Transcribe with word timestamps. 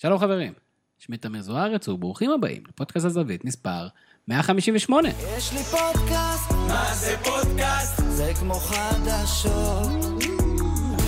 שלום 0.00 0.18
חברים, 0.18 0.52
שמי 0.98 1.16
תמיר 1.16 1.42
זוארץ 1.42 1.88
וברוכים 1.88 2.30
הבאים 2.30 2.62
לפודקאסט 2.68 3.06
הזווית 3.06 3.44
מספר 3.44 3.88
158. 4.28 5.08
יש 5.08 5.52
לי 5.52 5.58
פודקאסט, 5.58 6.50
מה 6.50 6.94
זה 6.94 7.16
פודקאסט? 7.24 8.02
זה 8.08 8.32
כמו 8.40 8.54
חדשות. 8.54 9.88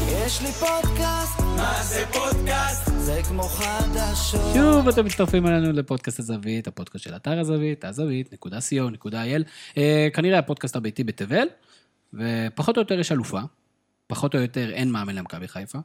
יש 0.09 0.43
לי 0.43 0.53
פודקאסט, 0.53 1.41
מה 1.41 1.83
זה 1.83 2.05
פודקאסט? 2.13 2.91
זה 2.99 3.21
כמו 3.29 3.43
חדשות. 3.43 4.55
שוב 4.55 4.89
אתם 4.89 5.05
מצטרפים 5.05 5.47
אלינו 5.47 5.73
לפודקאסט 5.73 6.19
הזווית, 6.19 6.67
הפודקאסט 6.67 7.05
של 7.05 7.17
אתר 7.17 7.41
הזווית, 7.41 7.85
הזווית.co.il. 7.85 9.43
אה, 9.77 10.09
כנראה 10.15 10.39
הפודקאסט 10.39 10.77
הביתי 10.77 11.05
בתבל, 11.05 11.47
ופחות 12.15 12.77
או 12.77 12.83
יותר 12.83 12.99
יש 12.99 13.13
אלופה, 13.13 13.41
פחות 14.07 14.35
או 14.35 14.41
יותר 14.41 14.71
אין 14.71 14.91
מאמן 14.91 15.15
למכבי 15.15 15.49
חיפה, 15.49 15.79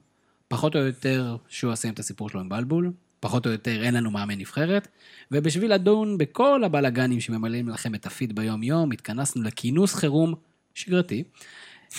פחות 0.47 0.75
או 0.75 0.79
יותר 0.79 1.37
שהוא 1.47 1.71
עושה 1.71 1.89
את 1.89 1.99
הסיפור 1.99 2.29
שלו 2.29 2.39
עם 2.39 2.49
בלבול, 2.49 2.91
פחות 3.19 3.45
או 3.45 3.51
יותר 3.51 3.83
אין 3.83 3.93
לנו 3.93 4.11
מאמן 4.11 4.37
נבחרת, 4.37 4.87
ובשביל 5.31 5.73
לדון 5.73 6.17
בכל 6.17 6.63
הבלאגנים 6.63 7.19
שממלאים 7.19 7.69
לכם 7.69 7.95
את 7.95 8.05
הפיד 8.05 8.35
ביום-יום, 8.35 8.91
התכנסנו 8.91 9.43
לכינוס 9.43 9.95
חירום 9.95 10.33
שגרתי. 10.73 11.23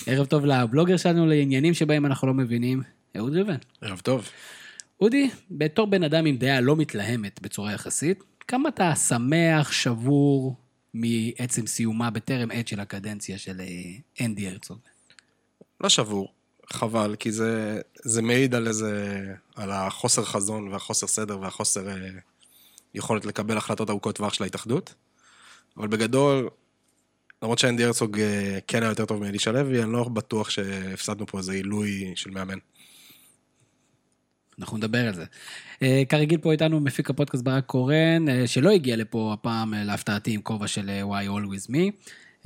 ערב 0.07 0.27
טוב 0.27 0.45
לבלוגר 0.47 0.97
שלנו 0.97 1.27
לעניינים 1.27 1.75
שבהם 1.75 2.07
אנחנו 2.07 2.29
לא 2.29 2.35
מבינים, 2.35 2.83
אהוד 3.17 3.33
ריבן. 3.33 3.57
ערב 3.81 4.01
טוב. 4.01 4.29
אודי, 5.01 5.31
בתור 5.51 5.87
בן 5.87 6.03
אדם 6.03 6.27
עם 6.27 6.37
דעה 6.37 6.61
לא 6.61 6.77
מתלהמת 6.77 7.43
בצורה 7.43 7.73
יחסית, 7.73 8.23
כמה 8.49 8.69
אתה 8.69 8.95
שמח, 8.95 9.73
שבור, 9.73 10.57
מעצם 10.95 11.67
סיומה 11.67 12.11
בטרם 12.11 12.51
עת 12.51 12.69
של 12.69 12.81
הקדנציה 12.81 13.39
של 13.39 13.61
אה, 13.61 14.25
אנדי 14.25 14.49
הרצוג? 14.49 14.79
לא 15.81 15.89
שבור, 15.89 16.33
חבל, 16.73 17.17
כי 17.19 17.33
זה, 17.33 17.81
זה 18.05 18.23
מעיד 18.23 18.55
על 18.55 18.69
איזה, 18.69 19.23
על 19.57 19.71
החוסר 19.71 20.25
חזון 20.25 20.69
והחוסר 20.69 21.07
סדר 21.07 21.41
והחוסר 21.41 21.89
אה, 21.89 22.09
יכולת 22.95 23.25
לקבל 23.25 23.57
החלטות 23.57 23.91
ארוכות 23.91 24.17
טווח 24.17 24.35
של 24.35 24.45
ההתאחדות. 24.45 24.95
אבל 25.77 25.89
בגדול, 25.89 26.49
למרות 27.43 27.59
שאנדי 27.59 27.85
הרצוג 27.85 28.21
אה, 28.21 28.59
כן 28.67 28.83
היה 28.83 28.91
יותר 28.91 29.05
טוב 29.05 29.21
מאלישע 29.21 29.53
לוי, 29.53 29.83
אני 29.83 29.93
לא 29.93 30.05
בטוח 30.05 30.51
שהפסדנו 30.51 31.27
פה 31.27 31.39
איזה 31.39 31.53
עילוי 31.53 32.13
של 32.15 32.31
מאמן. 32.31 32.59
אנחנו 34.59 34.77
נדבר 34.77 35.09
על 35.09 35.15
זה. 35.15 35.25
אה, 35.83 36.03
כרגיל 36.09 36.41
פה 36.41 36.53
איתנו 36.53 36.81
מפיק 36.81 37.11
הפודקאסט 37.11 37.45
ברק 37.45 37.67
קורן, 37.67 38.29
אה, 38.29 38.47
שלא 38.47 38.71
הגיע 38.71 38.97
לפה 38.97 39.33
הפעם 39.33 39.75
אה, 39.75 39.85
להפתעתי 39.85 40.33
עם 40.33 40.43
כובע 40.43 40.67
של 40.67 40.91
אה, 40.91 41.03
Why 41.03 41.27
Always 41.29 41.71
Me. 41.71 41.79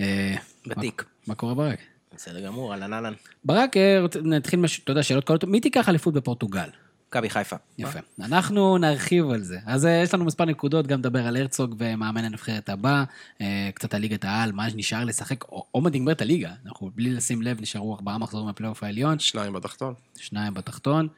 אה, 0.00 0.36
ותיק. 0.66 1.02
מה, 1.02 1.08
מה 1.26 1.34
קורה 1.34 1.54
ברק? 1.54 1.78
בסדר 2.20 2.40
גמור, 2.40 2.72
אהלן 2.72 2.92
אהלן. 2.92 3.12
ברק, 3.44 3.76
אה, 3.76 4.00
נתחיל. 4.22 4.64
אתה 4.84 4.90
יודע, 4.92 5.02
שאלות 5.02 5.24
קולות. 5.24 5.44
מי 5.44 5.60
תיקח 5.60 5.88
אליפות 5.88 6.14
בפורטוגל? 6.14 6.68
מכבי 7.08 7.30
חיפה. 7.30 7.56
יפה. 7.78 7.98
אנחנו 8.20 8.78
נרחיב 8.78 9.30
על 9.30 9.42
זה. 9.42 9.58
אז 9.66 9.86
אה, 9.86 9.90
יש 9.90 10.14
לנו 10.14 10.24
מספר 10.24 10.44
נקודות, 10.44 10.86
גם 10.86 10.98
נדבר 10.98 11.26
על 11.26 11.36
הרצוג 11.36 11.74
ומאמן 11.78 12.24
הנבחרת 12.24 12.68
הבא, 12.68 13.04
אה, 13.40 13.70
קצת 13.74 13.94
על 13.94 14.00
ליגת 14.00 14.24
העל, 14.24 14.52
מה 14.52 14.66
נשאר 14.74 15.04
לשחק, 15.04 15.44
או- 15.44 15.66
עומד 15.70 15.94
נגמר 15.94 16.12
את 16.12 16.22
הליגה. 16.22 16.52
אנחנו, 16.66 16.90
בלי 16.94 17.10
לשים 17.10 17.42
לב, 17.42 17.60
נשארו 17.60 17.94
ארבעה 17.94 18.18
מחזורים 18.18 18.46
מהפלייאוף 18.46 18.82
העליון, 18.82 19.18
שניים 19.18 19.52
בתחתון. 19.52 19.94
שניים 20.16 20.54
בתחתון. 20.54 21.08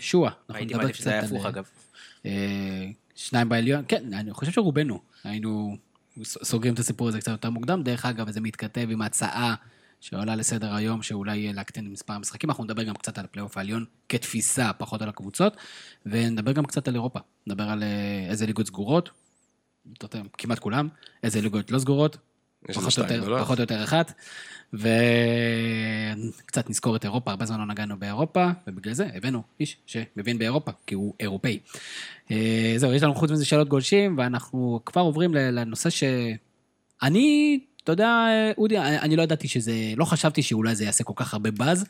שועה, 0.00 0.30
אנחנו 0.30 0.54
הייתי 0.54 0.64
נדבר 0.64 0.82
מעדיף 0.82 0.96
שזה 0.96 1.10
היה 1.10 1.22
קצת 1.22 1.30
על, 1.30 1.36
הפוך 1.36 1.46
אגב. 1.46 1.64
שניים 3.14 3.48
בעליון, 3.48 3.84
כן, 3.88 4.14
אני 4.14 4.32
חושב 4.32 4.52
שרובנו 4.52 5.00
היינו 5.24 5.76
סוגרים 6.24 6.74
את 6.74 6.78
הסיפור 6.78 7.08
הזה 7.08 7.18
קצת 7.20 7.30
יותר 7.30 7.50
מוקדם. 7.50 7.82
דרך 7.82 8.06
אגב, 8.06 8.30
זה 8.30 8.40
מתכתב 8.40 8.86
עם 8.90 9.02
הצעה 9.02 9.54
שעולה 10.04 10.36
לסדר 10.36 10.74
היום, 10.74 11.02
שאולי 11.02 11.52
להקטין 11.52 11.86
את 11.86 11.90
מספר 11.92 12.12
המשחקים. 12.12 12.50
אנחנו 12.50 12.64
נדבר 12.64 12.82
גם 12.82 12.94
קצת 12.94 13.18
על 13.18 13.24
הפלייאוף 13.24 13.56
העליון 13.56 13.84
כתפיסה, 14.08 14.72
פחות 14.72 15.02
על 15.02 15.08
הקבוצות, 15.08 15.56
ונדבר 16.06 16.52
גם 16.52 16.64
קצת 16.66 16.88
על 16.88 16.94
אירופה. 16.94 17.18
נדבר 17.46 17.62
על 17.62 17.82
אה, 17.82 18.26
איזה 18.28 18.46
ליגות 18.46 18.66
סגורות, 18.66 19.10
יודע, 20.02 20.20
כמעט 20.38 20.58
כולם, 20.58 20.88
איזה 21.22 21.40
ליגות 21.40 21.70
לא 21.70 21.78
סגורות, 21.78 22.16
פחות 22.74 22.98
או 22.98 23.02
יותר. 23.02 23.38
פחות 23.40 23.58
או 23.58 23.62
יותר 23.62 23.84
אחת, 23.84 24.12
וקצת 24.72 26.70
נזכור 26.70 26.96
את 26.96 27.04
אירופה, 27.04 27.30
הרבה 27.30 27.46
זמן 27.46 27.58
לא 27.58 27.66
נגענו 27.66 27.98
באירופה, 27.98 28.50
ובגלל 28.66 28.94
זה 28.94 29.08
הבאנו 29.14 29.42
איש 29.60 29.76
שמבין 29.86 30.38
באירופה, 30.38 30.70
כי 30.86 30.94
הוא 30.94 31.14
אירופאי. 31.20 31.58
אה, 32.30 32.74
זהו, 32.76 32.92
יש 32.92 33.02
לנו 33.02 33.14
חוץ 33.14 33.30
מזה 33.30 33.44
שאלות 33.44 33.68
גולשים, 33.68 34.18
ואנחנו 34.18 34.80
כבר 34.86 35.02
עוברים 35.02 35.34
לנושא 35.34 35.90
שאני, 35.90 37.60
אתה 37.84 37.92
יודע, 37.92 38.26
אודי, 38.58 38.78
אני 38.78 39.16
לא 39.16 39.22
ידעתי 39.22 39.48
שזה, 39.48 39.72
לא 39.96 40.04
חשבתי 40.04 40.42
שאולי 40.42 40.74
זה 40.74 40.84
יעשה 40.84 41.04
כל 41.04 41.12
כך 41.16 41.32
הרבה 41.32 41.50
באז, 41.50 41.84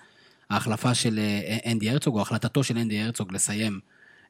ההחלפה 0.51 0.95
של 0.95 1.19
אה, 1.19 1.73
אנדי 1.73 1.91
הרצוג, 1.91 2.17
או 2.17 2.23
החלטתו 2.23 2.65
של 2.65 2.79
אנדי 2.79 3.01
הרצוג 3.01 3.33
לסיים 3.33 3.81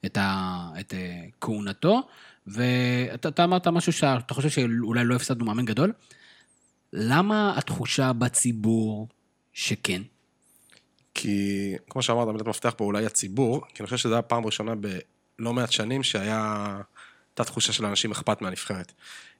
את, 0.06 0.16
ה, 0.16 0.68
את 0.80 0.94
אה, 0.94 1.24
כהונתו, 1.40 2.02
ואתה 2.46 3.28
אתה 3.28 3.44
אמרת 3.44 3.66
משהו 3.66 3.92
שאתה 3.92 4.34
חושב 4.34 4.48
שאולי 4.48 5.04
לא 5.04 5.14
הפסדנו 5.14 5.44
מאמן 5.44 5.64
גדול. 5.64 5.92
למה 6.92 7.58
התחושה 7.58 8.12
בציבור 8.12 9.08
שכן? 9.52 10.02
כי, 11.14 11.72
כמו 11.90 12.02
שאמרת, 12.02 12.28
מילת 12.28 12.46
מפתח 12.46 12.74
פה 12.76 12.84
אולי 12.84 13.06
הציבור, 13.06 13.60
כי 13.74 13.82
אני 13.82 13.86
חושב 13.86 13.96
שזו 13.96 14.14
הייתה 14.14 14.28
פעם 14.28 14.46
ראשונה 14.46 14.74
בלא 14.74 15.52
מעט 15.52 15.72
שנים 15.72 16.02
שהיה... 16.02 16.80
הייתה 17.34 17.44
תחושה 17.44 17.72
של 17.72 17.86
אנשים 17.86 18.10
אכפת 18.10 18.42
מהנבחרת. 18.42 18.92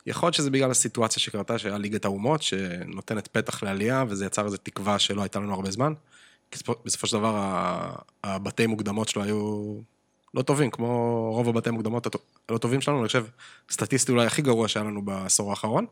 יכול 0.07 0.27
להיות 0.27 0.35
שזה 0.35 0.51
בגלל 0.51 0.71
הסיטואציה 0.71 1.23
שקרתה, 1.23 1.59
שהיה 1.59 1.79
ליגת 1.79 2.05
האומות, 2.05 2.43
שנותנת 2.43 3.29
פתח 3.29 3.63
לעלייה, 3.63 4.05
וזה 4.09 4.27
יצר 4.27 4.45
איזו 4.45 4.57
תקווה 4.57 4.99
שלא 4.99 5.23
הייתה 5.23 5.39
לנו 5.39 5.55
הרבה 5.55 5.71
זמן. 5.71 5.93
כי 6.51 6.59
בסופו- 6.85 7.07
של 7.07 7.17
דבר, 7.17 7.55
הבתי 8.25 8.67
מוקדמות 8.67 9.09
שלו 9.09 9.23
היו 9.23 9.75
לא 10.35 10.43
טובים, 10.43 10.71
כמו 10.71 11.31
רוב 11.35 11.49
הבתי 11.49 11.71
מוקדמות 11.71 12.07
הלא 12.49 12.59
טובים 12.59 12.81
שלנו, 12.81 12.99
אני 12.99 13.07
חושב, 13.07 13.27
סטטיסטי 13.71 14.13
אולי 14.13 14.27
הכי 14.27 14.43
גרוע 14.43 14.69
שהיה 14.69 14.85
לנו 14.85 15.03
בעשור 15.03 15.51
האחרון. 15.51 15.87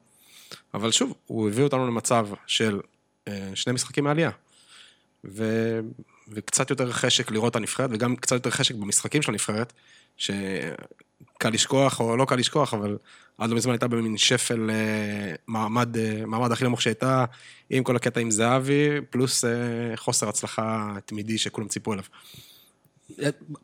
אבל 0.75 0.91
שוב, 0.91 1.15
הוא 1.27 1.49
הביא 1.49 1.65
אותנו 1.65 1.87
למצב 1.87 2.29
של 2.47 2.81
אה, 3.29 3.51
שני 3.55 3.73
משחקים 3.73 4.05
מעלייה. 4.05 4.31
ו... 5.25 5.45
וקצת 6.29 6.71
יותר 6.71 6.93
חשק 6.93 7.31
לראות 7.31 7.51
את 7.51 7.57
הנבחרת, 7.57 7.91
וגם 7.93 8.17
קצת 8.17 8.33
יותר 8.33 8.51
חשק 8.51 8.75
במשחקים 8.75 9.23
של 9.23 9.31
הנבחרת, 9.31 9.73
שקל 10.17 11.49
לשכוח 11.53 12.01
או 12.01 12.17
לא 12.17 12.25
קל 12.25 12.37
לשכוח, 12.37 12.75
אבל 12.75 12.97
עד 13.39 13.51
לא 13.51 13.57
מזמן 13.57 13.73
הייתה 13.73 13.89
במין 13.89 14.17
שפל 14.17 14.71
אה, 14.71 15.35
מעמד, 15.47 15.97
אה, 15.97 16.27
מעמד 16.27 16.53
הכי 16.53 16.65
נמוך 16.65 16.83
שהייתה, 16.83 17.25
עם 17.71 17.85
כל 17.85 17.97
הקטע 17.97 18.21
עם 18.21 18.31
זהבי, 18.31 18.89
פלוס 19.11 19.45
אה, 19.45 19.51
חוסר 19.97 20.29
הצלחה 20.29 20.95
תמידי 21.07 21.39
שכולם 21.39 21.69
ציפו 21.69 21.93
אליו. 21.93 22.05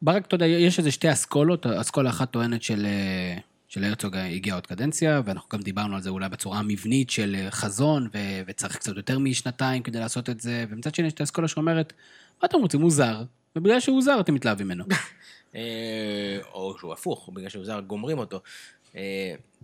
ברק, 0.03 0.27
אתה 0.27 0.35
יודע, 0.35 0.47
יש 0.47 0.79
איזה 0.79 0.91
שתי 0.91 1.13
אסכולות, 1.13 1.67
אסכולה 1.67 2.11
אחת 2.11 2.31
טוענת 2.31 2.63
של, 2.63 2.87
של 3.69 3.85
הרצוג 3.85 4.17
הגיעה 4.17 4.57
עוד 4.57 4.67
קדנציה, 4.67 5.21
ואנחנו 5.25 5.49
גם 5.53 5.63
דיברנו 5.63 5.97
על 5.97 6.03
זה 6.03 6.11
אולי 6.11 6.29
בצורה 6.29 6.59
המבנית 6.59 7.11
של 7.11 7.47
חזון, 7.51 8.09
ו, 8.15 8.19
וצריך 8.47 8.77
קצת 8.77 8.97
יותר 8.97 9.19
משנתיים 9.19 9.83
כדי 9.83 9.99
לעשות 9.99 10.31
את 10.31 10.41
זה, 10.41 10.65
ומצד 10.71 10.95
שני 10.95 11.07
יש 11.07 11.13
את 11.13 11.21
האסכולה 11.21 11.49
שאומרת, 11.49 11.93
מה 12.43 12.49
אתם 12.49 12.59
רוצים, 12.59 12.81
הוא 12.81 12.91
זר, 12.91 13.23
ובגלל 13.57 13.81
שהוא 13.81 14.03
זר 14.03 14.21
אתם 14.21 14.35
מתלהבים 14.35 14.67
ממנו. 14.67 14.85
או 16.55 16.75
שהוא 16.79 16.93
הפוך, 16.93 17.31
בגלל 17.35 17.49
שהוא 17.49 17.65
זר, 17.65 17.81
גומרים 17.81 18.19
אותו. 18.19 18.41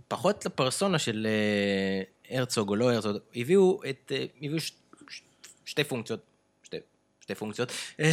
פחות 0.07 0.45
לפרסונה 0.45 0.99
של 0.99 1.27
אה, 1.29 2.37
הרצוג 2.37 2.69
או 2.69 2.75
לא 2.75 2.93
הרצוג, 2.93 3.17
הביאו 3.35 3.81
את... 3.89 4.11
אה, 4.15 4.25
הביאו 4.41 4.59
ש- 4.59 4.71
שתי 5.65 5.83
פונקציות. 5.83 6.19
שתי, 6.63 6.77
שתי 7.19 7.35
פונקציות. 7.35 7.71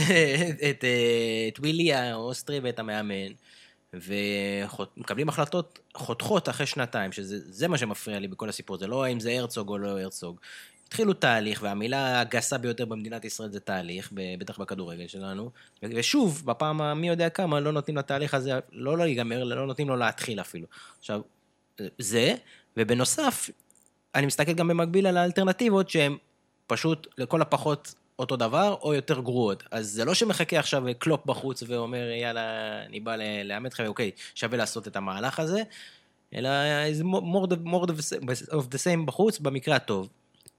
את, 0.71 0.85
אה, 0.85 1.49
את 1.49 1.59
ווילי 1.59 1.93
האוסטרי 1.93 2.61
ואת 2.61 2.79
המאמן. 2.79 3.33
ומקבלים 3.95 5.29
החלטות 5.29 5.79
חותכות 5.95 6.49
אחרי 6.49 6.67
שנתיים, 6.67 7.13
שזה 7.13 7.39
זה 7.41 7.69
מה 7.69 7.79
שמפריע 7.79 8.19
לי 8.19 8.29
בכל 8.29 8.49
הסיפור, 8.49 8.79
זה 8.79 8.87
לא 8.87 9.05
האם 9.05 9.21
זה 9.21 9.33
הרצוג 9.33 9.69
או 9.69 9.79
לא 9.79 10.01
הרצוג. 10.01 10.41
התחילו 10.89 11.13
תהליך, 11.13 11.63
והמילה 11.63 12.21
הגסה 12.21 12.59
ביותר 12.59 12.85
במדינת 12.85 13.25
ישראל 13.25 13.51
זה 13.51 13.61
תהליך, 13.61 14.11
בטח 14.39 14.59
בכדורגל 14.59 15.07
שלנו. 15.07 15.51
ושוב, 15.83 16.43
בפעם 16.45 16.83
המי 16.83 17.09
יודע 17.09 17.29
כמה, 17.29 17.61
לא 17.61 17.73
נותנים 17.73 17.97
לתהליך 17.97 18.35
הזה, 18.35 18.53
לא 18.73 18.99
להיגמר, 18.99 19.45
לא 19.45 19.67
נותנים 19.67 19.89
לו 19.89 19.97
להתחיל 19.97 20.41
אפילו. 20.41 20.67
עכשיו, 20.99 21.21
זה, 21.99 22.35
ובנוסף, 22.77 23.51
אני 24.15 24.27
מסתכל 24.27 24.53
גם 24.53 24.69
במקביל 24.69 25.07
על 25.07 25.17
האלטרנטיבות 25.17 25.91
שהן 25.91 26.17
פשוט 26.67 27.07
לכל 27.19 27.43
הפחות 27.43 27.95
אותו 28.19 28.37
דבר, 28.37 28.77
או 28.83 28.95
יותר 28.95 29.21
גרועות. 29.21 29.63
אז 29.71 29.89
זה 29.91 30.05
לא 30.05 30.15
שמחכה 30.15 30.59
עכשיו 30.59 30.83
קלופ 30.99 31.27
בחוץ 31.27 31.63
ואומר, 31.67 32.11
יאללה, 32.11 32.43
אני 32.87 33.01
בא 33.01 33.17
לאמת 33.45 33.73
לך, 33.75 33.81
אוקיי, 33.87 34.11
שווה 34.35 34.59
לעשות 34.59 34.89
את 34.89 34.97
המהלך 34.97 35.41
הזה, 35.41 35.63
אלא 36.35 36.49
איזה 36.85 37.05
more 37.05 37.53
more 37.67 37.87
of 38.51 38.65
the 38.75 38.79
same 38.85 39.07
בחוץ, 39.07 39.39
במקרה 39.39 39.77
הטוב. 39.77 40.09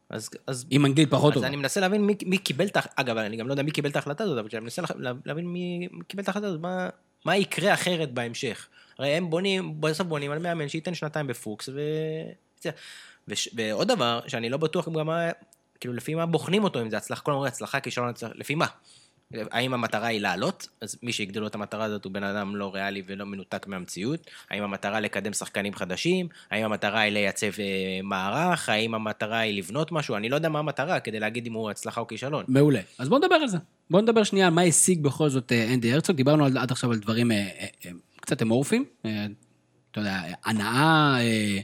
אז, 0.10 0.30
אז, 0.48 0.66
עם 0.70 0.86
אנגלית 0.86 1.10
פחות 1.12 1.32
אז 1.32 1.36
טובה. 1.36 1.48
אני 1.48 1.56
מנסה 1.56 1.80
להבין 1.80 2.02
מי, 2.06 2.16
מי 2.26 2.38
קיבל 2.38 2.66
את, 2.66 2.78
ה- 2.78 2.82
אגב, 2.96 3.18
אני 3.18 3.38
גם 3.38 3.48
לא 3.48 3.54
יודע 3.54 3.64
מי 3.64 3.72
קיבל 3.72 3.90
את 3.90 3.96
ההחלטה 3.96 4.24
הזאת, 4.24 4.38
אבל 4.38 4.48
כשאני 4.48 4.64
מנסה 4.64 4.82
לה- 4.98 5.12
להבין 5.26 5.46
מי 5.48 5.88
קיבל 6.08 6.24
את 6.24 6.28
ההחלטה 6.28 6.48
הזאת, 6.48 6.62
מה, 6.62 6.90
מה 7.26 7.38
יקרה 7.38 7.74
אחרת 7.74 8.12
בהמשך. 8.12 8.68
הרי 9.00 9.10
הם 9.10 9.30
בונים, 9.30 9.82
בסוף 9.82 10.08
בונים 10.08 10.32
על 10.32 10.40
מאמן 10.40 10.70
שייתן 10.70 10.94
שנתיים 10.94 11.28
בפוקס, 11.28 11.70
ו... 11.70 11.82
וש... 13.28 13.50
ועוד 13.54 13.88
דבר, 13.88 14.20
שאני 14.28 14.50
לא 14.50 14.58
בטוח 14.58 14.90
גם 14.90 15.08
מה, 15.08 15.30
כאילו, 15.80 15.94
לפי 15.94 16.16
מה 16.16 16.26
בוחנים 16.26 16.64
אותו, 16.64 16.82
אם 16.82 16.90
זה 16.90 16.98
הצלחה, 16.98 17.22
כל 17.22 17.32
אומרים 17.32 17.48
הצלחה, 17.48 17.80
כישלון, 17.80 18.10
הצלחה, 18.10 18.34
לפי 18.36 18.56
מה? 18.56 18.66
האם 19.52 19.74
המטרה 19.74 20.08
היא 20.08 20.22
לעלות? 20.22 20.68
אז 20.82 20.98
מי 21.04 21.12
שהגדיר 21.12 21.42
לו 21.42 21.48
את 21.48 21.56
המטרה 21.56 21.84
הזאת 21.84 22.06
הוא 22.06 22.14
בן 22.14 22.24
אדם 22.24 22.56
לא 22.56 22.74
ריאלי 22.74 23.04
ולא 23.08 23.26
מנותק 23.26 23.68
מהמציאות. 23.68 24.20
האם 24.50 24.64
המטרה 24.64 25.00
לקדם 25.00 25.34
שחקנים 25.34 25.74
חדשים? 25.74 26.28
האם 26.52 26.66
המטרה 26.66 27.00
היא 27.00 27.14
לייצב 27.14 27.48
אה, 27.60 28.00
מערך? 28.04 28.70
האם 28.70 28.96
המטרה 28.96 29.40
היא 29.40 29.58
לבנות 29.58 29.92
משהו? 29.92 30.16
אני 30.16 30.30
לא 30.30 30.36
יודע 30.36 30.50
מה 30.50 30.60
המטרה 30.60 31.00
כדי 31.00 31.20
להגיד 31.20 31.48
אם 31.48 31.54
הוא 31.54 31.70
הצלחה 31.70 32.02
או 32.02 32.08
כישלון. 32.08 32.46
מעולה. 32.48 32.80
אז 32.98 33.10
בואו 33.10 33.20
נדבר 33.20 33.36
על 33.36 33.48
זה. 33.48 33.58
בואו 33.90 34.02
נדבר 34.02 34.24
שנייה 34.24 34.48
על 34.48 34.54
מה 34.54 34.62
השיג 34.62 35.04
בכל 35.04 35.30
זאת 35.30 35.52
אה, 35.52 35.74
אנדי 35.74 35.94
הרצוג. 35.94 36.16
דיברנו 36.16 36.46
על, 36.46 36.58
עד 36.58 36.72
עכשיו 36.72 36.92
על 36.92 37.00
דברים 37.00 37.32
אה, 37.32 37.38
אה, 37.38 37.68
אה, 37.86 37.92
קצת 38.24 38.42
אמורפיים. 38.42 38.86
אה, 39.06 39.26
אתה 39.92 40.00
יודע, 40.00 40.22
הנאה, 40.46 41.18
אה, 41.20 41.60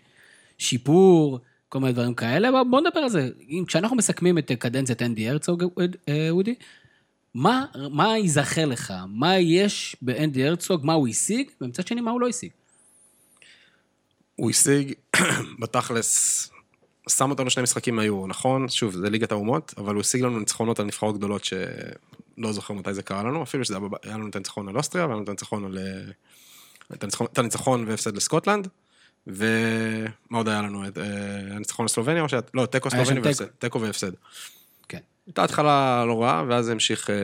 שיפור, 0.57 1.39
כל 1.69 1.79
מיני 1.79 1.93
דברים 1.93 2.13
כאלה. 2.13 2.63
בוא 2.63 2.81
נדבר 2.81 2.99
על 2.99 3.09
זה. 3.09 3.29
כשאנחנו 3.67 3.95
מסכמים 3.95 4.37
את 4.37 4.51
אה, 4.51 4.55
קדנציית 4.55 5.01
אנדי 5.01 5.29
הרצוג, 5.29 5.63
אודי, 6.29 6.55
מה, 7.33 7.65
מה 7.91 8.17
ייזכר 8.17 8.65
לך? 8.65 8.93
מה 9.07 9.37
יש 9.37 9.95
באנדי 10.01 10.47
הרצוג? 10.47 10.85
מה 10.85 10.93
הוא 10.93 11.07
השיג? 11.07 11.49
ומצד 11.61 11.87
שני, 11.87 12.01
מה 12.01 12.11
הוא 12.11 12.21
לא 12.21 12.27
השיג? 12.27 12.49
הוא 14.35 14.49
השיג, 14.49 14.93
בתכלס, 15.59 16.49
שם 17.09 17.29
אותנו 17.29 17.49
שני 17.49 17.63
משחקים 17.63 17.95
מהיורו, 17.95 18.27
נכון? 18.27 18.69
שוב, 18.69 18.93
זה 18.93 19.09
ליגת 19.09 19.31
האומות, 19.31 19.73
אבל 19.77 19.93
הוא 19.93 20.01
השיג 20.01 20.21
לנו 20.21 20.39
ניצחונות 20.39 20.79
על 20.79 20.85
נבחרות 20.85 21.17
גדולות 21.17 21.45
שלא 21.45 22.51
זוכר 22.51 22.73
מתי 22.73 22.93
זה 22.93 23.03
קרה 23.03 23.23
לנו, 23.23 23.43
אפילו 23.43 23.65
שזה 23.65 23.77
היה 24.03 24.17
לנו 24.17 24.29
את 24.29 24.35
הניצחון 24.35 24.69
על 24.69 24.77
אוסטריה, 24.77 25.05
והיה 25.05 25.15
לנו 25.15 25.23
את 25.23 25.29
הניצחון 25.29 25.65
על... 25.65 25.77
את 26.93 27.37
הניצחון, 27.37 27.85
והפסד 27.87 28.15
לסקוטלנד, 28.15 28.67
ומה 29.27 30.37
עוד 30.37 30.47
היה 30.47 30.61
לנו? 30.61 30.87
את, 30.87 30.97
אה, 30.97 31.03
הניצחון 31.55 31.85
לסלובניה 31.85 32.21
או 32.21 32.29
ש... 32.29 32.33
לא, 32.53 32.65
תיקו 32.65 32.89
היה 32.91 33.05
שם 33.05 33.05
סלובני 33.05 33.15
תיקו. 33.15 33.27
והפסד. 33.27 33.45
תיקו 33.59 33.81
והפסד. 33.81 34.11
כן. 34.89 34.99
הייתה 35.27 35.43
התחלה 35.43 36.05
לא 36.07 36.21
רעה, 36.21 36.43
ואז 36.47 36.65
זה 36.65 36.71
המשיך... 36.71 37.09
אה, 37.09 37.15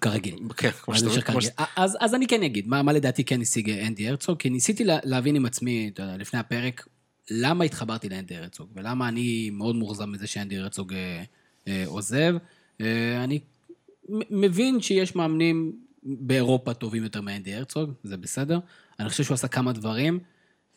כרגיל. 0.00 0.38
כן, 0.56 0.70
כמו 0.70 0.94
שאתה. 0.94 1.40
ש- 1.40 1.48
אז, 1.76 1.96
אז 2.00 2.14
אני 2.14 2.26
כן 2.26 2.42
אגיד, 2.42 2.68
מה, 2.68 2.82
מה 2.82 2.92
לדעתי 2.92 3.24
כן 3.24 3.40
השיג 3.40 3.70
אנדי 3.70 4.08
הרצוג, 4.08 4.38
כי 4.38 4.50
ניסיתי 4.50 4.84
לה, 4.84 4.98
להבין 5.04 5.36
עם 5.36 5.46
עצמי, 5.46 5.90
אתה 5.94 6.02
יודע, 6.02 6.16
לפני 6.16 6.40
הפרק, 6.40 6.86
למה 7.30 7.64
התחברתי 7.64 8.08
לאנדי 8.08 8.36
הרצוג, 8.36 8.68
ולמה 8.74 9.08
אני 9.08 9.50
מאוד 9.52 9.76
מאוכזב 9.76 10.04
מזה 10.04 10.26
שאנדי 10.26 10.58
הרצוג 10.58 10.92
אה, 10.94 11.22
אה, 11.68 11.84
עוזב. 11.86 12.34
אה, 12.80 13.24
אני 13.24 13.40
מבין 14.30 14.80
שיש 14.80 15.16
מאמנים 15.16 15.72
באירופה 16.02 16.74
טובים 16.74 17.02
יותר 17.02 17.20
מאנדי 17.20 17.54
הרצוג, 17.54 17.92
זה 18.02 18.16
בסדר. 18.16 18.58
אני 19.00 19.08
חושב 19.08 19.24
שהוא 19.24 19.34
עשה 19.34 19.48
כמה 19.48 19.72
דברים 19.72 20.18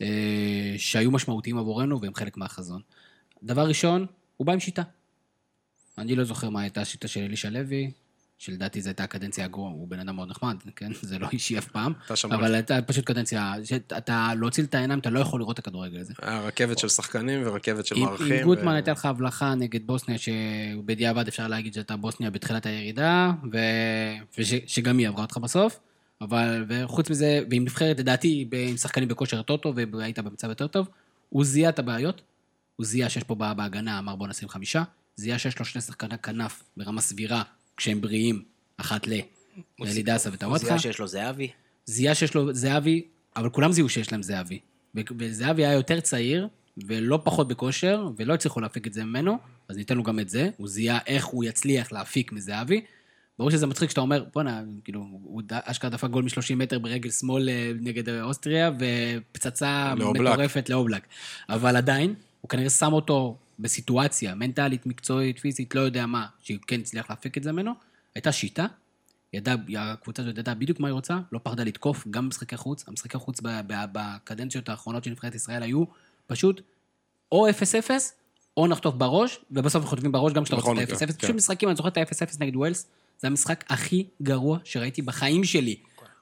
אה, 0.01 0.75
שהיו 0.77 1.11
משמעותיים 1.11 1.57
עבורנו, 1.57 2.01
והם 2.01 2.13
חלק 2.13 2.37
מהחזון. 2.37 2.81
דבר 3.43 3.67
ראשון, 3.67 4.05
הוא 4.37 4.47
בא 4.47 4.53
עם 4.53 4.59
שיטה. 4.59 4.83
אני 5.97 6.15
לא 6.15 6.23
זוכר 6.23 6.49
מה 6.49 6.61
הייתה 6.61 6.81
השיטה 6.81 7.07
של 7.07 7.19
אלישע 7.19 7.49
לוי, 7.49 7.91
שלדעתי 8.41 8.81
זו 8.81 8.89
הייתה 8.89 9.03
הקדנציה 9.03 9.45
הגרועה, 9.45 9.71
הוא 9.71 9.87
בן 9.87 9.99
אדם 9.99 10.15
מאוד 10.15 10.29
נחמד, 10.29 10.55
כן? 10.75 10.91
זה 11.01 11.19
לא 11.19 11.27
אישי 11.33 11.57
אף 11.57 11.67
פעם, 11.67 11.93
אבל 12.23 12.55
הייתה 12.55 12.81
פשוט 12.81 13.05
קדנציה, 13.05 13.53
שאתה 13.63 14.31
להוציא 14.39 14.63
את 14.63 14.75
העיניים, 14.75 14.99
אתה 14.99 15.09
לא 15.09 15.19
יכול 15.19 15.39
לראות 15.39 15.59
את 15.59 15.59
הכדורגל 15.59 15.99
הזה. 15.99 16.13
רכבת 16.21 16.79
של 16.79 16.89
שחקנים 16.89 17.41
ורכבת 17.47 17.85
של 17.85 17.95
מערכים. 17.95 18.33
אם 18.33 18.43
גוטמן 18.43 18.73
הייתה 18.73 18.91
לך 18.91 19.05
הבלחה 19.05 19.55
נגד 19.55 19.87
בוסניה, 19.87 20.17
שבדיעבד 20.17 21.27
אפשר 21.27 21.47
להגיד 21.47 21.73
שהייתה 21.73 21.95
בוסניה 21.95 22.29
בתחילת 22.29 22.65
הירידה, 22.65 23.31
ושגם 24.37 24.97
היא 24.97 25.07
עברה 25.07 25.21
אותך 25.21 25.37
בסוף, 25.37 25.79
אבל, 26.21 26.65
וחוץ 26.69 27.09
מזה, 27.09 27.41
ועם 27.51 27.63
נבחרת, 27.63 27.99
לדעתי, 27.99 28.47
עם 28.51 28.77
שחקנים 28.77 29.07
בכושר 29.07 29.37
יותר 29.37 29.57
טוב, 29.57 29.77
והיית 29.93 30.19
במצב 30.19 30.49
יותר 30.49 30.67
טוב, 30.67 30.89
הוא 31.29 31.45
זיהה 31.45 31.69
את 31.69 31.79
הבעיות, 31.79 32.21
הוא 32.75 32.85
זיהה 32.85 33.09
שיש 33.09 33.23
פה 33.23 33.35
בעיה 33.35 33.53
בהגנה, 33.53 33.99
אמר 33.99 34.15
בוא 34.15 34.27
נשים 34.27 34.49
חמישה, 34.49 34.83
זיהה 35.15 35.39
שיש 35.39 35.59
לו 35.59 35.65
שני 35.65 35.81
שחקני 35.81 36.17
כנף 36.17 36.63
ברמה 36.77 37.01
סבירה, 37.01 37.43
כשהם 37.77 38.01
בריאים, 38.01 38.43
אחת 38.77 39.07
ל... 39.07 39.13
אלידסה 39.81 40.29
הוא 40.29 40.35
וטוואטחה. 40.35 40.65
זיהה 40.65 40.79
שיש 40.79 40.99
לו 40.99 41.07
זהבי. 41.07 41.51
זיהה 41.85 42.15
שיש 42.15 42.35
לו 42.35 42.53
זהבי, 42.53 43.01
אבל 43.35 43.49
כולם 43.49 43.71
זיהו 43.71 43.89
שיש 43.89 44.11
להם 44.11 44.23
זהבי. 44.23 44.59
וזהבי 44.95 45.65
היה 45.65 45.73
יותר 45.73 45.99
צעיר, 45.99 46.47
ולא 46.87 47.19
פחות 47.23 47.47
בכושר, 47.47 48.09
ולא 48.17 48.33
הצליחו 48.33 48.59
להפיק 48.59 48.87
את 48.87 48.93
זה 48.93 49.03
ממנו, 49.03 49.37
אז 49.69 49.77
ניתן 49.77 49.97
לו 49.97 50.03
גם 50.03 50.19
את 50.19 50.29
זה. 50.29 50.49
הוא 50.57 50.67
זיהה 50.67 50.99
איך 51.07 51.25
הוא 51.25 51.43
יצליח 51.43 51.91
להפיק 51.91 52.31
מזהבי. 52.31 52.81
ברור 53.39 53.51
שזה 53.51 53.67
מצחיק 53.67 53.89
שאתה 53.89 54.01
אומר, 54.01 54.23
בואנה, 54.33 54.61
כאילו, 54.83 55.05
הוא 55.23 55.41
אשכרה 55.49 55.89
דפק 55.89 56.09
גול 56.09 56.23
מ-30 56.23 56.55
מטר 56.55 56.79
ברגל 56.79 57.09
שמאל 57.09 57.49
אה, 57.49 57.71
נגד 57.81 58.09
אוסטריה, 58.09 58.71
ופצצה 58.79 59.93
לאובלק. 59.97 60.21
מטורפת 60.21 60.69
לאובלק. 60.69 61.07
אבל 61.49 61.75
עדיין, 61.75 62.13
הוא 62.41 62.49
כנראה 62.49 62.69
שם 62.69 62.93
אותו 62.93 63.37
בסיטואציה 63.61 64.35
מנטלית, 64.35 64.85
מקצועית, 64.85 65.39
פיזית, 65.39 65.75
לא 65.75 65.81
יודע 65.81 66.05
מה, 66.05 66.25
שהוא 66.39 66.57
כן 66.67 66.79
הצליח 66.79 67.09
להפיק 67.09 67.37
את 67.37 67.43
זה 67.43 67.51
ממנו. 67.51 67.71
הייתה 68.15 68.31
שיטה, 68.31 68.65
ידע, 69.33 69.55
הקבוצה 69.77 70.21
הזאת 70.21 70.37
ידעה 70.37 70.55
בדיוק 70.55 70.79
מה 70.79 70.87
היא 70.87 70.93
רוצה, 70.93 71.19
לא 71.31 71.39
פחדה 71.43 71.63
לתקוף, 71.63 72.07
גם 72.09 72.25
במשחקי 72.25 72.57
חוץ. 72.57 72.83
המשחקי 72.87 73.17
חוץ 73.17 73.39
בקדנציות 73.67 74.69
האחרונות 74.69 75.03
של 75.03 75.11
נבחרת 75.11 75.35
ישראל 75.35 75.63
היו 75.63 75.83
פשוט 76.27 76.61
או 77.31 77.49
0-0, 77.49 77.51
או 78.57 78.67
נחטוף 78.67 78.95
בראש, 78.95 79.39
ובסוף 79.51 79.85
חוטפים 79.85 80.11
בראש 80.11 80.33
גם 80.33 80.43
כשאתה 80.43 80.55
רוצה 80.55 80.71
את 80.71 80.77
מקרה, 80.77 80.95
ה-0-0. 80.95 81.05
כן. 81.07 81.17
פשוט 81.17 81.35
משחקים, 81.35 81.69
אני 81.69 81.75
זוכר 81.75 81.89
את 81.89 81.97
ה-0-0 81.97 82.35
נגד 82.39 82.55
ווילס, 82.55 82.87
זה 83.19 83.27
המשחק 83.27 83.63
הכי 83.69 84.07
גרוע 84.21 84.57
שראיתי 84.63 85.01
בחיים 85.01 85.43
שלי. 85.43 85.75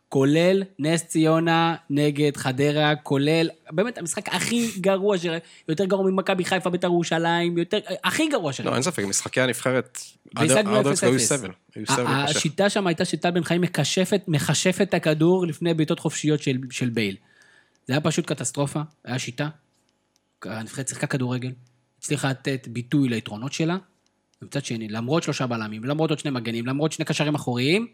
כולל 0.09 0.63
נס 0.79 1.03
ציונה 1.03 1.75
נגד 1.89 2.38
חדרה, 2.38 2.95
כולל, 2.95 3.50
באמת, 3.71 3.97
המשחק 3.97 4.29
הכי 4.29 4.71
גרוע 4.81 5.17
שראיתי, 5.17 5.45
יותר 5.69 5.85
גרוע 5.85 6.11
ממכבי 6.11 6.45
חיפה, 6.45 6.69
בית"ר 6.69 6.88
ירושלים, 6.88 7.57
יותר, 7.57 7.79
הכי 8.03 8.27
גרוע 8.27 8.53
שראיתי. 8.53 8.69
לא, 8.69 8.75
אין 8.75 8.83
ספק, 8.83 9.03
משחקי 9.03 9.41
הנבחרת, 9.41 10.00
והשגנו 10.35 10.75
היו 10.75 10.91
0-0. 10.94 11.17
סבל. 11.17 11.51
היו 11.75 11.85
סבל 11.88 12.07
ה- 12.07 12.25
קשה. 12.27 12.38
השיטה 12.38 12.69
שם 12.69 12.88
הייתה 12.88 13.06
שטל 13.06 13.31
בן 13.31 13.44
חיים 13.44 13.61
מקשפת, 13.61 14.21
מחשפת 14.27 14.81
את 14.81 14.94
הכדור 14.94 15.47
לפני 15.47 15.73
בעיטות 15.73 16.00
חופשיות 16.00 16.41
של, 16.41 16.57
של 16.71 16.89
בייל. 16.89 17.15
זה 17.88 17.94
היה 17.94 18.01
פשוט 18.01 18.25
קטסטרופה, 18.25 18.81
היה 19.06 19.19
שיטה. 19.19 19.50
הנבחרת 20.45 20.88
שיחקה 20.88 21.07
כדורגל, 21.07 21.51
הצליחה 22.00 22.29
לתת 22.29 22.67
ביטוי 22.67 23.09
ליתרונות 23.09 23.53
שלה, 23.53 23.77
ומצד 24.41 24.65
שני, 24.65 24.88
למרות 24.88 25.23
שלושה 25.23 25.47
בלמים, 25.47 25.83
למרות 25.83 26.09
עוד 26.09 26.19
שני 26.19 26.31
מגנים, 26.31 26.65
למרות 26.67 26.91
שני 26.91 27.06
קשרים 27.06 27.35
אחוריים, 27.35 27.88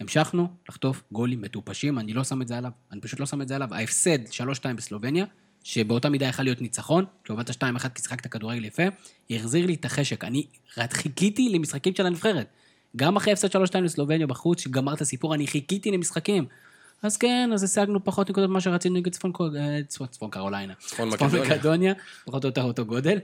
המשכנו 0.00 0.48
לחטוף 0.68 1.02
גולים 1.12 1.40
מטופשים, 1.40 1.98
אני 1.98 2.12
לא 2.12 2.24
שם 2.24 2.42
את 2.42 2.48
זה 2.48 2.58
עליו, 2.58 2.70
אני 2.92 3.00
פשוט 3.00 3.20
לא 3.20 3.26
שם 3.26 3.42
את 3.42 3.48
זה 3.48 3.54
עליו. 3.54 3.74
ההפסד 3.74 4.18
3-2 4.26 4.32
בסלובניה, 4.76 5.24
שבאותה 5.64 6.08
מידה 6.08 6.26
יכל 6.26 6.42
להיות 6.42 6.60
ניצחון, 6.60 7.04
שהובלת 7.26 7.50
2-1 7.50 7.52
כי 7.94 8.02
שיחקת 8.02 8.26
כדורגל 8.26 8.64
יפה, 8.64 8.82
החזיר 9.30 9.66
לי 9.66 9.74
את 9.74 9.84
החשק. 9.84 10.24
אני 10.24 10.46
חיכיתי 10.90 11.48
למשחקים 11.48 11.94
של 11.94 12.06
הנבחרת. 12.06 12.46
גם 12.96 13.16
אחרי 13.16 13.32
הפסד 13.32 13.56
3-2 13.56 13.80
לסלובניה 13.82 14.26
בחוץ, 14.26 14.60
שגמר 14.60 14.94
את 14.94 15.00
הסיפור, 15.00 15.34
אני 15.34 15.46
חיכיתי 15.46 15.90
למשחקים. 15.90 16.46
אז 17.02 17.16
כן, 17.16 17.50
אז 17.54 17.62
השגנו 17.62 18.04
פחות 18.04 18.30
נקודות 18.30 18.50
ממה 18.50 18.60
שרצינו 18.60 18.94
נגד 18.94 19.12
צפון, 19.12 19.32
אה, 19.56 19.80
צפון, 19.88 20.06
צפון 20.06 20.30
קרוליינה. 20.30 20.74
צפון 20.78 21.10
צפון. 21.10 21.28
מקדוניה, 21.40 21.94
פחות 22.24 22.44
או 22.44 22.48
יותר 22.48 22.62
אותו 22.62 22.86
גודל. 22.86 23.18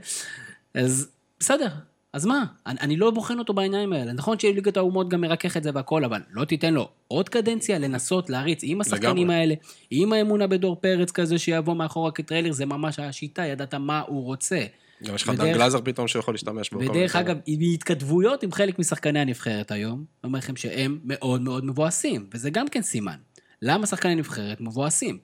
אז 0.75 1.09
בסדר, 1.38 1.68
אז 2.12 2.26
מה? 2.26 2.45
אני, 2.67 2.81
אני 2.81 2.97
לא 2.97 3.11
בוחן 3.11 3.38
אותו 3.38 3.52
בעיניים 3.52 3.93
האלה. 3.93 4.12
נכון 4.12 4.38
שליגת 4.38 4.76
האומות 4.76 5.09
גם 5.09 5.21
מרכך 5.21 5.57
את 5.57 5.62
זה 5.62 5.71
והכל, 5.75 6.05
אבל 6.05 6.21
לא 6.31 6.45
תיתן 6.45 6.75
לו 6.75 6.88
עוד 7.09 7.29
קדנציה 7.29 7.79
לנסות 7.79 8.31
להריץ 8.31 8.61
עם 8.62 8.81
השחקנים 8.81 9.17
לגמרי. 9.17 9.35
האלה, 9.35 9.55
עם 9.90 10.12
האמונה 10.12 10.47
בדור 10.47 10.76
פרץ 10.76 11.11
כזה 11.11 11.38
שיבוא 11.38 11.75
מאחורה 11.75 12.11
כטריילר, 12.11 12.52
זה 12.52 12.67
ממש 12.67 12.99
השיטה, 12.99 13.45
ידעת 13.45 13.75
מה 13.75 14.02
הוא 14.07 14.25
רוצה. 14.25 14.64
גם 15.05 15.14
יש 15.14 15.23
לך 15.23 15.31
דן 15.31 15.52
גלאזר 15.52 15.81
פתאום 15.85 16.09
שיכול 16.09 16.35
להשתמש 16.35 16.71
בו. 16.71 16.79
ודרך 16.79 17.17
אגב, 17.17 17.37
בהתכתבויות 17.59 18.43
עם 18.43 18.52
חלק 18.52 18.79
משחקני 18.79 19.19
הנבחרת 19.19 19.71
היום, 19.71 20.05
אומר 20.25 20.38
לכם 20.38 20.57
שהם 20.57 20.99
מאוד 21.05 21.40
מאוד 21.40 21.64
מבואסים, 21.64 22.26
וזה 22.35 22.50
גם 22.50 22.69
כן 22.69 22.83
סימן. 22.83 23.17
למה 23.62 23.87
שחקני 23.87 24.14
נבחרת 24.14 24.61
מבואסים? 24.61 25.19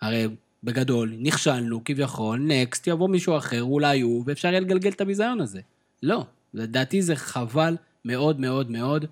הרי 0.00 0.28
בגדול, 0.64 1.14
נכשלנו 1.18 1.84
כביכול, 1.84 2.38
נקסט, 2.38 2.86
יבוא 2.86 3.08
מישהו 3.08 3.36
אחר, 3.36 3.62
אולי 3.62 4.00
הוא, 4.00 4.24
ואפשר 4.26 4.48
יהיה 4.48 4.60
לגלגל 4.60 4.90
את 4.90 5.00
הביזיון 5.00 5.40
הזה. 5.40 5.60
לא, 6.02 6.24
לדעתי 6.54 7.02
זה 7.02 7.16
חבל 7.16 7.76
מאוד 8.04 8.40
מאוד 8.40 8.70
מאוד, 8.70 9.04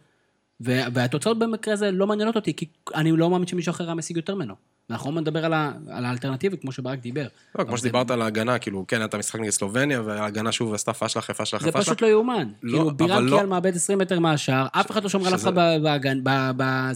והתוצאות 0.61 1.39
במקרה 1.39 1.75
הזה 1.75 1.91
לא 1.91 2.07
מעניינות 2.07 2.37
אותי, 2.37 2.55
כי 2.57 2.67
אני 2.95 3.13
לא 3.13 3.31
מאמין 3.31 3.47
שמישהו 3.47 3.71
אחר 3.71 3.85
היה 3.85 3.95
משיג 3.95 4.17
יותר 4.17 4.35
ממנו. 4.35 4.55
אנחנו 4.91 5.11
עוד 5.11 5.19
נדבר 5.19 5.45
על, 5.45 5.53
ה- 5.53 5.73
על 5.91 6.05
האלטרנטיבה, 6.05 6.57
כמו 6.57 6.73
שברק 6.73 6.99
דיבר. 6.99 7.27
לא, 7.59 7.65
כמו 7.65 7.73
זה- 7.77 7.81
שדיברת 7.81 8.11
על 8.11 8.23
ההגנה, 8.23 8.59
כאילו, 8.59 8.85
כן, 8.89 8.97
היה 8.97 9.05
את 9.05 9.15
המשחק 9.15 9.41
נגד 9.41 9.51
סלובניה, 9.51 10.03
וההגנה 10.03 10.53
שוב 10.53 10.75
עשתה 10.75 10.93
פשלה 10.93 11.21
אחרי 11.23 11.35
פשלה 11.35 11.59
אחרי 11.59 11.67
זה 11.73 11.79
פשלה. 11.79 11.83
פשוט 11.85 12.03
לא 12.03 12.07
יאומן. 12.07 12.49
לא, 12.63 12.79
כאילו, 12.79 12.97
בירם 12.97 13.27
לא- 13.27 13.37
קיאל 13.37 13.47
מאבד 13.47 13.77
20 13.77 13.99
מטר 13.99 14.19
מהשער, 14.19 14.67
אף 14.73 14.91
אחד 14.91 15.03
לא 15.03 15.09
שומר 15.09 15.27
על 15.29 15.35
אף 15.35 15.41
אחד 15.43 15.55
ב- 15.55 15.77
בהגן- 15.83 16.21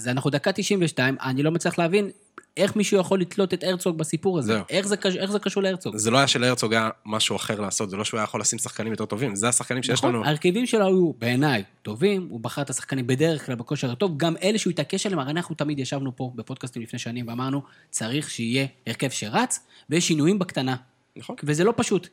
אנחנו 0.06 0.30
דקה 0.30 0.52
92, 0.52 1.16
אני 1.24 1.42
לא 1.42 1.50
מצליח 1.50 1.78
להבין 1.78 2.10
איך 2.56 2.76
מישהו 2.76 3.00
יכול 3.00 3.20
לתלות 3.20 3.54
את 3.54 3.64
הרצוג 3.64 3.98
בסיפור 3.98 4.38
הזה. 4.38 4.52
זהו. 4.54 4.64
איך 4.70 4.86
זה 4.86 4.96
קש- 4.96 5.16
איך 5.16 5.30
זה 5.30 5.38
קשור 5.38 5.62
להרצוג? 5.62 5.96
זה 5.96 6.10
לא 6.10 6.18
היה 6.18 6.26
שלהרצוג 6.26 6.72
היה 6.74 6.90
משהו 7.06 7.36
אחר 7.36 7.60
לעשות, 7.60 7.90
זה 7.90 7.96
לא 7.96 8.04
שהוא 8.04 8.18
היה 8.18 8.24
יכול 8.24 8.40
לשים 8.40 8.58
שחקנים 8.58 8.92
יותר 8.92 9.04
טובים, 9.04 9.36
זה 9.36 9.48
השחקנים 9.48 9.82
שיש 9.82 9.98
נכון, 9.98 10.14
לנו. 10.14 10.24
ההרכבים 10.24 10.66
שלו 10.66 10.86
היו, 10.86 11.12
בעיניי, 11.18 11.62
טובים, 11.82 12.26
הוא 12.30 12.40
בחר 12.40 12.62
את 12.62 12.70
השחקנים 12.70 13.06
בדרך 13.06 13.46
כלל 13.46 13.54
בכושר 13.54 13.90
הטוב, 13.92 14.14
גם 14.16 14.34
אלה 14.42 14.58
שהוא 14.58 14.70
התעקש 14.70 15.06
עליהם, 15.06 15.18
הרי 15.20 15.30
אנחנו 15.30 15.54
תמיד 15.54 15.78
ישבנו 15.78 16.16
פה 16.16 16.32
בפודקאסטים 16.34 16.82
לפני 16.82 16.98
שנים 16.98 17.28
ואמרנו, 17.28 17.62
צריך 17.90 18.30
שיהיה 18.30 18.66
הרכב 18.86 19.08
שרץ, 19.10 19.60
ויש 19.90 20.08
שינויים 20.08 20.38
בקטנה. 20.38 20.76
נכון. 21.16 21.36
וזה 21.42 21.64
לא 21.64 21.72
פשוט, 21.76 22.08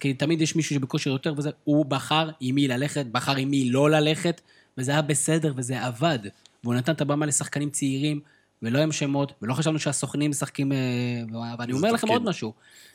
כי 0.00 0.14
תמיד 0.14 0.40
יש 0.40 0.56
מישהו 0.56 0.74
שבכושר 0.74 1.10
יותר 1.10 1.34
וזה, 1.36 1.50
הוא 1.64 1.86
בחר 1.86 2.28
עם 2.40 2.54
מי 2.54 2.68
ללכת, 2.68 3.06
בחר 3.06 3.36
עם 3.36 3.50
מי 3.50 3.70
לא 3.70 3.90
ללכת, 3.90 4.40
וזה 4.78 4.92
היה 4.92 5.02
בסדר, 5.02 5.52
וזה 5.56 5.82
עבד. 5.84 6.18
והוא 6.64 6.74
נתן 6.74 6.92
את 6.92 7.00
הבמה 7.00 7.26
לשחקנים 7.26 7.70
צעירים, 7.70 8.20
ולא 8.62 8.78
עם 8.78 8.92
שמות, 8.92 9.32
ולא 9.42 9.54
חשבנו 9.54 9.78
שהסוכנים 9.78 10.30
משחקים... 10.30 10.72
אה, 10.72 10.78
ואני 11.58 11.72
אומר 11.72 11.92
לכם. 11.92 12.08
עוד 12.08 12.22
משהו. 12.22 12.52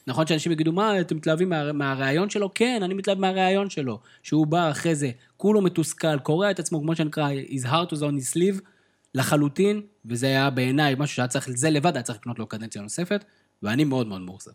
נכון 0.07 0.27
שאנשים 0.27 0.51
יגידו, 0.51 0.71
מה, 0.71 1.01
אתם 1.01 1.15
מתלהבים 1.15 1.49
מה, 1.49 1.71
מהרעיון 1.71 2.29
שלו? 2.29 2.53
כן, 2.53 2.79
אני 2.83 2.93
מתלהב 2.93 3.19
מהרעיון 3.19 3.69
שלו. 3.69 3.99
שהוא 4.23 4.47
בא 4.47 4.71
אחרי 4.71 4.95
זה, 4.95 5.11
כולו 5.37 5.61
מתוסכל, 5.61 6.19
קורע 6.19 6.51
את 6.51 6.59
עצמו, 6.59 6.81
כמו 6.81 6.95
שנקרא, 6.95 7.29
his 7.49 7.65
heart 7.65 7.93
was 7.93 7.99
on 7.99 8.13
his 8.21 8.35
sleeve, 8.35 8.61
לחלוטין, 9.15 9.81
וזה 10.05 10.27
היה 10.27 10.49
בעיניי 10.49 10.95
משהו 10.97 11.15
שהיה 11.15 11.27
צריך, 11.27 11.49
זה 11.49 11.69
לבד 11.69 11.95
היה 11.95 12.03
צריך 12.03 12.17
לקנות 12.17 12.39
לו 12.39 12.47
קדנציה 12.47 12.81
נוספת, 12.81 13.25
ואני 13.63 13.83
מאוד 13.83 14.07
מאוד 14.07 14.21
מאוכזב. 14.21 14.51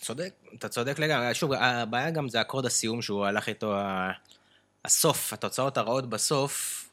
צודק, 0.00 0.34
אתה 0.58 0.68
צודק 0.68 0.98
לגמרי. 0.98 1.34
שוב, 1.34 1.52
הבעיה 1.52 2.10
גם 2.10 2.28
זה 2.28 2.40
אקורד 2.40 2.66
הסיום 2.66 3.02
שהוא 3.02 3.24
הלך 3.24 3.48
איתו, 3.48 3.74
הסוף, 4.84 5.32
התוצאות 5.32 5.78
הרעות 5.78 6.08
בסוף, 6.08 6.85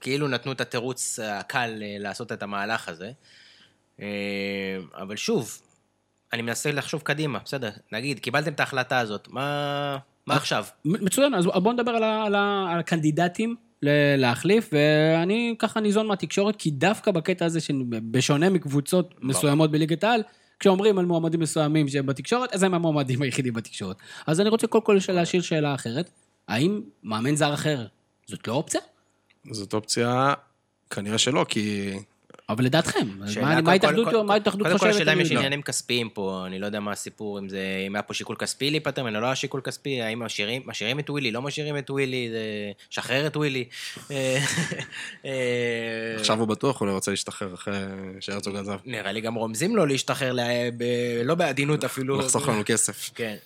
כאילו 0.00 0.28
נתנו 0.28 0.52
את 0.52 0.60
התירוץ 0.60 1.18
הקל 1.22 1.82
אה, 1.82 1.96
לעשות 1.98 2.32
את 2.32 2.42
המהלך 2.42 2.88
הזה. 2.88 3.10
אה, 4.00 4.06
אבל 4.94 5.16
שוב, 5.16 5.60
אני 6.32 6.42
מנסה 6.42 6.72
לחשוב 6.72 7.02
קדימה, 7.02 7.38
בסדר, 7.44 7.70
נגיד, 7.92 8.18
קיבלתם 8.18 8.52
את 8.52 8.60
ההחלטה 8.60 8.98
הזאת, 8.98 9.28
מה, 9.28 9.98
מה 10.26 10.36
עכשיו? 10.36 10.64
מצוין, 10.84 11.34
אז 11.34 11.44
בואו 11.44 11.72
נדבר 11.72 11.90
על, 11.90 12.02
ה, 12.02 12.24
על, 12.24 12.34
ה, 12.34 12.66
על 12.72 12.78
הקנדידטים 12.78 13.56
להחליף, 14.16 14.70
ואני 14.72 15.54
ככה 15.58 15.80
ניזון 15.80 16.06
מהתקשורת, 16.06 16.56
כי 16.56 16.70
דווקא 16.70 17.10
בקטע 17.10 17.44
הזה, 17.44 17.60
שבשונה 17.60 18.50
מקבוצות 18.50 19.14
מסוימות 19.22 19.70
בליגת 19.70 20.04
העל, 20.04 20.22
כשאומרים 20.60 20.98
על 20.98 21.04
מועמדים 21.04 21.40
מסוימים 21.40 21.88
שהם 21.88 22.06
בתקשורת, 22.06 22.52
אז 22.52 22.62
הם 22.62 22.74
המועמדים 22.74 23.22
היחידים 23.22 23.52
בתקשורת. 23.52 23.96
אז 24.26 24.40
אני 24.40 24.48
רוצה 24.48 24.66
קודם 24.66 24.84
כל 24.84 24.98
להשאיר 25.08 25.42
שאלה 25.42 25.74
אחרת, 25.74 26.10
האם 26.48 26.80
מאמן 27.02 27.36
זר 27.36 27.54
אחר 27.54 27.86
זאת 28.28 28.48
לא 28.48 28.52
אופציה? 28.52 28.80
זאת 29.50 29.74
אופציה, 29.74 30.34
כנראה 30.90 31.18
שלא, 31.18 31.46
כי 31.48 31.92
אבל 32.48 32.64
לדעתכם, 32.64 33.08
מה- 33.18 33.26
קודם 33.34 33.44
מה 33.44 33.62
כל- 33.62 33.70
ההתאחדות 33.70 34.26
מה 34.26 34.34
ההתאחדות 34.34 34.66
קודם 34.66 34.78
כל 34.78 34.86
חושבת? 34.86 34.94
השאלה 34.94 35.12
אם 35.12 35.20
יש 35.20 35.32
עניינים 35.32 35.62
כספיים 35.62 36.08
פה, 36.10 36.42
אני 36.46 36.58
לא 36.58 36.66
יודע 36.66 36.80
מה 36.80 36.92
הסיפור, 36.92 37.38
אם 37.38 37.48
זה, 37.48 37.60
אם 37.86 37.94
היה 37.96 38.02
פה 38.02 38.14
שיקול 38.14 38.36
כספי 38.36 38.70
להיפטר 38.70 39.02
ממנו, 39.02 39.20
לא 39.20 39.26
היה 39.26 39.34
שיקול 39.36 39.60
כספי, 39.60 40.02
האם 40.02 40.18
משאירים, 40.18 40.62
משאירים 40.66 40.98
את 40.98 41.10
ווילי, 41.10 41.30
לא 41.30 41.42
משאירים 41.42 41.78
את 41.78 41.90
ווילי, 41.90 42.28
זה- 42.30 42.38
שחרר 42.90 43.26
את 43.26 43.36
ווילי. 43.36 43.64
אה, 44.10 44.38
אה, 45.24 45.30
עכשיו 46.18 46.38
הוא 46.40 46.48
בטוח, 46.48 46.80
הוא 46.80 46.88
לא 46.88 46.92
רוצה 46.92 47.10
להשתחרר 47.10 47.54
אחרי 47.54 47.74
שהרצוג 48.20 48.56
עזב. 48.56 48.78
נראה 48.84 49.12
לי 49.12 49.20
גם 49.20 49.34
רומזים 49.34 49.76
לו 49.76 49.86
להשתחרר, 49.86 50.36
לא 51.24 51.34
בעדינות 51.34 51.84
אפילו. 51.84 52.18
לחסוך 52.18 52.48
לנו 52.48 52.62
כסף. 52.66 53.10
כן. 53.14 53.36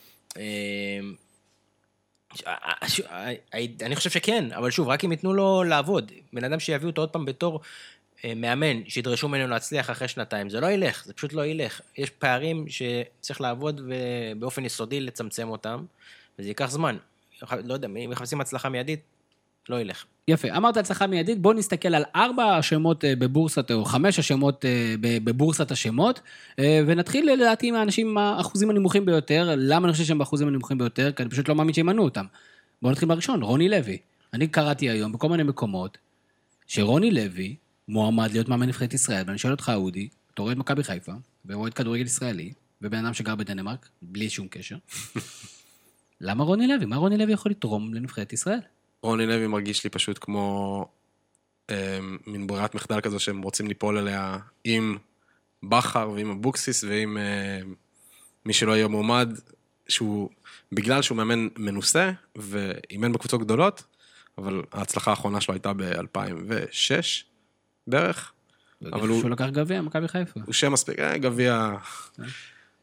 אני 3.82 3.96
חושב 3.96 4.10
שכן, 4.10 4.52
אבל 4.52 4.70
שוב, 4.70 4.88
רק 4.88 5.04
אם 5.04 5.12
ייתנו 5.12 5.32
לו 5.34 5.64
לעבוד. 5.64 6.12
בן 6.32 6.44
אדם 6.44 6.60
שיביאו 6.60 6.90
אותו 6.90 7.02
עוד 7.02 7.10
פעם 7.10 7.24
בתור 7.24 7.60
אה, 8.24 8.34
מאמן, 8.36 8.88
שידרשו 8.88 9.28
ממנו 9.28 9.46
להצליח 9.46 9.90
אחרי 9.90 10.08
שנתיים, 10.08 10.50
זה 10.50 10.60
לא 10.60 10.66
ילך, 10.66 11.04
זה 11.04 11.12
פשוט 11.12 11.32
לא 11.32 11.46
ילך. 11.46 11.80
יש 11.98 12.10
פערים 12.10 12.66
שצריך 12.68 13.40
לעבוד 13.40 13.80
ובאופן 13.86 14.64
יסודי 14.64 15.00
לצמצם 15.00 15.48
אותם, 15.48 15.84
וזה 16.38 16.48
ייקח 16.48 16.70
זמן. 16.70 16.96
לא 17.64 17.74
יודע, 17.74 17.88
אם 17.88 18.10
מחפשים 18.10 18.40
הצלחה 18.40 18.68
מיידית, 18.68 19.00
לא 19.69 19.81
ילך. 19.81 20.04
יפה, 20.28 20.57
אמרת 20.57 20.76
הצלחה 20.76 21.07
מיידית, 21.07 21.38
בואו 21.38 21.54
נסתכל 21.54 21.95
על 21.95 22.04
ארבע 22.16 22.57
השמות 22.57 23.04
אה, 23.04 23.16
בבורסת, 23.16 23.71
או 23.71 23.85
חמש 23.85 24.19
השמות 24.19 24.64
אה, 24.64 24.95
בבורסת 25.00 25.71
השמות, 25.71 26.21
אה, 26.59 26.81
ונתחיל 26.87 27.33
לדעתי 27.33 27.69
עם 27.69 27.75
האנשים 27.75 28.09
עם 28.09 28.19
האחוזים 28.19 28.71
הנמוכים 28.71 29.04
ביותר. 29.04 29.54
למה 29.57 29.87
אני 29.87 29.92
חושב 29.92 30.04
שהם 30.04 30.19
באחוזים 30.19 30.49
הנמוכים 30.49 30.78
ביותר? 30.78 31.12
כי 31.12 31.23
אני 31.23 31.31
פשוט 31.31 31.49
לא 31.49 31.54
מאמין 31.54 31.75
שימנו 31.75 32.04
אותם. 32.04 32.26
בואו 32.83 32.92
נתחיל 32.92 33.09
בראשון, 33.09 33.42
רוני 33.42 33.69
לוי. 33.69 33.99
אני 34.33 34.49
קראתי 34.49 34.90
היום 34.90 35.12
בכל 35.12 35.28
מיני 35.28 35.42
מקומות, 35.42 35.99
שרוני 36.66 37.11
לוי 37.11 37.57
מועמד 37.88 38.33
להיות 38.33 38.49
מאמן 38.49 38.66
נבחרת 38.66 38.95
ישראל, 38.95 39.25
ואני 39.26 39.38
שואל 39.38 39.52
אותך, 39.52 39.73
אודי, 39.75 40.09
אתה 40.35 40.42
רואה 40.42 40.52
את 40.52 40.59
מכבי 40.59 40.83
חיפה, 40.83 41.12
ורואה 41.47 41.69
את 41.69 41.75
כדורגל 41.75 42.04
ישראלי, 42.04 42.52
ובן 42.83 43.04
אדם 43.04 43.14
שגר 43.14 43.35
בדנמרק, 43.35 43.88
בלי 44.02 44.31
שום 44.31 44.49
קשר. 44.49 44.76
למה 46.21 46.45
רוני 46.45 46.66
לוי? 46.66 46.87
מה 46.87 46.97
רוני 46.97 47.16
לוי 47.16 47.33
יכול 47.33 47.50
לתרום 47.50 47.95
לנבחרת 47.95 48.33
ישראל? 48.33 48.61
רוני 49.02 49.26
לוי 49.26 49.47
מרגיש 49.47 49.85
לי 49.85 49.90
פשוט 49.90 50.18
כמו 50.21 50.87
אה, 51.71 51.99
מין 52.26 52.47
ברירת 52.47 52.75
מחדל 52.75 53.00
כזו 53.00 53.21
שהם 53.21 53.42
רוצים 53.42 53.66
ליפול 53.68 53.99
עליה 53.99 54.37
עם 54.64 54.97
בכר 55.62 56.11
ועם 56.11 56.30
אבוקסיס 56.30 56.85
ועם 56.85 57.16
אה, 57.18 57.61
מי 58.47 58.52
שלא 58.52 58.73
יהיה 58.76 58.88
מועמד, 58.88 59.38
שהוא, 59.88 60.30
בגלל 60.73 61.02
שהוא 61.02 61.16
מאמן 61.16 61.49
מנוסה 61.59 62.11
ואימן 62.37 63.12
בקבוצות 63.12 63.40
גדולות, 63.40 63.82
אבל 64.38 64.62
ההצלחה 64.73 65.11
האחרונה 65.11 65.40
שלו 65.40 65.54
הייתה 65.54 65.73
ב-2006 65.73 67.25
בערך. 67.87 68.32
אבל 68.92 69.09
הוא- 69.09 69.21
שהוא 69.21 69.30
לקח 69.30 69.47
גביע, 69.47 69.80
מכבי 69.80 70.09
חיפה. 70.09 70.40
הוא 70.47 70.52
שם 70.54 70.73
מספיק, 70.73 70.99
אה, 70.99 71.18
גביע, 71.18 71.71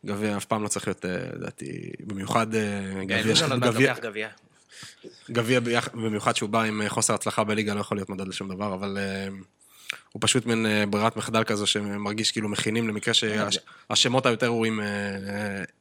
גביע 0.06 0.38
אף 0.38 0.46
פעם 0.46 0.64
לא 0.64 0.68
צריך 0.68 0.88
להיות, 0.88 1.06
אה, 1.06 1.12
לדעתי, 1.36 1.92
במיוחד 2.08 2.56
אה, 2.56 2.92
גביע, 3.06 3.34
עוד 3.50 3.60
מעט 3.60 4.00
גביע, 5.32 5.60
במיוחד 5.94 6.36
שהוא 6.36 6.50
בא 6.50 6.62
עם 6.62 6.82
אה, 6.82 6.90
חוסר 6.90 7.14
הצלחה 7.14 7.44
בליגה, 7.44 7.74
לא 7.74 7.80
יכול 7.80 7.98
להיות 7.98 8.10
מדד 8.10 8.28
לשום 8.28 8.50
דבר, 8.50 8.74
אבל 8.74 8.98
אה, 8.98 9.28
הוא 10.12 10.20
פשוט 10.22 10.46
מין 10.46 10.66
אה, 10.66 10.86
ברירת 10.86 11.18
מחדל 11.18 11.44
כזו 11.44 11.68
שמרגיש 11.68 12.32
כאילו 12.32 12.50
מכינים 12.50 12.88
למקרה 12.88 13.14
שהשמות 13.14 14.26
היותר 14.26 14.46
ראויים 14.46 14.80
אה, 14.80 14.86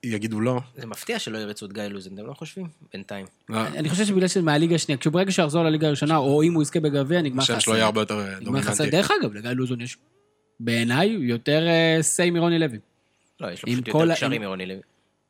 יגידו 0.02 0.40
לא. 0.40 0.60
זה 0.76 0.86
מפתיע 0.86 1.18
שלא 1.18 1.38
ירצו 1.38 1.66
את 1.66 1.72
גיא 1.72 1.82
לוזן, 1.82 2.14
אתם 2.14 2.26
לא 2.26 2.32
חושבים? 2.32 2.66
בינתיים. 2.92 3.26
לא, 3.48 3.66
אני 3.66 3.88
חושב 3.88 4.04
שבגלל 4.04 4.28
שזה 4.28 4.42
מהליגה 4.42 4.74
השנייה, 4.74 4.98
כשהוא 4.98 5.12
ברגע 5.12 5.32
שהוא 5.32 5.44
יחזור 5.44 5.64
לליגה 5.64 5.86
הראשונה, 5.86 6.16
או 6.16 6.42
אם 6.42 6.54
הוא 6.54 6.62
יזכה 6.62 6.80
בגביע, 6.80 7.22
נגמר 7.22 7.42
לך 7.42 7.50
השם 7.50 7.60
שלו 7.60 7.74
יהיה 7.74 7.84
הרבה 7.84 8.00
יותר. 8.00 8.38
דומיננטי. 8.40 8.90
דרך 8.90 9.10
אגב, 9.20 9.34
לגיא 9.34 9.50
לוזון 9.50 9.80
יש, 9.80 9.96
בעיניי, 10.60 11.08
יותר 11.08 11.66
סיי 12.00 12.30
מרוני 12.30 12.58
לוי. 12.58 12.78
לא, 13.40 13.50
יש 13.52 13.62
לו 13.64 13.72
פשוט 13.72 13.88
יותר 13.88 14.14
קשרים 14.14 14.40
מרוני 14.40 14.66
לוי. 14.66 14.80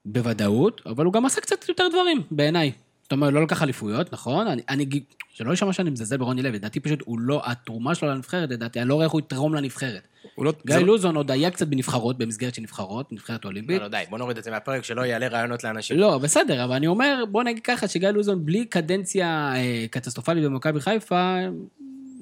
בוודאות, 0.05 0.81
אבל 0.87 1.05
הוא 1.05 1.13
גם 1.13 1.27
עשה 1.27 1.41
קצת 1.41 1.69
יותר 1.69 1.89
דברים, 1.89 2.23
בעיניי. 2.31 2.73
זאת 3.09 3.13
אומרת, 3.13 3.33
לא 3.33 3.43
לקח 3.43 3.63
אליפויות, 3.63 4.13
נכון? 4.13 4.47
אני, 4.47 4.63
אני, 4.69 4.87
שלא 5.31 5.51
יישמע 5.51 5.73
שאני 5.73 5.91
מזלזל 5.91 6.17
ברוני 6.17 6.43
לוי, 6.43 6.53
לדעתי 6.53 6.81
פשוט 6.81 7.01
הוא 7.05 7.19
לא, 7.21 7.43
התרומה 7.45 7.95
שלו 7.95 8.09
לנבחרת, 8.09 8.51
לדעתי, 8.51 8.81
אני 8.81 8.89
לא 8.89 8.95
רואה 8.95 9.05
איך 9.05 9.13
הוא 9.13 9.21
יתרום 9.21 9.55
לנבחרת. 9.55 10.09
לא- 10.39 10.53
גיא 10.67 10.75
זה 10.75 10.81
לא- 10.81 10.87
לוזון 10.87 11.17
עוד 11.17 11.31
היה 11.31 11.51
קצת 11.51 11.67
בנבחרות, 11.69 12.19
במסגרת 12.19 12.55
של 12.55 12.63
נבחרות, 12.63 13.13
נבחרת 13.13 13.45
אולימפית. 13.45 13.77
לא, 13.77 13.83
לא, 13.83 13.89
די, 13.89 14.03
בוא 14.11 14.19
נוריד 14.19 14.39
את 14.39 14.45
זה 14.45 14.51
מהפרק, 14.51 14.85
שלא 14.85 15.03
יעלה 15.03 15.29
רעיונות 15.29 15.65
לאנשים. 15.65 15.99
לא, 15.99 16.19
בסדר, 16.19 16.65
אבל 16.65 16.75
אני 16.75 16.87
אומר, 16.87 17.25
בוא 17.31 17.43
נגיד 17.43 17.63
ככה, 17.63 17.89
שגיא 17.89 18.09
לוזון 18.09 18.45
בלי 18.47 18.65
קדנציה 18.65 19.53
אה, 19.57 19.87
קטסטרופלית 19.91 20.45
במכבי 20.45 20.81
חיפה, 20.81 21.37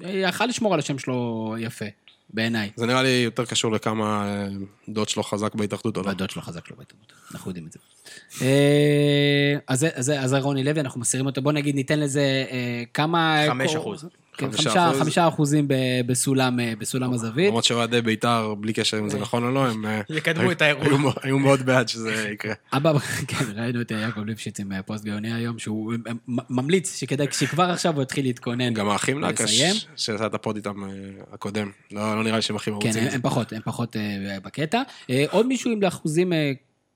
אה, 0.03 0.09
יכל 0.09 0.45
לשמור 0.45 0.73
על 0.73 0.79
השם 0.79 0.99
שלו 0.99 1.55
יפה, 1.59 1.85
בעיניי. 2.33 2.69
זה 2.75 2.85
נראה 2.85 3.03
לי 3.03 3.09
יותר 3.09 3.45
קשור 3.45 3.71
לכמה 3.71 4.25
אה, 4.27 4.47
דוד 4.89 5.09
שלו 5.09 5.23
חזק 5.23 5.55
בהתאחדות 5.55 5.97
או 5.97 6.01
לא. 6.01 6.07
והדוד 6.07 6.29
שלו 6.29 6.41
חזק 6.41 6.71
לו 6.71 6.77
בהתאמות, 6.77 7.13
אנחנו 7.31 7.49
יודעים 7.51 7.67
את 7.67 7.71
זה. 7.71 7.79
אה, 8.41 9.55
אז 9.67 9.79
זה- 9.97 10.19
אז 10.21 10.29
זה 10.29 10.37
רוני 10.39 10.63
לוי, 10.63 10.79
אנחנו 10.81 11.01
מסירים 11.01 11.25
אותו. 11.25 11.41
בוא 11.41 11.51
נגיד, 11.51 11.75
ניתן 11.75 11.99
לזה 11.99 12.45
אה, 12.51 12.83
כמה... 12.93 13.43
חמש 13.47 13.75
אחוז. 13.75 14.05
כן, 14.37 14.51
חמישה 14.51 14.69
חמישה- 14.69 14.87
אחוז. 14.89 15.01
חמישה 15.01 15.27
אחוזים 15.27 15.67
ב- 15.67 15.73
בסולם 16.05 16.59
אה, 16.59 16.73
בסולם 16.79 17.13
הזווית. 17.13 17.47
למרות 17.47 17.63
שאוהדי 17.63 18.01
בית"ר, 18.01 18.55
בלי 18.59 18.73
קשר 18.73 18.99
אם 18.99 19.09
זה 19.09 19.19
נכון 19.19 19.43
או 19.43 19.51
לא, 19.51 19.67
הם... 19.67 19.85
אה, 19.85 20.01
יקדמו 20.09 20.51
את 20.51 20.61
האירוע. 20.61 20.83
היו 20.85 20.97
מאוד- 20.97 21.15
היו 21.23 21.39
מאוד 21.39 21.61
בעד 21.65 21.87
שזה 21.89 22.11
יקרה. 22.33 22.53
אבא, 22.73 22.93
כן, 23.27 23.45
ראינו 23.55 23.81
את 23.81 23.91
יעקב 23.91 24.21
ליפשיץ 24.25 24.59
עם 24.59 24.71
אה, 24.71 24.81
פוסט 24.83 25.03
גאוני 25.05 25.33
היום, 25.33 25.59
שהוא 25.59 25.93
אה, 26.07 26.11
ממליץ 26.49 26.95
שכדאי, 26.99 27.27
שכבר 27.31 27.63
עכשיו 27.63 27.93
הוא 27.95 28.03
יתחיל 28.03 28.25
להתכונן. 28.25 28.73
גם 28.73 28.89
האחים 28.89 29.25
נקש. 29.25 29.61
שעשה 29.95 30.25
את 30.25 30.33
הפוד 30.33 30.55
איתם 30.55 30.83
אה, 30.83 30.89
הקודם. 31.33 31.71
לא 31.91 32.15
לא 32.15 32.23
נראה 32.23 32.35
לי 32.35 32.41
שהם 32.41 32.55
הכי 32.55 32.65
כן, 32.65 32.71
מרוצים. 32.71 33.03
הם, 33.03 33.09
הם 33.13 33.21
פחות, 33.21 33.53
הם 33.53 33.61
פחות 33.65 33.95
אה, 33.95 34.01
בקטע. 34.43 34.81
אה, 35.09 35.25
עוד 35.31 35.45
מישהו 35.47 35.71
עם 35.71 35.83
אחוזים 35.83 36.33
אה, 36.33 36.51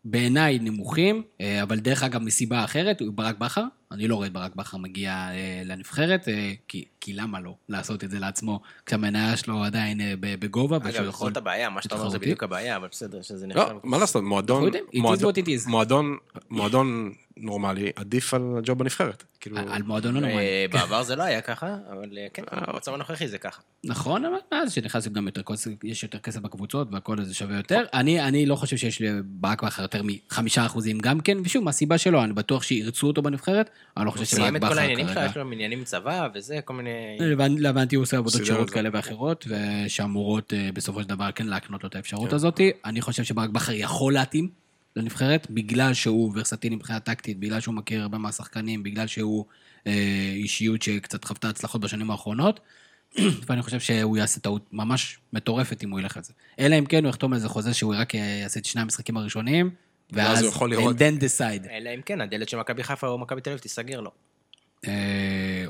בעיניי 0.06 0.60
נמוכים, 0.60 1.24
אה, 1.42 1.64
אבל 1.64 1.80
דרך 1.80 2.04
אגב 2.04 2.22
מסיבה 2.22 2.64
אחרת, 2.64 3.02
הוא 3.02 3.14
ברק 3.14 3.38
בכר. 3.38 3.64
אני 3.92 4.08
לא 4.08 4.16
רואה 4.16 4.28
את 4.28 4.34
ברק 4.34 4.56
בכר 4.56 4.78
מגיע 4.78 5.12
אה, 5.32 5.62
לנבחרת, 5.66 6.28
אה, 6.28 6.54
כי, 6.68 6.86
כי 7.02 7.14
למה 7.14 7.40
לא 7.40 7.56
לעשות 7.70 8.04
את 8.04 8.12
זה 8.12 8.20
לעצמו, 8.20 8.60
כשהמניה 8.86 9.38
שלו 9.38 9.64
עדיין 9.64 10.00
בגובה, 10.20 10.78
ושהוא 10.84 11.00
אגב, 11.02 11.10
יכול... 11.10 11.28
זאת 11.30 11.38
הבעיה, 11.38 11.70
מה 11.70 11.82
שאתה 11.82 11.96
אומר 11.96 12.10
זה. 12.10 12.20
בדיוק 12.20 12.44
הבעיה, 12.44 12.76
אבל 12.76 12.88
בסדר, 12.92 13.22
שזה 13.22 13.48
נחשב. 13.48 13.60
לא, 13.60 13.80
מה 13.84 13.98
לעשות, 13.98 14.24
מועדון, 14.24 14.56
אנחנו 14.64 14.66
יודעים, 14.68 14.86
it 14.92 14.96
is 14.96 15.00
מועדון- 15.02 15.34
what 15.34 15.38
it 15.38 15.66
is. 15.66 15.70
מועדון, 15.70 16.18
מועדון 16.50 17.12
נורמלי 17.38 17.92
עדיף 17.96 18.34
על 18.34 18.42
הג'וב 18.58 18.80
בנבחרת. 18.80 19.24
כאילו, 19.40 19.58
על 19.58 19.84
מועדון 19.84 20.14
לא 20.14 20.20
נורמלי. 20.20 20.38
אה, 20.38 20.66
בעבר 20.74 21.04
זה 21.04 21.16
לא 21.16 21.24
היה 21.24 21.42
ככה, 21.42 21.76
אבל 21.92 22.18
אה, 22.18 22.28
כן, 22.34 22.44
במצב 22.68 22.94
הנוכחי 22.94 23.28
זה 23.28 23.38
ככה. 23.38 23.62
נכון, 23.84 24.26
אבל 24.26 24.36
מאז 24.52 24.74
שנכנס 24.74 25.08
גם 25.08 25.26
יותר 25.26 25.42
כסף, 25.44 25.72
יש 25.84 26.04
יותר 26.04 26.20
כסף 26.20 26.40
בקבוצות 26.40 26.88
והכל 26.92 27.24
זה 27.24 27.34
שווה 27.34 27.58
יותר. 27.58 27.84
אני, 27.94 28.22
אני 28.22 28.46
לא 28.46 28.56
חושב 28.56 28.78
שיש 28.78 29.02
לברק 29.02 29.64
בכר 29.64 29.82
יותר 29.82 30.02
מחמישה 30.04 30.66
אחוזים 30.66 31.00
גם 31.00 31.20
כן, 31.20 31.38
ושוב, 31.44 31.64
מהסיבה 31.64 31.98
שלו, 31.98 32.24
אני 32.24 32.34
בטוח 32.34 32.64
שירצו 32.64 33.08
אותו 33.08 33.22
בנבחרת, 33.22 33.70
אני 33.98 34.06
לא 34.06 34.12
חושב 34.12 34.24
הוא 34.24 34.28
שברק 34.28 34.42
סיים 34.42 34.56
את 34.56 34.62
כל 34.62 34.70
בכר 34.70 34.80
העניינים 34.80 35.08
כרגע... 35.08 35.26
יש 35.26 35.38
לו 35.38 35.52
עניינים 35.52 35.80
עם 35.80 35.86
צבא 35.86 36.28
וזה, 36.34 36.60
כל 36.66 36.74
מיני... 36.74 37.18
להבנתי 37.60 37.96
הוא 37.96 38.04
עושה 38.04 38.18
עבודות 38.18 38.46
שירות. 38.46 38.70
כאלה 38.70 38.90
ואחרות, 38.94 39.48
ושאמורות 39.48 40.54
אה, 40.54 40.70
בסופו 40.74 41.02
של 41.02 41.10
דבר 41.10 41.32
כן 41.32 41.48
להקנות 41.48 41.84
לו 41.84 41.90
את 41.90 41.96
האפשרות 41.96 42.34
הזאת. 42.34 42.62
אני 42.86 43.02
חושב 43.02 43.24
שברק 43.24 43.50
בכר 43.50 43.74
יכול 43.74 44.14
להתאים 44.14 44.61
לנבחרת, 44.96 45.48
בגלל 45.50 45.94
שהוא 45.94 46.32
ורסטילי 46.36 46.76
מבחינה 46.76 47.00
טקטית, 47.00 47.40
בגלל 47.40 47.60
שהוא 47.60 47.76
מכיר 47.76 48.02
הרבה 48.02 48.18
מהשחקנים, 48.18 48.84
בגלל 48.84 49.08
שהוא 49.08 49.46
אה, 49.88 50.34
אישיות 50.36 50.82
שקצת 50.82 51.24
חוותה 51.24 51.50
הצלחות 51.50 51.82
בשנים 51.82 52.12
האחרונות, 52.12 52.60
ואני 53.48 53.62
חושב 53.62 53.80
שהוא 53.80 54.18
יעשה 54.18 54.40
טעות 54.40 54.66
ממש 54.72 55.20
מטורפת 55.34 55.84
אם 55.84 55.92
הוא 55.92 56.00
ילך 56.00 56.18
על 56.18 56.24
זה. 56.24 56.34
אלא 56.60 56.80
אם 56.80 56.86
כן 56.86 57.04
הוא 57.04 57.10
יחתום 57.10 57.34
על 57.34 57.36
איזה 57.36 57.50
חוזה 57.50 57.74
שהוא 57.74 57.96
רק 57.98 58.14
יעשה 58.14 58.60
את 58.60 58.66
שני 58.66 58.82
המשחקים 58.82 59.18
הראשונים, 59.18 59.70
ואז 60.12 60.28
ואז 60.28 60.42
הוא 60.42 60.50
יכול 60.50 60.72
לראות. 60.72 60.96
and 60.96 61.00
then 61.00 61.24
decide. 61.24 61.70
אלא 61.70 61.90
אם 61.96 62.02
כן, 62.06 62.22
הדלת 62.22 62.50
של 62.50 62.58
מכבי 62.58 62.84
חיפה 62.84 63.08
או 63.08 63.18
מכבי 63.18 63.42
תל 63.42 63.50
אביב 63.50 63.60
תיסגר 63.60 64.02
לו. 64.02 64.12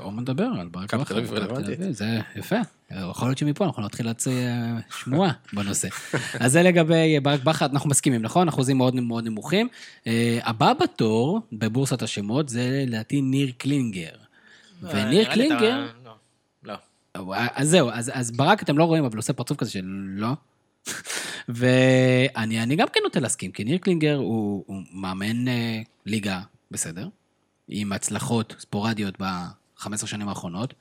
אה, 0.02 0.06
עוד 0.06 0.20
נדבר 0.20 0.48
על 0.60 0.68
ברק 0.68 0.94
בכר, 0.94 1.14
זה 1.90 2.04
יפה. 2.36 2.56
אה, 2.92 3.08
יכול 3.10 3.28
להיות 3.28 3.38
שמפה 3.38 3.64
אנחנו 3.64 3.82
נתחיל 3.82 4.06
להוציא 4.06 4.32
אה, 4.46 4.78
שמועה 5.02 5.32
בנושא. 5.52 5.88
אז 6.40 6.52
זה 6.52 6.62
לגבי 6.62 7.20
ברק 7.20 7.42
בכר, 7.42 7.66
אנחנו 7.66 7.90
מסכימים, 7.90 8.22
נכון? 8.22 8.48
אחוזים 8.48 8.76
מאוד 8.78 8.94
מאוד 8.94 9.24
נמוכים. 9.24 9.68
אה, 10.06 10.38
הבא 10.42 10.72
בתור 10.72 11.40
בבורסת 11.52 12.02
השמות 12.02 12.48
זה 12.48 12.84
לדעתי 12.86 13.20
ניר 13.20 13.52
קלינגר. 13.58 14.10
וניר 14.82 15.18
אה, 15.18 15.22
אתה- 15.22 15.32
קלינגר, 15.32 15.86
לא, 16.04 16.12
לא. 16.64 17.34
אז 17.54 17.68
זהו, 17.68 17.90
אז, 17.90 18.10
אז 18.14 18.30
ברק 18.30 18.62
אתם 18.62 18.78
לא 18.78 18.84
רואים, 18.84 19.04
אבל 19.04 19.14
הוא 19.14 19.18
עושה 19.20 19.32
פרצוף 19.32 19.58
כזה 19.58 19.70
של 19.70 19.84
לא. 20.08 20.28
ואני 21.48 22.62
אני 22.62 22.76
גם 22.76 22.86
כן 22.92 23.00
נוטה 23.04 23.20
להסכים, 23.20 23.52
כי 23.52 23.64
ניר 23.64 23.78
קלינגר 23.78 24.14
הוא, 24.16 24.64
הוא 24.66 24.82
מאמן 24.92 25.48
אה, 25.48 25.80
ליגה 26.06 26.40
בסדר, 26.70 27.08
עם 27.68 27.92
הצלחות 27.92 28.54
ספורדיות 28.58 29.14
ב-15 29.90 30.06
שנים 30.06 30.28
האחרונות. 30.28 30.74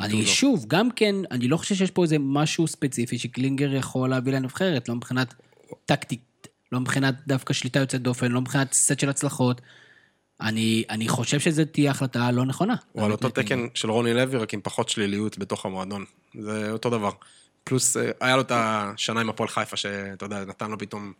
אני 0.00 0.20
לו. 0.22 0.26
שוב, 0.26 0.64
גם 0.68 0.90
כן, 0.90 1.14
אני 1.30 1.48
לא 1.48 1.56
חושב 1.56 1.74
שיש 1.74 1.90
פה 1.90 2.02
איזה 2.02 2.16
משהו 2.20 2.66
ספציפי 2.66 3.18
שקלינגר 3.18 3.74
יכול 3.74 4.10
להביא 4.10 4.32
לנבחרת, 4.32 4.88
לא 4.88 4.94
מבחינת 4.94 5.34
טקטית, 5.86 6.48
לא 6.72 6.80
מבחינת 6.80 7.14
דווקא 7.26 7.52
שליטה 7.54 7.78
יוצאת 7.78 8.02
דופן, 8.02 8.32
לא 8.32 8.40
מבחינת 8.40 8.72
סט 8.72 8.98
של 9.00 9.08
הצלחות. 9.08 9.60
אני, 10.40 10.84
אני 10.90 11.08
חושב 11.08 11.40
שזו 11.40 11.62
תהיה 11.72 11.90
החלטה 11.90 12.30
לא 12.30 12.44
נכונה. 12.44 12.74
הוא 12.92 13.04
על 13.04 13.12
אותו. 13.12 13.28
תקן 13.30 13.66
של 13.74 13.90
רוני 13.90 14.14
לוי, 14.14 14.38
רק 14.38 14.54
עם 14.54 14.60
פחות 14.62 14.88
שליליות 14.88 15.38
בתוך 15.38 15.66
המועדון. 15.66 16.04
זה 16.40 16.70
אותו 16.72 16.90
דבר. 16.90 17.10
פלוס, 17.64 17.96
אה, 17.96 18.10
היה 18.20 18.36
לו 18.36 18.42
את 18.42 18.52
השנה 18.54 19.20
עם 19.20 19.28
הפועל 19.28 19.48
חיפה, 19.48 19.76
שאתה 19.76 20.24
יודע, 20.24 20.44
נתן 20.44 20.70
לו 20.70 20.78
פתאום 20.78 21.12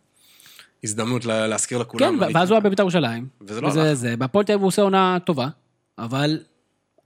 הזדמנות 0.83 1.25
לה- 1.25 1.47
להזכיר 1.47 1.77
לכולם. 1.77 2.19
כן, 2.19 2.33
ואז 2.35 2.49
הוא 2.49 2.55
היה 2.55 2.61
בבית"ר 2.61 2.81
ירושלים. 2.83 3.27
וזה 3.41 3.61
לא 3.61 3.67
הלך. 3.71 3.99
בהפועל 4.17 4.45
תל 4.45 4.51
אביב 4.51 4.61
הוא 4.61 4.67
עושה 4.67 4.81
עונה 4.81 5.17
טובה, 5.25 5.47
אבל 5.97 6.39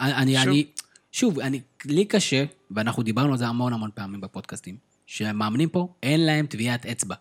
אני, 0.02 0.36
שוב. 0.36 0.48
אני, 0.48 0.66
שוב, 1.12 1.40
אני, 1.40 1.62
לי 1.86 2.06
קשה, 2.06 2.44
ואנחנו 2.72 3.04
דיברנו 3.04 3.32
על 3.32 3.38
זה 3.38 3.48
המון 3.48 3.74
המון 3.74 3.90
פעמים 3.96 4.22
בפודקאסטים, 4.22 4.78
שהמאמנים 5.06 5.70
פה, 5.70 5.88
אין 6.04 6.26
להם 6.26 6.46
טביעת 6.46 6.86
אצבע. 6.86 7.16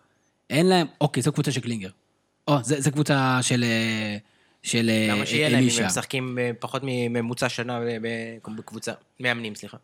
אין 0.49 0.65
להם, 0.65 0.87
אוקיי, 1.01 1.23
זו 1.23 1.31
קבוצה 1.31 1.51
של 1.51 1.61
קלינגר. 1.61 1.89
או, 2.47 2.63
זה, 2.63 2.81
זה 2.81 2.91
קבוצה 2.91 3.39
של, 3.41 3.63
אה, 3.63 4.17
של 4.63 4.89
אה, 4.89 5.07
למה 5.15 5.25
שיהיה 5.25 5.49
להם 5.49 5.57
אם 5.57 5.63
אלישע. 5.63 5.81
הם 5.81 5.87
משחקים 5.87 6.39
אה, 6.39 6.51
פחות 6.59 6.81
מממוצע 6.85 7.49
שנה 7.49 7.79
בקבוצה? 8.57 8.93
מאמנים, 9.19 9.55
סליחה. 9.55 9.77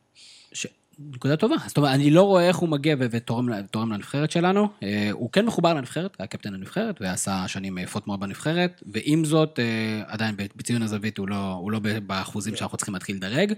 ש... 0.54 0.68
נקודה 1.00 1.38
טובה. 1.38 1.56
זאת 1.68 1.78
אומרת, 1.78 1.96
אני 1.96 2.12
לא 2.12 2.24
רואה 2.24 2.48
איך 2.48 2.58
הוא 2.58 2.70
מגיע 2.70 2.96
ותורם 3.00 3.50
לנבחרת 3.76 4.32
שלנו. 4.32 4.68
אה, 4.84 5.10
הוא 5.12 5.30
כן 5.32 5.46
מחובר 5.46 5.74
לנבחרת, 5.74 6.16
היה 6.20 6.28
קפטן 6.28 6.54
הנבחרת, 6.54 7.02
ועשה 7.02 7.48
שנים 7.48 7.78
יפות 7.78 8.08
מאוד 8.08 8.20
בנבחרת, 8.20 8.84
ועם 8.86 9.26
זאת, 9.26 9.60
אה, 9.60 10.02
עדיין 10.08 10.36
בציון 10.56 10.82
הזווית 10.82 11.18
הוא 11.18 11.28
לא, 11.28 11.52
הוא 11.52 11.72
לא 11.72 11.80
באחוזים 12.08 12.56
שאנחנו 12.56 12.78
צריכים 12.78 12.94
להתחיל 12.94 13.16
לדרג. 13.16 13.54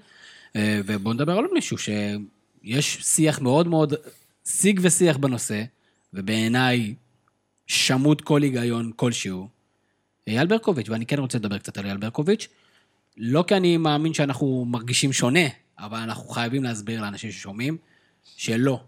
אה, 0.56 0.82
ובואו 0.86 1.14
נדבר 1.14 1.38
על 1.38 1.46
מישהו, 1.54 1.78
שיש 1.78 2.98
שיח 3.02 3.42
מאוד 3.42 3.68
מאוד, 3.68 3.94
שיג 4.46 4.80
ושיח 4.84 5.18
בנושא, 5.18 5.64
ובעיניי 6.14 6.94
שמוט 7.68 8.22
כל 8.22 8.42
היגיון 8.42 8.92
כלשהו. 8.96 9.48
אייל 10.28 10.48
ברקוביץ', 10.48 10.90
ואני 10.90 11.06
כן 11.06 11.20
רוצה 11.20 11.38
לדבר 11.38 11.58
קצת 11.58 11.78
על 11.78 11.86
אייל 11.86 11.98
ברקוביץ', 11.98 12.48
לא 13.18 13.44
כי 13.48 13.56
אני 13.56 13.78
מאמין 13.78 14.14
שאנחנו 14.14 14.66
מרגישים 14.66 15.14
שונה, 15.14 15.48
אבל 15.82 15.98
אנחנו 15.98 16.30
חייבים 16.30 16.64
להסביר 16.64 17.02
לאנשים 17.02 17.32
ששומעים, 17.32 17.78
שלא. 18.36 18.84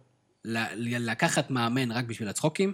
לקחת 0.45 1.51
מאמן 1.51 1.91
רק 1.91 2.05
בשביל 2.05 2.29
הצחוקים, 2.29 2.73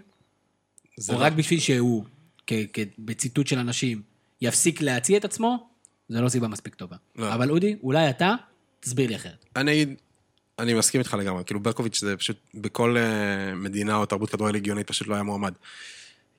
או 1.09 1.13
לא- 1.13 1.17
רק 1.19 1.33
בשביל 1.33 1.59
שהוא, 1.59 2.05
כ- 2.47 2.53
כ- 2.73 2.79
בציטוט 2.99 3.47
של 3.47 3.59
אנשים, 3.59 4.01
יפסיק 4.41 4.81
להציע 4.81 5.17
את 5.17 5.25
עצמו, 5.25 5.69
זה 6.09 6.21
לא 6.21 6.29
סיבה 6.29 6.47
מספיק 6.47 6.75
טובה. 6.75 6.95
לא. 7.15 7.33
אבל 7.33 7.49
אודי, 7.51 7.75
אולי 7.83 8.09
אתה, 8.09 8.35
תסביר 8.79 9.07
לי 9.09 9.15
אחרת. 9.15 9.45
אני 9.55 9.71
אגיד, 9.71 9.95
אני 10.59 10.73
מסכים 10.73 10.99
איתך 10.99 11.13
לגמרי, 11.13 11.43
כאילו 11.45 11.59
ברקוביץ' 11.59 11.99
זה 11.99 12.17
פשוט, 12.17 12.37
בכל 12.53 12.97
אה, 12.97 13.55
מדינה 13.55 13.95
או 13.95 14.05
תרבות 14.05 14.29
כדורגל 14.29 14.55
הגיונית 14.55 14.87
פשוט 14.87 15.07
לא 15.07 15.13
היה 15.13 15.23
מועמד. 15.23 15.53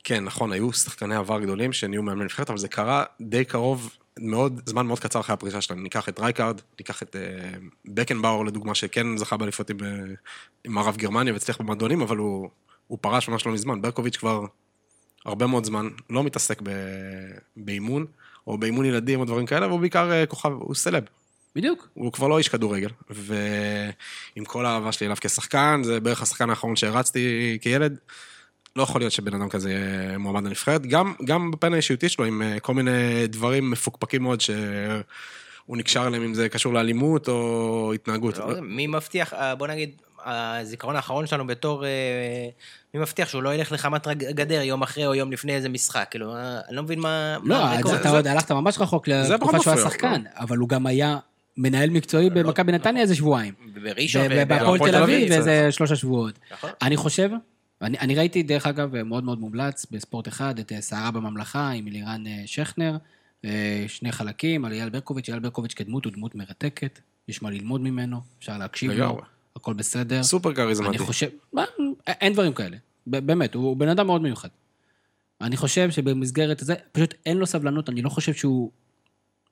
כן, 0.05 0.24
נכון, 0.24 0.52
היו 0.52 0.72
שחקני 0.72 1.14
עבר 1.14 1.40
גדולים 1.40 1.72
שנהיו 1.72 2.02
מאמני 2.02 2.24
נבחרת, 2.24 2.50
אבל 2.50 2.59
זה 2.59 2.68
קרה 2.68 3.05
די 3.20 3.44
קרוב, 3.44 3.96
מאוד, 4.18 4.61
זמן 4.66 4.87
מאוד 4.87 5.01
קצר 5.01 5.20
אחרי 5.20 5.33
הפרישה 5.33 5.61
שלהם. 5.61 5.83
ניקח 5.83 6.09
את 6.09 6.20
רייקארד, 6.20 6.61
ניקח 6.79 7.03
את 7.03 7.16
אה, 7.16 7.59
בקנבאואר 7.85 8.42
לדוגמה, 8.42 8.75
שכן 8.75 9.16
זכה 9.16 9.37
באליפות 9.37 9.70
עם, 9.70 9.85
אה, 9.85 9.88
עם 10.64 10.73
מערב 10.73 10.96
גרמניה 10.96 11.33
והצליח 11.33 11.61
במועדונים, 11.61 12.03
אבל 12.03 12.16
הוא, 12.16 12.49
הוא 12.87 12.99
פרש 13.01 13.29
ממש 13.29 13.46
לא 13.46 13.53
מזמן. 13.53 13.83
ברקוביץ' 13.83 14.16
כבר 14.16 14.44
הרבה 15.25 15.46
מאוד 15.46 15.64
זמן 15.64 15.88
לא 16.11 16.25
מתעסק 16.25 16.62
ב, 16.62 16.70
באימון, 17.57 18.07
או 18.46 18.59
באימון 18.59 18.85
ילדים 18.85 19.20
או 19.20 19.25
דברים 19.25 19.46
כאלה, 19.46 19.66
והוא 19.66 19.81
בעיקר 19.81 20.12
אה, 20.12 20.27
כוכב, 20.27 20.53
הוא 20.53 20.75
סלב. 20.75 21.05
בדיוק. 21.57 21.88
הוא 21.94 22.12
כבר 22.12 22.29
לא 22.29 22.38
איש 22.38 22.49
כדורגל, 22.49 22.88
ועם 23.11 24.44
כל 24.44 24.66
האהבה 24.66 24.92
שלי 24.92 25.07
אליו 25.07 25.16
כשחקן, 25.20 25.81
זה 25.85 26.01
בערך 26.01 26.23
השחקן 26.23 26.51
האחרון 26.51 26.77
שהערצתי 26.76 27.59
כילד. 27.61 27.99
לא 28.76 28.83
יכול 28.83 29.00
להיות 29.00 29.12
שבן 29.12 29.35
אדם 29.35 29.48
כזה 29.48 29.70
יהיה 29.70 30.18
מועמד 30.18 30.44
לנבחרת, 30.44 30.87
גם, 30.87 31.14
גם 31.24 31.50
בפן 31.50 31.72
האישיותי 31.72 32.09
שלו, 32.09 32.24
עם 32.24 32.42
אה, 32.42 32.61
כל 32.61 32.74
מיני 32.74 33.26
דברים 33.26 33.70
מפוקפקים 33.70 34.22
מאוד 34.22 34.40
שהוא 34.40 35.76
נקשר 35.76 36.06
אליהם, 36.06 36.22
אם 36.22 36.35
זה 36.35 36.48
קשור 36.48 36.74
לאלימות 36.74 37.28
או 37.28 37.92
התנהגות. 37.94 38.38
לא, 38.38 38.61
מי 38.62 38.87
מבטיח, 38.87 39.35
אה, 39.35 39.54
בוא 39.54 39.66
נגיד, 39.66 39.90
הזיכרון 40.24 40.96
האחרון 40.96 41.26
שלנו 41.26 41.46
בתור, 41.46 41.85
אה, 41.85 41.90
מי 42.94 43.00
מבטיח 43.00 43.28
שהוא 43.28 43.42
לא 43.42 43.54
ילך 43.54 43.72
לחמת 43.72 44.09
גדר 44.09 44.61
יום 44.61 44.83
אחרי 44.83 45.06
או 45.06 45.14
יום 45.14 45.33
לפני 45.33 45.54
איזה 45.54 45.68
משחק, 45.68 46.06
כאילו, 46.11 46.37
אני 46.68 46.76
לא 46.76 46.83
מבין 46.83 47.00
מה... 47.00 47.37
לא, 47.42 47.59
מה 47.59 47.72
הרקורד. 47.72 47.94
אתה 47.94 48.09
עוד 48.11 48.26
הלכת 48.26 48.52
ממש 48.52 48.78
רחוק 48.78 49.06
זה 49.06 49.35
לתקופה 49.35 49.61
שהוא 49.61 49.74
היה 49.74 49.85
שחקן, 49.85 50.22
אבל 50.37 50.56
הוא 50.56 50.68
גם 50.68 50.87
היה 50.87 51.18
מנהל 51.56 51.90
מקצועי 51.90 52.30
במכבי 52.30 52.72
נתניה 52.72 53.02
איזה 53.02 53.14
שבועיים. 53.14 53.54
בראשון, 53.83 54.26
ובהפועל 54.30 54.78
בהפועל 54.78 54.90
תל 54.90 54.96
אביב 54.96 55.33
איזה 55.33 55.72
שלושה 55.72 55.96
שבועות. 55.96 56.38
נכון. 56.52 56.70
אני 56.83 56.96
חושב, 56.96 57.30
אני, 57.83 57.99
אני 57.99 58.14
ראיתי 58.14 58.43
דרך 58.43 58.66
אגב 58.66 59.03
מאוד 59.03 59.25
מאוד 59.25 59.40
מומלץ 59.40 59.87
בספורט 59.90 60.29
אחד 60.29 60.59
את 60.59 60.73
אה, 60.73 60.81
סערה 60.81 61.11
בממלכה 61.11 61.71
עם 61.71 61.88
אלירן 61.88 62.27
אה, 62.27 62.43
שכנר, 62.47 62.97
אה, 63.45 63.85
שני 63.88 64.12
חלקים 64.12 64.64
על 64.64 64.73
אייל 64.73 64.88
ברקוביץ', 64.88 65.29
אייל 65.29 65.38
ברקוביץ' 65.38 65.75
כדמות 65.75 66.05
הוא 66.05 66.12
דמות 66.12 66.35
מרתקת, 66.35 67.01
יש 67.29 67.43
מה 67.43 67.51
ללמוד 67.51 67.81
ממנו, 67.81 68.21
אפשר 68.38 68.59
להקשיב 68.59 68.90
לו. 68.90 69.21
הכל 69.57 69.75
בסדר. 69.75 70.23
סופר 70.23 70.55
כריזמטי. 70.55 70.88
אני 70.88 70.99
חושב, 70.99 71.29
מה, 71.53 71.64
אין 72.07 72.33
דברים 72.33 72.53
כאלה, 72.53 72.77
באמת, 73.07 73.55
הוא 73.55 73.77
בן 73.77 73.88
אדם 73.88 74.07
מאוד 74.07 74.23
מיוחד. 74.23 74.49
אני 75.40 75.57
חושב 75.57 75.90
שבמסגרת 75.90 76.62
הזה, 76.62 76.75
פשוט 76.93 77.14
אין 77.27 77.37
לו 77.37 77.47
סבלנות, 77.47 77.88
אני 77.88 78.03
לא 78.03 78.09
חושב 78.09 78.35
שהוא... 78.35 78.71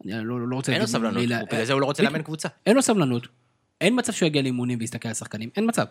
אני 0.05 0.25
לא, 0.25 0.49
לא 0.49 0.57
רוצה... 0.57 0.73
אין 0.73 0.81
לו 0.81 0.87
סבלנות, 0.87 1.23
בגלל 1.23 1.65
זה 1.65 1.73
הוא 1.73 1.81
לא 1.81 1.87
רוצה. 1.87 2.03
לאמן 2.03 2.23
קבוצה. 2.23 2.49
אין 2.67 2.77
לו 2.77 2.83
סבלנות, 2.83 3.27
אין 3.81 3.99
מצב 3.99 4.13
שהוא 4.13 4.27
יגיע 4.27 4.43
לאימונים 4.43 4.79
ויסתכל 4.79 5.09
על 5.09 5.15
שחקנים, 5.15 5.51
אין 5.57 5.69
מצב. 5.69 5.85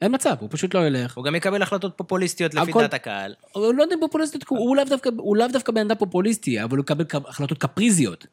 אין 0.00 0.14
מצב, 0.14 0.36
הוא 0.40 0.48
פשוט 0.52 0.74
לא 0.74 0.86
ילך. 0.86 1.16
הוא 1.16 1.24
גם 1.24 1.34
יקבל 1.34 1.62
החלטות 1.62 1.92
פופוליסטיות 1.96 2.54
לפי 2.54 2.72
דעת 2.72 2.94
הקהל. 2.94 3.34
הוא 3.52 3.74
לא 3.74 3.82
יודע 3.82 3.96
פופוליסטיות, 4.00 4.44
הוא 4.48 4.76
לאו 5.36 5.48
דווקא, 5.52 5.72
בן 5.72 5.80
אדם 5.80 5.96
פופוליסטי, 5.96 6.62
אבל 6.62 6.76
הוא 6.76 6.84
יקבל 6.84 7.04
החלטות 7.28 7.58
קפריזיות. 7.58 8.26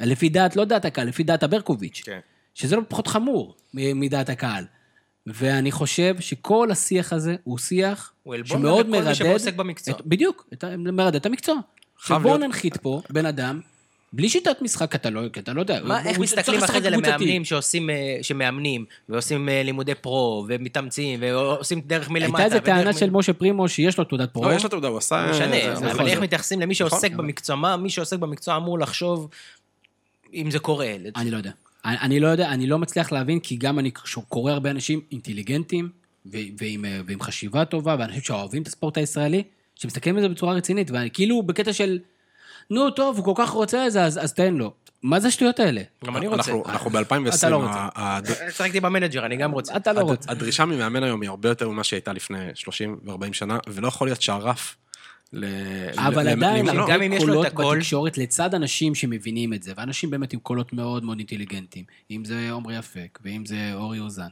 לפי 0.00 0.28
דעת, 0.28 0.56
לא 0.56 0.64
דעת 0.64 0.84
הקהל, 0.84 1.08
לפי 1.08 1.22
דעת 1.22 1.42
הברקוביץ'. 1.42 2.02
כן. 2.04 2.18
שזה 2.54 2.76
לא 2.76 2.82
פחות 2.88 3.06
חמור 3.06 3.56
מדעת 3.74 4.28
הקהל. 4.28 4.64
ואני 5.26 5.72
חושב 5.72 6.20
שכל 6.20 6.70
השיח 6.70 7.12
הזה 7.12 7.36
הוא 7.44 7.58
שיח 7.58 8.12
הוא 8.22 8.34
עלבון 8.34 8.58
שמאוד 8.58 8.86
לכל 8.86 8.90
מי 8.90 8.98
מרדד... 8.98 9.12
שעוסק 9.12 9.54
במקצוע. 9.54 9.94
את, 9.94 10.06
בדיוק, 10.06 10.48
את, 10.52 10.64
מרדד 10.78 11.14
את 11.14 11.26
המקצוע. 11.26 11.56
שבואו 11.98 12.38
ננחית 12.38 12.76
פה 12.76 13.02
בן 13.10 13.26
אדם, 13.26 13.60
בלי 14.12 14.28
שיטת 14.28 14.62
משחק, 14.62 14.94
אתה 14.94 15.10
לא, 15.10 15.28
כי 15.32 15.40
אתה 15.40 15.52
לא 15.52 15.60
יודע. 15.60 15.80
מה, 15.84 15.98
הוא- 16.00 16.08
איך 16.08 16.16
הוא 16.16 16.22
מסתכלים 16.22 16.62
אחרי 16.62 16.80
זה. 16.82 16.90
למאמנים 16.90 17.44
שעושים, 17.44 17.90
אה, 17.90 18.18
שמאמנים, 18.22 18.84
ועושים 19.08 19.48
אה, 19.48 19.62
לימודי 19.62 19.94
פרו, 19.94 20.46
ומתאמצים, 20.48 21.18
ועושים 21.22 21.80
דרך 21.80 22.10
מלמטה. 22.10 22.26
הייתה 22.38 22.44
איזה 22.44 22.56
ודרך 22.56 22.66
טענה 22.76 22.90
מ- 22.90 22.92
של 22.92 23.10
משה 23.10 23.32
פרימו 23.32 23.68
שיש 23.68 23.98
לו 23.98 24.04
תעודת 24.04 24.32
פרו. 24.32 24.44
לא, 24.44 24.52
יש 24.54 24.62
לו 24.62 24.68
תעודה, 24.68 24.88
הוא 24.88 24.98
עשה... 24.98 25.26
משנה, 25.30 25.72
נכון, 25.72 25.86
אבל 25.88 26.06
איך 26.06 26.14
זה- 26.14 26.20
מתייחסים 26.20 26.60
למי 26.60 26.74
שעוסק 26.74 27.10
נכון. 27.12 27.16
במקצוע? 27.26 27.56
מה 27.56 27.76
מי 27.76 27.90
שעוסק 27.90 28.18
במקצוע 28.18 28.56
אמור 28.56 28.78
לחשוב 28.78 29.28
אם 30.34 30.50
זה 30.50 30.58
קורה? 30.58 30.94
אני 31.16 31.30
לא 31.30 31.36
יודע. 31.36 31.50
אני, 31.84 32.20
לא 32.20 32.28
יודע, 32.28 32.48
אני 32.48 32.66
לא 32.66 32.78
מצליח 32.78 33.12
להבין, 33.12 33.40
כי 33.40 33.56
גם 33.56 33.78
אני 33.78 33.90
קורא 34.28 34.52
הרבה 34.52 34.70
אנשים 34.70 35.00
אינטליגנטים, 35.12 35.88
אה, 36.34 36.40
ועם 37.06 37.20
חשיבה 37.22 37.64
טובה, 37.64 37.96
ואנשים 37.98 38.22
שאוהבים 38.22 38.62
את 38.62 38.66
הספורט 38.66 38.98
הישראלי, 38.98 39.42
שמסתכלים 39.74 40.16
על 40.16 40.22
זה 40.22 40.28
בצורה 40.28 40.54
רצינית, 40.54 40.90
וכאילו 40.94 41.42
בקטע 41.42 41.72
של, 41.72 41.98
נו, 42.70 42.90
טוב, 42.90 43.16
הוא 43.16 43.24
כל 43.24 43.42
כך 43.44 43.50
רוצה 43.50 43.86
את 43.86 43.92
זה, 43.92 44.04
אז, 44.04 44.18
אז 44.24 44.32
תן 44.32 44.54
לו. 44.54 44.72
מה 45.02 45.20
זה 45.20 45.28
השטויות 45.28 45.60
האלה? 45.60 45.82
גם 46.04 46.16
אני 46.16 46.26
רוצה. 46.26 46.36
אנחנו- 46.50 46.64
אנחנו 46.68 46.90
ב-2020, 46.90 47.34
אתה 47.38 47.50
לא 47.50 47.56
רוצה. 47.56 47.88
שחקתי 48.50 48.80
במנג'ר, 48.80 49.26
אני 49.26 49.36
גם 49.36 49.50
רוצה. 49.52 49.76
אתה 49.76 49.92
לא 49.92 50.00
רוצה. 50.00 50.32
הדרישה 50.32 50.64
ממאמן 50.64 51.02
היום 51.02 51.22
היא 51.22 51.30
הרבה 51.30 51.48
יותר 51.48 51.68
ממה 51.68 51.84
שהייתה 51.84 52.12
לפני 52.12 52.38
30 52.54 52.98
ו-40 53.04 53.32
שנה, 53.32 53.58
ולא 53.68 53.88
יכול 53.88 54.06
להיות 54.06 54.22
שהרף 54.22 54.76
ל... 55.32 55.44
אבל 55.96 56.22
ל- 56.24 56.28
עדיין. 56.28 56.66
גם 56.88 57.02
אם 57.02 57.12
יש 57.12 57.22
לו 57.22 57.28
את 57.28 57.28
קולות 57.28 57.46
הכל- 57.46 57.74
בתקשורת 57.76 58.18
לצד 58.18 58.54
אנשים 58.54 58.94
שמבינים 58.94 59.54
את 59.54 59.62
זה, 59.62 59.72
ואנשים 59.76 60.10
באמת 60.10 60.32
עם 60.32 60.38
קולות 60.40 60.72
מאוד 60.72 61.04
מאוד 61.04 61.18
אינטליגנטים. 61.18 61.84
אם 62.10 62.24
זה 62.24 62.50
עמרי 62.52 62.78
אפק, 62.78 63.18
ואם 63.24 63.46
זה 63.46 63.70
אורי 63.74 63.98
אוזן, 64.00 64.26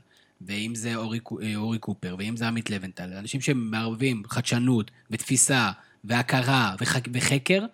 ואם 0.46 0.72
זה 0.74 0.94
אורי, 0.94 1.18
אה, 1.42 1.56
אורי 1.56 1.78
קופר, 1.78 2.14
ואם 2.18 2.36
זה 2.36 2.46
עמית 2.48 2.70
לבנטל, 2.70 3.12
אנשים 3.18 3.40
שמערבים 3.40 4.22
חדשנות, 4.28 4.90
ותפיסה, 5.10 5.70
והכרה, 6.04 6.74
וחק, 6.80 7.04
וחקר, 7.12 7.64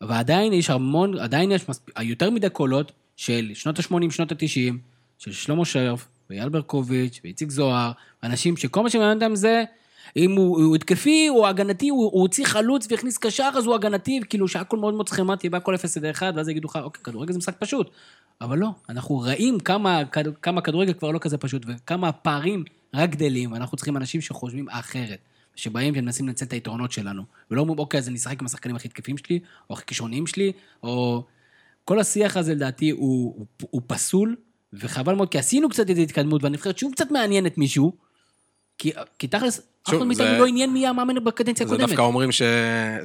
ועדיין 0.00 0.52
יש 0.52 0.70
המון, 0.70 1.18
עדיין 1.18 1.52
יש 1.52 1.68
מספ... 1.68 2.00
יותר 2.00 2.30
מדי 2.30 2.50
קולות 2.50 2.92
של 3.16 3.50
שנות 3.54 3.78
ה-80, 3.78 4.10
שנות 4.10 4.32
ה-90, 4.32 4.74
של 5.18 5.32
שלמה 5.32 5.64
שרף, 5.64 6.08
ואייל 6.30 6.48
ברקוביץ', 6.48 7.20
ואיציק 7.24 7.50
זוהר, 7.50 7.92
אנשים 8.22 8.56
שכל 8.56 8.82
מה 8.82 8.90
שמעניין 8.90 9.22
אותם 9.22 9.36
זה, 9.36 9.64
אם 10.16 10.36
הוא, 10.36 10.62
הוא 10.64 10.76
התקפי 10.76 11.28
או 11.28 11.46
הגנתי, 11.46 11.88
הוא, 11.88 12.10
הוא 12.12 12.22
הוציא 12.22 12.44
חלוץ 12.44 12.86
והכניס 12.90 13.18
קשר, 13.18 13.50
אז 13.54 13.66
הוא 13.66 13.74
הגנתי, 13.74 14.20
כאילו 14.28 14.48
שהכל 14.48 14.76
מאוד 14.76 14.94
מאוד 14.94 15.08
סכמטי, 15.08 15.48
והכל 15.48 15.74
0 15.74 15.96
ל-1, 15.96 16.22
ואז 16.36 16.48
יגידו 16.48 16.68
לך, 16.68 16.78
אוקיי, 16.82 17.02
כדורגל 17.02 17.32
זה 17.32 17.38
משחק 17.38 17.54
פשוט. 17.58 17.90
אבל 18.40 18.58
לא, 18.58 18.68
אנחנו 18.88 19.14
רואים 19.14 19.60
כמה, 19.60 20.02
כמה 20.42 20.60
כדורגל 20.60 20.92
כבר 20.92 21.10
לא 21.10 21.18
כזה 21.18 21.38
פשוט, 21.38 21.62
וכמה 21.66 22.08
הפערים 22.08 22.64
רק 22.94 23.10
גדלים, 23.10 23.52
ואנחנו 23.52 23.76
צריכים 23.76 23.96
אנשים 23.96 24.20
שחושבים 24.20 24.68
אחרת. 24.68 25.18
שבאים 25.56 25.94
ומנסים 25.96 26.26
לנצל 26.28 26.44
את 26.44 26.52
היתרונות 26.52 26.92
שלנו, 26.92 27.22
ולא 27.50 27.60
אומרים, 27.60 27.78
אוקיי, 27.78 27.98
אז 27.98 28.08
אני 28.08 28.16
אשחק 28.16 28.40
עם 28.40 28.46
השחקנים 28.46 28.76
הכי 28.76 28.88
תקפים 28.88 29.16
שלי, 29.18 29.38
או 29.70 29.74
הכי 29.74 29.84
כישרוניים 29.86 30.26
שלי, 30.26 30.52
או... 30.82 31.24
כל 31.84 31.98
השיח 32.00 32.36
הזה, 32.36 32.54
לדעתי, 32.54 32.90
הוא, 32.90 32.98
הוא, 33.36 33.46
הוא 33.70 33.82
פסול, 33.86 34.36
וחבל 34.72 35.14
מאוד, 35.14 35.28
כי 35.30 35.38
עשינו 35.38 35.68
קצת 35.68 35.90
איזו 35.90 36.00
התקדמות, 36.02 36.42
והנבחרת 36.44 36.78
שוב 36.78 36.92
קצת 36.92 37.10
מעניינת 37.10 37.58
מישהו, 37.58 37.92
כי, 38.78 38.92
כי 39.18 39.26
תכלס, 39.26 39.58
אף 39.58 39.88
אחד 39.88 40.02
מאיתנו 40.06 40.26
זה- 40.26 40.38
לא 40.38 40.46
עניין 40.46 40.72
מי 40.72 40.86
המאמן 40.86 41.24
בקדנציה 41.24 41.66
זה 41.66 41.74
הקודמת. 41.74 41.88
דווקא 41.88 42.02
אומרים 42.02 42.32
ש... 42.32 42.42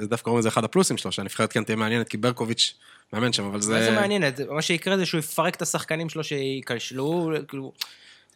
זה 0.00 0.06
דווקא 0.06 0.30
אומרים 0.30 0.42
זה 0.42 0.48
אחד 0.48 0.64
הפלוסים 0.64 0.96
שלו, 0.96 1.12
שהנבחרת 1.12 1.52
כן 1.52 1.64
תהיה 1.64 1.76
מעניינת, 1.76 2.08
כי 2.08 2.16
ברקוביץ' 2.16 2.74
מאמן 3.12 3.32
שם, 3.32 3.44
אבל 3.44 3.60
זה... 3.60 3.72
מה 3.74 3.82
זה 3.84 3.90
מעניין? 3.90 4.22
זה- 4.36 4.44
מה 4.50 4.62
שיקרה 4.62 4.96
זה 4.98 5.06
שהוא 5.06 5.18
יפרק 5.18 5.54
את 5.54 5.62
השחקנים 5.62 6.08
שלו 6.08 6.24
שייכשלו, 6.24 7.30
כאילו... 7.48 7.72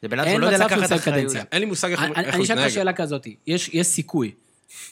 זה 0.03 0.09
בן 0.09 0.19
אדם 0.19 0.29
אין 0.29 0.37
שלא 0.37 0.47
יודע 0.47 0.67
לקחת 0.67 0.93
אחריות. 0.93 1.33
אין 1.53 1.61
לי 1.61 1.67
מושג 1.67 1.91
איך 1.91 2.01
הוא 2.01 2.09
אני 2.17 2.25
איך 2.25 2.35
אני 2.35 2.45
אשאל 2.45 2.59
אותך. 2.59 2.71
שאלה 2.71 2.93
כזאת, 2.93 3.27
יש, 3.47 3.71
יש 3.73 3.87
סיכוי, 3.87 4.31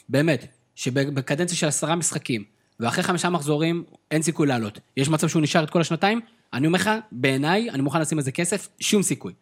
באמת, 0.09 0.45
שבקדנציה 0.75 1.57
של 1.57 1.67
עשרה 1.67 1.95
משחקים, 1.95 2.43
ואחרי 2.79 3.03
חמישה 3.03 3.29
מחזורים 3.29 3.83
אין 4.11 4.21
סיכוי 4.21 4.47
לעלות. 4.47 4.79
יש 4.97 5.09
מצב 5.09 5.27
שהוא 5.27 5.41
נשאר 5.41 5.63
את 5.63 5.69
כל 5.69 5.81
השנתיים? 5.81 6.21
אני 6.53 6.67
אומר 6.67 6.79
לך, 6.79 6.89
בעיניי, 7.11 7.69
אני 7.69 7.81
מוכן 7.81 8.01
לשים 8.01 8.17
על 8.17 8.23
זה 8.23 8.31
כסף, 8.31 8.67
שום 8.79 9.03
סיכוי. 9.03 9.33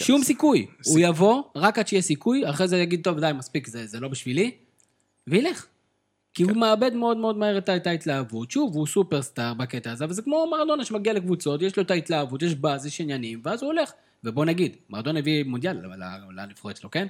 שום 0.00 0.24
סיכוי. 0.24 0.66
הוא 0.86 0.98
יבוא, 0.98 1.42
רק 1.56 1.78
עד 1.78 1.88
שיהיה 1.88 2.02
סיכוי, 2.02 2.50
אחרי 2.50 2.68
זה 2.68 2.76
יגיד, 2.76 3.00
טוב, 3.04 3.20
די, 3.20 3.30
מספיק, 3.34 3.66
זה, 3.66 3.86
זה 3.86 4.00
לא 4.00 4.08
בשבילי, 4.08 4.50
וילך. 5.26 5.66
כי 6.34 6.42
הוא 6.42 6.56
מאבד 6.56 6.94
מאוד 6.94 7.16
מאוד 7.16 7.36
מהר 7.36 7.58
את 7.58 7.86
ההתלהבות. 7.86 8.50
שוב, 8.50 8.74
הוא 8.74 8.86
סופרסטאר 8.86 9.54
בקטע 9.54 9.92
הזה, 9.92 10.04
אבל 10.04 10.12
זה 10.12 10.22
כמו 10.22 10.46
מרדונה 10.50 10.84
שמגיע 10.84 11.12
לקבוצות, 11.12 11.62
יש 11.62 11.76
לו 11.76 11.82
את 11.82 11.90
ההתלהבות, 11.90 12.42
יש 12.42 12.54
באז, 12.54 12.86
יש 12.86 13.00
עניינים, 13.00 13.40
ואז 13.44 13.62
הוא 13.62 13.72
הולך. 13.72 13.92
ובוא 14.24 14.44
נגיד, 14.44 14.76
מרדונה 14.90 15.18
הביא 15.18 15.44
מונדיאל 15.44 15.76
לנבחרת 16.36 16.76
שלו, 16.76 16.90
כן? 16.90 17.06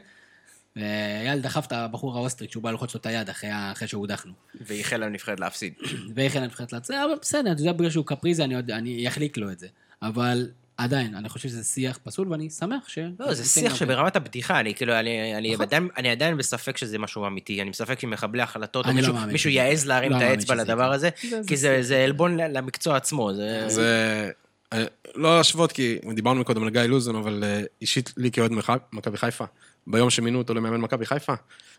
ואייל 0.76 1.40
דחף 1.40 1.66
את 1.66 1.72
הבחור 1.72 2.16
האוסטרי 2.16 2.48
כשהוא 2.48 2.62
בא 2.62 2.70
ללחוץ 2.70 2.94
לו 2.94 3.00
את 3.00 3.06
היד 3.06 3.28
אחרי, 3.30 3.50
אחרי 3.52 3.88
שהודחנו. 3.88 4.32
ואיחל 4.60 4.96
לנבחרת 5.04 5.40
להפסיד. 5.40 5.72
והכין 6.14 6.42
לנבחרת 6.42 6.72
לצאת, 6.72 6.96
אבל 6.96 7.14
בסדר, 7.22 7.52
אתה 7.52 7.60
יודע, 7.60 7.72
בגלל 7.72 7.90
שהוא 7.90 8.06
קפריזי, 8.06 8.44
אני, 8.44 8.56
אני 8.58 9.08
אחליק 9.08 9.36
לו 9.36 9.50
את 9.52 9.58
זה. 9.58 9.66
אבל 10.02 10.48
עדיין, 10.76 11.14
אני 11.14 11.28
חושב 11.28 11.48
שזה 11.48 11.64
שיח 11.64 11.98
פסול, 12.02 12.32
ואני 12.32 12.50
שמח 12.50 12.88
ש... 12.88 12.98
לא, 13.20 13.34
זה 13.34 13.44
שיח 13.44 13.74
שברמת 13.74 14.16
הבדיחה, 14.16 14.60
אני 14.60 14.74
כאילו, 14.74 14.98
אני, 14.98 15.36
אני, 15.38 15.52
נכון. 15.52 15.66
עדיין, 15.66 15.88
אני 15.96 16.10
עדיין 16.10 16.36
בספק 16.36 16.76
שזה 16.76 16.98
משהו 16.98 17.26
אמיתי, 17.26 17.62
אני 17.62 17.70
בספק 17.70 18.00
שמחבלי 18.00 18.42
החלטות, 18.42 18.86
או 18.86 18.90
לא 18.92 19.26
מישהו, 19.26 19.50
יעז 19.50 19.86
להרים 19.86 20.12
לא 20.12 20.16
את 20.16 20.22
האצבע 20.22 20.54
לדבר. 20.54 20.92
הזה, 20.92 21.10
זה- 21.30 21.40
כי 21.46 21.56
זה, 21.56 21.78
זה 21.82 22.04
עלבון 22.04 22.36
למקצוע 22.36 22.96
עצמו, 22.96 23.34
זה... 23.34 24.30
אה, 24.74 24.84
לא 25.14 25.36
להשוות, 25.36 25.72
כי 25.72 25.98
דיברנו 26.14 26.40
מקודם 26.40 26.62
על 26.62 26.70
גיא 26.70 26.80
לוזון, 26.80 27.16
אבל 27.16 27.44
אה, 27.46 27.60
אישית 27.80 28.12
לי 28.16 28.30
כאוהד 28.30 28.52
מכ- 28.52 28.70
מכבי 28.92 29.16
חיפה, 29.16 29.44
ביום 29.86 30.10
שמינו 30.10 30.38
אותו 30.38 30.54
למאמן 30.54 30.80
מכבי 30.80 31.06
חיפה, 31.06 31.32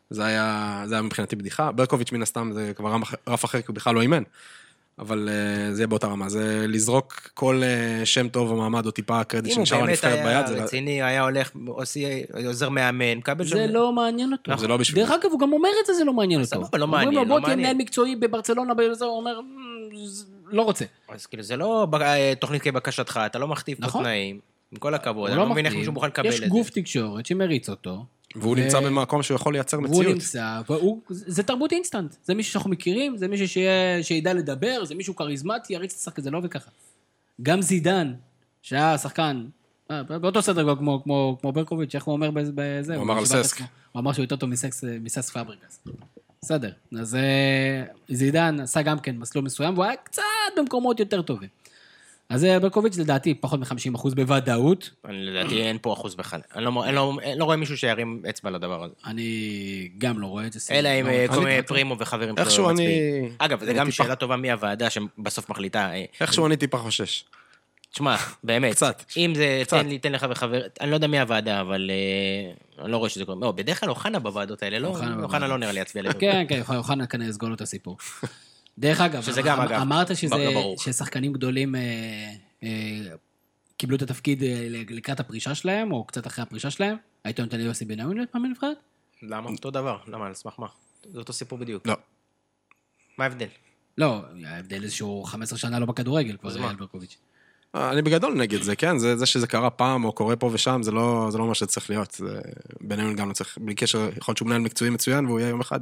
זה 0.10 0.25
היה, 0.25 0.84
זה 0.86 0.95
היה 0.95 1.01
מבחינתי 1.01 1.36
בדיחה. 1.36 1.71
ברקוביץ' 1.71 2.12
מן 2.12 2.21
הסתם 2.21 2.51
זה 2.53 2.71
כבר 2.75 2.97
רף- 3.27 3.45
אחר, 3.45 3.62
כי 3.62 3.67
הוא 3.67 3.75
בכלל 3.75 3.95
לא 3.95 4.01
אימן. 4.01 4.23
אבל 4.99 5.29
אה, 5.31 5.73
זה 5.73 5.81
יהיה 5.81 5.88
באותה 5.88 6.08
רמה. 6.08 6.29
זה 6.29 6.65
לזרוק 6.67 7.29
כל 7.34 7.62
שם 8.05 8.29
טוב 8.29 8.51
או 8.51 8.55
מעמד 8.55 8.86
או 8.86 8.91
טיפה 8.91 9.23
קרדיט 9.23 9.53
אם 9.53 9.58
הוא 9.58 9.65
שנשאר 9.65 9.77
באמת 9.79 9.89
לנבחרת 9.89 10.13
היה 10.25 10.41
ביד, 10.43 10.47
זה... 10.58 10.63
רציני, 10.63 11.01
היה 11.01 11.23
הולך, 11.23 11.51
עושה, 11.67 11.99
עוזר 12.45 12.69
מאמן, 12.69 13.13
מקבל 13.17 13.45
זה 13.45 13.67
לא 13.67 13.91
מעניין 13.93 14.31
אותו. 14.31 14.58
זה 14.58 14.67
לא 14.67 14.77
בשבילי. 14.77 15.05
דרך 15.05 15.12
אגב, 15.21 15.31
הוא 15.31 15.39
גם 15.39 15.53
אומר 15.53 15.69
את 15.81 15.86
זה, 15.86 15.93
זה 15.93 16.03
לא 16.03 16.13
מעניין 16.13 16.41
אותו. 16.41 16.49
סבבה, 16.49 16.77
לא 16.77 16.84
אומרים 16.84 17.05
מעניין, 17.08 17.23
לו, 17.23 17.27
בוא 17.29 17.39
לא 17.39 17.45
תהיה 17.45 17.55
מעניין." 17.55 17.60
מנהל 17.75 17.84
מקצועי 17.84 18.15
בברצלונה, 18.15 18.73
הוא 19.01 19.17
אומר, 19.17 19.41
"מ, 19.41 19.45
ז- 20.05 20.25
לא 20.47 20.62
רוצה. 20.62 20.86
אז 21.10 21.25
כאילו, 21.25 21.43
זה 21.43 21.58
לא 21.58 21.88
אה, 22.01 22.34
תוכנית 22.39 22.62
כבקשתך, 22.62 23.19
אתה 23.25 23.39
לא 23.39 23.47
מכתיב 23.47 23.77
פה 23.77 23.86
נכון. 23.86 24.03
תנאים, 24.03 24.39
עם 24.71 24.77
כל 24.77 24.93
הכבוד, 24.93 25.29
אני 25.29 25.39
לא 25.39 25.49
מבין 25.49 25.65
איך. 25.65 25.75
מישהו 25.75 25.93
מוכן 25.93 26.08
לקבל 26.08 26.29
את 26.29 26.34
יש 26.34 26.39
זה. 26.39 26.47
גוף 26.47 26.69
תקשורת 26.69 27.25
שמריץ 27.25 27.69
אותו, 27.69 28.05
והוא 28.36 28.51
ו- 28.51 28.55
נמצא 28.55 28.79
במקום 28.79 29.23
שהוא 29.23 29.36
יכול 29.36 29.53
לייצר 29.53 29.77
והוא 29.77 29.89
מציאות. 29.89 30.13
נמצא, 30.13 30.62
והוא, 30.69 31.01
זה 31.10 31.43
תרבות 31.43 31.71
אינסטנט. 31.71 32.15
זה 32.23 32.34
מישהו 32.34 32.53
שאנחנו 32.53 32.69
מכירים, 32.69 33.17
זה 33.17 33.27
מישהו 33.27 33.62
שידע 34.01 34.34
לדבר, 34.34 34.86
זה 34.86 34.95
מישהו 34.95 35.15
כריזמטי, 35.15 35.73
יריץ 35.73 35.93
את 35.93 35.99
השחקן, 35.99 36.21
זה 36.21 36.31
לא 36.31 36.38
עובד 36.38 36.49
ככה. 36.49 36.71
גם 37.41 37.62
זידן, 37.62 38.13
שהיה 38.62 38.97
שחקן, 38.97 39.45
אה, 39.91 40.03
באותו 40.03 40.41
סדר 40.41 40.63
גודל 40.63 40.79
כמו, 40.79 41.03
כמו, 41.03 41.38
כמו 41.41 41.51
ברקוביץ', 41.51 41.95
איך 41.95 42.03
הוא 42.03 42.13
אומר 42.13 42.29
בזה? 42.34 42.95
הוא 42.95 43.03
אמר 43.03 43.17
על 43.17 43.25
ססק. 43.25 43.60
הוא 43.91 43.99
אמר 43.99 44.13
שהוא 44.13 44.23
יותר 44.23 44.36
טוב 44.36 44.49
מסקס, 44.49 44.84
מסס 45.01 45.29
פאבריקס. 45.29 45.79
בסדר, 46.45 46.69
אז 46.99 47.15
אה, 47.15 47.84
זידן 48.10 48.60
עשה 48.60 48.81
גם 48.81 48.99
כן 48.99 49.15
מסלול 49.17 49.45
מסוים, 49.45 49.73
והוא 49.73 49.86
היה 49.86 49.95
קצת 50.03 50.23
במקומות 50.58 50.99
יותר 50.99 51.21
טובים. 51.21 51.49
אז 52.29 52.43
אה, 52.45 52.60
ברקוביץ' 52.60 52.97
לדעתי 52.97 53.34
פחות 53.34 53.60
מ-50% 53.60 54.15
בוודאות. 54.15 54.89
אני 55.05 55.25
לדעתי 55.25 55.62
אין 55.62 55.77
פה 55.81 55.93
אחוז 55.93 56.15
בכלל. 56.15 56.39
אני 56.55 56.63
לא- 56.65 56.84
אני 56.86 56.95
לא 56.95 57.17
אני 57.23 57.39
לא 57.39 57.45
רואה 57.45 57.58
מישהו 57.58 57.77
שירים 57.77 58.21
אצבע 58.29 58.49
לדבר 58.49 58.84
הזה. 58.84 58.93
אני 59.05 59.29
גם 59.97 60.19
לא 60.19 60.27
רואה 60.27 60.47
את 60.47 60.53
זה. 60.53 60.73
אלא 60.73 60.89
אם 60.89 61.05
לא. 61.08 61.27
כל 61.27 61.36
אני- 61.36 61.45
מיני 61.45 61.63
פרימו 61.63 61.95
וחברים 61.99 62.36
איכשהו 62.38 62.55
שלו 62.55 62.69
אני- 62.69 62.73
מצביעים. 62.84 63.36
אגב, 63.38 63.60
זה 63.63 63.71
אני 63.71 63.79
גם 63.79 63.86
טיפה- 63.86 64.03
שאלה 64.03 64.15
טובה 64.15 64.36
מי 64.36 64.51
הוועדה 64.51 64.89
שבסוף 64.89 65.49
מחליטה. 65.49 65.91
אה, 65.93 66.05
איכשהו 66.21 66.45
אני 66.47 66.58
טיפה 66.58 66.77
חושש. 66.77 67.23
תשמע, 67.95 68.15
באמת. 68.43 68.73
קצת. 68.73 69.03
אם 69.17 69.34
זה, 69.36 69.62
קצת. 69.63 69.77
תן 69.77 69.88
לי, 69.88 69.99
תן 69.99 70.12
לך 70.12 70.25
וחבר, 70.29 70.62
אני 70.81 70.89
לא 70.89 70.95
יודע 70.95 71.08
מי 71.08 71.19
הוועדה, 71.19 71.62
אבל 71.62 71.91
אה, 71.91 72.84
אני 72.84 72.91
לא 72.91 72.97
רואה 72.97 73.10
שזה 73.10 73.25
קורה. 73.25 73.38
לא, 73.41 73.51
בדרך 73.51 73.79
כלל 73.79 73.89
אוחנה 73.89 74.19
בוועדות 74.19 74.63
האלה, 74.63 74.79
לא? 74.79 74.88
אוחנה. 75.23 75.47
לא 75.47 75.58
נראה 75.58 75.71
לי 75.71 75.79
יצביע 75.79 76.03
לזה. 76.03 76.13
כן, 76.13 76.45
כן, 76.49 76.62
אוחנה 76.75 77.08
כנראה 77.08 77.29
יסגור 77.29 77.49
לו 77.49 77.55
את 77.55 77.62
הסיפור. 77.62 77.97
דרך 78.77 79.01
אגב, 79.01 79.21
שזה 79.23 79.41
גם, 79.41 79.60
אמ- 79.60 79.67
אגב, 79.67 79.81
אמרת 79.81 80.17
שזה, 80.17 80.36
לא. 80.36 80.75
ששחקנים 80.79 81.34
גדולים 81.34 81.75
אה, 81.75 81.81
אה, 82.63 82.69
קיבלו 83.77 83.95
את 83.95 84.01
התפקיד 84.01 84.43
אה, 84.43 84.67
לקראת 84.69 85.19
הפרישה 85.19 85.55
שלהם, 85.55 85.91
או 85.91 86.03
קצת 86.03 86.27
אחרי 86.27 86.41
הפרישה 86.43 86.71
שלהם. 86.71 86.97
היית 87.23 87.39
נותן 87.39 87.58
ליוסי 87.58 87.86
בנימין 87.86 88.17
להיות 88.17 88.36
מאמן 88.36 88.49
נבחרת? 88.49 88.77
למה? 89.21 89.49
אותו 89.49 89.71
דבר. 89.71 89.97
למה? 90.08 90.25
על 90.25 90.34
סמך 90.34 90.53
מה? 90.58 90.67
זה 91.03 91.19
אותו 91.19 91.34
סיפור 91.34 91.60
בדיוק. 91.60 91.88
לא. 91.88 91.95
מה 93.17 93.23
ההבדל? 93.23 93.47
לא, 93.97 94.21
ההבדל 94.45 94.86
זה 94.86 94.91
שהוא 94.91 95.25
15 95.25 95.60
שנה 95.60 95.79
לא 95.79 95.86
בכדורגל, 95.86 96.38
כבר? 96.38 96.63
אייל 96.63 96.75
ברקוביץ'. 96.75 97.17
אני 97.75 98.01
בגדול 98.01 98.33
נגד 98.33 98.61
זה, 98.61 98.75
כן? 98.75 98.97
זה, 98.97 99.17
זה 99.17 99.25
שזה 99.25 99.47
קרה 99.47 99.69
פעם 99.69 100.03
או 100.03 100.11
קורה 100.11 100.35
פה 100.35 100.49
ושם, 100.53 100.83
זה 100.83 100.91
לא, 100.91 101.27
זה 101.31 101.38
לא 101.38 101.47
מה 101.47 101.55
שצריך 101.55 101.89
להיות. 101.89 102.11
זה, 102.11 102.39
בינינו 102.81 103.15
גם 103.15 103.29
לא 103.29 103.33
צריך, 103.33 103.57
בלי 103.61 103.75
קשר, 103.75 104.09
יכול 104.17 104.31
להיות 104.31 104.38
שהוא 104.38 104.47
מנהל 104.47 104.61
מקצועי 104.61 104.89
מצוין 104.89 105.25
והוא 105.25 105.39
יהיה 105.39 105.49
יום 105.49 105.61
אחד 105.61 105.79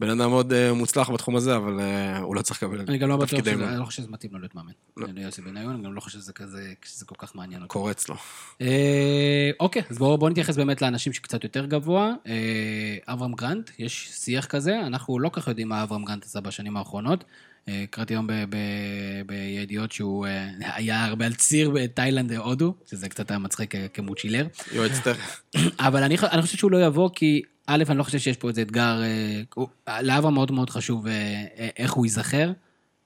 בן 0.00 0.10
אדם 0.10 0.30
מאוד 0.30 0.52
uh, 0.52 0.74
מוצלח 0.74 1.10
בתחום 1.10 1.36
הזה, 1.36 1.56
אבל 1.56 1.80
uh, 1.80 2.18
הוא 2.18 2.36
לא 2.36 2.42
צריך 2.42 2.62
לקבל 2.62 2.80
אני 2.88 2.98
גם 2.98 3.08
לא 3.08 3.16
בטוח 3.16 3.28
תפקידי 3.28 3.50
שזה. 3.50 3.68
אני 3.68 3.80
לא 3.80 3.84
חושב 3.84 4.02
שזה 4.02 4.10
מתאים 4.10 4.32
לו 4.32 4.38
להיות 4.38 4.54
מאמן. 4.54 4.72
לא. 4.96 5.06
ליוסי 5.14 5.42
בניון, 5.42 5.74
אני 5.74 5.82
גם 5.82 5.94
לא 5.94 6.00
חושב 6.00 6.18
שזה 6.18 6.32
כזה, 6.32 6.72
שזה 6.84 7.06
כל 7.06 7.14
כך 7.18 7.34
מעניין 7.34 7.62
אותו. 7.62 7.72
קורץ 7.72 8.08
לו. 8.08 8.14
אה, 8.60 9.50
אוקיי, 9.60 9.82
אז 9.90 9.98
בואו 9.98 10.18
בוא 10.18 10.30
נתייחס 10.30 10.56
באמת 10.56 10.82
לאנשים 10.82 11.12
שקצת 11.12 11.44
יותר 11.44 11.66
גבוה. 11.66 12.14
אה, 12.26 12.96
אברהם 13.06 13.32
גרנט, 13.32 13.70
יש 13.78 14.08
שיח 14.12 14.46
כזה, 14.46 14.80
אנחנו 14.86 15.18
לא 15.18 15.28
כל 15.28 15.40
כך 15.40 15.48
יודעים 15.48 15.68
מה 15.68 15.82
אברהם 15.82 16.04
גרנט 16.04 16.24
עשה 16.24 16.40
בשנים 16.40 16.76
האחרונות. 16.76 17.24
אה, 17.68 17.84
קראתי 17.90 18.14
היום 18.14 18.26
בידיעות 19.26 19.92
שהוא 19.92 20.26
אה, 20.26 20.48
היה 20.60 21.04
הרבה 21.04 21.26
על 21.26 21.34
ציר 21.34 21.70
בתאילנד, 21.70 22.32
הודו, 22.32 22.74
שזה 22.90 23.08
קצת 23.08 23.30
היה 23.30 23.38
מצחיק 23.38 23.74
אה, 23.74 23.86
כמוצ'ילר. 23.88 24.46
יועץ 24.72 24.98
טר... 25.04 25.12
אבל 25.86 26.02
אני, 26.02 26.16
אני 26.32 26.42
חושב 26.42 26.58
שהוא 26.58 26.70
לא 26.70 26.86
יבוא, 26.86 27.10
כי 27.14 27.42
א', 27.66 27.82
אני 27.88 27.98
לא 27.98 28.02
חושב 28.02 28.18
שיש 28.18 28.36
פה 28.36 28.48
איזה 28.48 28.62
אתגר, 28.62 29.02
אה, 29.88 30.02
לאברהם 30.02 30.34
מאוד 30.34 30.52
מאוד 30.52 30.70
חשוב 30.70 31.06
אה, 31.06 31.12
אה, 31.58 31.68
איך 31.78 31.92
הוא 31.92 32.06
ייזכר, 32.06 32.50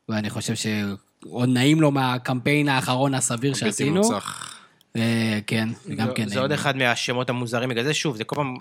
ואני 0.08 0.30
חושב 0.30 0.54
שעוד 0.54 1.48
נעים 1.48 1.80
לו 1.80 1.90
מהקמפיין 1.90 2.68
האחרון 2.68 3.14
הסביר 3.14 3.54
שעשינו. 3.54 3.96
מוצלח. 4.00 4.56
אה, 4.96 5.38
כן, 5.46 5.68
זה- 5.84 5.94
כן. 6.14 6.28
זה 6.28 6.40
עוד 6.40 6.52
אחד 6.52 6.76
מהשמות 6.76 7.30
המוזרים 7.30 7.68
בגלל 7.68 7.84
זה, 7.84 7.94
שוב, 7.94 8.16
זה 8.16 8.24
כל 8.24 8.36
פעם, 8.36 8.54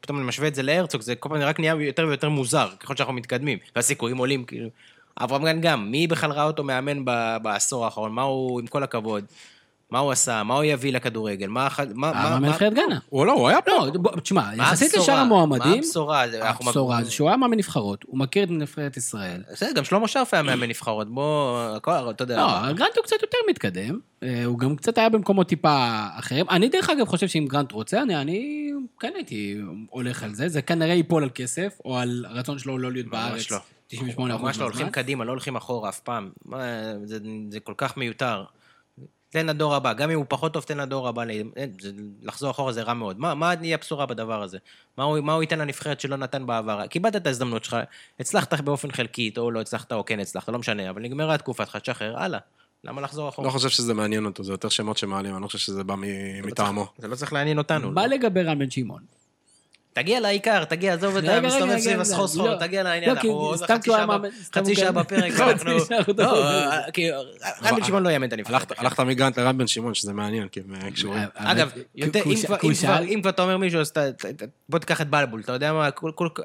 פתאום 0.00 0.18
אני 0.18 0.26
משווה 0.26 0.48
את 0.48 0.54
זה 0.54 0.62
להרצוג, 0.62 1.00
זה 1.02 1.14
כל 1.14 1.28
פעם 1.28 1.38
רק 1.38 1.60
נהיה 1.60 1.74
יותר 1.80 2.06
ויותר 2.08 2.28
מוזר, 2.28 2.68
ככל 2.80 2.96
שאנחנו 2.96 3.12
מתקדמים, 3.14 3.58
והסיכויים 3.76 4.16
עולים, 4.16 4.44
כאילו. 4.44 4.68
אברהם 5.20 5.42
גן 5.44 5.60
גם, 5.60 5.90
מי 5.90 6.06
בכלל 6.06 6.30
ראה 6.32 6.44
אותו 6.44 6.64
מאמן 6.64 7.04
ב- 7.04 7.36
בעשור 7.42 7.84
האחרון, 7.84 8.12
מה 8.12 8.22
הוא, 8.22 8.60
עם 8.60 8.66
כל 8.66 8.82
הכבוד. 8.82 9.24
מה 9.90 9.98
הוא 9.98 10.12
עשה? 10.12 10.42
מה 10.42 10.54
הוא 10.54 10.64
יביא 10.64 10.92
לכדורגל? 10.92 11.46
מה... 11.46 11.68
מה- 11.78 11.84
מה- 11.94 12.10
המאמן 12.10 12.42
מה- 12.42 12.48
נבחרת 12.48 12.74
גאנה. 12.74 12.98
הוא 13.08 13.26
לא, 13.26 13.32
הוא 13.32 13.48
היה 13.48 13.62
פה. 13.62 13.70
לא, 13.70 13.90
בוא, 13.94 14.20
תשמע, 14.20 14.42
מה 14.56 14.62
יחסית? 14.64 14.94
לשאר 14.94 15.14
המועמדים, 15.14 15.70
מה 15.70 15.76
הבשורה? 15.78 16.24
הבשורה 16.42 17.04
זה 17.04 17.10
שהוא 17.10 17.28
היה 17.28 17.36
מאמן 17.36 17.56
נבחרות, 17.56 18.04
הוא 18.06 18.18
מכיר 18.18 18.44
את 18.44 18.50
נבחרת 18.50 18.96
ישראל. 18.96 19.42
בסדר, 19.52 19.72
גם 19.72 19.84
שלמה 19.84 20.08
שרף 20.08 20.34
היה 20.34 20.42
מאמן 20.42 20.68
נבחרות, 20.68 21.14
בוא, 21.14 21.60
הכל, 21.76 22.10
אתה 22.10 22.22
יודע. 22.22 22.36
לא, 22.36 22.72
גרנט 22.72 22.96
הוא 22.96 23.04
קצת 23.04 23.16
יותר 23.22 23.38
מתקדם, 23.50 23.98
אה, 24.22 24.44
הוא 24.44 24.58
גם 24.58 24.76
קצת 24.76 24.98
היה 24.98 25.08
במקומות 25.08 25.48
טיפה 25.48 25.86
אחרים. 26.18 26.46
אני 26.50 26.68
דרך 26.68 26.90
אגב 26.90 27.06
חושב 27.06 27.28
שאם 27.28 27.46
גרנט 27.48 27.72
רוצה, 27.72 28.02
אני, 28.02 28.16
אני 28.16 28.70
כן 29.00 29.12
הייתי 29.14 29.58
הולך 29.90 30.22
על 30.22 30.34
זה, 30.34 30.48
זה 30.48 30.62
כנראה 30.62 30.94
ייפול 30.94 31.22
על 31.22 31.30
כסף, 31.34 31.78
או 31.84 31.98
על 31.98 32.24
הרצון 32.28 32.58
שלו 32.58 32.78
לא 32.78 32.92
להיות 32.92 33.06
ממש 33.06 33.14
בארץ. 33.14 33.50
לא. 33.50 33.58
98 33.88 34.34
אחוז 34.34 34.44
ממש 34.44 34.58
לא, 34.58 34.64
הולכים 34.64 34.90
קדימה, 34.90 35.24
לא 35.24 35.30
הולכים 35.30 35.56
אחורה 35.56 35.88
אף 35.88 36.00
פעם. 36.00 36.30
מה, 36.44 36.58
זה 37.50 37.60
כל 37.60 37.74
כך 37.76 37.96
מיותר. 37.96 38.44
תן 39.36 39.46
לדור 39.46 39.74
הבא, 39.74 39.92
גם 39.92 40.10
אם 40.10 40.16
הוא 40.16 40.26
פחות 40.28 40.52
טוב, 40.52 40.62
תן 40.62 40.78
לדור 40.78 41.08
הבא. 41.08 41.22
זה, 41.80 41.92
לחזור 42.22 42.50
אחורה 42.50 42.72
זה 42.72 42.82
רע 42.82 42.94
מאוד. 42.94 43.18
מה, 43.20 43.34
מה 43.34 43.54
יהיה 43.62 43.74
הבשורה 43.76 44.06
בדבר 44.06 44.42
הזה? 44.42 44.58
מה 44.98 45.04
הוא, 45.04 45.20
מה 45.20 45.34
הוא 45.34 45.42
ייתן 45.42 45.58
לנבחרת 45.58 46.00
שלא 46.00 46.16
נתן 46.16 46.46
בעבר? 46.46 46.86
קיבלת 46.86 47.16
את 47.16 47.26
ההזדמנות 47.26 47.64
שלך, 47.64 47.76
הצלחת 48.20 48.60
באופן 48.60 48.90
חלקי, 48.92 49.32
או 49.36 49.50
לא 49.50 49.60
הצלחת, 49.60 49.92
או 49.92 50.04
כן 50.04 50.20
הצלחת, 50.20 50.48
לא 50.48 50.58
משנה, 50.58 50.90
אבל 50.90 51.02
נגמרה 51.02 51.34
התקופה 51.34 51.66
שלך, 51.66 51.76
תשחרר, 51.76 52.18
הלאה. 52.18 52.38
למה 52.84 53.00
לחזור 53.00 53.28
אחורה? 53.28 53.48
לא 53.48 53.52
חושב 53.52 53.68
שזה 53.68 53.94
מעניין 53.94 54.24
אותו, 54.26 54.44
זה 54.44 54.52
יותר 54.52 54.68
שמות 54.68 54.96
שמעלים, 54.96 55.34
אני 55.34 55.42
לא 55.42 55.46
חושב 55.46 55.58
שזה 55.58 55.84
בא 55.84 55.94
מ- 55.94 56.46
מטעמו. 56.46 56.86
זה 56.98 57.08
לא 57.08 57.16
צריך 57.16 57.32
לעניין 57.32 57.58
אותנו. 57.58 57.90
מה 57.90 58.06
לגבי 58.06 58.42
רן 58.42 58.58
בן 58.58 58.70
שמעון? 58.70 59.02
תגיע 59.96 60.20
לעיקר, 60.20 60.64
תגיע, 60.64 60.94
עזוב 60.94 61.16
את 61.16 61.24
המסתובב 61.24 61.70
רגע, 61.70 61.78
סביב 61.78 62.00
הסחור 62.00 62.28
סחור, 62.28 62.48
לא. 62.48 62.56
תגיע 62.56 62.82
לעניין, 62.82 63.10
לא, 63.10 63.14
אנחנו 63.16 63.30
עוד 63.30 63.62
חצי 63.62 63.90
שעה 64.76 64.90
גם- 64.90 64.94
בפרק, 64.94 65.32
חצי 65.32 65.42
אנחנו... 65.42 65.80
שעה 65.80 65.98
לא, 65.98 66.04
מדבר. 66.08 66.70
כי 66.92 67.10
רן 67.62 67.74
בן 67.76 67.84
שמעון 67.84 68.02
לא 68.02 68.08
יאמן 68.08 68.28
את 68.28 68.32
הנבחרת. 68.32 68.72
הלכת- 68.78 69.00
מגרנט 69.00 69.38
לרן 69.38 69.58
בן 69.58 69.66
שמעון, 69.66 69.94
שזה 69.94 70.12
מעניין, 70.12 70.48
כי 70.48 70.60
הם 70.60 70.74
אה, 70.74 70.90
קשורים. 70.90 71.22
אגב, 71.34 71.70
אם 71.96 72.10
כבר- 73.20 73.30
אתה 73.30 73.42
אומר 73.42 73.56
מישהו, 73.56 73.80
אז 73.80 73.92
בוא 74.68 74.78
תיקח 74.78 75.00
את 75.00 75.08
בלבול, 75.08 75.40
אתה 75.40 75.52
יודע 75.52 75.72
מה, 75.72 75.88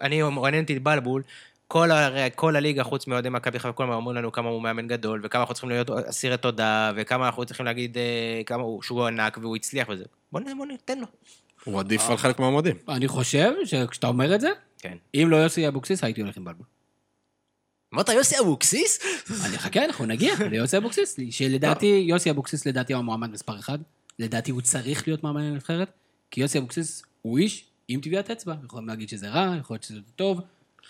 אני, 0.02 0.22
מעניין 0.22 0.64
אותי 0.64 0.78
את 0.78 0.84
בלבול, 0.84 1.22
כל 1.68 1.92
הרי 1.92 2.30
כל 2.36 2.56
הליגה, 2.56 2.84
חוץ 2.84 3.08
מאוהדי 3.08 3.30
מכבי 3.30 3.60
חיפה, 3.60 3.72
כל 3.74 3.84
הזמן 3.84 3.96
אומרים 3.96 4.18
לנו 4.18 4.32
כמה 4.32 4.50
הוא 4.50 4.62
מאמן 4.62 4.88
גדול, 4.88 5.22
וכמה 5.24 5.42
אנחנו 5.42 5.54
צריכים 5.54 5.70
להיות 5.70 5.90
אסירי 5.90 6.38
תודה, 6.38 6.92
וכמה 6.96 7.26
אנחנו 7.26 7.46
צריכים 7.46 7.66
להגיד 7.66 7.98
אה, 7.98 8.04
כמה 8.46 8.64
הוא, 8.64 8.82
שהוא 8.82 9.06
ענק 9.08 9.38
והוא 9.42 9.56
הצליח 9.56 9.90
וזה. 9.90 10.04
בוא 10.32 10.40
נ- 10.40 10.58
בוא 10.58 10.66
ניתן 10.66 11.00
לו. 11.00 11.08
הוא 11.64 11.80
עדיף 11.80 12.10
על 12.10 12.18
חלק 12.18 12.40
מהמועמדים. 12.40 12.76
אני 12.90 13.08
חושב 13.08 13.52
שכשאתה 13.66 14.08
אומר 14.08 14.36
את 14.36 14.42
זה, 14.42 14.50
כן. 14.78 14.98
אם 15.16 15.28
לא 15.30 15.38
יוסי 15.38 15.68
אבוקסיס, 15.68 16.04
הייתי 16.04 16.22
הולך 16.22 16.38
עם 16.38 16.46
בלבול. 16.46 16.66
אמרת 17.94 18.10
יוסי 18.10 18.40
אבוקסיס? 18.40 19.00
אני 19.46 19.58
חכה, 19.58 19.86
אנחנו 19.86 20.06
נגיע 20.06 20.34
ליוסי 20.52 20.78
אבוקסיס, 20.78 21.18
שלדעתי, 21.30 22.06
יוסי 22.08 22.30
אבוקסיס 22.30 22.66
לדעתי 22.66 22.94
הוא 22.94 23.00
המועמד 23.00 23.30
מספר 23.30 23.60
אחד. 23.60 23.78
לדעתי 24.20 24.52
הוא 24.52 24.62
צריך 24.62 25.08
להיות 25.08 25.24
מאמן 25.24 25.44
לנבחרת, 25.44 25.92
כי 26.32 26.42
יוסי 26.42 26.58
אבוקסיס 26.58 27.04
הוא 27.22 27.38
איש 27.38 27.66
עם 27.88 28.02
טביעת 28.02 28.32
אצבע. 28.32 28.56
יכולים 28.66 28.88
להגיד 28.88 29.10
שזה 29.10 29.30
רע, 29.30 29.56
יכול 29.60 29.74
להיות 29.74 29.84
שזה 29.84 30.00
טוב, 30.16 30.42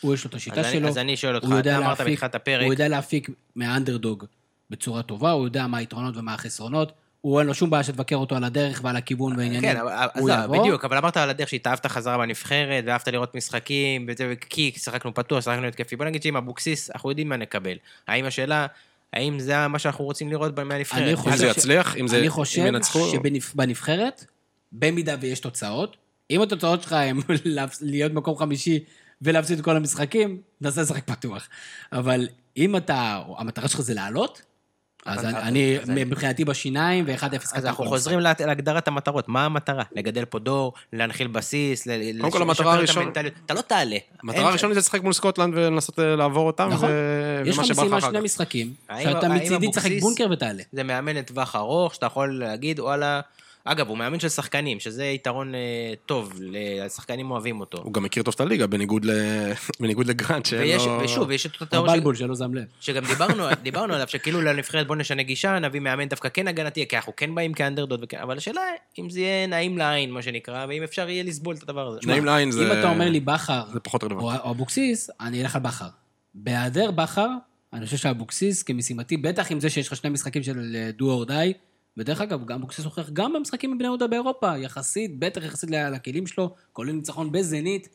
הוא 0.01 0.13
יש 0.13 0.23
לו 0.23 0.29
את 0.29 0.35
השיטה 0.35 0.63
שלו. 0.63 0.87
אז 0.87 0.97
אני 0.97 1.17
שואל 1.17 1.35
אותך, 1.35 1.47
אתה 1.59 1.77
אמרת 1.77 2.01
בתחילת 2.01 2.35
הפרק, 2.35 2.65
הוא 2.65 2.73
יודע 2.73 2.87
להפיק 2.87 3.29
מהאנדרדוג 3.55 4.25
בצורה 4.69 5.03
טובה, 5.03 5.31
הוא 5.31 5.45
יודע 5.45 5.67
מה 5.67 5.77
היתרונות 5.77 6.17
ומה 6.17 6.33
החסרונות. 6.33 6.91
הוא 7.21 7.39
אין 7.39 7.47
לו 7.47 7.53
שום 7.53 7.69
בעיה 7.69 7.83
שתבקר 7.83 8.15
אותו 8.15 8.35
על 8.35 8.43
הדרך 8.43 8.79
ועל 8.83 8.95
הכיוון 8.95 9.35
והעניינים. 9.37 9.61
כן, 9.71 9.77
אבל- 9.77 9.91
הוא 10.19 10.31
אז 10.31 10.43
יבוא. 10.43 10.57
בדיוק, 10.59 10.85
אבל 10.85 10.97
אמרת 10.97 11.17
על 11.17 11.29
הדרך 11.29 11.49
שהתאהבת 11.49 11.85
חזרה 11.85 12.17
בנבחרת, 12.17 12.83
ואהבת 12.87 13.07
לראות 13.07 13.35
משחקים, 13.35 14.05
וזה, 14.09 14.33
כי 14.49 14.71
שיחקנו 14.77 15.13
פתוח, 15.13 15.43
שיחקנו 15.43 15.67
התקפי. 15.67 15.95
בוא 15.95 16.05
נגיד 16.05 16.23
שעם 16.23 16.35
אבוקסיס, 16.37 16.91
אנחנו 16.91 17.09
יודעים 17.09 17.29
מה 17.29 17.37
נקבל. 17.37 17.77
האם 18.07 18.25
השאלה, 18.25 18.67
האם 19.13 19.39
זה 19.39 19.67
מה 19.67 19.79
שאנחנו 19.79 20.05
רוצים 20.05 20.29
לראות 20.29 20.59
מהנבחרת? 20.59 21.01
אני 21.01 21.11
אם 21.11 21.15
חושב 21.17 21.37
זה 21.37 21.53
ש- 21.53 21.57
יצליח, 21.57 21.97
אם 21.97 22.07
זה... 22.07 22.17
אני 22.17 22.25
אם 22.25 22.31
חושב 22.31 22.65
ינצחו... 22.65 23.11
שבנבחרת, 23.11 24.25
במידה 24.71 25.15
ויש 25.21 25.39
תוצאות, 25.39 25.97
אם 26.31 26.41
התוצאות 26.41 26.81
שלך 26.81 26.93
הן 26.93 27.19
להיות 27.81 28.11
מקום 28.13 28.37
חמישי 28.37 28.79
ולהפסיד 29.21 29.59
את 29.59 29.65
כל 29.65 29.75
המשחקים, 29.75 30.37
ננסה 30.61 30.81
לשחק 30.81 31.03
פתוח. 31.05 31.47
אבל 31.93 32.27
אם 32.57 32.75
אתה, 32.77 33.21
המטרה 33.37 33.67
שלך 33.67 33.81
זה 33.81 33.93
לעלות, 33.93 34.41
אז 35.05 35.25
אני- 35.25 35.77
מבחינתי 35.87 36.45
בשיניים 36.45 37.05
ו-1-0 37.07 37.23
אז 37.53 37.65
אנחנו 37.65 37.85
חוזרים 37.85 38.19
לה- 38.19 38.33
להגדרת 38.39 38.87
המטרות. 38.87 39.27
מה 39.29 39.45
המטרה? 39.45 39.83
לגדל 39.95 40.25
פה 40.25 40.39
דור, 40.39 40.73
להנחיל 40.93 41.27
בסיס, 41.27 41.87
ל- 41.87 41.91
קודם 42.21 42.31
כל, 42.31 42.39
לשפר 42.39 42.41
המטרה 42.49 42.73
את 42.73 42.77
הראשון- 42.77 43.03
המנטליות. 43.03 43.33
אתה 43.45 43.53
לא 43.53 43.61
תעלה. 43.61 43.97
המטרה 44.23 44.49
הראשונית 44.49 44.73
זה 44.73 44.79
לשחק 44.79 45.03
מול 45.03 45.13
סקוטלנד 45.13 45.53
ולנסות 45.57 45.99
אה, 45.99 46.15
לעבור 46.15 46.47
אותם, 46.47 46.69
נכון. 46.73 46.89
ו- 46.91 47.41
יש 47.45 47.57
לך 47.57 47.71
משימה 47.71 48.01
שני. 48.01 48.19
משחקים, 48.19 48.73
שאתה 49.03 49.29
מצידי 49.29 49.67
תשחק 49.71 49.85
אבוקסיס- 49.85 50.01
בונקר 50.01 50.27
ותעלה. 50.31 50.63
זה 50.73 50.83
מאמן 50.83 51.15
לטווח 51.15 51.55
ארוך, 51.55 51.95
שאתה 51.95 52.05
יכול 52.05 52.39
להגיד, 52.39 52.79
וואלה... 52.79 53.21
אגב, 53.65 53.87
הוא 53.87 53.97
מאמן 53.97 54.19
של 54.19 54.29
שחקנים, 54.29 54.79
שזה 54.79 55.05
יתרון 55.05 55.55
אה, 55.55 55.59
טוב, 56.05 56.33
השחקנים 56.85 57.31
אוהבים 57.31 57.59
אותו. 57.59 57.77
הוא 57.77 57.93
גם 57.93 58.03
מכיר 58.03 58.23
טוב 58.23 58.33
את 58.35 58.41
הליגה, 58.41 58.67
בניגוד 58.67 59.05
ל- 59.05 59.51
בניגוד 59.79 60.07
לגרנט, 60.07 60.45
שאין 60.45 60.61
ויש, 60.61 60.85
לו... 60.85 60.99
ושוב, 61.03 61.31
יש 61.31 61.45
את 61.45 61.53
אותו 61.53 61.65
תיאוריה, 61.65 61.93
הבלבול 61.93 62.15
שלא 62.15 62.35
שם 62.35 62.53
לב. 62.53 62.63
שגם 62.79 63.05
דיברנו, 63.05 63.43
דיברנו 63.63 63.93
עליו, 63.93 64.07
שכאילו 64.07 64.41
לנבחרת 64.41 64.87
בוא 64.87 64.95
נשנה 64.95 65.23
גישה, 65.23 65.59
נביא 65.59 65.79
מאמן 65.79 66.07
דווקא 66.09 66.29
כן 66.29 66.47
הגנתי, 66.47 66.87
כי 66.87 66.95
אנחנו 66.95 67.13
כן 67.15 67.35
באים 67.35 67.53
כאנדרדוד, 67.53 68.03
וכן, 68.03 68.17
אבל 68.17 68.37
השאלה 68.37 68.61
אם 68.99 69.09
זה 69.09 69.19
יהיה 69.19 69.47
נעים 69.47 69.77
לעין, 69.77 70.11
מה 70.11 70.21
שנקרא, 70.21 70.65
ואם 70.69 70.83
אפשר 70.83 71.09
יהיה 71.09 71.23
לסבול 71.23 71.55
את 71.55 71.63
הדבר 71.63 71.87
הזה. 71.87 71.99
נעים 72.05 72.25
לעין 72.25 72.51
זה... 72.51 72.67
אם 72.67 72.79
אתה 72.79 72.89
אומר 72.89 73.09
לי 73.09 73.19
בכר, 73.19 73.61
זה 73.73 73.79
פחות 73.79 74.03
רלוונטי. 74.03 74.41
או 74.43 74.51
אבוקסיס, 74.51 75.09
אני 75.21 75.41
אלך 75.41 75.55
על 75.55 75.61
בכר. 75.61 75.87
בהיעדר 76.33 76.91
בכר, 76.91 77.27
אני 77.73 77.85
חושב 77.85 77.97
שאבוקסיס 77.97 78.63
כמשימתי, 78.63 79.17
בטח 79.17 79.51
עם 79.51 79.59
זה 79.59 79.69
שיש 79.69 79.87
לך 79.87 79.95
שני 79.95 80.09
משחקים 80.09 80.43
של 80.43 80.75
דו 80.97 81.11
אור 81.11 81.25
די, 81.25 81.53
ודרך 81.97 82.21
אגב, 82.21 82.45
גם 82.45 82.57
אבוקסיס 82.59 82.85
הוכיח 82.85 83.09
גם 83.09 83.33
במשחקים 83.33 83.71
בבני 83.71 83.83
יהודה 83.87 84.07
באירופה, 84.07 84.57
יחסית, 84.57 85.19
בטח 85.19 85.43
יחסית 85.43 85.71
ל- 85.71 85.89
לכלים 85.89 86.27
שלו, 86.27 86.55
כולל 86.73 86.91
ניצחון 86.91 87.31
בזנית, 87.31 87.89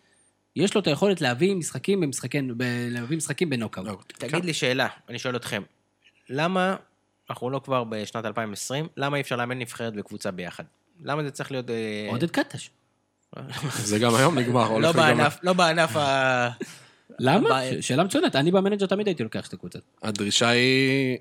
יש 0.56 0.74
לו 0.74 0.80
את 0.80 0.86
היכולת 0.86 1.20
להביא 1.20 1.54
משחקים 1.54 2.00
במשחקי, 2.00 2.42
ב- 2.56 2.88
להביא 2.90 3.16
משחקים 3.16 3.50
בנוקאוט. 3.50 4.12
תגיד 4.18 4.44
לי 4.44 4.54
שאלה, 4.54 4.88
אני 5.08 5.18
שואל 5.18 5.36
אתכם, 5.36 5.62
למה, 6.28 6.76
אנחנו 7.30 7.50
לא 7.50 7.60
כבר 7.64 7.84
בשנת 7.84 8.24
2020, 8.24 8.88
למה 8.96 9.16
אי 9.16 9.22
אפשר 9.22 9.36
לאמן 9.36 9.58
נבחרת 9.58 9.92
וקבוצה 9.96 10.30
ביחד? 10.30 10.64
למה 11.04 11.22
זה 11.22 11.30
צריך 11.30 11.50
להיות... 11.52 11.70
אה, 11.70 12.06
עודד 12.10 12.30
קטש. 12.30 12.70
זה 13.78 13.98
גם 13.98 14.14
היום 14.14 14.38
נגמר, 14.38 14.78
לא. 14.78 14.92
בענף, 14.92 15.38
לא 15.42 15.52
בענף 15.52 15.96
ה... 15.96 16.48
למה? 17.18 17.60
שאלה 17.80 18.04
מצוינת, 18.04 18.36
אני 18.36 18.50
במנג'ר 18.50 18.86
תמיד 18.86 19.06
הייתי 19.06 19.22
לוקח 19.22 19.44
שתי 19.44 19.56
קבוצות. 19.56 19.82
הדרישה 20.02 20.48
היא 20.48 21.18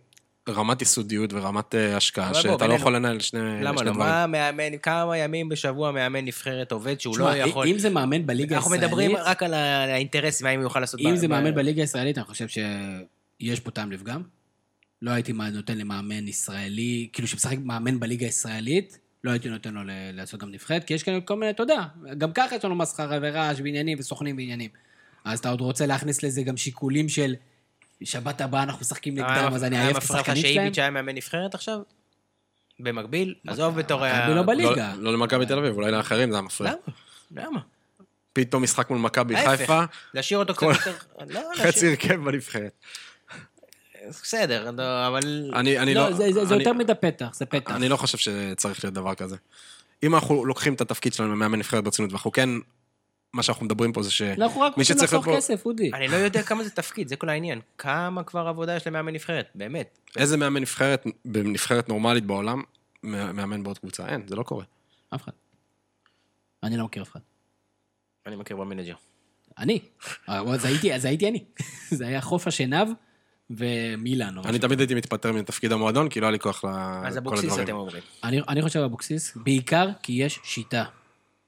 רמת 0.49 0.81
יסודיות 0.81 1.33
ורמת 1.33 1.75
אה, 1.75 1.97
השקעה, 1.97 2.33
שאתה 2.33 2.67
לא. 2.67 2.73
יכול 2.73 2.95
לנהל 2.95 3.19
שני 3.19 3.39
שני 3.39 3.63
למה 3.63 3.83
לא? 3.83 3.91
דברים. 3.91 4.09
מה 4.09 4.27
מאמן, 4.27 4.77
כמה 4.77 5.17
ימים 5.17 5.49
בשבוע 5.49 5.91
מאמן 5.91 6.25
נבחרת 6.25 6.71
עובד 6.71 6.99
שהוא 6.99 7.17
לא 7.17 7.35
יכול... 7.35 7.67
אם 7.67 7.79
זה 7.79 7.89
מאמן 7.89 8.25
בליגה 8.25 8.55
אנחנו 8.55 8.73
הישראלית... 8.73 8.91
מדברים 8.91 9.15
רק 9.25 9.43
על 9.43 9.53
האינטרסים, 9.53 10.47
האם 10.47 10.59
הוא 10.59 10.63
יוכל 10.63 10.79
לעשות... 10.79 10.99
אם 10.99 11.15
זה 11.15 11.27
מאמן 11.27 11.55
בליגה 11.55 11.81
הישראלית, 11.81 12.17
אני 12.17 12.25
חושב 12.25 12.47
שיש 12.47 13.59
פה 13.59 13.71
טעם 13.71 13.91
לפגם. 13.91 14.21
לא 15.01 15.11
הייתי 15.11 15.33
נותן 15.33 15.77
למאמן 15.77 16.27
ישראלי, 16.27 17.09
כאילו 17.13 17.27
שמשחק 17.27 17.57
מאמן 17.63 17.99
בליגה 17.99 18.25
הישראלית, 18.25 18.97
לא 19.23 19.31
הייתי 19.31 19.49
נותן 19.49 19.73
לו 19.73 19.81
לעשות 20.13 20.39
גם 20.39 20.51
נבחרת, 20.51 20.83
כי 20.83 20.93
יש 20.93 21.03
כאן 21.03 21.19
כל 21.25 21.35
מיני, 21.35 21.51
אתה 21.51 21.63
יודע, 21.63 21.83
גם 22.17 22.31
ככה 22.33 22.55
יש 22.55 22.65
לנו 22.65 22.75
מסחרה 22.75 23.17
ורעש 23.21 23.59
ועניינים 23.59 23.99
וסוכנים 23.99 24.37
ועניינים. 24.37 24.69
אז 25.25 25.39
אתה 25.39 25.49
עוד 25.49 25.61
רוצה 25.61 25.85
להכניס 25.85 26.23
לזה 26.23 26.43
גם 26.43 26.57
שיקולים 26.57 27.09
של 27.09 27.35
שבת 28.03 28.41
הבאה 28.41 28.63
אנחנו 28.63 28.81
משחקים 28.81 29.13
נגדם, 29.13 29.51
אז 29.55 29.63
אני 29.63 29.77
אעייף 29.79 29.97
את 29.97 30.03
מפריע 30.03 30.19
לך 30.21 30.27
השחקנים 30.29 30.41
שלהם. 30.43 30.55
שאיביץ' 30.55 30.79
היה 30.79 30.89
מאמן 30.89 31.15
נבחרת 31.15 31.55
עכשיו? 31.55 31.79
במקביל? 32.79 33.35
עזוב 33.47 33.75
בתור... 33.79 34.03
ה- 34.05 34.19
מכבי 34.23 34.35
לא 34.35 34.41
בליגה. 34.41 34.93
לא- 34.95 35.03
לא 35.03 35.13
למכבי 35.13 35.45
תל 35.45 35.57
אביב, 35.57 35.75
אולי 35.75 35.91
לאחרים 35.91 36.29
זה 36.31 36.35
היה 36.35 36.41
מפריע. 36.41 36.71
למה? 37.31 37.45
למה? 37.45 37.59
פתאום 38.33 38.63
משחק 38.63 38.89
מול 38.89 38.99
מכבי. 38.99 39.35
חיפה, 39.47 39.83
להשאיר 40.13 40.39
אותו 40.39 40.53
קצת 40.53 40.59
כל- 40.59 40.71
יותר... 40.71 40.93
לא, 41.33 41.41
חצי 41.67 41.89
הרכב 41.89 42.15
בנבחרת. 42.15 42.71
בסדר, 44.09 44.71
לא, 44.71 45.07
אבל... 45.07 45.51
אני 45.55 45.79
אני 45.79 45.93
לא. 45.93 46.11
זה- 46.13 46.31
זה 46.33 46.45
זה 46.45 46.53
אני- 46.55 46.63
יותר 46.63 46.73
מדי 46.73 46.93
פתח, 47.01 47.29
זה 47.33 47.45
פתח. 47.45 47.71
אני 47.71 47.89
לא 47.89 47.97
חושב 47.97 48.17
שצריך 48.17 48.83
להיות 48.83 48.93
דבר 48.93 49.15
כזה. 49.15 49.35
אם 50.03 50.15
אנחנו 50.15 50.45
לוקחים 50.45 50.73
את 50.73 50.81
התפקיד 50.81 51.13
שלנו 51.13 51.35
ממאמן 51.35 51.59
נבחרת 51.59 51.83
ברצינות, 51.83 52.11
ואנחנו 52.11 52.31
כן, 52.31 52.49
מה 53.35 53.43
שאנחנו 53.43 53.65
מדברים 53.65 53.93
פה 53.93 54.03
זה 54.03 54.11
ש... 54.11 54.21
אנחנו 54.21 54.61
רק 54.61 54.77
רוצים 54.77 54.95
לחסוך 55.03 55.25
כסף, 55.29 55.65
אודי. 55.65 55.91
אני 55.93 56.07
לא 56.07 56.15
יודע 56.15 56.43
כמה 56.43 56.63
זה 56.63 56.69
תפקיד, 56.69 57.07
זה 57.07 57.15
כל 57.15 57.29
העניין. 57.29 57.61
כמה 57.77 58.23
כבר 58.23 58.47
עבודה 58.47 58.75
יש 58.75 58.87
למאמן 58.87 59.13
נבחרת, 59.13 59.49
באמת. 59.55 59.99
איזה 60.17 60.37
מאמן 60.37 60.61
נבחרת, 60.61 61.05
בנבחרת 61.25 61.89
נורמלית 61.89 62.25
בעולם, 62.25 62.63
מאמן 63.03 63.63
בעוד 63.63 63.77
קבוצה? 63.77 64.07
אין, 64.07 64.27
זה 64.27 64.35
לא 64.35 64.43
קורה. 64.43 64.63
אף 65.15 65.23
אחד. 65.23 65.31
אני 66.63 66.77
לא 66.77 66.85
מכיר 66.85 67.03
אף 67.03 67.11
אחד. 67.11 67.19
אני 68.25 68.35
מכיר 68.35 68.57
במנג'ר. 68.57 68.95
אני. 69.57 69.79
אז 70.27 70.65
הייתי, 70.65 70.93
אז 70.93 71.05
הייתי 71.05 71.29
אני. 71.29 71.43
זה 71.97 72.07
היה 72.07 72.21
חוף 72.21 72.47
השנהב 72.47 72.87
ומילאן. 73.49 74.37
אני. 74.45 74.59
תמיד 74.59 74.79
הייתי 74.79 74.95
מתפטר 74.95 75.31
מתפקיד 75.31 75.71
המועדון, 75.71 76.09
כי 76.09 76.19
לא 76.19 76.25
היה 76.25 76.31
לי 76.31 76.39
כוח 76.39 76.65
אז 76.65 77.17
לכל 77.17 77.27
אבוקסיס 77.27 77.43
הדברים. 77.43 77.63
אתם 77.63 77.75
אומרים. 77.75 78.03
אני, 78.23 78.41
אני 78.49 78.61
חושב 78.61 78.79
אבוקסיס, 78.79 79.37
בעיקר 79.37 79.89
כי 80.03 80.13
יש 80.13 80.39
שיטה. 80.43 80.83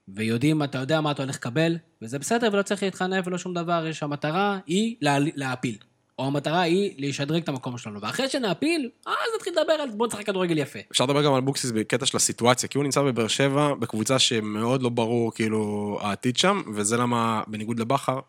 ויודעים, 0.08 0.64
אתה 0.64 0.78
יודע 0.78 1.02
מה 1.02 1.12
אתה 1.12 1.24
הולך 1.24 1.36
לקבל, 1.36 1.78
וזה 2.02 2.20
בסדר, 2.20 2.50
ולא 2.54 2.62
צריך 2.62 2.84
להתחנף 2.84 3.28
ולא 3.28 3.38
שום 3.38 3.54
דבר, 3.54 3.86
יש 3.88 4.04
המטרה 4.04 4.60
היא 4.66 4.96
לה, 5.02 5.18
להעפיל. 5.20 5.78
או 6.20 6.26
המטרה 6.26 6.62
היא 6.62 6.94
לשדרג 6.98 7.42
את 7.42 7.50
המקום 7.50 7.78
שלנו. 7.78 8.02
ואחרי 8.02 8.30
שנעפיל, 8.30 8.90
אז 9.06 9.14
נתחיל 9.36 9.54
לדבר 9.54 9.74
על 9.74 9.90
בוא 9.90 10.08
נשחק 10.08 10.26
כדורגל 10.26 10.58
יפה. 10.58 10.80
אפשר 10.92 11.04
לדבר 11.04 11.24
גם 11.24 11.34
על 11.34 11.38
אבוקסיס 11.38 11.72
בקטע 11.72 12.06
של 12.06 12.18
הסיטואציה, 12.18 12.70
כי 12.70 12.78
הוא 12.78 12.84
נמצא 12.84 13.02
בבאר 13.02 13.28
שבע, 13.28 13.74
בקבוצה 13.74 14.20
שמאוד 14.20 14.82
לא 14.82 14.90
ברור 14.90 15.34
כאילו 15.34 15.98
העתיד 16.02 16.38
שם, 16.38 16.62
וזה 16.76 16.98
למה, 16.98 17.42
בניגוד 17.48 17.80
לבכר, 17.80 18.20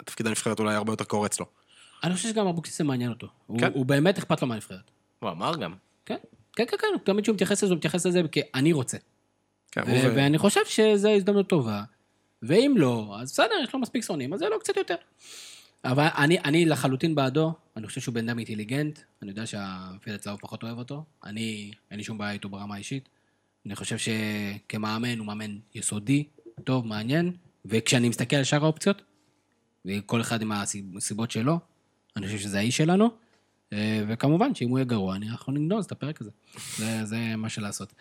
התפקיד 0.00 0.26
הנבחרת 0.26 0.58
אולי 0.58 0.74
הרבה 0.74 0.92
יותר 0.92 1.04
קורה 1.04 1.26
אצלו. 1.26 1.46
אני 2.04 2.14
חושב 2.14 2.28
שגם 2.28 2.46
אבוקסיס 2.46 2.78
זה 2.78 2.84
מעניין 2.84 3.10
אותו. 3.10 3.26
הוא, 3.46 3.60
כן. 3.60 3.70
הוא 3.74 3.86
באמת 3.86 4.18
אכפת 4.18 4.42
לו 4.42 4.48
מהנבחרת. 4.48 4.90
הוא 5.18 5.30
אמר 5.30 5.56
גם. 5.56 5.74
כן, 6.06 6.16
כן, 6.56 6.64
כן, 6.68 6.76
כן, 6.80 6.86
תמיד 7.04 7.22
כשהוא 7.22 7.34
מתייחס 7.34 7.62
לזה, 7.62 7.72
הוא 7.72 7.78
מתייחס 7.78 8.06
לזה 8.06 8.22
כאני 8.32 8.72
רוצה. 8.72 8.96
כן, 9.84 9.90
ו- 9.90 9.94
הוא 9.94 9.98
ו- 9.98 10.16
ואני 10.16 10.38
חושב 10.38 10.60
שזו 10.66 11.08
הזדמנות 11.08 11.48
טובה, 11.48 11.82
ואם 12.42 12.74
לא, 12.76 13.16
אז 13.20 13.32
בסדר, 13.32 13.54
יש 13.64 13.74
לו 13.74 13.80
מספיק 13.80 14.04
שונאים, 14.04 14.32
אז 14.32 14.38
זה 14.38 14.48
לא 14.48 14.56
קצת 14.60 14.76
יותר. 14.76 14.94
אבל 15.84 16.06
אני, 16.18 16.38
אני 16.38 16.64
לחלוטין 16.64 17.14
בעדו, 17.14 17.52
אני 17.76 17.86
חושב 17.86 18.00
שהוא 18.00 18.14
בן 18.14 18.28
אדם 18.28 18.38
אינטליגנט, 18.38 18.98
אני 19.22 19.30
יודע 19.30 19.46
שהפיל 19.46 20.14
הצהוב 20.14 20.40
פחות 20.40 20.62
אוהב 20.62 20.78
אותו, 20.78 21.04
אני, 21.24 21.70
אין 21.90 21.98
לי 21.98 22.04
שום 22.04 22.18
בעיה 22.18 22.32
איתו 22.32 22.48
ברמה 22.48 22.74
האישית. 22.74 23.08
אני 23.66 23.76
חושב 23.76 23.96
שכמאמן 23.98 25.18
הוא 25.18 25.26
מאמן 25.26 25.58
יסודי, 25.74 26.24
טוב, 26.64 26.86
מעניין, 26.86 27.32
וכשאני 27.64 28.08
מסתכל 28.08 28.36
על 28.36 28.44
שאר 28.44 28.64
האופציות, 28.64 29.02
וכל 29.84 30.20
אחד 30.20 30.42
עם 30.42 30.52
הסיבות 30.96 31.30
שלו, 31.30 31.58
אני 32.16 32.26
חושב 32.26 32.38
שזה 32.38 32.58
האיש 32.58 32.76
שלנו, 32.76 33.10
וכמובן 34.08 34.54
שאם 34.54 34.68
הוא 34.68 34.78
יהיה 34.78 34.84
גרוע, 34.86 35.16
אני- 35.16 35.28
אנחנו 35.30 35.52
נגנוז 35.52 35.84
את 35.84 35.92
הפרק 35.92 36.20
הזה. 36.20 36.30
זה, 36.76 37.04
זה 37.04 37.36
מה 37.36 37.48
יש 37.48 37.61
לעשות. 37.61 37.92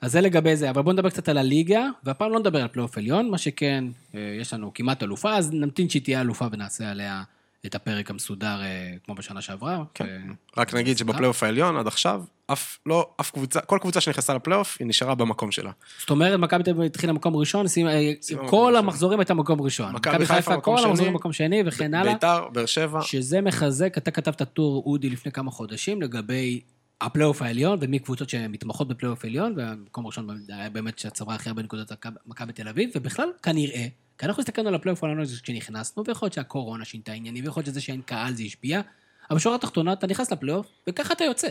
אז 0.00 0.12
זה 0.12 0.20
לגבי 0.20 0.56
זה, 0.56 0.70
אבל 0.70 0.82
בואו 0.82 0.92
נדבר 0.92 1.10
קצת 1.10 1.28
על 1.28 1.38
הליגה, 1.38 1.86
והפעם 2.04 2.32
לא 2.32 2.38
נדבר 2.38 2.62
על 2.62 2.68
פלייאוף 2.68 2.98
עליון, 2.98 3.30
מה 3.30 3.38
שכן, 3.38 3.84
אה, 4.14 4.36
יש 4.40 4.54
לנו 4.54 4.70
כמעט 4.74 5.02
אלופה, 5.02 5.36
אז 5.36 5.52
נמתין 5.52 5.88
שהיא 5.88 6.02
תהיה 6.02 6.20
אלופה 6.20 6.46
ונעשה 6.52 6.90
עליה 6.90 7.22
את 7.66 7.74
הפרק 7.74 8.10
המסודר 8.10 8.62
אה, 8.62 8.68
כמו 9.04 9.14
בשנה 9.14 9.40
שעברה. 9.40 9.82
כן. 9.94 10.04
ו- 10.04 10.60
רק 10.60 10.74
נגיד 10.74 10.98
שבפלייאוף 10.98 11.42
העליון 11.42 11.76
עד 11.76 11.86
עכשיו, 11.86 12.22
אף 12.46 12.78
לא, 12.86 13.10
אף 13.20 13.30
קבוצה, 13.30 13.60
כל 13.60 13.78
קבוצה 13.80 14.00
שנכנסה 14.00 14.34
לפלייאוף, 14.34 14.76
היא 14.80 14.86
נשארה 14.88 15.14
במקום 15.14 15.52
שלה. 15.52 15.70
זאת 16.00 16.10
אומרת, 16.10 16.38
מכבי 16.40 16.62
תל 16.62 16.70
אביב 16.70 16.82
התחילה 16.82 17.12
מקום 17.12 17.36
ראשון, 17.36 17.68
שים- 17.68 17.88
אה, 17.88 18.12
כל. 18.50 18.76
המחזורים 18.76 19.20
הייתה 19.20 19.34
מקום 19.34 19.60
ראשון. 19.60 19.92
מכבי 19.94 20.26
חיפה 20.26 20.60
כל 20.60 20.78
המחזורים 20.84 21.12
מקום 21.14 21.32
שני 21.32 21.62
וכן 21.66 21.94
הלאה. 21.94 22.12
ביתר, 22.12 22.48
באר 22.52 22.66
שבע, 22.66 23.02
שזה 23.02 23.40
מחזק, 23.40 23.98
אתה 23.98 24.10
כתבת 24.10 24.42
טור, 24.42 24.82
אודי, 24.86 25.10
לפני 25.10 25.32
כמה 25.32 25.50
חודשים, 25.50 26.02
לגבי 26.02 26.60
הפלייאוף 27.06 27.42
העליון, 27.42 27.78
ומי 27.80 27.98
קבוצות 27.98 28.28
שמתמחות 28.28 28.88
בפלייאוף 28.88 29.24
העליון, 29.24 29.54
והמקום 29.56 30.04
הראשון 30.04 30.44
היה 30.48 30.70
באמת 30.70 30.98
שהצברה 30.98 31.34
הכי 31.34 31.48
הרבה 31.48 31.62
נקודות 31.62 31.92
מכבי 32.26 32.52
תל 32.52 32.68
אביב, 32.68 32.90
ובכלל, 32.94 33.28
כנראה, 33.42 33.86
כי 34.18 34.26
אנחנו 34.26 34.40
הסתכלנו 34.40 34.68
על 34.68 34.74
הפלייאוף 34.74 35.04
העליון 35.04 35.22
הזה 35.22 35.36
כשנכנסנו, 35.42 36.04
ויכול 36.06 36.26
להיות 36.26 36.34
שהקורונה 36.34 36.84
שינתה 36.84 37.12
עניינים, 37.12 37.44
ויכול 37.44 37.60
להיות 37.60 37.66
שזה 37.66 37.80
שאין 37.80 38.02
קהל 38.02 38.34
זה 38.34 38.42
השפיע, 38.42 38.80
אבל 39.30 39.36
בשורה 39.36 39.56
התחתונה, 39.56 39.92
אתה 39.92 40.06
נכנס 40.06 40.32
לפלייאוף, 40.32 40.66
וככה 40.88 41.14
אתה 41.14 41.24
יוצא. 41.24 41.48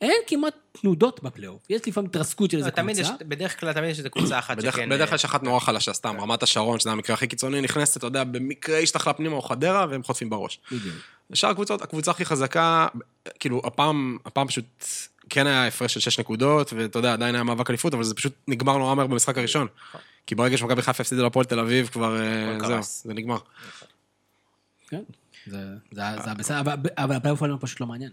אין 0.00 0.12
כמעט 0.26 0.54
תנודות 0.72 1.22
בפלייאוף, 1.22 1.62
יש 1.70 1.88
לפעמים 1.88 2.10
התרסקות 2.10 2.50
של 2.50 2.56
איזה 2.58 2.70
לא, 2.82 2.90
יש, 2.90 3.08
קבוצה. 3.08 3.24
בדרך 3.24 3.60
כלל 3.60 3.72
תמיד 3.72 3.90
יש 3.90 3.98
איזה 3.98 4.08
קבוצה 4.10 4.38
אחת 4.38 4.60
שכן... 4.60 4.88
בדרך 4.88 5.08
כלל 5.08 5.10
אה, 5.10 5.14
יש 5.14 5.24
אחת 5.24 5.42
נורא 5.42 5.60
חלשה, 5.60 5.92
סתם, 5.92 6.16
רמת 6.20 6.42
השרון, 6.42 6.80
שזה 6.80 6.90
המקרה 6.90 7.14
הכי 7.14 7.26
קיצוני, 7.26 7.60
נכנסת, 7.60 7.96
אתה 7.96 8.06
יודע, 8.06 8.24
במקרה 8.24 8.78
השתחלה 8.78 9.12
פנימה 9.12 9.36
או 9.36 9.42
חדרה, 9.42 9.86
והם 9.90 10.02
חוטפים 10.02 10.30
בראש. 10.30 10.60
בדיוק. 10.72 10.94
שאר 11.34 11.50
הקבוצות, 11.50 11.82
הקבוצה 11.82 12.10
הכי 12.10 12.24
חזקה, 12.24 12.86
כאילו, 13.40 13.62
הפעם, 13.64 14.18
הפעם 14.26 14.46
פשוט 14.46 14.64
כן 15.28 15.46
היה 15.46 15.66
הפרש 15.66 15.94
של 15.94 16.00
6 16.00 16.20
נקודות, 16.20 16.72
ואתה 16.72 16.98
יודע, 16.98 17.12
עדיין 17.12 17.34
היה 17.34 17.44
מאבק 17.44 17.70
אליפות, 17.70 17.94
אבל 17.94 18.04
זה 18.04 18.14
פשוט 18.14 18.32
נגמר 18.48 18.76
נורא 18.78 18.94
מהר 18.94 19.06
במשחק 19.06 19.38
הראשון. 19.38 19.66
כי 20.26 20.34
ברגע 20.34 20.56
שמכבי 20.56 20.82
חיפה 20.82 21.02
הפסידה 21.02 21.22
להפועל 21.22 21.44
תל 21.46 21.58
אביב, 21.60 21.88
כבר, 21.92 22.20
אה, 22.20 22.58
זהו. 22.66 22.82
זה 22.82 23.14
נגמר. 23.14 23.38
כן, 24.88 25.02
זה 25.46 25.58
זה 25.92 26.02
היה 26.02 26.34
בסדר, 26.34 26.60
אבל- 26.60 26.76
אבל 26.96 27.14
הפלייאוף 27.16 27.40
פשוט 27.60 27.80
לא 27.80 27.86
מעניין. 27.86 28.10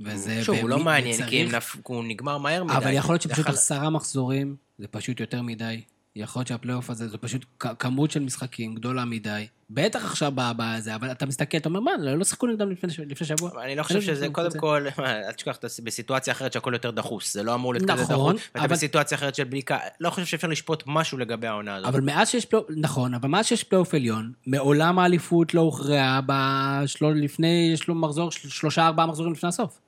וזה... 0.00 0.44
שוב, 0.44 0.56
הוא 0.58 0.68
לא 0.68 0.78
מעניין, 0.78 1.16
כי 1.16 1.22
וצריך- 1.22 1.54
הם 1.54 1.54
נפ- 1.60 1.76
הוא 1.88 2.04
נגמר 2.04 2.38
מהר 2.38 2.64
מדי. 2.64 2.74
אבל 2.76 2.92
יכול 2.92 3.12
להיות 3.12 3.22
שפשוט 3.22 3.46
עשרה 3.46 3.90
מחזורים, 3.90 4.56
זה 4.78 4.86
פשוט 4.88 5.20
יותר 5.20 5.42
מדי. 5.42 5.80
יכול 6.18 6.40
להיות 6.40 6.48
שהפלייאוף 6.48 6.90
הזה, 6.90 7.08
זה 7.08 7.18
פשוט 7.18 7.44
כמות 7.78 8.10
של 8.10 8.20
משחקים 8.20 8.74
גדולה 8.74 9.04
מדי. 9.04 9.46
בטח 9.70 10.04
עכשיו 10.04 10.32
ב- 10.34 10.50
בזה, 10.56 10.94
אבל 10.94 11.10
אתה 11.10 11.26
מסתכל, 11.26 11.56
אתה 11.58 11.68
אומר, 11.68 11.80
מה, 11.80 11.90
לא 11.98 12.24
שיחקו 12.24 12.46
נגדם 12.46 12.70
לפני 12.70 12.92
לפני 13.08 13.26
שבוע? 13.26 13.50
אני 13.64 13.76
לא 13.76 13.82
חושב 13.82 14.00
שזה, 14.00 14.28
קודם 14.28 14.50
כל, 14.58 14.86
אל 14.98 15.32
תשכח, 15.32 15.56
אתה 15.56 15.66
בסיטואציה 15.84 16.32
אחרת 16.32 16.52
שהכל 16.52 16.72
יותר 16.72 16.90
דחוס, 16.90 17.34
זה 17.34 17.42
לא 17.42 17.54
אמור 17.54 17.74
להיות 17.74 17.90
כזה 17.90 18.02
נכון, 18.02 18.32
דחוס, 18.36 18.48
ואתה 18.54 18.64
אבל- 18.64 18.74
בסיטואציה 18.74 19.18
אחרת 19.18 19.34
של 19.34 19.44
בדיקה, 19.44 19.78
לא 20.00 20.10
חושב 20.10 20.26
שאפשר 20.26 20.48
לשפוט 20.48 20.82
משהו 20.86 21.18
לגבי 21.18 21.46
העונה 21.46 21.74
הזאת. 21.76 21.88
אבל 21.88 22.00
מאז 22.00 22.28
שיש 22.28 22.44
פלייאוף, 22.46 22.70
נכון, 22.76 23.14
אבל 23.14 23.28
מאז 23.28 23.46
שיש 23.46 23.64
פלייאוף 23.64 23.94
עליון, 23.94 24.32
מעולם 24.46 24.98
האליפות 24.98 25.54
לא 25.54 25.60
הוכרעה 25.60 26.20
לפני, 27.14 27.70
יש 27.74 27.88
לו 27.88 27.94
מחזור, 27.94 28.30
של- 28.30 28.48
שלושה 28.48 28.86
ארבעה 28.86 29.06
מחזורים 29.06 29.32
לפני 29.32 29.48
הסוף. 29.48 29.78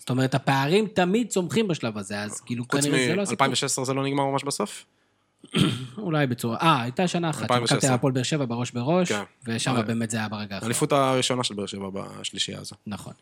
זאת 0.00 0.10
אומרת, 0.10 0.34
הפערים 0.34 0.86
תמיד 0.86 1.28
צומחים 1.28 1.68
בשלב 1.68 1.98
הזה, 1.98 2.22
אז 2.22 2.40
כאילו 2.40 2.64
חוץ 2.70 2.84
כנראה 2.84 3.06
זה 3.06 3.16
לא 3.16 3.22
הסיפור. 3.22 3.46
מ-2016 3.46 3.84
זה 3.84 3.94
לא 3.94 4.04
נגמר 4.04 4.24
ממש 4.24 4.44
בסוף? 4.44 4.84
אולי 5.98 6.26
בצורה... 6.26 6.56
אה, 6.56 6.82
הייתה 6.82 7.08
שנה 7.08 7.30
אחת, 7.30 7.42
2016. 7.42 7.80
שמכבי 7.80 7.94
הפועל 7.94 8.12
באר 8.12 8.22
שבע 8.22 8.44
בראש 8.44 8.70
בראש, 8.70 9.12
כן. 9.12 9.22
ושם 9.46 9.76
אה, 9.76 9.82
באמת 9.82 10.10
זה 10.10 10.16
היה 10.16 10.28
ברגע 10.28 10.54
האחרון. 10.54 10.62
האליפות 10.62 10.92
הראשונה 10.92 11.44
של 11.44 11.54
באר 11.54 11.66
שבע 11.66 11.90
בשלישייה 11.92 12.60
הזו. 12.60 12.76
נכון. 12.86 13.12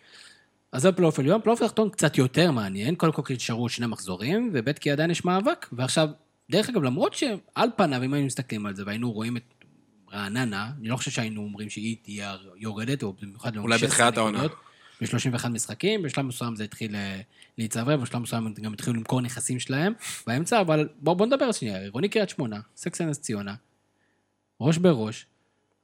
אז 0.73 0.83
זה 0.83 0.93
פלייאוף 0.93 1.19
עליון, 1.19 1.41
פלייאוף 1.41 1.61
תחתון 1.61 1.91
קצת 1.91 2.19
יותר 2.19 2.51
מעניין, 2.51 2.95
קודם 2.95 3.13
כל 3.13 3.23
נשארו 3.31 3.69
שני 3.69 3.87
מחזורים, 3.87 4.51
וב' 4.53 4.73
כי 4.73 4.91
עדיין 4.91 5.11
יש 5.11 5.25
מאבק, 5.25 5.67
ועכשיו, 5.73 6.09
דרך 6.51 6.69
אגב, 6.69 6.83
למרות 6.83 7.15
שעל 7.15 7.69
פניו, 7.77 8.05
אם 8.05 8.15
היינו 8.15 8.27
מסתכלים 8.27 8.67
על 8.67 8.75
זה, 8.75 8.83
והיינו 8.87 9.13
רואים 9.13 9.37
את 9.37 9.43
רעננה, 10.13 10.71
אני 10.81 10.89
לא 10.89 10.97
חושב 10.97 11.11
שהיינו 11.11 11.41
אומרים 11.41 11.71
שהיא 11.71 11.97
תהיה 12.03 12.37
יורדת, 12.57 13.03
או 13.03 13.15
במיוחד 13.23 13.57
אולי 13.57 13.79
16 13.79 13.89
בתחילת 13.89 14.17
העונה. 14.19 14.43
נקודות, 15.01 15.27
ב-31 15.27 15.49
משחקים, 15.49 16.03
בשלב 16.03 16.25
מסוים 16.25 16.57
זה 16.57 16.65
התחיל 16.65 16.97
אה, 16.97 17.21
להצטברר, 17.59 17.97
בשלב 17.97 18.23
מסוים 18.23 18.55
גם 18.63 18.73
התחילו 18.73 18.97
למכור 18.97 19.21
נכסים 19.21 19.59
שלהם 19.59 19.93
באמצע, 20.27 20.61
אבל 20.61 20.89
בואו 21.01 21.17
בוא 21.17 21.27
נדבר 21.27 21.53
שנייה, 21.53 21.79
עירוני 21.79 22.09
קריית 22.09 22.29
שמונה, 22.29 22.61
סקסי 22.77 23.05
נס 23.05 23.19
ציונה, 23.19 23.55
ראש 24.61 24.79
בראש, 24.79 25.27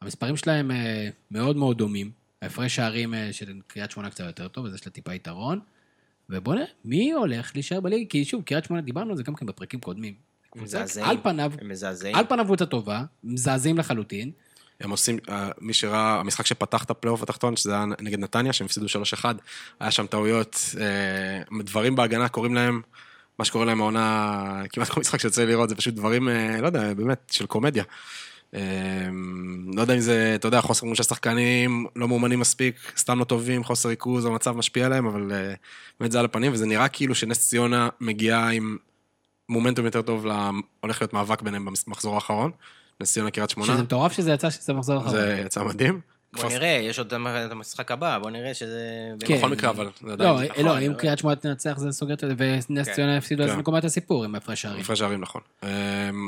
המספרים 0.00 0.37
שלהם 0.37 0.70
אה, 0.70 1.09
מאוד 1.31 1.57
מאוד 1.57 1.79
דומים, 1.79 2.11
ההפרש 2.42 2.77
שערים 2.77 3.14
אה, 3.14 3.33
של 3.33 3.61
קריית 3.66 3.90
שמונה 3.90 4.11
קצת 4.11 4.24
יותר 4.24 4.48
טוב, 4.48 4.66
אז 4.66 4.74
יש 4.74 4.87
לה 4.87 4.92
טיפה 4.92 5.14
יתרון, 5.14 5.61
ובואו 6.31 6.57
נראה, 6.57 6.66
מי 6.85 7.12
הולך 7.12 7.50
להישאר 7.55 7.81
בליגה? 7.81 8.11
כי 8.11 8.24
שוב, 8.24 8.42
קריית 8.42 8.64
שמונה, 8.64 8.83
דיברנו 8.83 9.11
על 9.11 9.16
זה 9.16 9.22
גם 9.22 9.35
כן 9.35 9.46
בפרקים 9.46 9.81
קודמים. 9.81 10.14
מזעזעים. 10.57 11.07
על 11.07 11.16
פניו, 11.22 11.53
מזעזעים. 11.62 12.14
על 12.14 12.24
פניו 12.29 12.44
קבוצה 12.44 12.66
טובה, 12.66 13.05
מזעזעים 13.24 13.79
לחלוטין, 13.79 14.31
הם 14.85 14.90
עושים, 14.90 15.18
אה, 15.29 15.51
מי 15.61 15.73
שראה, 15.73 16.20
המשחק 16.20 16.47
שפתח 16.47 16.85
את 16.85 16.90
הפלייאוף 16.90 17.23
התחתון, 17.23 17.57
שזה 17.57 17.73
היה 17.73 17.85
נגד 18.01 18.18
נתניה, 18.18 18.53
שהם 18.53 18.64
הפסידו 18.64 18.87
3-1, 18.88 19.25
היה 19.81 19.90
שם 19.90 20.07
טעויות, 20.07 20.75
אה, 20.81 21.61
דברים 21.62 21.97
בהגנה 21.97 22.29
קוראים 22.29 22.55
להם, 22.55 22.83
מה 23.38 23.44
שקורה 23.44 23.64
להם 23.64 23.81
העונה, 23.81 24.62
כמעט 24.70 24.88
כל 24.88 25.01
משחק 25.01 25.20
שיוצא 25.20 25.44
לראות, 25.44 25.68
זה 25.68 25.75
פשוט 25.75 25.94
דברים, 25.94 26.29
אה, 26.29 26.61
לא 26.61 26.66
יודע, 26.66 26.94
באמת, 26.94 27.33
של 27.33 27.47
קומדיה. 27.47 27.85
לא 29.75 29.81
יודע 29.81 29.94
אם 29.94 30.01
זה, 30.01 30.33
אתה 30.35 30.49
יודע, 30.49 30.61
חוסר 30.61 30.87
מול 30.87 30.94
של 30.94 31.03
שחקנים, 31.03 31.87
לא 31.97 32.09
מאומנים 32.09 32.40
מספיק, 32.40 32.77
סתם 32.97 33.18
לא 33.18 33.25
טובים, 33.25 33.64
חוסר 33.64 33.88
ריכוז, 33.88 34.25
המצב 34.25 34.57
משפיע 34.57 34.87
עליהם, 34.87 35.07
אבל 35.07 35.33
באמת 36.01 36.12
זה 36.12 36.18
על 36.18 36.25
הפנים, 36.25 36.53
וזה 36.53 36.66
נראה 36.66 36.88
כאילו 36.88 37.14
שנס 37.14 37.49
ציונה 37.49 37.88
מגיעה 38.01 38.51
עם 38.51 38.77
מומנטום 39.49 39.85
יותר 39.85 40.03
טוב, 40.03 40.27
הולך 40.81 41.03
להיות 41.03 41.12
מאבק 41.12 41.42
ביניהם 41.42 41.68
במחזור 41.87 42.14
האחרון. 42.14 42.51
נס 43.00 43.12
ציונה 43.12 43.30
קריית 43.30 43.50
שמונה. 43.50 43.72
שזה 43.72 43.83
מטורף 43.83 44.12
שזה 44.12 44.33
יצא 44.33 44.50
שזה 44.50 44.72
מחזור 44.72 44.96
אחרון. 44.98 45.11
זה 45.11 45.42
יצא 45.46 45.64
מדהים. 45.64 46.00
בוא 46.33 46.42
כפר- 46.42 46.48
נראה, 46.48 46.68
יש 46.83 46.98
עוד 46.98 47.07
את 47.14 47.50
המשחק 47.50 47.90
הבא, 47.90 48.18
בוא 48.18 48.30
נראה 48.30 48.54
שזה... 48.54 48.80
כן. 49.20 49.37
בכל 49.38 49.48
מקרה, 49.48 49.70
אבל 49.70 49.88
זה 50.00 50.16
לא, 50.16 50.35
עדיין 50.40 50.50
לא, 50.57 50.62
נכון, 50.72 50.83
אם 50.83 50.94
קריית 50.94 51.18
שמונה 51.18 51.37
תנצח 51.37 51.74
זה 51.78 51.92
סוגר 51.92 52.14
את 52.14 52.20
זה, 52.20 52.35
ונס 52.38 52.66
כן. 52.88 52.94
ציונה 52.94 53.16
יפסידו, 53.16 53.42
אז 53.42 53.50
כן. 53.50 53.57
זה 53.57 53.62
קומת 53.62 53.85
הסיפור 53.85 54.24
עם 54.24 54.35
הפרש 54.35 54.62
שערים. 54.62 54.80
הפרש 54.80 54.98
שערים, 54.98 55.20
נכון. 55.20 55.40
אמ, 55.62 55.68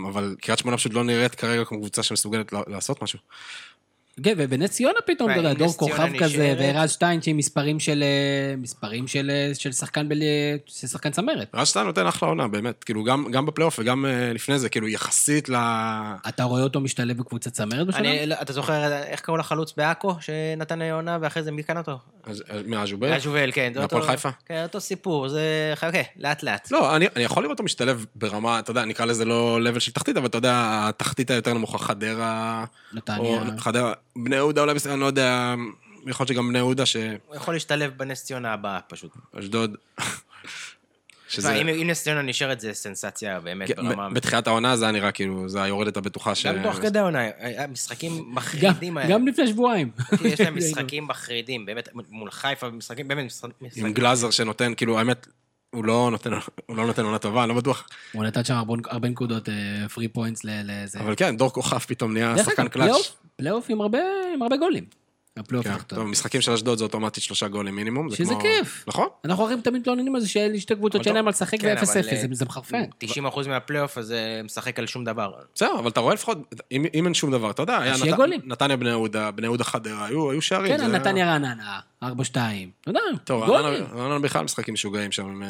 אבל 0.06 0.34
קריית 0.40 0.58
שמונה 0.58 0.76
פשוט 0.76 0.94
לא 0.94 1.04
נראית 1.04 1.34
כרגע 1.34 1.64
כמו 1.64 1.78
קבוצה 1.78 2.02
שמסוגלת 2.02 2.52
לעשות 2.66 3.02
משהו. 3.02 3.18
כן, 4.22 4.34
ובנס 4.36 4.70
ציונה 4.70 4.98
פתאום, 5.06 5.30
אתה 5.30 5.38
יודע, 5.38 5.54
דור 5.54 5.72
כוכב 5.72 6.08
כזה, 6.18 6.54
ורז 6.58 6.90
שטיין, 6.90 7.22
שעם 7.22 7.36
מספרים 7.36 7.80
של 7.80 8.02
אה, 8.02 8.56
מספרים 8.56 9.06
של 9.08 9.30
אה, 9.30 9.54
של 9.54 9.72
שחקן 9.72 10.08
בל- 10.08 10.22
של 10.66 10.86
שחקן 10.86 11.10
צמרת. 11.10 11.50
רז 11.54 11.68
שטיין 11.68 11.86
נותן 11.86 12.06
אחלה 12.06 12.28
עונה, 12.28 12.48
באמת. 12.48 12.84
כאילו, 12.84 13.04
גם 13.04 13.30
גם 13.30 13.46
בפלייאוף 13.46 13.78
וגם 13.78 14.06
אה, 14.06 14.32
לפני 14.32 14.58
זה, 14.58 14.68
כאילו, 14.68 14.88
יחסית 14.88 15.48
ל... 15.48 15.54
אתה 16.28 16.44
רואה 16.44 16.62
אותו 16.62 16.80
משתלב 16.80 17.18
בקבוצת 17.18 17.52
צמרת 17.52 17.86
בשנה? 17.86 17.98
אני, 17.98 18.26
לא, 18.26 18.34
אתה 18.42 18.52
זוכר 18.52 18.92
איך 19.02 19.20
קראו 19.20 19.36
לחלוץ 19.36 19.72
בעכו, 19.76 20.14
שנתן 20.20 20.82
עונה 20.82 21.18
ואחרי 21.20 21.42
זה 21.42 21.50
מי 21.52 21.62
קנה 21.62 21.80
אותו? 21.80 21.98
מהז'ובל? 22.66 23.08
היה 23.08 23.20
שובל, 23.20 23.50
כן. 23.52 23.72
מהפועל 23.76 24.02
חיפה? 24.02 24.28
כן, 24.46 24.62
אותו 24.62 24.80
סיפור, 24.80 25.28
זה... 25.28 25.72
חכה, 25.74 25.98
לאט 26.16 26.42
לאט. 26.42 26.70
לא, 26.70 26.96
אני, 26.96 27.06
אני 27.16 27.24
יכול 27.24 27.42
לראות 27.42 27.54
אותו 27.54 27.64
משתלב 27.64 28.06
ברמה, 28.14 28.58
אתה 28.58 28.70
יודע, 28.70 28.84
נקרא 28.84 29.06
לזה 29.06 29.24
לא 29.24 29.60
לבל 29.62 29.78
של 29.78 29.92
תחתית, 29.92 30.16
אבל 30.16 30.26
אתה 30.26 30.38
יודע, 30.38 30.52
התחתית 30.88 31.30
היותר 31.30 31.54
נמוכה, 31.54 31.78
חדרה, 31.78 32.64
נתניה. 32.92 33.18
או 33.20 33.58
חדרה, 33.58 33.92
בני 34.16 34.36
יהודה 34.36 34.60
אולי, 34.60 34.74
בסדר, 34.74 34.92
אני 34.92 35.00
לא 35.00 35.06
יודע, 35.06 35.54
יכול 36.06 36.24
להיות 36.24 36.28
שגם 36.28 36.48
בני 36.48 36.58
יהודה, 36.58 36.84
הוא 37.26 37.36
יכול 37.36 37.54
להשתלב 37.54 37.92
בנס 37.96 38.24
ציונה 38.24 38.52
הבאה, 38.52 38.80
פשוט. 38.88 39.10
שאשדוד, 39.34 39.76
שזה... 41.28 41.54
אם 41.54 41.68
אם 41.68 41.90
נס 41.90 42.02
ציונה 42.02 42.22
נשארת 42.22 42.60
זה 42.60 42.74
סנסציה 42.74 43.40
באמת 43.40 43.68
כן, 43.68 43.88
ברמה... 43.88 44.10
בתחילת 44.10 44.46
העונה 44.46 44.76
זה 44.76 44.84
היה 44.84 44.92
נראה 44.92 45.12
כאילו, 45.12 45.48
זה 45.48 45.62
היורדת 45.62 45.96
הבטוחה 45.96 46.34
ש... 46.34 46.46
גם 46.46 46.62
תוך 46.62 46.76
כדי 46.76 46.98
העונה, 46.98 47.18
משחקים 47.68 48.24
מחרידים 48.28 48.96
האלה. 48.96 49.10
גם 49.14 49.28
לפני 49.28 49.46
שבועיים. 49.46 49.90
יש 50.24 50.40
להם 50.40 50.54
משחקים 50.58 51.06
מחרידים, 51.06 51.66
באמת, 51.66 51.88
מול 52.10 52.30
חיפה, 52.30 52.70
משחקים, 52.70 53.08
באמת, 53.08 53.24
משחק- 53.26 53.50
עם 53.60 53.66
משחקים. 53.66 53.92
גלאזר 53.92 54.30
שנותן, 54.30 54.72
כאילו, 54.76 54.98
האמת, 54.98 55.26
הוא 55.76 55.84
לא 55.84 56.08
נותן, 56.10 56.30
הוא 56.66 56.76
לא 56.76 56.86
נותן 56.86 57.04
עונה 57.04 57.18
טובה, 57.18 57.42
אני 57.44 57.48
לא 57.48 57.54
בטוח. 57.54 57.86
הוא 58.12 58.24
נתן 58.24 58.44
שם 58.44 58.54
הרבה- 58.54 59.08
נקודות 59.08 59.48
free 59.94 60.08
points 60.08 60.40
לזה. 60.44 61.00
אבל 61.00 61.14
כן, 61.16 61.36
דור 61.36 61.50
כוכב 61.52 61.78
פתאום 61.78 62.12
נהיה 62.12 62.38
שחקן 62.44 62.68
קלאץ'. 62.68 62.86
פלייאוף- 63.36 63.70
עם 64.34 64.42
הרבה 64.42 64.56
גולים. 64.56 64.84
הפלייאוף 65.36 65.66
כן, 65.66 65.72
התחתון. 65.72 65.98
טוב, 65.98 66.08
משחקים 66.08 66.40
של 66.40 66.52
אשדוד 66.52 66.78
זה 66.78 66.84
אוטומטית 66.84 67.22
שלושה 67.22 67.48
גולים 67.48 67.76
מינימום. 67.76 68.10
זה 68.10 68.16
שזה 68.16 68.34
כיף. 68.40 68.84
נכון. 68.88 69.06
אנחנו 69.24 69.44
הרי 69.44 69.54
תמיד 69.64 69.80
מתלוננים 69.80 70.14
על 70.14 70.20
זה 70.20 70.28
שאין 70.28 70.52
לי 70.52 70.60
שתי 70.60 70.74
קבוצות 70.74 71.04
שאין 71.04 71.12
טוב, 71.12 71.16
להם 71.16 71.26
על 71.26 71.32
לשחק 71.32 71.60
כן, 71.60 71.68
אבל, 71.76 71.80
ו-0-0, 71.86 71.92
זה- 71.92 72.00
אה, 72.12 72.26
זה 72.32 72.44
מחרפן. 72.44 72.82
90% 72.98 73.08
מהפלייאוף 73.48 73.98
הזה 73.98 74.40
משחק 74.44 74.78
על 74.78 74.86
שום 74.86 75.04
דבר. 75.04 75.32
בסדר, 75.54 75.78
אבל 75.78 75.88
אתה 75.88 76.00
רואה 76.00 76.14
לפחות, 76.14 76.38
אם 76.94 77.06
אין 77.06 77.14
שום 77.14 77.30
דבר, 77.30 77.50
אתה 77.50 77.62
יודע, 77.62 77.78
היה 77.78 77.96
שיהיה 77.96 78.10
נת- 78.12 78.16
גולים. 78.16 78.40
נתניה 78.44 78.76
בני 78.76 78.88
יהודה, 78.88 79.30
בני 79.30 79.46
יהודה 79.46 79.64
חדרה, 79.64 80.06
היו 80.06 80.42
שערים. 80.42 80.76
כן, 80.78 80.90
נתניה 80.92 81.26
רעננה, 81.26 81.80
4-2. 82.04 82.06
אתה 82.82 82.90
יודע, 82.90 83.00
גולים. 83.46 83.84
רעננה 83.94 84.18
בכלל 84.18 84.44
משחקים 84.44 84.74
משוגעים 84.74 85.12
שם, 85.12 85.26
עם, 85.26 85.42
אה, 85.42 85.48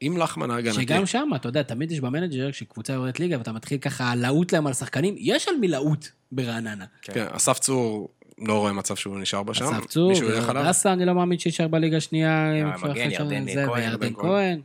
עם 0.00 0.16
לחמן 0.16 0.50
ההגנתי. 0.50 0.82
שגם 0.82 1.06
שם, 1.06 1.28
אתה 1.36 1.48
יודע, 1.48 1.62
תמיד 1.62 1.92
יש 1.92 2.00
במנג'ר, 2.00 2.50
כשקבוצה 2.52 2.92
יורדת 2.92 3.20
ליגה 3.20 3.38
ואתה 3.38 3.52
מתחיל 3.52 3.78
ככה 3.78 4.14
לעוט 4.14 4.52
להם 4.52 4.66
על 4.66 4.72
שחקנים, 4.72 5.14
יש 5.18 5.48
על 5.48 5.54
מי 5.60 5.68
לעוט 5.68 6.06
ברעננה. 6.32 6.84
כן, 7.02 7.26
אסף 7.32 7.58
צור, 7.58 8.08
לא 8.40 8.58
רואה 8.58 8.72
מצב 8.72 8.96
שהוא 8.96 9.18
נשאר 9.18 9.42
בה 9.42 9.54
שם. 9.54 9.64
אסף 9.64 9.86
צור, 9.86 10.08
מישהו 10.10 10.28
ילך 10.28 10.48
עליו? 10.48 10.64
דסה, 10.68 10.92
אני 10.92 11.04
לא 11.04 11.14
מאמין 11.14 11.38
שישאר 11.38 11.68
בליגה 11.68 11.96
השנייה. 11.96 12.52
אחרי 12.74 12.94
שם 12.94 13.10
ירדן 13.10 13.44
כהן, 13.46 13.68
וירדן 13.68 13.82
ירדן 13.82 14.14
כהן. 14.14 14.60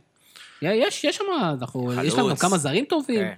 יש, 0.62 1.04
יש 1.04 1.16
שם, 1.16 1.24
אנחנו, 1.60 1.92
יש 2.04 2.14
לנו 2.14 2.28
גם. 2.28 2.36
כמה 2.36 2.58
זרים 2.58 2.84
טובים. 2.88 3.20
כן. 3.20 3.32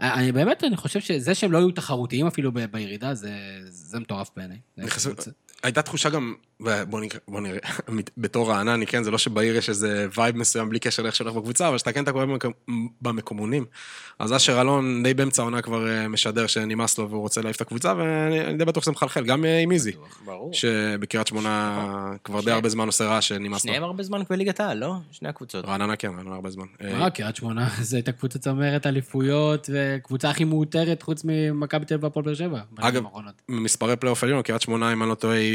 אני 0.00 0.32
באמת, 0.32 0.64
אני 0.64 0.76
חושב 0.76 1.00
שזה 1.00 1.34
שהם 1.34 1.52
לא 1.52 1.58
היו 1.58 1.70
תחרותיים 1.70 2.26
אפילו 2.26 2.52
בירידה, 2.52 3.14
זה, 3.14 3.30
זה 3.64 4.00
מטורף 4.00 4.30
בעיניי. 4.36 4.58
נכנסו- 4.78 5.10
הייתה 5.62 5.82
תחושה 5.82 6.10
גם, 6.10 6.34
בוא 6.88 7.00
נקרא, 7.00 7.20
בוא 7.28 7.40
נראה, 7.40 7.58
בתור 8.18 8.50
רענני, 8.50 8.86
כן, 8.86 9.02
זה 9.02 9.10
לא 9.10 9.18
שבעיר 9.18 9.56
יש 9.56 9.68
איזה 9.68 10.06
vibe 10.16 10.36
מסוים 10.36 10.68
בלי 10.68 10.78
קשר 10.78 11.02
לאיך 11.02 11.14
שהולך 11.14 11.34
בקבוצה, 11.34 11.68
אבל 11.68 11.78
שאתה 11.78 11.92
כן 11.92 12.02
אתה 12.04 12.12
קורא 12.12 12.24
במק- 12.24 12.72
במקומונים. 13.02 13.64
אז 14.18 14.32
אשר 14.36 14.60
אלון 14.60 15.02
די 15.02 15.14
באמצע 15.14 15.42
העונה 15.42 15.62
כבר 15.62 15.88
אה, 15.88 16.08
משדר 16.08 16.46
שנמאס 16.46 16.98
לו 16.98 17.10
והוא 17.10 17.20
רוצה 17.20 17.40
להעיף 17.40 17.56
את 17.56 17.60
הקבוצה, 17.60 17.94
ואני 17.96 18.40
אני 18.40 18.58
די 18.58 18.64
בטוח 18.64 18.82
שזה 18.82 18.92
מחלחל, 18.92 19.24
גם 19.24 19.44
אה, 19.44 19.58
עם 19.58 19.72
איזי, 19.72 19.92
ברור. 20.24 20.54
שבקריית 20.54 21.26
שמונה 21.26 21.86
כבר 22.24 22.40
די 22.40 22.50
הרבה 22.50 22.68
זמן 22.68 22.86
עושה 22.86 23.04
רעש 23.04 23.28
שנמאס 23.28 23.64
לו. 23.64 23.68
שניהם 23.68 23.82
הרבה 23.82 24.02
זמן 24.02 24.22
בליגת 24.30 24.60
העל, 24.60 24.78
לא? 24.78 24.94
שני 25.12 25.28
הקבוצות. 25.28 25.64
רעננה 25.64 25.96
כן, 25.96 26.08
רעננה 26.16 26.34
הרבה 26.34 26.50
זמן. 26.50 26.66
אה, 26.84 26.98
מה, 26.98 27.10
קריית 27.10 27.36
שמונה, 27.36 27.68
זו 27.82 27.96
הייתה 27.96 28.12
קבוצה 28.12 28.38
צמרת 28.38 28.86
אליפויות, 28.86 29.70
וקבוצה 29.72 30.30
הכי 30.30 30.44
מעוטרת 30.44 31.02
חוץ 31.02 31.22
ממכבי 31.24 31.84
תל 31.84 31.94
אביב 31.94 32.04
והפועל 32.04 32.24
באר 32.24 32.34
שבע. 32.34 32.60
אגב. 32.76 33.02
מספרי 33.48 33.96
פלייאוף 33.96 34.22
עליון, 34.24 34.42
קריית 34.42 34.62
שמונה, 34.62 34.92
אם 34.92 35.02
אני 35.02 35.10
לא 35.10 35.14
טועה, 35.14 35.36
היא 35.36 35.51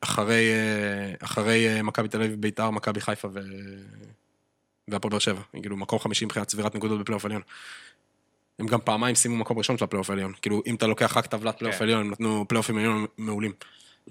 אחרי, 0.00 0.52
אה, 0.52 1.14
אחרי 1.20 1.68
אה, 1.68 1.82
מכבי 1.82 2.08
תל 2.08 2.22
אביב, 2.22 2.40
ביתר, 2.40 2.70
מכבי 2.70 3.00
חיפה 3.00 3.28
ו... 3.32 3.40
והפועל 4.88 5.10
באר 5.10 5.18
שבע. 5.18 5.40
כאילו 5.62 5.76
מקום 5.76 5.98
חמישי 5.98 6.24
מבחינת 6.24 6.46
צבירת 6.46 6.74
נקודות 6.74 7.00
בפלייאוף 7.00 7.24
עליון. 7.24 7.42
הם 8.58 8.66
גם 8.66 8.78
פעמיים 8.84 9.14
סיימו 9.14 9.36
מקום 9.36 9.58
ראשון 9.58 9.78
של 9.78 9.84
הפלייאוף 9.84 10.10
העליון. 10.10 10.32
כאילו, 10.42 10.62
אם 10.66 10.74
אתה 10.74 10.86
לוקח 10.86 11.16
רק 11.16 11.26
טבלת 11.26 11.58
פלייאוף 11.58 11.78
כן. 11.78 11.84
עליון, 11.84 12.00
הם 12.00 12.10
נתנו 12.10 12.44
פלייאופים 12.48 12.78
עליון 12.78 13.06
מעולים. 13.18 13.52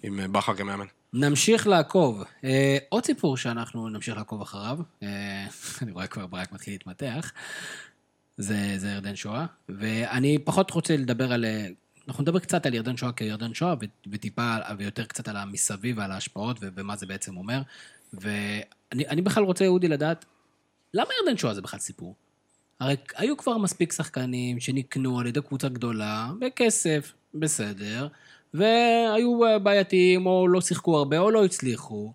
עם 0.03 0.19
אה, 0.19 0.27
בכר 0.27 0.53
כמאמן. 0.53 0.85
נמשיך 1.13 1.67
לעקוב. 1.67 2.23
אה, 2.43 2.77
עוד 2.89 3.05
סיפור 3.05 3.37
שאנחנו 3.37 3.89
נמשיך 3.89 4.17
לעקוב 4.17 4.41
אחריו, 4.41 4.77
אה, 5.03 5.47
אני 5.81 5.91
רואה 5.91 6.07
כבר 6.07 6.27
ברק 6.27 6.51
מתחיל 6.51 6.73
להתמתח, 6.73 7.31
זה, 8.37 8.73
זה 8.77 8.89
ירדן 8.89 9.15
שואה, 9.15 9.45
ואני 9.69 10.39
פחות 10.39 10.71
רוצה 10.71 10.97
לדבר 10.97 11.33
על... 11.33 11.45
אנחנו 12.09 12.21
נדבר 12.21 12.39
קצת 12.39 12.65
על 12.65 12.73
ירדן 12.73 12.97
שואה 12.97 13.11
כירדן 13.11 13.53
שואה, 13.53 13.73
וטיפה, 14.11 14.55
ויותר 14.77 15.05
קצת 15.05 15.27
על 15.27 15.37
המסביב 15.37 15.97
ועל 15.97 16.11
ההשפעות, 16.11 16.57
ומה 16.61 16.95
זה 16.95 17.05
בעצם 17.05 17.37
אומר. 17.37 17.61
ואני 18.13 19.07
אני 19.07 19.21
בכלל 19.21 19.43
רוצה, 19.43 19.67
אודי, 19.67 19.87
לדעת, 19.87 20.25
למה 20.93 21.07
ירדן 21.19 21.37
שואה 21.37 21.53
זה 21.53 21.61
בכלל 21.61 21.79
סיפור? 21.79 22.15
הרי 22.79 22.95
היו 23.15 23.37
כבר 23.37 23.57
מספיק 23.57 23.91
שחקנים 23.93 24.59
שנקנו 24.59 25.19
על 25.19 25.27
ידי 25.27 25.41
קבוצה 25.41 25.69
גדולה, 25.69 26.31
בכסף, 26.39 27.13
בסדר, 27.33 28.07
והיו 28.53 29.45
אה, 29.45 29.59
בעייתיים, 29.59 30.25
או 30.25 30.47
לא 30.47 30.61
שיחקו 30.61 30.97
הרבה, 30.97 31.19
או 31.19 31.31
לא 31.31 31.45
הצליחו, 31.45 32.13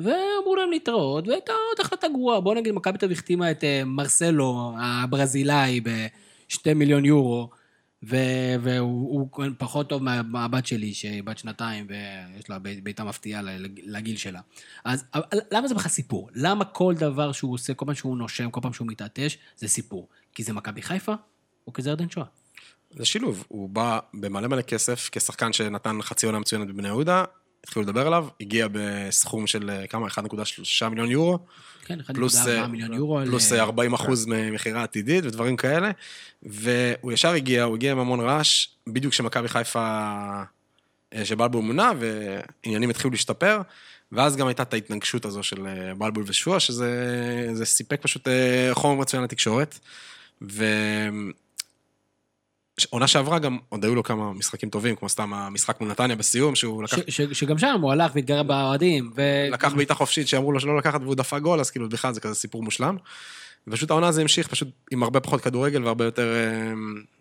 ואמרו 0.00 0.56
להם 0.56 0.70
להתראות, 0.70 1.28
והייתה 1.28 1.52
עוד 1.52 1.86
החלטה 1.86 2.08
גרועה. 2.08 2.40
בוא 2.40 2.54
נגיד, 2.54 2.74
מכבי 2.74 2.98
תל 2.98 3.06
אביב 3.06 3.18
החתימה 3.18 3.50
את 3.50 3.64
אה, 3.64 3.82
מרסלו, 3.84 4.72
הברזילאי, 4.78 5.80
בשתי 5.80 6.74
מיליון 6.74 7.04
יורו, 7.04 7.50
והוא 8.02 9.10
הוא 9.10 9.28
פחות 9.58 9.88
טוב 9.88 10.02
מה- 10.02 10.22
מהבת 10.22 10.66
שלי, 10.66 10.94
שהיא 10.94 11.22
בת 11.22 11.38
שנתיים, 11.38 11.86
ויש 11.88 12.50
לה 12.50 12.58
בעיטה 12.58 13.04
מפתיעה 13.04 13.42
לגיל 13.84 14.16
שלה. 14.16 14.40
אז 14.84 15.04
למה 15.50 15.68
זה 15.68 15.74
בכלל 15.74 15.90
סיפור? 15.90 16.28
למה 16.34 16.64
כל 16.64 16.94
דבר 16.98 17.32
שהוא 17.32 17.54
עושה, 17.54 17.74
כל 17.74 17.86
פעם 17.86 17.94
שהוא 17.94 18.16
נושם, 18.16 18.50
כל 18.50 18.60
פעם 18.60 18.72
שהוא 18.72 18.88
מתעטש, 18.88 19.38
זה 19.56 19.68
סיפור? 19.68 20.08
כי 20.34 20.42
זה 20.42 20.52
מכבי 20.52 20.82
חיפה, 20.82 21.14
או 21.66 21.72
כי 21.72 21.82
זה 21.82 21.90
ירדן 21.90 22.10
שואה? 22.10 22.26
זה 22.90 23.04
שילוב, 23.04 23.44
הוא 23.48 23.68
בא 23.68 23.98
במלא 24.14 24.48
מלא 24.48 24.62
כסף, 24.62 25.08
כשחקן 25.12 25.52
שנתן 25.52 26.02
חצי 26.02 26.26
עונה 26.26 26.38
מצוינת 26.38 26.68
בבני 26.68 26.88
יהודה, 26.88 27.24
התחילו 27.64 27.82
לדבר 27.82 28.06
עליו, 28.06 28.26
הגיע 28.40 28.66
בסכום 28.72 29.46
של 29.46 29.70
אה, 29.70 29.86
כמה? 29.86 30.06
1.3 30.08 30.88
מיליון 30.88 31.10
יורו, 31.10 31.38
כן, 31.84 32.00
1.4 32.00 32.14
פלוס, 32.14 32.46
אה, 32.46 32.66
מיליון 32.66 32.92
יורו. 32.92 33.18
על, 33.18 33.26
פלוס 33.26 33.52
אה, 33.52 33.58
אה, 33.58 33.62
40 33.62 33.94
אחוז 33.94 34.26
ממכירה 34.26 34.82
עתידית 34.82 35.24
ודברים 35.24 35.56
כאלה, 35.56 35.90
והוא 36.42 37.12
ישר 37.12 37.30
הגיע, 37.30 37.64
הוא 37.64 37.76
הגיע 37.76 37.92
עם 37.92 37.98
המון 37.98 38.20
רעש, 38.20 38.66
בדיוק 38.86 39.12
כשמכבי 39.12 39.48
חיפה, 39.48 40.42
שבלבול 41.24 41.62
מונה, 41.62 41.92
ועניינים 41.98 42.90
התחילו 42.90 43.10
להשתפר, 43.10 43.60
ואז 44.12 44.36
גם 44.36 44.46
הייתה 44.46 44.62
את 44.62 44.74
ההתנגשות 44.74 45.24
הזו 45.24 45.42
של 45.42 45.66
בלבול 45.98 46.24
ושועה, 46.26 46.60
שזה 46.60 47.48
זה 47.52 47.64
סיפק 47.64 48.02
פשוט 48.02 48.28
חומר 48.72 49.00
מצוין 49.00 49.22
לתקשורת, 49.22 49.78
ו... 50.42 50.64
עונה 52.90 53.06
שעברה 53.06 53.38
גם, 53.38 53.58
עוד 53.68 53.84
היו 53.84 53.94
לו 53.94 54.02
כמה 54.02 54.32
משחקים 54.32 54.70
טובים, 54.70 54.96
כמו 54.96 55.08
סתם 55.08 55.34
המשחק 55.34 55.80
מול 55.80 55.90
נתניה 55.90 56.16
בסיום, 56.16 56.54
שהוא 56.54 56.82
לקח, 56.82 56.96
ש, 56.96 57.00
ש, 57.08 57.20
שגם 57.32 57.58
שם 57.58 57.78
הוא 57.82 57.92
הלך 57.92 58.12
והתגרה 58.14 58.42
באוהדים. 58.42 59.10
ו... 59.16 59.22
לקח 59.52 59.72
בעיטה 59.74 59.94
חופשית 59.94 60.28
שאמרו 60.28 60.52
לו 60.52 60.60
שלא 60.60 60.78
לקחת 60.78 61.00
והוא 61.02 61.14
דפק 61.14 61.38
גול, 61.42 61.60
אז 61.60 61.70
כאילו 61.70 61.88
בכלל 61.88 62.12
זה 62.14 62.20
כזה 62.20 62.34
סיפור 62.34 62.62
מושלם. 62.62 62.96
ופשוט 63.68 63.90
העונה 63.90 64.08
הזו 64.08 64.20
המשיך 64.20 64.48
פשוט 64.48 64.68
עם 64.90 65.02
הרבה 65.02 65.20
פחות 65.20 65.40
כדורגל 65.40 65.84
והרבה 65.84 66.04
יותר 66.04 66.34
אה, 66.34 66.72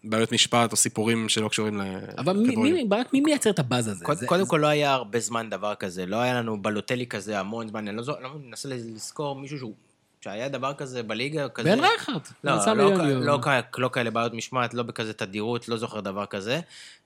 בעיות 0.04 0.32
משפט 0.32 0.72
או 0.72 0.78
סיפורים 0.78 1.30
שלא 1.30 1.48
קשורים 1.50 1.82
אבל 2.18 2.38
מי, 2.38 2.48
לכדורגל. 2.48 2.74
מי, 2.74 2.86
ברק, 2.86 3.14
מי 3.14 3.22
מייצר 3.22 3.50
את 3.50 3.60
הבאז 3.60 3.88
הזה? 3.88 4.06
קוד- 4.06 4.18
זה- 4.18 4.28
קודם 4.28 4.44
זה- 4.44 4.50
כל 4.50 4.58
לא 4.58 4.68
היה 4.68 4.94
הרבה 4.94 5.20
זמן 5.20 5.50
דבר 5.50 5.76
כזה, 5.76 6.06
לא 6.06 6.16
היה 6.18 6.34
לנו 6.34 6.62
בלוטלי 6.62 7.08
כזה 7.08 7.40
המון 7.40 7.68
זמן, 7.68 7.88
אני 7.88 7.98
לא 7.98 8.04
לא 8.22 8.30
מנסה 8.46 8.70
לזכור 8.70 9.36
מישהו 9.36 9.58
שהוא, 9.58 9.74
שהיה 10.22 10.50
דבר 10.50 10.74
כזה 10.74 11.04
בליגה 11.04 11.50
כזה. 11.50 11.76
בן 11.76 11.80
רייכרד. 11.80 12.22
לא, 12.44 12.54
לא. 12.76 13.20
לא, 13.26 13.40
כ- 13.42 13.78
לא 13.80 13.90
כאלה 13.94 14.12
בעיות 14.12 14.34
משמעת, 14.34 14.74
לא 14.74 14.84
בכזה 14.84 15.14
תדירות, 15.14 15.70
לא 15.70 15.78
זוכר 15.78 16.00
דבר 16.00 16.26
כזה. 16.26 16.60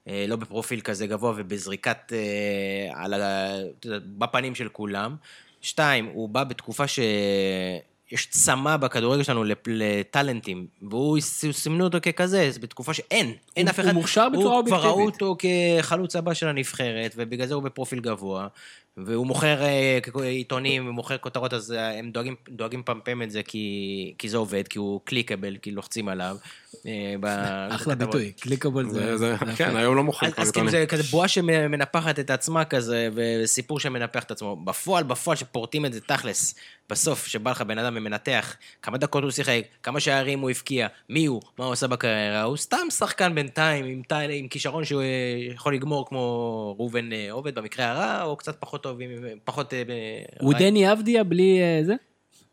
אה, 0.07 0.25
לא 0.27 0.35
בפרופיל 0.35 0.81
כזה 0.81 1.07
גבוה 1.07 1.33
ובזריקת... 1.35 2.13
אה, 2.13 3.03
על 3.03 3.13
ה... 3.13 3.55
בפנים 4.17 4.55
של 4.55 4.69
כולם. 4.69 5.15
שתיים, 5.61 6.05
הוא 6.13 6.29
בא 6.29 6.43
בתקופה 6.43 6.87
ש... 6.87 6.99
יש 8.11 8.27
צמא 8.29 8.77
בכדורגל 8.77 9.23
שלנו 9.23 9.43
לטאלנטים, 9.67 10.67
והוא 10.89 11.17
סימנו 11.51 11.83
אותו 11.83 11.97
ככזה, 12.01 12.51
זה 12.51 12.59
בתקופה 12.59 12.93
שאין, 12.93 13.33
אין 13.57 13.67
אף 13.67 13.79
אחד. 13.79 13.85
הוא 13.85 13.93
מוכשר 13.93 14.29
בצורה 14.29 14.55
הוא 14.57 14.65
כבר 14.65 14.77
ראו 14.77 14.89
אובייקטיבית. 14.91 15.21
אותו 15.21 15.37
כחלוץ 15.79 16.15
הבא 16.15 16.33
של 16.33 16.47
הנבחרת, 16.47 17.13
ובגלל 17.17 17.47
זה 17.47 17.53
הוא 17.53 17.63
בפרופיל 17.63 17.99
גבוה, 17.99 18.47
והוא 18.97 19.27
מוכר 19.27 19.63
אה, 19.63 19.99
עיתונים, 20.23 20.87
ומוכר 20.87 21.17
כותרות, 21.17 21.53
אז 21.53 21.71
אה, 21.71 21.99
הם 21.99 22.11
דואגים, 22.11 22.35
דואגים 22.49 22.79
לפמפם 22.79 23.21
את 23.21 23.31
זה 23.31 23.43
כי, 23.43 24.13
כי 24.17 24.29
זה 24.29 24.37
עובד, 24.37 24.67
כי 24.67 24.79
הוא 24.79 25.01
קליקבל, 25.03 25.57
כי 25.57 25.71
לוחצים 25.71 26.09
עליו. 26.09 26.37
אה, 26.85 27.15
ב- 27.19 27.25
אחלה. 27.75 27.95
ביטוי, 27.95 28.31
קליקable 28.39 28.89
זה... 28.89 29.17
זה, 29.17 29.35
כן. 29.55 29.75
היום 29.75 29.95
לא 29.95 30.03
מוכרים 30.03 30.31
אז, 30.37 30.47
אז 30.47 30.51
כאילו 30.51 30.69
זה 30.69 30.85
כזה 30.87 31.03
בועה 31.03 31.27
שמנפחת 31.27 32.19
את 32.19 32.29
עצמה 32.29 32.65
כזה, 32.65 33.09
וסיפור 33.15 33.79
שמנפח 33.79 34.23
את 34.23 34.31
עצמו. 34.31 34.55
בפועל, 34.55 35.03
בפועל, 35.03 35.37
שפורטים 35.37 35.85
את 35.85 35.93
זה 35.93 36.01
תכלס, 36.01 36.55
בסוף, 36.89 37.27
שבא 37.27 37.51
לך 37.51 37.61
בן 37.61 37.77
אדם 37.77 37.93
ומנתח, 37.97 38.55
כמה 38.81 38.97
דקות 38.97 39.23
הוא 39.23 39.31
שיחק, 39.31 39.61
כמה 39.83 39.99
שערים 39.99 40.39
הוא 40.39 40.49
הבקיע, 40.49 40.87
מי 41.09 41.25
הוא, 41.25 41.41
מה 41.59 41.65
הוא 41.65 41.71
עושה 41.71 41.87
בקריירה, 41.87 42.43
הוא 42.43 42.57
סתם 42.57 42.87
שחקן 42.97 43.35
בינתיים, 43.35 43.85
עם, 43.85 44.01
עם 44.29 44.47
כישרון 44.47 44.85
שהוא 44.85 45.01
יכול 45.53 45.73
לגמור 45.73 46.07
כמו 46.09 46.75
ראובן 46.79 47.09
עובד 47.31 47.55
במקרה 47.55 47.91
הרע, 47.91 48.23
או 48.23 48.35
קצת 48.35 48.55
פחות 48.59 48.84
טוב, 48.85 49.01
עם- 49.01 49.39
פחות... 49.43 49.73
אה, 49.73 49.83
הוא 50.41 50.53
רע. 50.53 50.59
דני 50.59 50.91
אבדיה 50.91 51.23
בלי 51.23 51.61
אה, 51.61 51.79
זה? 51.83 51.95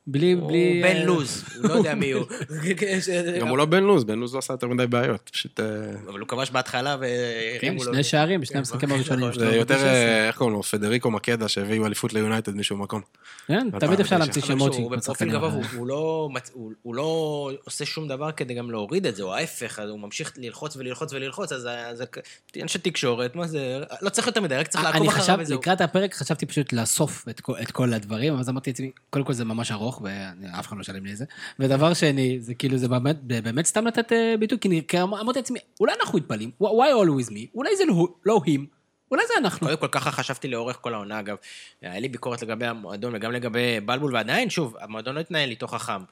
בלי, 0.07 0.37
בלי... 0.37 0.73
הוא 0.83 0.83
בן 0.91 0.97
אה, 0.97 1.05
לוז, 1.05 1.45
הוא 1.63 1.69
לא 1.69 1.75
יודע 1.75 1.95
מי 1.95 2.11
הוא. 2.13 2.25
גם 3.41 3.49
הוא 3.49 3.59
לא 3.59 3.65
בן 3.65 3.83
לוז, 3.83 4.05
בן 4.05 4.19
לוז 4.19 4.35
לא 4.35 4.39
עשה 4.39 4.53
יותר 4.55 4.67
מדי 4.67 4.87
בעיות. 4.87 5.31
פשוט... 5.33 5.61
אה, 5.61 5.67
אבל 6.09 6.21
הוא 6.21 6.29
כבש 6.29 6.51
בהתחלה 6.51 6.97
כן, 6.97 7.01
והרימו 7.01 7.85
לו. 7.85 7.93
שני 7.95 8.05
שערים 8.05 8.41
בשני 8.41 8.53
כן, 8.53 8.59
המשחקים 8.59 8.93
הראשונים 8.93 9.21
נכון. 9.29 9.33
שלו. 9.41 9.51
זה 9.51 9.57
יותר, 9.57 9.75
ב-16. 9.77 9.85
אה, 9.85 10.27
איך 10.27 10.37
קוראים 10.37 10.57
לו, 10.57 10.63
פדריקו 10.63 11.11
מקדה, 11.11 11.49
שהביאו 11.49 11.87
אליפות 11.87 12.13
ליונייטד 12.13 12.57
משום 12.57 12.83
מקום. 12.83 13.01
כן, 13.47 13.69
תמיד 13.81 14.01
אפשר 14.01 14.19
להמציא 14.19 14.43
שמות 14.43 14.73
שהוא 14.73 14.91
של 14.91 14.97
בפרופיל 14.97 15.15
שחקנים. 15.15 15.33
גבוה, 15.33 15.51
הוא- 15.53 15.65
הוא 15.77 15.87
לא 15.87 16.29
הוא- 16.53 16.73
הוא 16.83 16.95
לא 16.95 17.51
עושה 17.65 17.85
שום 17.85 18.09
דבר 18.09 18.33
כדי 18.33 18.55
גם 18.55 18.71
להוריד 18.71 19.07
את 19.07 19.17
זה, 19.17 19.23
או 19.23 19.35
ההפך, 19.35 19.79
הוא 19.91 20.01
ממשיך 20.01 20.33
ללחוץ 20.37 20.77
וללחוץ 20.77 21.13
וללחוץ, 21.13 21.53
אז 21.53 21.69
אנשי 22.63 22.79
תקשורת, 22.79 23.35
מה 23.37 23.47
זה, 23.47 23.81
לא 24.03 24.09
צריך 24.11 24.27
יותר 24.27 24.41
מדי, 24.41 24.55
רק 24.57 24.67
צריך 24.69 24.85
לעקוב 24.85 25.01
אני 25.01 25.09
אחריו 25.09 25.39
וזהו. 25.41 25.59
לקראת 25.61 25.81
הפרק 25.81 26.15
חשבתי 26.15 26.47
פשוט 26.47 26.73
לאסוף 26.73 27.25
את 27.29 27.41
כל, 27.41 27.55
את 27.63 27.71
כל 27.71 27.93
הדברים, 27.93 28.35
אז 28.39 28.49
אמרתי 28.49 28.71
לעצמי, 28.71 28.91
קודם 29.11 29.25
כל 29.25 29.33
זה 29.33 29.45
ממש 29.45 29.73
ארוך, 29.73 29.92
ואף 30.03 30.67
אחד 30.67 30.77
לא 30.77 30.83
ישלם 30.83 31.05
לי 31.05 31.13
את 31.13 31.17
זה. 31.17 31.25
ודבר 31.59 31.95
שני, 31.95 32.41
זה 32.41 32.55
כאילו, 32.55 32.79
זה 32.79 32.89
באמת, 32.89 33.23
באמת 33.23 33.67
סתם 33.67 33.87
לתת 33.87 34.13
אה, 34.13 34.35
ביטוי, 34.39 34.59
כי 34.61 34.83
כי 34.89 35.03
אמרתי 35.03 35.39
לעצמי, 35.39 35.59
אולי 35.81 35.93
אנחנו 36.01 36.19
מתפלאים, 36.19 36.51
why 36.63 36.67
always 36.67 37.31
me, 37.31 37.47
אולי 37.55 37.77
זה 37.77 37.85
לא, 37.85 38.09
לא 38.25 38.41
הם, 38.47 38.67
אולי 39.13 39.23
זה 39.27 39.35
אנחנו. 39.39 39.67
קודם 39.67 39.79
כל, 39.79 39.89
ככה 39.89 40.11
חשבתי 40.11 40.49
לאורך 40.49 40.79
כל 40.81 40.95
העונה, 40.95 41.21
אגב. 41.21 41.37
היה 41.83 42.01
לי 42.01 42.09
ביקורת 42.09 42.43
לגבי 42.43 42.67
המועדון 42.67 43.15
וגם 43.15 43.33
לגבי 43.33 43.81
בלבול, 43.81 44.15
ועדיין, 44.15 44.51
שוב, 44.51 44.77
המועדון 44.81 45.15
לא 45.15 45.21
התנהל 45.21 45.51
איתו 45.51 45.67
חכם. 45.67 46.03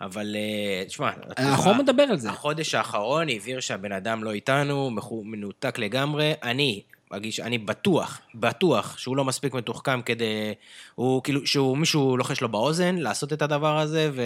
אבל, 0.00 0.36
אה, 0.36 0.84
תשמע, 0.86 1.10
אנחנו 1.38 1.74
מדבר 1.74 2.02
על 2.02 2.16
זה. 2.16 2.30
החודש 2.30 2.74
האחרון 2.74 3.28
הבהיר 3.28 3.60
שהבן 3.60 3.92
אדם 3.92 4.24
לא 4.24 4.32
איתנו, 4.32 4.90
מנותק 5.24 5.78
לגמרי. 5.78 6.32
אני, 6.42 6.82
מרגיש, 7.12 7.40
אני 7.40 7.58
בטוח, 7.58 8.20
בטוח 8.34 8.98
שהוא 8.98 9.16
לא 9.16 9.24
מספיק 9.24 9.54
מתוחכם 9.54 10.02
כדי... 10.02 10.54
הוא 10.94 11.22
כאילו, 11.22 11.46
שהוא 11.46 11.78
מישהו 11.78 12.16
לוחש 12.16 12.40
לו 12.40 12.48
באוזן 12.48 12.94
לעשות 12.96 13.32
את 13.32 13.42
הדבר 13.42 13.78
הזה, 13.78 14.10
ו... 14.12 14.22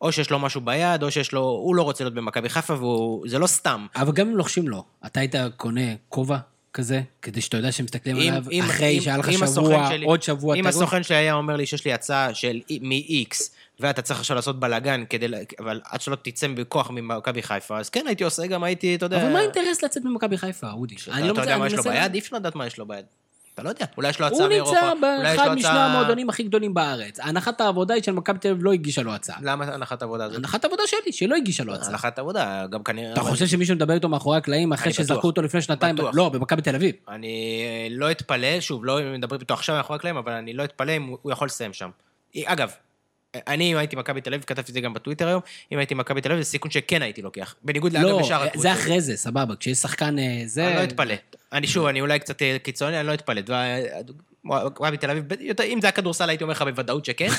או 0.00 0.12
שיש 0.12 0.30
לו 0.30 0.38
משהו 0.38 0.60
ביד, 0.60 1.02
או 1.02 1.10
שיש 1.10 1.32
לו... 1.32 1.40
הוא 1.40 1.74
לא 1.74 1.82
רוצה 1.82 2.04
להיות 2.04 2.14
במכבי 2.14 2.48
חיפה, 2.48 2.74
וזה 2.74 3.38
לא 3.38 3.46
סתם. 3.46 3.86
אבל 3.96 4.12
גם 4.12 4.28
אם 4.28 4.36
לוחשים 4.36 4.68
לו, 4.68 4.84
אתה 5.06 5.20
היית 5.20 5.34
קונה 5.56 5.80
כובע 6.08 6.38
כזה, 6.74 7.00
כדי 7.22 7.40
שאתה 7.40 7.56
יודע 7.56 7.72
שמסתכלים 7.72 8.16
אם- 8.16 8.28
עליו, 8.32 8.44
אם- 8.52 8.62
אחרי 8.62 9.00
שהיה 9.00 9.16
לך 9.16 9.32
שבוע, 9.32 9.88
שלי- 9.90 10.06
עוד 10.06 10.22
שבוע, 10.22 10.56
אם 10.56 10.62
תראו. 10.62 10.68
הסוכן 10.68 11.02
שלי 11.02 11.16
היה 11.16 11.34
אומר 11.34 11.56
לי 11.56 11.66
שיש 11.66 11.84
לי 11.84 11.92
הצעה 11.92 12.34
של 12.34 12.60
מ-X, 12.80 13.36
ואתה 13.80 14.02
צריך 14.02 14.20
עכשיו 14.20 14.36
לעשות 14.36 14.60
בלאגן, 14.60 15.04
כדי... 15.10 15.26
אבל 15.58 15.80
עד 15.90 16.00
שלא 16.00 16.16
תצא 16.22 16.46
בכוח 16.48 16.90
ממכבי 16.90 17.42
חיפה, 17.42 17.78
אז 17.78 17.90
כן, 17.90 18.04
הייתי 18.06 18.24
עושה, 18.24 18.46
גם 18.46 18.64
הייתי, 18.64 18.94
אתה 18.94 19.06
יודע... 19.06 19.22
אבל 19.22 19.32
מה 19.32 19.38
האינטרס 19.38 19.82
לצאת 19.82 20.04
ממכבי 20.04 20.38
חיפה, 20.38 20.70
אודי? 20.70 20.94
אני 21.12 21.22
לא 21.28 21.32
אתה 21.32 21.32
מצא- 21.32 21.40
יודע 21.40 21.58
מה 21.58 21.66
יש 21.66 21.72
לו 21.74 21.82
ביד? 21.82 22.14
אי 22.14 22.18
אפשר 22.20 22.36
לדעת 22.36 22.54
מה 22.54 22.66
יש 22.66 22.78
לו 22.78 22.86
ביד. 22.86 23.04
אתה 23.54 23.62
לא 23.62 23.68
יודע, 23.68 23.84
אולי 23.96 24.08
יש 24.08 24.20
לו 24.20 24.26
הצעה 24.26 24.38
הוא 24.38 24.48
מאירופה. 24.48 24.76
נמצא 24.94 25.16
אולי 25.18 25.32
יש 25.32 25.38
באחד 25.38 25.54
משני 25.54 25.70
המועדונים 25.70 26.28
הכי 26.28 26.42
גדולים 26.42 26.74
בארץ. 26.74 27.20
הנחת 27.20 27.60
העבודה 27.60 27.94
היא 27.94 28.02
של 28.02 28.12
מכבי 28.12 28.38
תל 28.38 28.48
אביב 28.48 28.64
לא 28.64 28.72
הגישה 28.72 29.02
לו 29.02 29.12
הצעה. 29.14 29.36
למה 29.42 29.64
הנחת 29.64 30.02
עבודה 30.02 30.24
הזאת? 30.24 30.38
הנחת 30.38 30.64
העבודה 30.64 30.82
שלי, 30.86 31.12
שלא 31.12 31.36
הגישה 31.36 31.64
לו 31.64 31.74
הצעה. 31.74 31.88
הנחת 31.88 32.18
עבודה, 32.18 32.66
גם 32.70 32.82
כנראה... 32.82 33.12
אתה 33.12 33.20
חושב 33.20 33.46
שמישהו 33.46 33.76
מדבר 33.76 33.94
איתו 33.94 34.08
מאחורי 34.08 34.36
הקלעים 34.36 34.72
אחרי 34.72 34.92
שזרקו. 34.92 35.26
אותו 35.26 35.42
לפני 35.42 35.62
שנתיים? 35.62 35.96
לא, 36.12 36.28
במכבי 36.28 36.62
תל 36.62 36.74
אביב. 36.74 36.94
אני 37.08 37.88
לא 37.90 38.10
אתפלא, 38.10 38.60
שוב, 38.60 38.84
לא 38.84 38.98
מדברים 39.18 39.40
איתו 39.40 39.54
עכשיו 39.54 39.76
מאחורי 39.76 39.96
הקלעים, 39.96 40.16
אבל 40.16 40.32
אני 40.32 40.52
לא 40.52 40.64
אתפלא 40.64 40.96
אם 40.96 41.02
הוא 41.06 41.18
הוא 41.22 41.32
יכול 41.32 41.46
לסיים 41.46 41.72
שם. 41.72 41.90
אגב, 42.44 42.70
אני, 43.34 43.72
אם 43.72 43.76
הייתי 43.76 43.96
מכבי 43.96 44.20
תל 44.20 44.34
אביב, 44.34 44.44
כתבתי 44.44 44.70
את 44.70 44.74
זה 44.74 44.80
גם 44.80 44.94
בטוויטר 44.94 45.28
היום, 45.28 45.40
אם 45.72 45.78
הייתי 45.78 45.94
מכבי 45.94 46.20
תל 46.20 46.32
אביב, 46.32 46.42
זה 46.42 46.50
סיכון 46.50 46.70
שכן 46.70 47.02
הייתי 47.02 47.22
לוקח. 47.22 47.54
בניגוד 47.62 47.92
לאגב 47.92 48.06
לא, 48.06 48.20
לשאר 48.20 48.42
הקבוצות. 48.42 48.62
זה 48.62 48.72
אחרי 48.72 49.00
זה, 49.00 49.16
סבבה. 49.16 49.56
כשיש 49.56 49.78
שחקן 49.78 50.18
אה, 50.18 50.42
זה... 50.46 50.66
אני 50.66 50.76
לא 50.76 50.84
אתפלא. 50.84 51.14
אני 51.52 51.66
שוב, 51.66 51.86
אני 51.86 52.00
אולי 52.00 52.18
קצת 52.18 52.42
אה, 52.42 52.56
קיצוני, 52.62 53.00
אני 53.00 53.06
לא 53.06 53.14
אתפלא. 53.14 53.40
מכבי 54.44 54.96
תל 54.96 55.10
אביב, 55.10 55.24
אם 55.62 55.80
זה 55.80 55.86
היה 55.86 55.92
כדורסל, 55.92 56.28
הייתי 56.28 56.44
אומר 56.44 56.52
לך 56.52 56.62
בוודאות 56.62 57.04
שכן. 57.04 57.28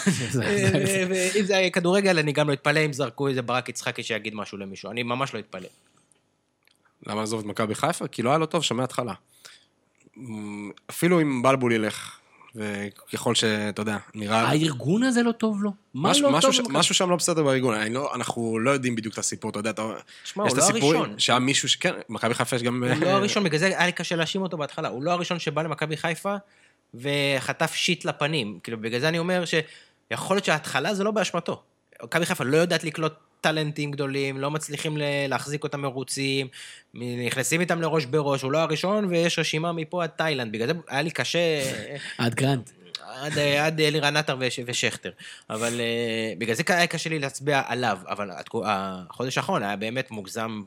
אה, 0.43 1.05
ואם 1.09 1.45
זה 1.45 1.57
היה 1.57 1.69
כדורגל, 1.69 2.19
אני 2.19 2.31
גם 2.31 2.47
לא 2.47 2.53
אתפלא 2.53 2.85
אם 2.85 2.93
זרקו 2.93 3.27
איזה 3.27 3.41
ברק 3.41 3.69
יצחקי 3.69 4.03
שיגיד 4.03 4.35
משהו 4.35 4.57
למישהו. 4.57 4.91
אני 4.91 5.03
ממש 5.03 5.33
לא 5.33 5.39
אתפלא. 5.39 5.67
למה 7.07 7.19
לעזוב 7.19 7.39
את 7.39 7.45
מכבי 7.45 7.75
חיפה? 7.75 8.07
כי 8.07 8.21
לא 8.21 8.29
היה 8.29 8.37
לו 8.37 8.45
טוב 8.45 8.63
שם 8.63 8.77
מההתחלה. 8.77 9.13
אמ, 10.17 10.71
אפילו 10.89 11.21
אם 11.21 11.41
בלבול 11.41 11.71
ילך, 11.71 12.19
וככל 12.55 13.35
שאתה 13.35 13.81
יודע, 13.81 13.97
נראה... 14.15 14.41
הארגון 14.41 15.03
הזה 15.03 15.23
לא 15.23 15.31
טוב 15.31 15.63
לו? 15.63 15.71
מה 15.93 16.09
משהו- 16.09 16.23
לא 16.23 16.31
משהו 16.37 16.41
טוב? 16.49 16.53
ש- 16.53 16.59
במכבי- 16.59 16.77
משהו 16.79 16.95
שם 16.95 17.09
לא 17.09 17.15
בסדר 17.15 17.43
בארגון, 17.43 17.75
לא- 17.91 18.15
אנחנו 18.15 18.59
לא 18.59 18.71
יודעים 18.71 18.95
בדיוק 18.95 19.13
את 19.13 19.19
הסיפור, 19.19 19.51
אתה 19.51 19.59
יודע, 19.59 19.69
אתה... 19.69 19.81
שמע, 20.23 20.43
יש 20.47 20.53
הוא 20.53 20.59
את 20.59 20.81
לא 20.81 20.87
הראשון. 20.87 21.19
שהיה 21.19 21.39
מישהו 21.39 21.69
ש... 21.69 21.75
כן, 21.75 21.93
מכבי 22.09 22.33
חיפה 22.33 22.55
יש 22.55 22.63
גם... 22.63 22.83
הוא 22.83 23.05
לא 23.05 23.09
הראשון, 23.09 23.43
בגלל 23.43 23.59
זה 23.59 23.65
היה 23.65 23.85
לי 23.85 23.91
קשה 23.91 24.15
להאשים 24.15 24.41
אותו 24.41 24.57
בהתחלה. 24.57 24.87
הוא 24.89 25.03
לא 25.03 25.11
הראשון 25.11 25.39
שבא 25.39 25.61
למכבי 25.61 25.97
חיפה 25.97 26.35
וחטף 26.93 27.73
שיט 27.73 28.05
לפנים. 28.05 28.59
כאילו, 28.63 28.77
בגלל 28.81 28.99
זה 28.99 29.09
אני 29.09 29.19
אומר 29.19 29.43
שיכול 29.45 30.35
להיות 30.35 30.45
שההתחלה 30.45 30.93
זה 30.93 31.03
לא 31.03 31.11
באשמתו. 31.11 31.61
מכבי 32.03 32.25
חיפה 32.25 32.43
לא 32.43 32.57
יודעת 32.57 32.83
לקלוט 32.83 33.13
טאלנטים 33.41 33.91
גדולים, 33.91 34.37
לא 34.37 34.51
מצליחים 34.51 34.97
להחזיק 35.27 35.63
אותם 35.63 35.81
מרוצים, 35.81 36.47
נכנסים 36.93 37.61
איתם 37.61 37.81
לראש 37.81 38.05
בראש, 38.05 38.41
הוא 38.41 38.51
לא 38.51 38.57
הראשון, 38.57 39.05
ויש 39.05 39.39
רשימה 39.39 39.71
מפה 39.71 40.03
עד 40.03 40.09
תאילנד. 40.09 40.51
בגלל 40.51 40.67
זה 40.67 40.73
היה 40.87 41.01
לי 41.01 41.11
קשה... 41.11 41.39
עד 42.17 42.35
גרנט. 42.35 42.69
עד, 43.21 43.37
עד 43.39 43.81
אלירן 43.81 44.17
עטר 44.17 44.37
וש, 44.39 44.59
ושכטר. 44.65 45.09
אבל 45.49 45.73
uh, 45.73 46.39
בגלל 46.39 46.55
זה 46.55 46.63
היה 46.67 46.87
קשה 46.87 47.09
לי 47.09 47.19
להצביע 47.19 47.61
עליו, 47.65 47.97
אבל 48.07 48.29
החודש 48.65 49.37
האחרון 49.37 49.63
היה 49.63 49.75
באמת 49.75 50.11
מוגזם. 50.11 50.61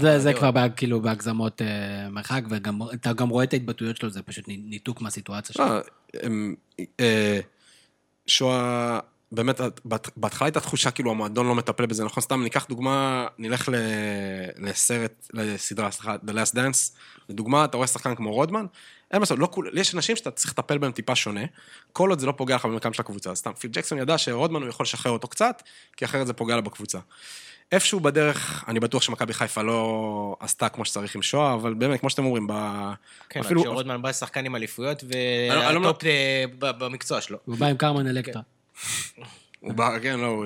זה, 0.00 0.18
זה. 0.18 0.32
כבר 0.34 0.50
בה- 0.50 0.68
כאילו 0.68 1.00
בהגזמות 1.00 1.62
אה, 1.62 1.66
מרחק, 2.10 2.42
ואתה 2.50 3.12
גם 3.12 3.28
רואה 3.28 3.44
את 3.44 3.52
ההתבטאויות 3.52 3.96
שלו, 3.96 4.10
זה 4.10 4.22
פשוט 4.22 4.48
ני- 4.48 4.56
ניתוק 4.56 5.00
מהסיטואציה 5.00 5.54
שלו. 5.54 5.64
לא, 5.66 5.80
הם, 6.22 6.54
אה, 7.00 7.40
שואה, 8.26 8.98
באמת, 9.32 9.60
בהתחלה 10.16 10.46
הייתה 10.46 10.60
תחושה 10.60 10.90
כאילו 10.90 11.10
המועדון 11.10 11.46
לא 11.46 11.54
מטפל 11.54 11.86
בזה, 11.86 12.04
נכון? 12.04 12.22
סתם 12.22 12.42
ניקח 12.42 12.66
דוגמה, 12.68 13.26
נלך 13.38 13.68
ל- 13.68 13.74
לסרט, 14.68 15.28
לסדרה, 15.32 15.90
סליחה, 15.90 16.14
The 16.26 16.30
Last 16.30 16.54
Dance, 16.54 16.98
לדוגמה, 17.28 17.64
אתה 17.64 17.76
רואה 17.76 17.86
שחקן 17.86 18.14
כמו 18.14 18.32
רודמן, 18.32 18.66
אין 19.10 19.18
מה 19.18 19.22
לעשות, 19.22 19.38
לא 19.38 19.46
כול, 19.46 19.70
יש 19.74 19.94
אנשים 19.94 20.16
שאתה 20.16 20.30
צריך 20.30 20.50
לטפל 20.52 20.78
בהם 20.78 20.92
טיפה 20.92 21.14
שונה, 21.16 21.40
כל 21.92 22.10
עוד 22.10 22.18
זה 22.18 22.26
לא 22.26 22.32
פוגע 22.32 22.54
לך 22.54 22.64
במקום 22.64 22.92
של 22.92 23.02
הקבוצה. 23.02 23.34
סתם, 23.34 23.52
פיל 23.52 23.70
ג'קסון 23.70 23.98
ידע 23.98 24.18
שרודמן 24.18 24.60
הוא 24.62 24.68
יכול 24.68 24.84
לשחרר 24.84 25.12
אותו 25.12 25.28
קצת, 25.28 25.62
כי 25.96 26.04
אחרת 26.04 26.26
זה 26.26 26.32
פוגע 26.32 26.56
לו 26.56 26.62
בקבוצה. 26.62 26.98
איפשהו 27.72 28.00
בדרך, 28.00 28.64
אני 28.68 28.80
בטוח 28.80 29.02
שמכבי 29.02 29.34
חיפה 29.34 29.62
לא 29.62 30.36
עשתה 30.40 30.68
כמו 30.68 30.84
שצריך 30.84 31.14
עם 31.14 31.22
שואה, 31.22 31.54
אבל 31.54 31.74
באמת, 31.74 32.00
כמו 32.00 32.10
שאתם 32.10 32.24
אומרים, 32.24 32.46
ב... 32.46 32.52
כן, 33.28 33.40
אפילו- 33.40 33.60
אפילו... 33.60 33.62
שרודמן 33.62 34.02
בא 34.02 34.08
לשחקן 34.08 34.44
עם 34.46 34.56
אליפויות, 34.56 35.02
לא- 35.02 35.68
אני 35.68 35.74
לא- 35.74 35.86
והטופ 35.86 36.04
אה, 36.04 36.44
במקצוע 36.72 37.20
שלו. 37.20 37.38
הוא 37.44 37.56
בא 37.56 37.66
עם 37.66 37.76
קרמן 37.76 38.06
אלקטרה. 38.06 38.42
הוא 39.60 39.72
בא, 39.74 39.98
כן, 40.02 40.20
לא. 40.20 40.44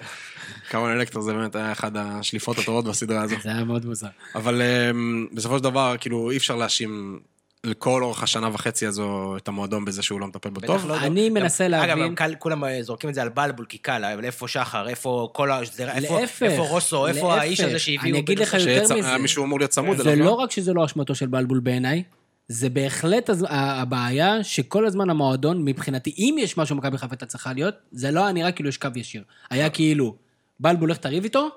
קרמן 0.70 0.90
אלקטר 0.90 1.20
זה 1.20 1.32
באמת 1.32 1.54
היה 1.56 1.72
אחד 1.72 1.96
השליפות 1.96 2.58
הטובות 2.58 2.84
בסדרה 2.84 3.22
הזאת. 3.22 3.42
זה 3.42 3.48
היה 3.50 3.64
מאוד 3.64 3.86
מוזר. 3.86 4.06
אבל 4.34 4.62
אמ, 4.62 5.26
בסופו 5.32 5.58
של 5.58 5.64
דבר, 5.64 5.94
כאילו, 6.00 6.30
אי 6.30 6.36
אפשר 6.36 6.56
להאשים 6.56 7.20
לכל 7.64 8.02
אורך 8.02 8.22
השנה 8.22 8.48
וחצי 8.52 8.86
הזו 8.86 9.36
את 9.36 9.48
המועדון 9.48 9.84
בזה 9.84 10.02
שהוא 10.02 10.20
לא 10.20 10.26
מטפל 10.26 10.50
בו 10.50 10.60
טוב. 10.60 10.86
לא 10.88 10.94
יודע. 10.94 11.06
אני 11.06 11.30
מנסה 11.30 11.66
אגב, 11.66 11.72
להבין- 11.74 12.06
גם 12.06 12.14
קל, 12.14 12.34
כולם 12.38 12.64
אה, 12.64 12.82
זורקים 12.82 13.10
את 13.10 13.14
זה 13.14 13.22
על 13.22 13.28
בלבול, 13.28 13.66
כי 13.68 13.78
קל, 13.78 14.04
אבל 14.04 14.24
איפה 14.24 14.48
שחר, 14.48 14.88
איפה 14.88 15.28
כל 15.32 15.50
ה... 15.50 15.60
איפה- 15.60 16.20
להפך, 16.20 16.42
איפה 16.42 16.62
רוסו, 16.62 17.06
איפה. 17.06 17.34
האיש 17.34 17.60
הזה 17.60 17.78
שהביאו? 17.78 18.02
אני 18.10 18.18
אגיד 18.18 18.38
לך 18.38 18.54
יותר 18.54 18.96
מזה. 18.96 19.18
מישהו 19.18 19.44
אמור 19.44 19.58
להיות 19.58 19.70
צמוד 19.70 19.96
זה 19.96 20.12
אליו, 20.12 20.24
לא 20.24 20.30
רק 20.30 20.50
שזה 20.50 20.72
לא 20.72 20.84
אשמתו 20.84 21.14
של 21.14 21.26
בלבול 21.26 21.60
בעיניי, 21.60 22.02
זה 22.48 22.68
בהחלט 22.70 23.30
הז- 23.30 23.44
הבעיה 23.48 24.44
שכל 24.44 24.86
הזמן 24.86 25.10
המועדון, 25.10 25.64
מבחינתי, 25.64 26.14
אם 26.18 26.36
יש 26.38 26.58
משהו 26.58 26.76
במכבי 26.76 26.98
חיפה 26.98 27.12
הייתה 27.14 27.26
צריכה 27.26 27.52
להיות, 27.52 27.74
זה 27.92 28.10
לא 28.10 28.20
היה 28.24 28.32
נראה 28.32 28.52
כאילו 28.52 28.68
יש 28.68 28.76
קו 28.76 28.88
ישיר. 28.96 29.22
היה 29.50 29.70
כאילו, 29.70 30.16
בלבול 30.60 30.90
לך 30.90 30.96
תריב 30.96 31.24
איתו, 31.24 31.48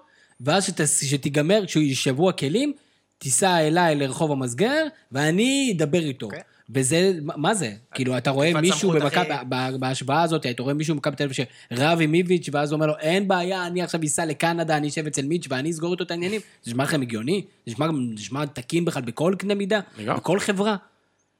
ואז 0.42 0.66
שת- 0.66 1.06
שתיגמר, 1.06 1.64
כשהוא 1.68 1.84
שבוע 1.94 2.32
כלים, 2.32 2.74
תיסע 3.18 3.58
אליי 3.68 3.96
לרחוב 3.96 4.32
המסגר, 4.32 4.84
ואני 5.12 5.74
אדבר 5.78 6.00
איתו. 6.00 6.26
אוקיי. 6.26 6.42
וזה, 6.70 7.12
מה- 7.22 7.54
זה? 7.54 7.72
כאילו, 7.94 8.18
אתה 8.18 8.30
רואה 8.30 8.62
מישהו 8.62 8.92
במכבי, 8.92 9.34
בהשוואה 9.80 10.22
הזאת, 10.24 10.46
אתה 10.46 10.64
רואה 10.64 10.74
מישהו 10.74 10.96
במכבי 10.96 11.16
תל 11.16 11.24
אביב 11.24 11.36
שרב 11.74 12.02
עם 12.02 12.14
איביץ', 12.14 12.50
ואז 12.52 12.72
הוא 12.72 12.76
אומר 12.78 12.88
לו, 12.88 12.98
אין 13.00 13.28
בעיה, 13.28 13.68
אני 13.68 13.82
עכשיו 13.82 14.02
אסע 14.06 14.26
לקנדה, 14.26 14.78
אני 14.78 14.88
אשב 14.88 15.08
אצל 15.08 15.26
מיץ' 15.26 15.46
ואני 15.50 15.72
אסגור 15.72 15.94
איתו 15.94 16.04
את 16.04 16.12
העניינים. 16.12 16.42
זה 16.64 16.72
נשמע 16.72 16.84
לכם 16.84 17.02
הגיוני? 17.02 17.44
זה 17.66 17.74
נשמע, 17.92 18.46
תקין 18.46 18.86
בכלל 18.86 19.02
בכל 19.02 19.36
קנה 19.38 19.56
מידה? 19.56 19.80
בכל 20.06 20.40
חברה? 20.40 20.76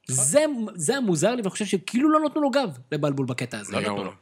זה, 0.08 0.44
זה 0.74 0.96
המוזר 0.96 1.30
לי, 1.30 1.42
ואני 1.42 1.50
חושב 1.50 1.64
שכאילו 1.64 2.08
לא 2.10 2.20
נתנו 2.26 2.42
לו 2.42 2.50
גב 2.50 2.78
לבלבול 2.92 3.26
בקטע 3.26 3.58
הזה. 3.58 3.72
לא 3.72 3.80
נתנו 3.80 4.04
לו. 4.04 4.12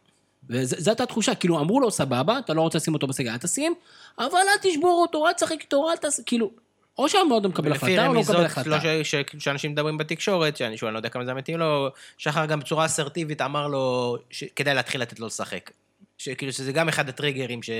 וזאת 0.50 1.00
התחושה, 1.00 1.34
כאילו 1.34 1.60
אמרו 1.60 1.80
לו, 1.80 1.90
סבבה, 1.90 2.38
אתה 2.38 2.54
לא 2.54 2.60
רוצה 2.62 2.78
לשים 2.78 2.94
אותו 2.94 3.06
בסגל, 3.06 3.30
אל 3.30 3.36
תשים, 3.36 3.74
אבל 4.18 4.28
אל 4.34 4.70
תשבור 4.70 5.02
אותו, 5.02 5.26
אל 5.26 5.32
תשחק 5.32 5.56
איתו, 5.60 5.90
אל 5.90 5.96
תעשה, 5.96 6.22
כאילו, 6.26 6.50
או 6.98 7.08
שהמועדון 7.08 7.50
מקבל 7.50 7.72
החלטה 7.72 8.06
או 8.06 8.14
לא 8.14 8.20
מקבל 8.20 8.34
רמיזות, 8.36 8.46
החלטה. 8.46 8.68
לא 8.70 8.80
ש- 8.80 9.14
ש- 9.14 9.44
שאנשים 9.44 9.72
מדברים 9.72 9.98
בתקשורת, 9.98 10.56
שאני 10.56 10.76
שואל, 10.76 10.92
לא 10.92 10.98
יודע 10.98 11.08
כמה 11.08 11.24
זה 11.24 11.34
מתאים 11.34 11.58
לו, 11.58 11.88
שחר 12.18 12.46
גם 12.46 12.60
בצורה 12.60 12.84
אסרטיבית 12.86 13.40
אמר 13.42 13.68
לו 13.68 14.16
שכדאי 14.30 14.74
להתחיל 14.74 15.00
לתת 15.02 15.20
לו 15.20 15.26
לשחק. 15.26 15.70
שכאילו 16.18 16.52
שזה 16.52 16.72
גם 16.72 16.88
אחד 16.88 17.08
הטריגרים 17.08 17.62
ש... 17.62 17.70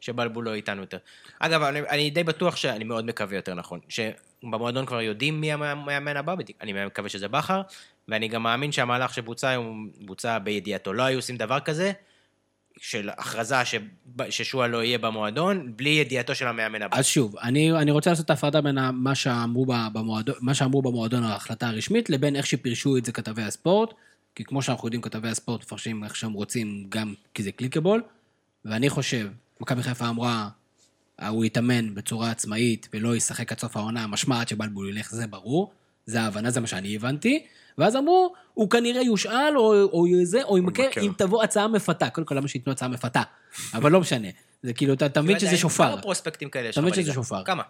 שבלבול 0.00 0.44
לא 0.44 0.54
איתנו 0.54 0.80
יותר. 0.80 0.98
אגב, 1.38 1.62
אני, 1.62 1.80
אני 1.80 2.10
די 2.10 2.24
בטוח 2.24 2.56
שאני 2.56 2.84
מאוד 2.84 3.04
מקווה 3.06 3.36
יותר 3.36 3.54
נכון, 3.54 3.80
שבמועדון 3.88 4.86
כבר 4.86 5.00
יודעים 5.00 5.40
מי 5.40 5.52
המ- 5.52 5.62
המאמן 5.62 6.16
הבא. 6.16 6.34
אני 6.60 6.72
מקווה 6.86 7.08
שזה 7.08 7.28
בכר, 7.28 7.62
ואני 8.08 8.28
גם 8.28 8.42
מאמין 8.42 8.72
שהמהלך 8.72 9.14
שבוצע 9.14 9.48
היום 9.48 9.90
בוצע 10.00 10.38
בידיעתו. 10.38 10.92
לא 10.92 11.02
היו 11.02 11.18
עושים 11.18 11.36
דבר 11.36 11.60
כזה, 11.60 11.92
של 12.80 13.10
הכרזה 13.18 13.64
ש- 13.64 13.74
ששועה 14.30 14.68
לא 14.68 14.84
יהיה 14.84 14.98
במועדון, 14.98 15.72
בלי 15.76 15.90
ידיעתו 15.90 16.34
של 16.34 16.46
המאמן 16.46 16.82
הבא. 16.82 16.96
אז 16.98 17.06
שוב, 17.06 17.36
אני, 17.36 17.72
אני 17.72 17.90
רוצה 17.90 18.10
לעשות 18.10 18.24
את 18.24 18.30
ההפרדה 18.30 18.60
בין 18.60 18.78
מה 18.92 19.14
שאמרו, 19.14 19.66
במועדון, 19.92 20.34
מה 20.40 20.54
שאמרו 20.54 20.82
במועדון 20.82 21.22
ההחלטה 21.22 21.68
הרשמית, 21.68 22.10
לבין 22.10 22.36
איך 22.36 22.46
שפירשו 22.46 22.96
את 22.96 23.04
זה 23.04 23.12
כתבי 23.12 23.42
הספורט, 23.42 23.94
כי 24.34 24.44
כמו 24.44 24.62
שאנחנו 24.62 24.86
יודעים, 24.88 25.02
כתבי 25.02 25.28
הספורט 25.28 25.62
מפרשים 25.62 26.04
איך 26.04 26.16
שהם 26.16 26.32
רוצים, 26.32 26.86
גם 26.88 27.14
כי 27.34 27.42
זה 27.42 27.52
קליקבול, 27.52 28.02
ואני 28.64 28.90
חושב, 28.90 29.28
מכבי 29.60 29.82
חיפה 29.82 30.08
אמרה, 30.08 30.48
"אה, 31.20 31.28
הוא 31.28 31.44
יתאמן 31.44 31.94
בצורה 31.94 32.30
עצמאית 32.30 32.88
ולא 32.92 33.16
ישחק 33.16 33.52
עד 33.52 33.58
סוף 33.58 33.76
העונה, 33.76 34.06
משמע 34.06 34.40
עד 34.40 34.48
שבלבול 34.48 34.88
ילך, 34.88 35.10
זה 35.10 35.26
ברור, 35.26 35.72
זה 36.06 36.22
ההבנה, 36.22 36.50
זה 36.50 36.60
מה 36.60 36.66
שאני 36.66 36.96
הבנתי, 36.96 37.46
ואז 37.78 37.96
אמרו, 37.96 38.32
הוא 38.54 38.70
כנראה 38.70 39.02
יושאל, 39.02 39.52
או, 39.56 39.82
או 39.82 40.04
זה, 40.22 40.42
או 40.42 40.58
ימכר, 40.58 40.82
ימכר. 40.82 41.00
אם 41.00 41.12
תבוא 41.18 41.42
הצעה 41.42 41.68
מפתה. 41.68 42.10
קודם 42.10 42.26
כל, 42.26 42.34
למה 42.34 42.48
שייתנו 42.48 42.72
הצעה 42.72 42.88
מפתה? 42.88 43.22
אבל 43.74 43.92
לא 43.92 44.00
משנה. 44.00 44.28
זה 44.62 44.72
כאילו, 44.72 44.94
אתה 44.94 45.06
אתה 45.06 45.22
מבין 45.22 45.38
שזה 45.38 45.56
שופר. 45.56 45.88
כמה 45.92 46.02
פרוספקטים 46.02 46.50
כאלה 46.50 46.68
יש 46.68 46.74
אתה 46.74 46.80
לך 46.80 46.86
מבין 46.86 47.04
שזה? 47.04 47.12
שופר. 47.12 47.44
כמה? 47.44 47.62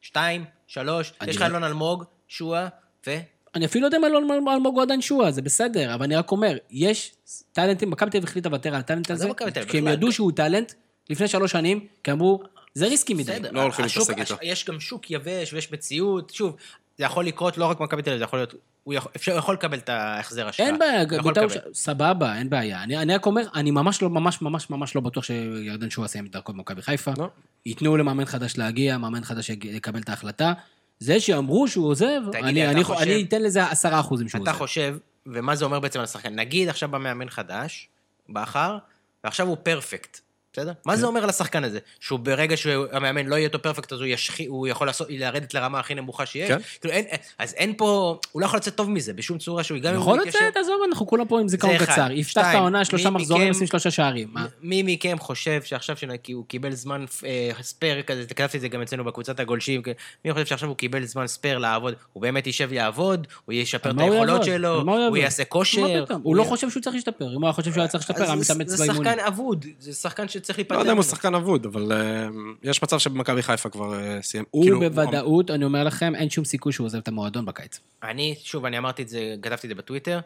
שתיים? 0.00 0.44
שלוש? 0.66 1.12
יש 1.26 1.36
לך 1.36 1.42
לא- 1.42 1.46
אלון 1.46 1.64
אלמוג, 1.64 2.04
שועה, 2.28 2.68
ו... 3.06 3.18
אני 3.54 3.66
אפילו 3.66 3.82
לא 3.82 3.86
יודע 3.86 3.98
אם 3.98 4.04
אלון 4.04 4.48
אלמוג 4.48 4.74
הוא 4.74 4.82
עדיין 4.82 5.00
שועה, 5.00 5.30
זה 5.30 5.42
בסדר, 5.42 5.94
אבל 5.94 6.04
אני 6.04 6.16
רק 6.16 6.30
אומר, 6.32 6.56
יש 6.70 7.14
טאלנטים, 7.52 7.90
מכבי 7.90 8.10
תל 8.10 8.16
אביב 8.16 8.28
החליטה 8.28 8.48
לוותר 8.48 8.68
על 8.68 8.80
הטאלנט 8.80 9.10
הזה, 9.10 9.28
מכבי 9.28 9.50
כי 9.68 9.78
הם. 9.78 9.88
ידעו 9.88 10.12
שהוא 10.12 10.32
טאלנט 10.32 10.72
לפני 11.10 11.28
שלוש 11.28 11.52
שנים, 11.52 11.86
כי 12.04 12.12
אמרו, 12.12 12.40
זה 12.74 12.86
ריסקי 12.86 13.14
מדי. 13.14 13.22
בסדר. 13.22 13.50
לא 13.52 13.62
הולכים 13.62 13.84
להתעסק 13.84 14.18
איתו. 14.18 14.36
יש 14.42 14.64
גם 14.64 14.80
שוק 14.80 15.10
יבש 15.10 15.52
ויש 15.52 15.72
מציאות. 15.72 16.30
שוב, 16.30 16.56
זה 16.98 17.04
יכול 17.04 17.24
לקרות 17.24 17.58
לא 17.58 17.64
רק 17.64 17.78
במכבי 17.80 18.02
תל 18.02 18.10
אביב, 18.10 18.18
זה 18.18 18.24
יכול 18.24 18.38
להיות... 18.38 18.54
הוא 18.88 18.94
יכול- 18.94 19.12
אפשר- 19.16 19.32
הוא 19.32 19.38
יכול 19.38 19.54
לקבל 19.54 19.78
את 19.78 19.88
ההחזר 19.88 20.48
השקעה. 20.48 20.66
אין 20.66 20.78
בעיה, 20.78 21.04
בית"ר. 21.22 21.40
ירושלים- 21.40 21.74
סבבה, 21.74 22.34
אין 22.38 22.50
בעיה. 22.50 22.82
אני 22.82 22.96
אני 22.98 23.14
רק 23.14 23.26
אומר, 23.26 23.42
אני 23.54 23.70
ממש 23.70 24.02
לא, 24.02 24.10
ממש 24.10 24.42
ממש 24.42 24.70
ממש 24.70 24.94
לא 24.94 25.00
בטוח 25.00 25.24
שירדן 25.24 25.90
שועה 25.90 26.06
יסיים 26.06 26.26
את 26.26 26.30
דרכו 26.30 26.52
במכבי 26.52 26.82
חיפה. 26.82 27.12
לא. 27.18 27.28
ייתנו 27.66 27.96
למאמן 27.96 28.24
חדש 28.24 28.58
להגיע, 28.58 28.98
מאמן 28.98 29.24
חדש 29.24 29.50
יקבל 29.50 30.00
את 30.00 30.08
ההחלטה. 30.08 30.52
זה 30.98 31.20
שאמרו 31.20 31.68
שהוא 31.68 31.86
עוזב, 31.88 32.20
תגיד 32.32 32.44
אני- 32.44 32.62
אתה 32.64 32.70
אני 32.70 32.84
חושב- 32.84 33.00
אני 33.00 33.22
אתן 33.28 33.42
לזה 33.42 33.66
עשרה 33.66 34.00
אחוזים 34.00 34.28
שהוא 34.28 34.42
אתה 34.42 34.50
עוזב. 34.50 34.58
חושב, 34.62 34.96
ומה 35.26 35.56
זה 35.56 35.64
אומר 35.64 35.80
בעצם 35.80 35.98
על 35.98 36.04
השחקן? 36.04 36.34
נגיד 36.34 36.68
עכשיו 36.68 36.88
בא 36.88 36.98
מאמן 36.98 37.30
חדש, 37.30 37.88
בכר, 38.28 38.78
ועכשיו 39.24 39.46
הוא 39.46 39.56
פרפקט, 39.62 40.20
בסדר? 40.58 40.72
מה 40.86 40.92
כן. 40.92 40.98
זה 41.00 41.06
אומר 41.06 41.22
על 41.22 41.28
השחקן 41.28 41.64
הזה? 41.64 41.78
שהוא 42.00 42.18
ברגע 42.18 42.56
שהמאמן 42.56 43.26
לא 43.26 43.36
יהיה 43.36 43.46
אותו 43.46 43.62
פרפקט, 43.62 43.92
אז 43.92 44.00
הוא, 44.00 44.06
ישחי, 44.06 44.46
הוא 44.46 44.66
יכול 44.66 44.86
לעשות, 44.86 45.06
לרדת 45.10 45.54
לרמה 45.54 45.80
הכי 45.80 45.94
נמוכה 45.94 46.26
שיש? 46.26 46.48
כן. 46.48 46.58
כאילו 46.80 46.94
אין, 46.94 47.04
אז 47.38 47.54
אין 47.54 47.74
פה, 47.76 48.18
הוא 48.32 48.40
לא 48.40 48.46
יכול 48.46 48.56
לצאת 48.56 48.74
טוב 48.74 48.90
מזה, 48.90 49.12
בשום 49.12 49.38
צורה 49.38 49.64
שהוא, 49.64 49.78
גם 49.78 49.94
אם 49.94 50.00
יכול 50.00 50.20
לצאת, 50.26 50.56
עזוב, 50.56 50.74
אנחנו 50.88 51.06
כולם 51.06 51.26
פה 51.28 51.40
עם 51.40 51.48
זיכרון 51.48 51.78
זה. 51.78 51.86
קצר. 51.86 52.10
יפתח 52.12 52.40
את 52.50 52.54
העונה, 52.54 52.84
שלושה 52.84 53.10
מחזורים, 53.10 53.50
ישים 53.50 53.66
שלושה 53.66 53.90
שערים. 53.90 54.28
מה? 54.32 54.46
מי 54.62 54.82
מכם 54.86 55.16
חושב 55.20 55.62
שעכשיו 55.62 55.96
כי 56.22 56.32
הוא 56.32 56.44
קיבל 56.48 56.72
זמן 56.72 57.04
אה, 57.26 57.50
spare 57.62 58.02
כזה, 58.02 58.24
כתבתי 58.26 58.56
את 58.56 58.62
זה 58.62 58.68
גם 58.68 58.82
אצלנו 58.82 59.04
בקבוצת 59.04 59.40
הגולשים, 59.40 59.82
כ- 59.82 59.88
מי 60.24 60.32
חושב 60.32 60.46
שעכשיו 60.46 60.68
הוא 60.68 60.76
קיבל 60.76 61.04
זמן 61.04 61.26
spare 61.26 61.58
לעבוד, 61.58 61.94
הוא 62.12 62.22
באמת 62.22 62.46
יישב 62.46 62.72
יעבוד, 62.72 63.26
הוא 63.44 63.52
ישפר 63.52 63.90
את 63.90 63.94
מה 63.94 64.02
היכולות? 64.02 64.44
שלו, 64.44 64.84
מה 64.84 64.92
הוא? 65.06 65.16
יעשה 65.16 65.44
כושר. 65.44 66.04
מה? 66.10 66.16
הוא 66.22 66.36
לא 66.36 66.44
חושב 66.44 66.70
שהוא 66.70 66.82
צריך 66.82 66.96
להשתפר. 66.96 67.24
אם 67.28 67.40
הוא 67.40 67.44
היה 67.44 67.52
חושב 67.52 67.72
שהוא 67.72 67.80
היה 67.80 67.88
צריך 67.88 68.10
להשתפר, 68.10 68.24
היה 68.32 68.36
זה- 68.42 68.54
מתאמץ 68.54 68.68
זה 68.68 68.76
באימונים. 68.86 69.04
שחקן 69.12 69.24
אבוד, 69.26 69.66
זה 69.78 69.92
שחקן 69.92 70.28
שצריך 70.48 70.58
להיפטר 70.58 70.74
לא 70.74 70.80
יודע 70.80 70.92
אם 70.92 70.96
הוא. 70.96 71.04
שחקן 71.04 71.34
אבוד, 71.34 71.66
אבל 71.66 71.92
אה, 71.92 72.28
יש 72.62 72.82
מצב 72.82 72.98
שבמכבי 72.98 73.42
חיפה 73.42 73.68
כבר 73.68 73.94
אה, 74.00 74.18
סיים. 74.22 74.44
הוא 74.50 74.62
כאילו, 74.64 74.80
בוודאות, 74.80 75.50
אני 75.50 75.64
אומר 75.64 75.84
לכם, 75.84 76.14
אין 76.14 76.30
שום 76.30 76.44
סיכוי 76.44 76.72
שהוא 76.72 76.84
עוזב 76.84 76.98
את 76.98 77.08
המועדון 77.08 77.44
בקיץ. 77.44 77.80
אני, 78.02 78.34
שוב, 78.42 78.64
אני 78.64 78.78
אמרתי 78.78 79.02
את 79.02 79.08
זה, 79.08 79.34
כתבתי 79.42 79.66
את 79.66 79.68
זה 79.68 79.74
בטוויטר. 79.74 80.20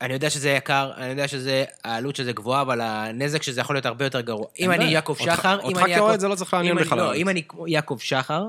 אני 0.00 0.12
יודע 0.12 0.30
שזה 0.30 0.50
יקר, 0.50 0.90
אני 0.96 1.06
יודע 1.06 1.28
שזה, 1.28 1.64
העלות 1.84 2.16
שזה 2.16 2.32
גבוהה, 2.32 2.62
אבל 2.62 2.80
הנזק 2.80 3.42
שזה 3.42 3.60
יכול 3.60 3.76
להיות 3.76 3.86
הרבה 3.86 4.04
יותר 4.04 4.20
גרוע. 4.20 4.46
אם 4.60 4.70
אני. 4.70 4.84
יעקב 4.84 5.16
אותך- 5.20 5.34
שחר, 5.36 5.60
אם 5.60 5.64
אותך 5.64 5.78
אני 5.82 5.90
יעקב... 5.90 6.04
כאוהד 6.04 6.20
זה 6.20 6.28
לא 6.28 6.34
צריך 6.34 6.54
לעניין 6.54 6.76
בכלל, 6.76 6.98
לא. 6.98 7.14
אם 7.14 7.28
אני 7.28 7.42
יעקב 7.66 7.96
שחר, 8.00 8.44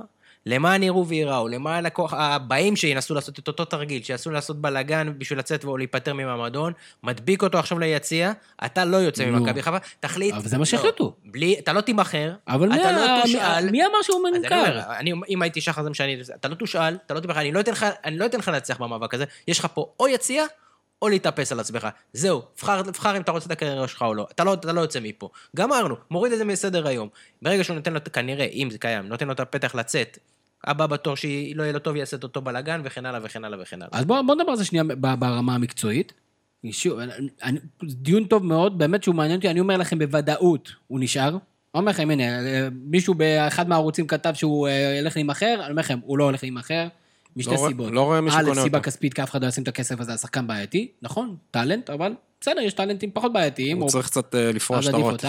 למען 0.46 0.84
יראו 0.84 1.08
וייראו, 1.08 1.48
למען 1.48 1.86
הכוח, 1.86 2.14
הבאים 2.14 2.76
שינסו 2.76 3.14
לעשות 3.14 3.40
את 3.40 3.48
אותו 3.48 3.66
תרגיל, 3.66 4.04
שינסו 4.04 4.32
לעשות 4.32 4.62
בלאגן 4.62 5.14
בשביל 5.18 5.40
לצאת 5.40 5.64
או 5.64 5.78
להיפטר 5.78 6.14
מהמועדון, 6.14 6.74
מדביק 7.04 7.44
אותו 7.44 7.58
עכשיו 7.60 7.80
ליציע, 7.80 8.32
אתה 8.66 8.86
לא 8.86 8.98
יוצא. 8.98 9.26
ממכבי 9.26 9.62
חיפה, 9.62 9.78
תחליט... 10.00 10.34
אבל 10.34 10.48
זה 10.48 10.58
מה 10.58 10.62
לא, 10.62 10.66
שהחליטו. 10.66 11.14
בלי, 11.26 11.56
אתה 11.60 11.74
לא 11.74 11.82
תימכר, 11.82 12.34
אבל 12.48 12.70
מי 12.70 12.82
אתה 12.82 12.92
לא 12.92 13.22
תושאל. 13.22 13.70
מי- 13.72 13.86
אמר 13.86 14.02
שהוא 14.02 14.28
אז 14.28 14.34
אני 14.36 14.40
מנכ"ל? 14.40 15.12
אומר, 15.12 15.28
אם 15.30 15.42
הייתי 15.42 15.62
שחר 15.62 15.84
זה 15.84 15.90
מה 15.90 15.96
שאני... 15.96 16.18
אתה 16.36 16.48
לא 16.48 16.56
תושאל, 16.56 16.98
אתה 17.06 17.14
לא 17.14 17.20
אני 17.36 17.52
לא 17.52 17.62
אני 18.04 18.18
לא 18.18 18.26
אתן 18.26 18.38
לך 18.38 18.48
להצליח 18.48 18.82
במאבק 18.82 19.14
הזה. 19.14 19.26
יש 19.48 19.60
לך 19.60 19.68
פה 19.74 19.94
או 20.00 20.08
יציע, 20.08 20.46
או 21.02 21.10
להתאפס 21.10 21.52
על 21.52 21.60
עצמך. 21.60 21.88
זהו, 22.14 22.42
בחר, 22.62 22.82
בחר 22.84 23.18
אם 23.18 23.22
אתה 23.22 23.32
רוצה 23.32 23.46
את 23.46 23.52
הקריירה 23.52 23.88
שלך 23.88 24.02
או 24.02 24.14
לא. 24.14 24.28
אתה 24.32 24.44
לא, 24.44 24.54
אתה 24.54 24.74
לא 24.74 24.82
יוצא 24.82 25.00
מפה. 25.04 25.30
גמרנו, 25.56 25.96
מוריד 26.12 26.34
את 26.34 26.38
זה 26.38 26.46
מסדר 26.46 26.88
היום. 26.88 27.10
ברגע 27.42 27.64
שהוא 27.64 27.76
נותן 27.76 27.94
לו, 27.94 28.00
כנראה, 28.14 28.46
אם 28.46 28.70
זה 28.72 28.78
קיים, 28.78 29.08
נותן 29.08 29.28
לו 29.28 29.34
את 29.34 29.40
הפתח 29.40 29.76
לצאת, 29.76 30.18
הבא 30.66 30.86
בתור 30.88 31.16
שלא 31.16 31.30
יהיה 31.64 31.74
לו 31.74 31.80
טוב, 31.80 31.96
יעשה 31.96 32.18
את 32.18 32.24
אותו 32.24 32.42
בלאגן, 32.42 32.82
וכן 32.84 33.06
הלאה 33.06 33.20
וכן 33.24 33.46
הלאה 33.46 33.62
וכן 33.62 33.82
הלאה. 33.82 33.90
אז 34.00 34.06
בואו 34.06 34.26
בוא 34.26 34.36
נדבר 34.36 34.52
על 34.52 34.58
זה 34.58 34.66
שנייה 34.66 34.84
ברמה 35.20 35.56
המקצועית. 35.56 36.14
שוב, 36.72 37.00
אני- 37.00 37.12
אני- 37.44 37.60
דיון 37.84 38.26
טוב 38.26 38.46
מאוד, 38.46 38.78
באמת 38.78 39.04
שהוא 39.04 39.16
מעניין 39.16 39.36
אותי, 39.38 39.50
אני 39.50 39.60
אומר 39.60 39.78
לכם 39.78 40.00
בוודאות, 40.00 40.70
הוא 40.88 41.00
נשאר. 41.00 41.28
אני 41.30 41.40
אומר 41.82 41.90
לכם, 41.92 42.10
הנה, 42.12 42.24
אה, 42.24 42.68
מישהו 42.86 43.14
באחד 43.14 43.70
מהערוצים 43.70 44.08
כתב 44.08 44.34
שהוא 44.34 44.68
אה, 44.68 44.96
ילך 45.00 45.16
להימכר, 45.16 45.56
אני 45.62 45.70
אומר 45.72 45.80
לכם, 45.80 46.00
הוא 46.04 46.18
לא 46.18 46.24
הולך 46.24 46.44
להימכר, 46.44 46.88
משתי 47.36 47.52
לא 47.52 47.66
סיבות. 47.68 47.92
לא 47.92 48.02
רואה 48.02 48.22
מישהו 48.22 48.40
א', 48.40 48.44
קונה 48.44 48.64
סיבה 48.64 48.78
אותו. 48.78 48.86
כספית, 48.86 49.14
כי 49.14 49.24
אף 49.24 49.32
אחד 49.32 49.44
לא 49.44 49.48
ישים 49.48 49.64
את 49.64 49.68
הכסף 49.68 50.00
הזה 50.00 50.12
על 50.12 50.18
שחקן 50.18 50.48
בעייתי, 50.48 50.88
נכון, 51.02 51.36
טאלנט, 51.52 51.90
אבל 51.90 52.14
בסדר, 52.42 52.62
יש 52.62 52.74
טאלנטים 52.74 53.12
פחות 53.14 53.34
בעייתיים. 53.34 53.78
הוא 53.78 53.84
או- 53.86 53.90
צריך 53.90 54.06
קצת 54.06 54.36
אה, 54.36 54.52
לפרוש 54.52 54.88
אז 54.88 54.94
את. 55.16 55.26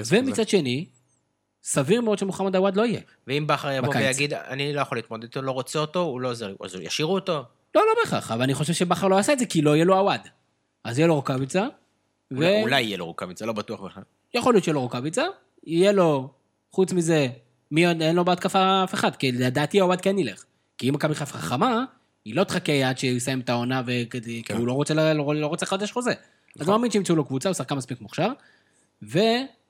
וזה. 0.00 0.18
ומצד 0.26 0.48
שני, 0.48 0.84
סביר 1.68 2.00
מאוד 2.00 2.18
שמוחמד 2.18 2.56
עוואד 2.56 2.76
לא 2.76 2.86
יהיה. 2.86 3.00
ואם 3.26 3.46
בכר 3.46 3.70
יבוא 3.72 3.88
בקיץ. 3.88 4.02
ויגיד, 4.02 4.34
אני 4.34 4.72
לא 4.72 4.80
יכול 4.80 4.98
להתמודד 4.98 5.22
איתו, 5.22 5.42
לא 5.42 5.50
רוצה 5.50 5.78
אותו, 5.78 6.00
הוא 6.00 6.20
לא 6.20 6.30
עוזר 6.30 6.54
אז 6.64 6.74
ישאירו 6.74 7.14
אותו? 7.14 7.32
לא, 7.74 7.82
לא 7.86 8.02
בהכרח, 8.04 8.30
אבל 8.30 8.42
אני 8.42 8.54
חושב 8.54 8.72
שבכר 8.72 9.08
לא 9.08 9.16
יעשה 9.16 9.32
את 9.32 9.38
זה, 9.38 9.46
כי 9.46 9.62
לא 9.62 9.74
יהיה 9.74 9.84
לו 9.84 9.96
עווד. 9.98 10.20
אז 10.84 10.98
יהיה 10.98 11.08
לו 11.08 11.14
רוקאביצה, 11.14 11.66
ו... 12.32 12.36
אולי- 12.36 12.62
אולי 12.62 12.82
יהיה 12.82 12.96
לו 12.96 13.06
רוקאביצה, 13.06 13.46
לא 13.46 13.52
בטוח 13.52 13.80
בכלל. 13.80 14.02
יכול 14.34 14.54
להיות 14.54 14.64
שיהיה 14.64 14.74
לו 14.74 14.80
רוקאביצה, 14.80 15.24
יהיה 15.64 15.92
לו, 15.92 16.30
חוץ 16.72 16.92
מזה, 16.92 17.28
מי 17.70 17.86
עוד, 17.86 18.02
אין 18.02 18.16
לו 18.16 18.24
בהתקפה 18.24 18.84
אף 18.84 18.94
אחד, 18.94 19.16
כי 19.16 19.32
לדעתי 19.32 19.80
עווד 19.80 20.00
כן 20.00 20.18
ילך. 20.18 20.44
כי 20.78 20.88
אם 20.88 20.94
מכבי 20.94 21.14
חיפה 21.14 21.38
חכמה, 21.38 21.84
היא 22.24 22.36
לא 22.36 22.44
תחכה 22.44 22.88
עד 22.88 22.98
שהוא 22.98 23.10
יסיים 23.10 23.40
את 23.40 23.48
העונה, 23.48 23.82
וכדי- 23.86 24.42
כי 24.46 24.52
הוא 24.52 24.66
לא 24.66 24.72
רוצה, 24.72 24.94
לא, 24.94 25.34
לא 25.34 25.46
רוצה 25.46 25.66
לחדש 25.66 25.92
חוזה. 25.92 26.12
אז 26.60 26.68
הוא 26.68 26.76
מאמין 26.76 26.90
שימצאו 26.90 27.16
לו 27.16 27.24
קבוצה, 27.24 27.48
הוא 27.48 27.54
שחקן 27.54 27.74
מספיק 27.74 28.00
מוכשר, 28.00 28.28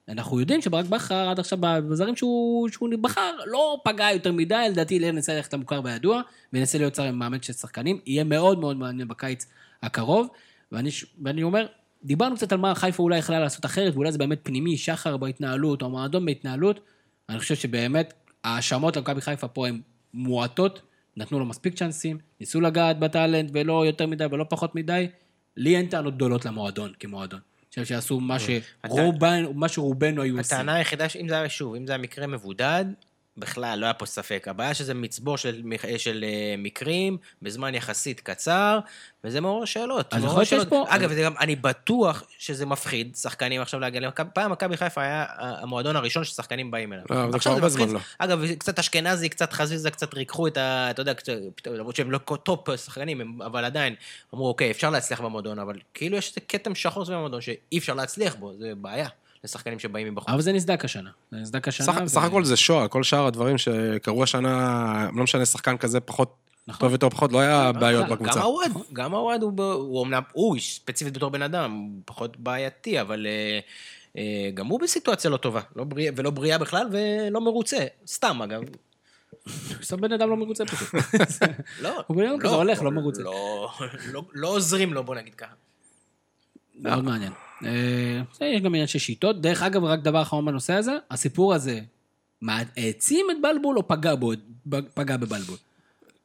ואנחנו 0.09 0.40
יודעים 0.40 0.62
שברק 0.62 0.86
בכר 0.86 1.28
עד 1.28 1.38
עכשיו 1.38 1.59
בזרים 1.61 2.16
שהוא, 2.16 2.68
שהוא 2.68 2.88
בחר, 3.00 3.30
לא 3.46 3.80
פגע 3.84 4.07
יותר 4.12 4.32
מדי, 4.32 4.66
לדעתי 4.70 4.94
ינסה 4.94 5.34
ללכת 5.34 5.54
למוכר 5.54 5.80
והידוע, 5.84 6.20
וינסה 6.52 6.78
להיות 6.78 6.94
שר 6.94 7.11
מאמן 7.11 7.42
של 7.42 7.52
שחקנים, 7.52 8.00
יהיה 8.07 8.24
מאוד 8.24 8.59
מאוד 8.59 8.76
מעניין 8.76 9.09
בקיץ 9.09 9.46
הקרוב, 9.82 10.28
ואני, 10.72 10.90
ואני 11.22 11.42
אומר, 11.42 11.66
דיברנו 12.04 12.36
קצת 12.36 12.52
על 12.52 12.59
מה 12.59 12.74
חיפה 12.74 13.02
אולי 13.02 13.18
יכלה 13.18 13.40
לעשות 13.40 13.64
אחרת, 13.64 13.94
ואולי 13.94 14.12
זה 14.12 14.18
באמת 14.18 14.38
פנימי, 14.42 14.76
שחר 14.76 15.16
בהתנהלות, 15.16 15.82
או 15.82 15.90
מועדון 15.90 16.26
בהתנהלות, 16.26 16.80
אני 17.28 17.38
חושב 17.38 17.54
שבאמת 17.54 18.14
ההאשמות 18.44 18.96
למכבי 18.96 19.20
חיפה 19.20 19.48
פה 19.48 19.68
הן 19.68 19.80
מועטות, 20.14 20.80
נתנו 21.16 21.38
לו 21.38 21.46
מספיק 21.46 21.74
צ'אנסים, 21.74 22.18
ניסו 22.40 22.61
לגעת 22.61 22.98
בטאלנט 22.98 23.50
ולא 23.54 23.86
יותר 23.86 24.07
מדי 24.07 24.24
ולא 24.30 24.44
פחות 24.48 24.74
מדי. 24.74 25.09
לי 25.57 25.76
אין 25.76 25.86
טענות 25.86 26.14
גדולות 26.14 26.44
למועדון 26.44 26.92
כמועדון. 27.00 27.40
חושב 27.81 27.95
שעשו 27.95 28.20
מה 28.20 28.37
שרובן, 28.39 29.45
מה 29.55 29.68
שרובנו 29.68 30.22
היו 30.22 30.39
עושים. 30.39 30.57
הטענה 30.57 30.74
היחידה, 30.74 31.09
שאם 31.09 31.29
זה 31.29 31.35
היה, 31.35 31.49
שוב, 31.49 31.74
אם 31.74 31.87
זה 31.87 31.93
היה 31.93 31.99
מקרה 31.99 32.27
מבודד, 32.27 32.85
בכלל, 33.39 33.78
לא 33.78 33.87
היה 33.87 33.95
פה 33.95 34.07
ספק. 34.07 34.47
הבעיה 34.51 34.74
שזה 34.74 34.95
מצבור 34.95 35.39
של, 35.39 35.62
של 35.97 36.24
אה, 36.28 36.55
מקרים 36.59 37.16
בזמן 37.43 37.74
יחסית 37.74 38.20
קצר, 38.20 38.78
וזה 39.24 39.41
מעורר 39.41 39.64
שאלות. 39.64 40.14
אז 40.14 40.24
יכול 40.24 40.37
להיות 40.37 40.49
שיש. 40.49 40.64
פה- 40.68 40.84
אגב, 40.89 41.12
גם, 41.12 41.34
אני 41.41 41.57
בטוח 41.57 42.22
שזה 42.39 42.66
מפחיד 42.66 43.16
שחקנים 43.16 43.62
עכשיו 43.62 43.80
להגיע 43.80 44.01
למכבי. 44.01 44.30
פעם 44.34 44.53
מכבי 44.53 44.76
חיפה 44.76 45.01
היה 45.03 45.24
המועדון 45.39 45.97
הראשון 45.97 46.24
ששחקנים 46.24 46.70
באים 46.70 46.93
אליו. 46.93 47.05
לא, 47.11 47.30
זה 47.32 47.39
כבר 47.39 47.53
הרבה. 47.53 47.68
זמן 47.68 47.91
לא. 47.91 48.01
אגב, 48.18 48.41
קצת 48.59 48.78
אשכנזי, 48.78 49.28
קצת 49.28 49.53
חזיזה, 49.53 49.91
קצת 49.91 50.14
ריככו 50.14 50.47
את 50.47 50.57
ה... 50.57 50.91
אתה 50.91 51.03
יודע, 51.03 51.12
למרות 51.66 51.97
שהם 51.97 52.11
לא 52.11 52.18
top 52.18 52.76
שחקנים, 52.76 53.43
אבל 53.43 53.64
עדיין, 53.64 53.95
אמרו, 54.34 54.49
אוקיי, 54.49 54.70
אפשר 54.70 54.91
להצליח 54.91 55.20
במועדון, 55.20 55.59
אבל 55.59 55.78
כאילו 55.95 56.16
יש 56.16 56.28
איזה 56.28 56.41
כתם 56.41 56.74
שחור 56.74 57.05
סביב 57.05 57.16
המועדון 57.16 57.41
שאי 57.41 57.78
אפשר 57.78 57.95
להצליח 57.95 58.34
בו, 58.34 58.53
זה 58.59 58.72
בעיה 58.76 59.09
לשחקנים 59.47 59.78
שבאים 59.78 60.07
מבחוץ. 60.12 60.28
אבל 60.28 60.40
זה 60.42 60.53
נסדק 60.53 60.84
השנה. 60.84 61.11
זה 61.30 61.36
נסדק 61.38 61.68
השנה. 61.68 61.86
סך- 61.86 62.01
ו- 62.05 62.09
סך 62.09 62.22
הכל 62.22 62.44
זה 62.44 62.57
שואה, 62.57 62.88
כל 62.88 63.03
שאר 63.03 63.26
הדברים 63.26 63.59
שקרו 63.59 64.22
השנה, 64.22 65.09
לא 65.14 65.22
משנה, 65.24 65.44
שחקן 65.47 65.76
כזה 65.76 66.01
פחות, 66.01 66.34
נכון. 66.68 66.80
טוב 66.80 66.92
יותר 66.92 67.09
פחות, 67.11 67.32
לא 67.32 67.38
היה 67.40 67.72
בעיות 67.72 68.05
גם 68.05 68.11
בקבוצה. 68.11 68.42
הוואד, 68.42 68.70
גם 68.92 69.14
הוואד 69.14 69.42
הוא, 69.42 69.53
הוא 69.72 70.05
אמנם, 70.05 70.22
הוא 70.32 70.57
ספציפית 70.61 71.14
בתור 71.16 71.30
בן 71.30 71.42
אדם, 71.42 71.72
הוא 71.72 72.01
פחות 72.05 72.36
בעייתי, 72.36 73.01
אבל 73.01 73.26
אה, 73.26 73.59
אה, 74.18 74.51
גם 74.55 74.66
הוא 74.66 74.80
בסיטואציה 74.80 75.30
לא 75.30 75.36
טובה, 75.36 75.61
לא 75.76 75.84
בריאה, 75.84 76.12
ולא 76.16 76.30
בריאה 76.30 76.59
בכלל, 76.59 76.86
ולא 76.92 77.40
מרוצה. 77.40 77.76
סתם, 78.07 78.42
אגב. 78.42 78.61
סתם 79.86 79.97
בן 80.01 80.12
אדם 80.12 80.30
לא 80.30 80.36
מרוצה 80.36 80.64
פשוט. 80.64 80.88
לא. 81.82 82.03
הוא 82.07 82.16
בן 82.16 82.28
אדם 82.28 82.38
כזה 82.40 82.55
הולך, 82.55 82.82
לא 82.82 82.90
מרוצה. 82.90 83.22
לא, 83.22 83.70
לא, 84.12 84.22
לא 84.32 84.49
עוזרים 84.49 84.92
לו, 84.92 85.05
בוא 85.05 85.14
נגיד 85.14 85.34
ככה. 85.34 85.53
מאוד 86.78 87.05
מעניין. 87.05 87.32
אה, 87.64 88.20
זה 88.38 88.44
יש 88.44 88.61
גם 88.61 88.74
עניין 88.74 88.86
של 88.86 88.98
שיטות. 88.98 89.40
דרך 89.40 89.62
אגב, 89.62 89.84
רק 89.84 90.00
דבר 90.00 90.22
אחרון 90.22 90.44
בנושא 90.44 90.72
הזה, 90.72 90.96
הסיפור 91.11 91.54
הזה, 91.54 91.80
מה, 92.42 92.62
העצים 92.76 93.26
את 93.30 93.36
בלבול 93.42 93.78
או 93.78 93.88
פגע 93.88 94.14
בו, 94.14 94.32
פגע 94.94 95.16
בבלבול? 95.16 95.57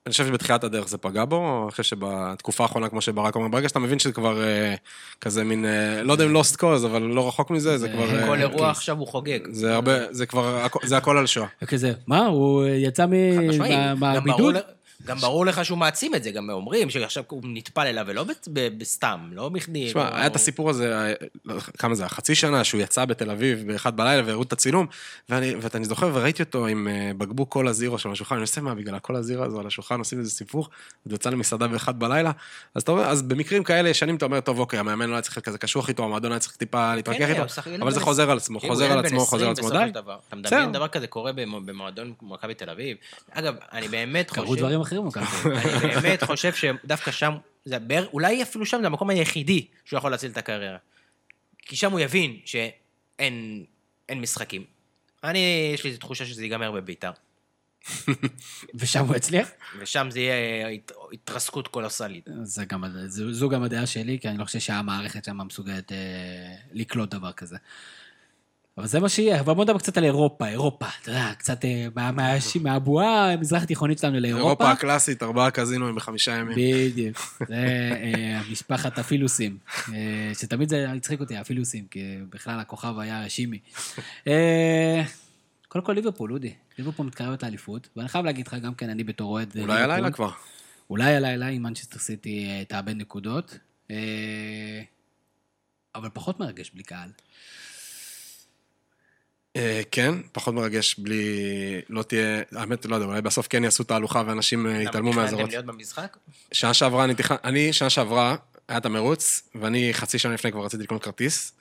אני 0.06 0.12
חושב 0.12 0.28
שבתחילת 0.28 0.64
הדרך 0.64 0.88
זה 0.88 0.98
פגע 0.98 1.26
בו, 1.26 1.68
חושב 1.72 1.84
שבתקופה 1.84 2.64
האחרונה, 2.64 2.90
כמו 2.90 3.02
שברק 3.02 3.36
אומר, 3.36 3.48
ברגע 3.48 3.70
שאתה 3.70 3.80
מבין 3.80 4.00
שזה 4.00 4.12
כבר 4.12 4.44
אה, 4.44 4.76
כזה 5.22 5.44
מין, 5.44 5.66
אה, 5.66 6.04
לא 6.04 6.12
יודע 6.12 6.26
אם 6.26 6.32
לוסט 6.32 6.56
קוז, 6.56 6.86
אבל 6.86 7.02
לא 7.02 7.28
רחוק 7.28 7.52
מזה, 7.52 7.78
זה 7.78 7.90
כבר... 7.90 8.08
כל 8.08 8.36
כן. 8.36 8.42
אירוע 8.42 8.70
עכשיו 8.70 8.98
הוא 8.98 9.08
חוגג. 9.08 9.40
זה 9.52 9.76
הרבה, 9.76 10.14
זה 10.14 10.26
כבר, 10.26 10.68
זה 10.84 10.98
הכל 10.98 11.18
על 11.18 11.28
שואה. 11.28 11.48
וכזה, 11.62 11.94
מה, 12.08 12.26
הוא 12.26 12.66
יצא 12.66 13.06
מהבידוד? 13.96 14.56
גם 15.06 15.18
ברור 15.18 15.46
לך 15.46 15.66
שהוא 15.66 15.78
מעצים 15.78 16.16
את 16.16 16.24
זה, 16.24 16.32
גם 16.32 16.50
אומרים 16.50 16.90
שעכשיו 16.90 17.24
הוא 17.28 17.42
נטפל 17.46 17.88
אליו, 17.88 18.06
ולא 18.08 18.26
בסתם, 18.78 19.20
לא 19.32 19.50
בכדי. 19.50 19.88
תשמע, 19.88 20.10
לא- 20.10 20.16
היה 20.16 20.28
את 20.28 20.36
הסיפור 20.36 20.70
הזה, 20.70 21.14
כמה 21.78 21.96
זה? 21.96 22.08
חצי 22.08 22.36
שנה, 22.36 22.64
שהוא 22.64 22.82
יצא 22.82 23.06
בתל 23.06 23.32
אביב 23.32 23.68
באחד 23.68 23.98
בלילה 23.98 24.24
והראו 24.26 24.44
את 24.44 24.54
הצילום, 24.54 24.88
ואני, 25.30 25.56
זוכר 25.84 26.10
וראיתי 26.14 26.44
אותו 26.44 26.68
עם 26.68 26.88
אה, 26.88 27.12
בקבוק 27.18 27.50
קולה 27.50 27.74
זירו 27.74 27.98
שם 28.00 28.10
על 28.10 28.14
השולחן, 28.14 28.36
אני 28.36 28.42
עושה 28.42 28.62
מה, 28.62 28.76
בגלל 28.76 28.96
הקולה 28.96 29.22
זירו 29.22 29.44
הזו 29.44 29.60
על 29.60 29.68
השולחן 29.68 30.00
עושים 30.00 30.20
איזה 30.20 30.32
סיפור, 30.32 30.68
הוא 31.04 31.14
יצא 31.14 31.30
למסעדה 31.30 31.68
באחד 31.68 32.00
בלילה, 32.00 32.32
אז 32.76 32.82
אתה 32.82 32.92
אומר, 32.92 33.04
אז 33.04 33.22
במקרים 33.22 33.64
כאלה 33.64 33.90
ישנים 33.90 34.16
אתה 34.16 34.26
אומר, 34.26 34.40
טוב, 34.40 34.60
אוקיי, 34.60 34.80
המאמן 34.80 35.10
לא 35.10 35.14
היה 35.16 35.22
צריך 35.22 35.38
להיות 35.38 35.46
כזה 35.46 35.58
קשוח 35.58 35.90
איתו, 35.90 36.04
המועדון 36.04 36.32
היה 36.32 36.40
צריך 36.40 36.56
טיפה 36.56 36.96
להתווכח 36.96 37.18
כן, 37.20 37.32
איתו, 37.32 37.82
אבל 37.82 37.92
זה 37.92 38.00
חוזר 38.00 38.32
על 38.32 38.38
עצמו, 38.38 38.60
חוזר 38.60 38.92
על 38.92 39.06
עצמו, 39.06 39.20
חוזר 39.20 39.46
על 39.46 39.52
20 39.52 39.68
עצמו, 39.68 39.80
די. 39.80 39.90
אתה. 40.00 40.36
מדמיין 40.36 40.72
דבר 40.72 40.88
כזה 40.88 41.08
קורה 41.08 41.32
במ- 41.34 41.66
במועדון 41.66 42.14
כמו 42.20 42.34
מכבי 42.34 42.54
תל 42.54 42.70
אביב. 42.70 42.98
אגב, 43.32 43.56
אני 43.72 43.88
באמת 43.88 44.32
קרו 44.32 44.46
חושב... 44.48 44.62
תל 45.12 45.20
אביב. 45.20 45.54
אני 45.84 46.02
באמת 46.02 46.24
חושב 46.24 46.54
שדווקא 46.54 47.12
שם, 47.12 47.34
זה 47.66 47.80
בער- 47.80 48.08
אולי 48.14 48.44
אפילו 48.44 48.66
שם 48.66 48.78
זה 48.82 48.88
המקום 48.88 49.10
היחידי 49.10 49.68
שהוא 49.86 49.98
יכול 49.98 50.12
להציל 50.12 50.32
את 50.32 50.38
הקריירה. 50.38 50.78
כי 51.58 51.76
שם 51.76 51.92
הוא 51.92 52.00
יבין 52.00 52.38
שאין 52.46 53.66
אין 54.10 54.22
משחקים. 54.22 54.64
אני, 55.24 55.72
יש 55.74 55.84
לי 55.84 55.98
תחושה 55.98 56.26
שזה 56.26 56.44
ייגמר 56.44 56.72
בביתר. 56.72 57.12
ושם 58.76 59.06
הוא 59.06 59.16
הצליח? 59.16 59.50
ושם 59.80 60.08
זה 60.12 60.20
יהיה 60.20 60.68
הת- 60.70 60.92
התרסקות 61.14 61.68
קולוסלית. 61.68 62.30
זה 62.44 62.66
גם, 62.66 62.84
זו, 63.08 63.34
זו 63.34 63.50
גם 63.50 63.64
הדעה 63.64 63.86
שלי, 63.88 64.20
כי 64.20 64.28
אני 64.30 64.38
לא 64.38 64.46
חושב 64.46 64.60
שהמערכת 64.60 65.26
שם 65.26 65.38
מסוגלת 65.48 65.92
אה, 65.92 65.98
לקלוט 66.72 67.10
דבר 67.10 67.32
כזה. 67.32 67.58
אבל 68.78 68.88
זה 68.88 69.00
מה 69.00 69.10
שיהיה, 69.10 69.40
אבל 69.40 69.54
בוא 69.54 69.64
נדבר 69.64 69.78
קצת 69.80 69.98
על 69.98 70.04
אירופה, 70.04 70.48
אירופה, 70.48 70.86
אתה 71.02 71.12
יודע, 71.12 71.32
קצת 71.38 71.66
אה, 71.66 71.88
מה- 71.96 72.12
מה- 72.12 72.32
מהבועה 72.62 73.34
המזרח 73.34 73.64
התיכונית 73.64 73.98
שלנו 74.00 74.20
לאירופה. 74.20 74.46
אירופה 74.46 74.72
הקלאסית, 74.72 75.24
ארבעה 75.24 75.52
קזינואים 75.52 75.96
בחמישה 75.96 76.32
ימים. 76.32 76.58
בדיוק, 76.92 77.44
זה 77.48 77.56
אה, 78.04 78.42
משפחת 78.52 79.00
הפילוסים, 79.00 79.58
אה, 79.94 80.32
שתמיד 80.40 80.70
זה 80.70 80.92
הצחיק 80.92 81.20
אותי, 81.20 81.38
הפילוסים, 81.38 81.88
כי 81.92 82.00
בכלל 82.30 82.60
הכוכב 82.60 83.00
היה 83.00 83.30
שימי. 83.30 83.60
קודם 85.68 85.86
כל 85.86 85.94
ליברפול, 85.94 86.34
אודי, 86.34 86.54
ליברפול 86.78 87.06
מתקרבת 87.06 87.44
לאליפות, 87.44 87.88
ואני 87.96 88.08
חייב 88.10 88.26
להגיד 88.26 88.48
לך 88.48 88.54
גם 88.54 88.74
כן, 88.76 88.90
אני 88.90 89.04
בתור 89.04 89.32
אוהד 89.32 89.50
אולי 89.56 89.62
ליברפול, 89.68 89.92
הלילה 89.92 90.12
כבר. 90.12 90.30
אולי 90.90 91.16
הלילה 91.16 91.48
אם 91.50 91.64
מנצ'סטר 91.64 92.00
סיטי 92.00 92.66
תאבד 92.68 92.96
נקודות, 92.96 93.58
אבל 95.96 96.10
פחות 96.14 96.40
מרגש 96.40 96.72
בלי 96.74 96.84
קהל. 96.84 97.10
אה, 99.56 99.82
כן, 99.92 100.16
פחות 100.32 100.54
מרגש 100.54 100.96
בלי... 101.00 101.36
לא 101.90 102.04
תהיה... 102.04 102.42
האמת, 102.56 102.86
לא 102.86 102.96
יודע, 102.96 103.08
אולי 103.08 103.22
בסוף 103.22 103.48
כן 103.48 103.64
יעשו 103.64 103.84
תהלוכה 103.84 104.24
ואנשים 104.28 104.68
אה, 104.68 104.82
יתעלמו 104.82 105.12
תכננתם 105.12 105.20
מהאזהרות. 105.20 105.50
להיות 105.50 105.66
במשחק? 105.66 106.18
שנה 106.52 106.74
שעברה 106.74 107.04
אני 107.04 107.16
תכנן... 107.16 107.38
אני, 107.44 107.74
שנה 107.74 107.90
שעברה, 107.90 108.36
היה 108.68 108.78
את 108.78 108.86
המרוץ, 108.86 109.50
ואני 109.56 109.94
חצי 109.94 110.20
שנה 110.20 110.34
לפני 110.34 110.52
כבר 110.52 110.66
רציתי 110.66 110.84
לקנות 110.84 111.04
כרטיס 111.04 111.54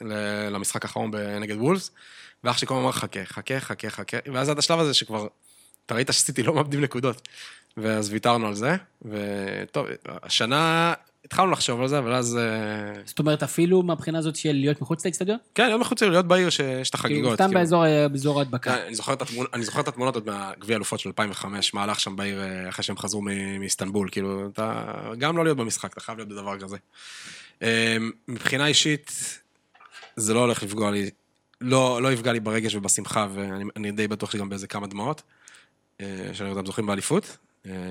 למשחק 0.51 0.84
האחרון 0.84 1.11
נגד 1.41 1.57
וולס, 1.57 1.91
ואח 2.45 2.59
שלי 2.59 2.68
כל 2.68 2.74
הזמן 2.74 2.84
אמר, 2.84 2.93
חכה, 2.93 3.24
חכה, 3.24 3.61
חכה, 3.61 3.91
חכה, 3.91 4.16
ואז 4.32 4.49
עד 4.49 4.59
השלב 4.59 4.78
הזה 4.78 4.95
שכבר, 4.95 5.26
אתה 5.86 5.95
ראית 5.95 6.07
שעשיתי 6.07 6.43
לא 6.43 6.55
מאבדים 6.55 6.80
נקודות. 6.80 7.28
ואז 7.76 8.12
ויתרנו 8.12 8.47
על 8.47 8.55
זה, 8.55 8.76
וטוב, 9.03 9.86
השנה 10.07 10.95
התחלנו 11.30 11.50
לחשוב 11.50 11.80
על 11.80 11.88
זה, 11.88 11.98
אבל 11.98 12.14
אז... 12.14 12.36
אה, 12.36 13.02
זאת 13.04 13.18
אומרת, 13.18 13.42
אפילו 13.42 13.82
מהבחינה 13.82 14.18
הזאת 14.18 14.36
של 14.36 14.52
להיות 14.52 14.82
מחוץ 14.82 15.06
לאצטדיון? 15.06 15.38
כן, 15.54 15.68
יום 15.70 15.80
מחוץ 15.80 16.02
להיות 16.02 16.26
בעיר 16.26 16.50
שיש 16.50 16.90
את 16.90 16.94
כאילו, 16.96 17.14
החגיגות. 17.14 17.34
סתם 17.34 17.44
כאילו. 17.44 17.60
באזור 17.60 17.86
אה, 17.86 18.08
באזור 18.08 18.38
ההדבקה. 18.38 18.86
אני 18.86 18.94
זוכר 19.64 19.80
את 19.80 19.88
התמונות, 19.88 20.14
עוד 20.14 20.26
מהגביע 20.26 20.76
אלופות 20.76 21.00
של 21.00 21.08
2005, 21.08 21.74
מה 21.74 21.82
הלך 21.82 22.00
שם 22.00 22.16
בעיר 22.16 22.42
אה, 22.42 22.68
אחרי 22.68 22.84
שהם 22.84 22.96
חזרו 22.96 23.22
מאיסטנבול, 23.58 24.08
כאילו, 24.12 24.48
אתה, 24.52 24.92
גם 25.18 25.36
לא 25.36 25.44
להיות 25.44 25.56
במשחק, 25.56 25.92
אתה 25.92 26.00
חייב 26.00 26.18
להיות 26.18 26.28
בדבר 26.28 26.56
כזה. 26.58 26.76
מבחינה 28.28 28.66
אישית, 28.66 29.40
זה 30.16 30.34
לא 30.34 30.40
הולך 30.40 30.62
לפגוע 30.62 30.90
לי, 30.90 31.10
לא, 31.60 32.02
לא 32.02 32.12
יפגע 32.12 32.32
לי 32.32 32.40
ברגש 32.40 32.74
ובשמחה, 32.74 33.26
ואני 33.34 33.64
אני 33.76 33.90
די 33.90 34.08
בטוח 34.08 34.30
שגם 34.30 34.48
באיזה 34.48 34.66
כמה 34.66 34.86
דמעות, 34.86 35.22
שאני 36.32 36.50
אותם 36.50 36.66
זוכים 36.66 36.86
באליפות, 36.86 37.36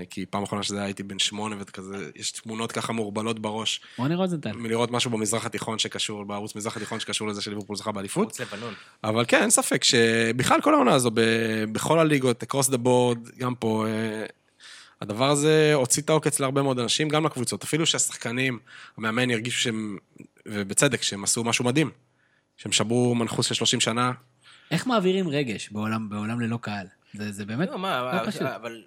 כי 0.10 0.26
פעם 0.26 0.44
אחרונה 0.44 0.64
שזה 0.64 0.76
היה 0.76 0.86
הייתי 0.86 1.04
בן 1.04 1.20
שמונה 1.20 1.56
וכזה, 1.60 2.10
יש 2.16 2.32
תמונות 2.32 2.72
ככה 2.72 2.94
מעורבלות 2.94 3.40
בראש, 3.40 3.82
רוני 3.98 4.16
רוזנטל. 4.16 4.52
מלראות 4.52 4.92
משהו 4.92 5.12
במזרח 5.12 5.46
התיכון 5.46 5.80
שקשור, 5.80 6.24
בערוץ 6.24 6.56
מזרח 6.56 6.78
התיכון 6.78 7.00
שקשור 7.00 7.28
לזה 7.28 7.42
שליברפול 7.42 7.76
זכה 7.76 7.92
באליפות. 7.92 8.28
חוץ 8.28 8.42
לבנון. 8.42 8.74
אבל 9.04 9.26
כן, 9.28 9.42
אין 9.42 9.50
ספק 9.50 9.84
שבכלל 9.84 10.62
כל 10.62 10.74
העונה 10.74 10.94
הזו, 10.94 11.12
בכל 11.72 12.00
הליגות, 12.00 12.44
across 12.44 12.70
the 12.70 12.78
board, 12.86 13.38
גם 13.38 13.56
פה, 13.56 13.86
אה, 13.88 14.26
הדבר 15.02 15.30
הזה 15.30 15.74
הוציא 15.74 16.02
את 16.02 16.10
העוקץ 16.10 16.40
להרבה 16.40 16.62
מאוד 16.62 16.80
אנשים, 16.80 17.10
גם 17.10 17.26
לקבוצות. 17.26 17.64
אפילו 17.64 17.86
שהשחקנים, 17.86 18.60
המאמן 18.98 19.32
הרגישו 19.32 19.60
שהם, 19.60 19.98
ובצדק, 20.46 21.02
שהם 21.02 21.24
עשו 21.24 21.44
משהו 21.44 21.66
מדהים. 21.66 21.92
שהם 22.58 22.72
שברו 22.72 23.16
מנחוס 23.16 23.46
של 23.46 23.54
30 23.54 23.80
שנה. 23.80 24.12
איך 24.72 24.88
מעבירים 24.88 25.30
רגש 25.30 25.70
בעולם 25.70 26.10
בעולם 26.10 26.40
ללא 26.40 26.58
קהל? 26.62 26.88
זה 27.14 27.32
זה 27.32 27.46
באמת 27.46 27.70
לא, 27.70 27.80
מה, 27.80 28.14
לא 28.14 28.32
פשוט. 28.32 28.42
אבל 28.42 28.84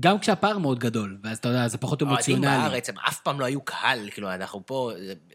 גם 0.00 0.18
כשהפער 0.18 0.58
מאוד 0.58 0.78
גדול, 0.78 1.18
ואז 1.22 1.38
אתה 1.38 1.48
יודע, 1.48 1.68
זה 1.68 1.78
פחות 1.78 2.02
האוהדים 2.02 2.36
אמוציונלי. 2.36 2.68
בארץ 2.68 2.88
הם 2.88 2.94
אף 3.08 3.20
פעם 3.20 3.40
לא 3.40 3.44
היו 3.44 3.60
קהל, 3.60 4.10
כאילו, 4.10 4.34
אנחנו 4.34 4.66
פה, 4.66 4.92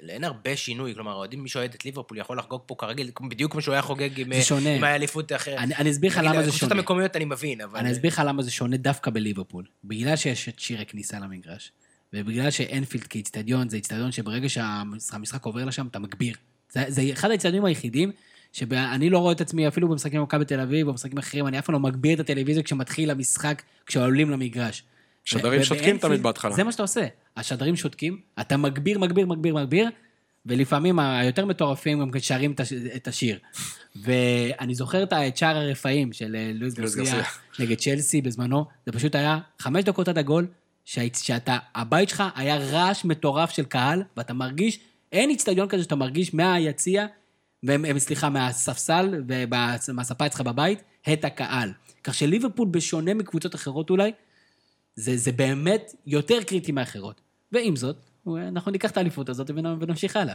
אין 0.09 0.23
הרבה 0.23 0.55
שינוי, 0.55 0.93
כלומר, 0.93 1.13
אוהדים, 1.13 1.43
מי 1.43 1.49
שאוהד 1.49 1.73
את 1.73 1.85
ליברפול 1.85 2.17
יכול 2.17 2.37
לחגוג 2.39 2.61
פה 2.65 2.75
כרגיל, 2.77 3.11
בדיוק 3.29 3.51
כמו 3.51 3.61
שהוא 3.61 3.73
היה 3.73 3.81
חוגג 3.81 4.19
עם 4.19 4.33
זה 4.33 4.41
שונה. 4.41 4.75
עם 4.75 4.83
האליפות 4.83 5.31
האחרת. 5.31 5.57
אני 5.57 5.75
אני 5.75 5.91
אסביר 5.91 6.11
לך 6.11 6.17
למה 6.17 6.33
זה 6.33 6.39
הקבוצות 6.39 6.59
שונה. 6.59 6.75
המקומיות 6.75 7.15
אני 7.15 7.25
מבין, 7.25 7.61
אבל... 7.61 7.79
אני 7.79 7.91
אסביר 7.91 8.11
לך 8.11 8.21
למה 8.25 8.43
זה 8.43 8.51
שונה 8.51 8.77
דווקא 8.77 9.11
בליברפול. 9.11 9.65
בגלל 9.83 10.15
שיש 10.15 10.49
את 10.49 10.59
שיר 10.59 10.81
הכניסה 10.81 11.19
למגרש, 11.19 11.71
ובגלל 12.13 12.51
שאנפילד 12.51 13.03
כאיצטדיון, 13.03 13.69
זה 13.69 13.77
איצטדיון 13.77 14.11
שברגע 14.11 14.49
שהמשחק 14.49 15.45
עובר 15.45 15.65
לשם, 15.65 15.87
אתה 15.87 15.99
מגביר. 15.99 16.35
זה, 16.71 16.85
זה 16.87 17.01
אחד 17.13 17.29
האיצטדיונים 17.29 17.65
היחידים 17.65 18.11
שאני 18.55 19.09
לא 19.09 19.19
רואה 19.19 19.31
את 19.33 19.41
עצמי, 19.41 19.67
אפילו 19.67 19.87
במשחקים 19.89 20.19
במכבי 20.19 20.45
תל 20.45 20.59
אביב, 20.59 20.87
במשחקים 20.87 21.17
אחרים, 21.17 21.47
אני 21.47 21.59
אף 21.59 21.65
פעם 21.65 21.73
לא 21.73 21.79
מגביר 21.79 22.13
את 22.15 22.19
הטלוויזיה 22.19 22.63
כשמתחיל 22.63 23.11
המשחק, 23.11 23.61
כשעולים 23.85 24.29
למגרש. 24.29 24.83
שדרים 25.25 25.63
שותקים 25.63 25.97
תמיד 25.97 26.23
בהתחלה. 26.23 26.55
זה 26.55 26.63
מה 26.63 26.71
שאתה 26.71 26.83
עושה. 26.83 27.05
השדרים 27.37 27.75
שותקים, 27.75 28.19
אתה 28.39 28.57
מגביר, 28.57 28.99
מגביר, 28.99 29.27
מגביר, 29.27 29.55
מגביר, 29.55 29.89
ולפעמים 30.45 30.99
היותר 30.99 31.45
מטורפים 31.45 31.99
גם 31.99 32.09
שרים 32.19 32.51
את 32.51 32.59
הש- 32.59 32.73
את 32.73 33.07
השיר. 33.07 33.39
ואני 33.95 34.75
זוכר 34.75 35.03
את 35.03 35.37
שער 35.37 35.57
הרפאים 35.57 36.13
של 36.13 36.35
אה, 36.35 36.51
לואיס 36.53 36.77
לואיס 36.77 36.95
גרסיה. 36.95 37.23
נגד 37.59 37.77
צ'לסי 37.77 38.21
בזמנו, 38.21 38.65
זה 38.85 38.91
פשוט 38.91 39.15
היה 39.15 39.39
חמש 39.59 39.83
דקות 39.83 40.07
עד 40.07 40.17
הגול, 40.17 40.47
שאתה, 40.85 41.57
הבית 41.75 42.09
שלך 42.09 42.23
היה 42.35 42.57
רעש 42.57 43.05
מטורף 43.05 43.49
של 43.49 43.63
קהל, 43.65 44.03
ואתה 44.17 44.33
מרגיש, 44.33 44.79
אין 45.11 45.29
איצטדיון 45.29 45.67
כזה 45.67 45.83
שאתה 45.83 45.95
מרגיש 45.95 46.33
מהיציע, 46.33 47.05
סליחה, 47.97 48.29
מהספסל 48.29 49.23
ומהספה 49.27 50.25
אצלך 50.25 50.41
בבית, 50.41 50.81
את 51.13 51.25
הקהל. 51.25 51.71
כך 52.03 52.13
שליברפול, 52.13 52.67
בשונה 52.71 53.13
מקבוצות 53.13 53.55
אחרות 53.55 53.89
אולי, 53.89 54.11
זה, 54.95 55.17
זה 55.17 55.31
באמת 55.31 55.95
יותר 56.07 56.43
קריטי 56.43 56.71
מאחרות. 56.71 57.21
ועם 57.51 57.75
זאת, 57.75 57.97
אנחנו 58.27 58.71
ניקח 58.71 58.91
את 58.91 58.97
האליפות 58.97 59.29
הזאת 59.29 59.49
ונ- 59.49 59.77
ונמשיך 59.79 60.15
הלאה. 60.15 60.33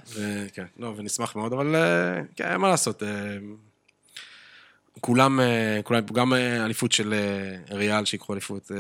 כן, 0.53 0.65
לא, 0.79 0.95
ונשמח 0.97 1.37
מאוד, 1.37 1.53
אבל 1.53 1.75
אה, 1.77 2.21
כן, 2.37 2.57
מה 2.57 2.69
לעשות. 2.69 3.03
אה, 3.03 3.37
כולם, 5.01 5.41
אה, 5.41 5.81
כולם, 5.85 6.03
גם 6.13 6.35
אליפות 6.35 6.93
של 6.93 7.15
ריאל 7.71 8.05
שיקחו 8.05 8.33
אליפות, 8.33 8.71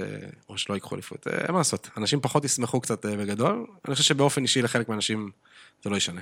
או 0.49 0.59
שלא 0.59 0.75
ייקחו 0.75 0.95
אליפות, 0.95 1.27
אין 1.27 1.53
מה 1.53 1.59
לעשות. 1.59 1.89
אנשים 1.97 2.21
פחות 2.21 2.45
ישמחו 2.45 2.81
קצת 2.81 3.07
בגדול, 3.07 3.67
אני 3.85 3.95
חושב 3.95 4.05
שבאופן 4.05 4.43
אישי 4.43 4.63
לחלק 4.63 4.89
מהאנשים 4.89 5.31
זה 5.85 5.91
לא 5.91 5.97
ישנה. 5.97 6.21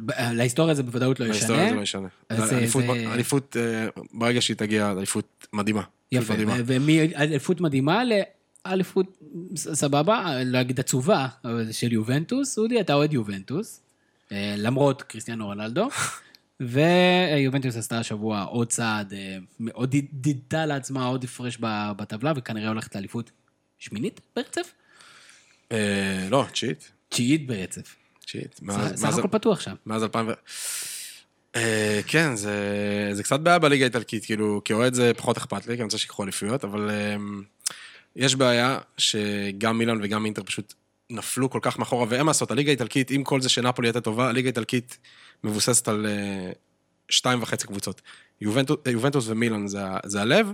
ב- 0.00 0.10
להיסטוריה 0.32 0.74
זה 0.74 0.82
בוודאות 0.82 1.20
לא 1.20 1.24
ישנה. 1.24 1.68
זה 1.68 1.74
לא 1.74 1.80
ישנה. 1.80 2.08
אז 2.28 2.48
זה- 2.48 2.58
אליפות, 3.12 3.56
אה, 3.56 3.86
ברגע 4.14 4.40
שהיא 4.40 4.56
תגיע, 4.56 4.90
אליפות 4.90 5.46
מדהימה. 5.52 5.82
יפה, 6.12 6.34
ומאליפות 6.66 7.60
מדהימה 7.60 8.02
לאליפות 8.66 9.18
סבבה, 9.56 10.26
אגיד 10.60 10.80
עצובה, 10.80 11.26
של 11.72 11.92
יובנטוס. 11.92 12.58
אודי, 12.58 12.80
אתה 12.80 12.94
אוהד 12.94 13.12
יובנטוס, 13.12 13.80
אה, 14.32 14.54
למרות 14.58 15.02
קריסטיאנו 15.02 15.46
רונלדו. 15.46 15.88
ויובנטוס 16.60 17.76
עשתה 17.76 17.98
השבוע 17.98 18.42
עוד 18.42 18.68
צעד, 18.68 19.12
אה, 19.12 19.36
עוד 19.72 19.96
ד- 19.96 20.08
דידתה 20.12 20.66
לעצמה 20.66 21.04
עוד 21.06 21.24
הפרש 21.24 21.58
בטבלה, 21.96 22.32
וכנראה 22.36 22.68
הולכת 22.68 22.94
לאליפות 22.94 23.30
שמינית 23.78 24.20
ברצף? 24.36 24.72
אה, 25.72 26.28
לא, 26.30 26.44
צ'יט. 26.54 26.84
תשיעית 27.08 27.46
ברצף. 27.46 27.96
שיט, 28.26 28.54
סך 28.54 28.62
מאז- 28.62 28.98
סך 29.00 29.04
מאז- 29.04 29.18
הכל 29.18 29.28
פתוח 29.30 29.60
שם. 29.60 29.74
מאז 29.86 30.02
2000... 30.02 30.28
ו- 30.28 30.32
אה, 31.56 32.00
כן, 32.06 32.36
זה, 32.36 32.54
זה 33.12 33.22
קצת 33.22 33.40
בעיה 33.40 33.58
בליגה 33.58 33.84
האיטלקית, 33.84 34.24
כאילו, 34.24 34.60
כאוהד 34.64 34.94
זה 34.94 35.12
פחות 35.16 35.36
אכפת 35.36 35.66
לי, 35.66 35.74
כי 35.74 35.80
אני 35.80 35.84
רוצה 35.84 35.98
שיקחו 35.98 36.22
אליפויות, 36.22 36.64
אבל 36.64 36.90
אה, 36.90 37.16
יש 38.16 38.34
בעיה 38.34 38.78
שגם 38.98 39.78
מילאן 39.78 39.98
וגם 40.02 40.24
אינטר 40.24 40.42
פשוט 40.42 40.74
נפלו 41.10 41.50
כל 41.50 41.58
כך 41.62 41.78
מאחורה, 41.78 42.06
ואין 42.08 42.22
מה 42.22 42.30
לעשות, 42.30 42.50
הליגה 42.50 42.70
האיטלקית, 42.70 43.10
עם 43.10 43.24
כל 43.24 43.40
זה 43.40 43.48
שנפולי 43.48 43.88
הייתה 43.88 44.00
טובה, 44.00 44.28
הליגה 44.28 44.46
האיטלקית 44.46 44.98
מבוססת 45.44 45.88
על 45.88 46.06
אה, 46.06 46.52
שתיים 47.08 47.42
וחצי 47.42 47.66
קבוצות. 47.66 48.02
יובנטוס, 48.40 48.76
יובנטוס 48.86 49.24
ומילאן 49.28 49.66
זה 50.06 50.20
הלב, 50.20 50.50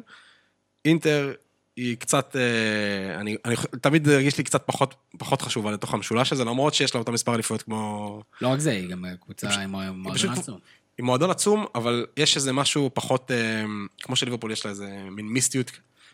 אינטר 0.85 1.33
היא 1.77 1.97
קצת, 1.97 2.37
אה, 2.37 3.20
אני, 3.20 3.37
אני 3.45 3.55
תמיד 3.81 4.09
הרגיש 4.09 4.39
לי 4.39 4.45
קצת 4.45 4.62
פחות, 4.66 4.95
פחות 5.18 5.43
חשובה 5.43 5.70
לתוך 5.70 5.95
המשולש 5.95 6.33
הזה, 6.33 6.45
למרות 6.45 6.75
שיש 6.75 6.95
לה 6.95 6.99
אותה 7.01 7.12
מספר 7.12 7.35
אליפויות 7.35 7.62
כמו... 7.62 8.23
לא 8.41 8.49
רק 8.49 8.59
זה, 8.59 8.70
היא 8.70 8.89
גם 8.89 9.05
קבוצה 9.20 9.51
עם 9.51 9.70
מועדון 9.70 10.14
פשוט- 10.14 10.31
עצום. 10.39 10.59
עם 10.99 11.05
מועדון 11.05 11.31
עצום, 11.31 11.66
אבל 11.75 12.07
יש 12.16 12.37
איזה 12.37 12.53
משהו 12.53 12.91
פחות, 12.95 13.31
אה, 13.31 13.64
כמו 14.03 14.16
שליברפול 14.16 14.53
יש 14.53 14.64
לה 14.64 14.70
איזה 14.70 14.89
מין 15.11 15.27
מיסטיות 15.27 15.70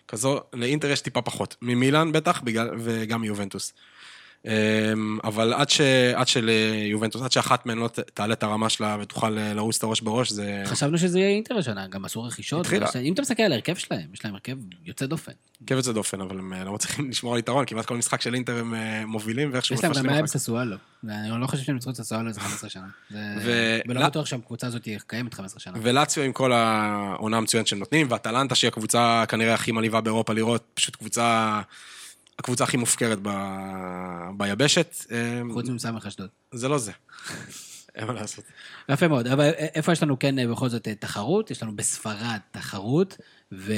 כזו, 0.08 0.40
לאינטר 0.52 0.90
יש 0.90 1.00
טיפה 1.00 1.22
פחות. 1.22 1.56
ממילאן 1.62 2.12
בטח, 2.12 2.40
בגלל, 2.40 2.70
וגם 2.78 3.20
מיובנטוס. 3.20 3.72
אה, 4.46 4.92
אבל 5.24 5.52
עד, 5.54 5.70
ש, 5.70 5.80
עד 6.14 6.28
שליובנטוס, 6.28 7.22
עד 7.22 7.32
שאחת 7.32 7.66
מהן 7.66 7.78
לא 7.78 7.88
תעלה 8.14 8.32
את 8.32 8.42
הרמה 8.42 8.68
שלה 8.68 8.96
ותוכל 9.00 9.38
אה, 9.38 9.54
לרוץ 9.54 9.76
את 9.76 9.82
הראש 9.82 10.00
בראש, 10.00 10.30
זה... 10.30 10.62
חשבנו 10.66 10.98
שזה 10.98 11.18
יהיה 11.18 11.28
אינטר 11.30 11.58
השנה, 11.58 11.86
גם 11.86 12.04
עשו 12.04 12.22
רכישות. 12.22 12.60
התחילה. 12.60 12.86
אם 13.02 13.12
אתה 13.12 13.22
מסתכל 13.22 13.42
על 13.42 13.52
ההרכב 13.52 13.74
שלהם, 13.74 14.06
יש 14.14 14.24
להם 14.24 14.34
הרכב 14.34 14.56
יוצא 14.84 15.06
דופן. 15.06 15.32
עקב 15.64 15.74
יוצא 15.74 15.92
דופן, 15.92 16.20
אבל 16.20 16.38
הם 16.38 16.52
אה, 16.52 16.64
לא 16.64 16.72
מצליחים 16.72 17.08
לשמור 17.10 17.32
על 17.32 17.38
יתרון, 17.38 17.64
כמעט 17.66 17.86
כל 17.86 17.96
משחק 17.96 18.20
של 18.20 18.34
אינטר 18.34 18.58
הם 18.58 18.74
אה, 18.74 19.06
מובילים 19.06 19.52
ואיכשהו 19.52 19.74
יש 19.74 19.82
להם 19.82 19.88
גם 19.88 19.90
מפשלים 19.92 20.08
בעיה 20.08 20.20
עם. 20.20 20.26
ססואלו. 20.26 20.76
ואני 21.04 21.40
לא 21.40 21.46
חושב 21.46 21.62
שהם 21.64 21.74
ניצחו 21.74 21.90
את 21.90 21.96
ססואלו 21.96 22.28
איזה 22.28 22.40
15 22.40 22.70
שנה. 22.70 22.86
ו- 23.10 23.16
ולא 23.88 24.00
לא- 24.00 24.06
בטוח 24.06 24.26
שהקבוצה 24.26 24.66
הזאת 24.66 24.88
קיימת 25.06 25.34
15 25.34 25.60
שנה. 25.60 25.78
ולציו 25.82 26.22
עם 26.22 26.32
כל 26.32 26.52
העונה 26.52 27.36
המצוינת 27.36 27.66
שהם 27.66 27.78
נותנים, 27.78 28.06
ואטלנטה 28.10 28.54
שהיא 28.54 28.68
הקבוצה 28.68 29.24
כנראה 29.28 29.54
הכי 29.54 29.72
מלאיבה 29.72 30.00
באירופה 30.00 30.32
לראות, 30.32 30.64
פשוט 30.74 30.96
קבוצה, 30.96 31.60
הקבוצה 32.38 32.64
הכי 32.64 32.76
מופקרת 32.76 33.18
ב... 33.22 33.28
ביבשת. 34.36 34.94
אה, 35.10 35.42
חוץ 35.52 35.68
מסמך 35.68 36.06
אשדוד. 36.06 36.28
זה 36.52 36.68
לא 36.68 36.78
זה. 36.78 36.92
אין 37.94 38.06
מה 38.06 38.12
לעשות. 38.12 38.44
יפה 38.88 39.08
מאוד, 39.08 39.26
אבל 39.26 39.50
איפה 39.50 39.92
יש 39.92 40.02
לנו 40.02 40.18
כן 40.18 40.38
אה, 40.38 40.46
בכל 40.46 40.68
זאת 40.68 40.88
אה, 40.88 40.94
תחרות? 40.94 41.50
יש 41.50 41.62
לנו 41.62 41.76
בספרד 41.76 42.38
תחרות, 42.50 43.16
ו... 43.52 43.72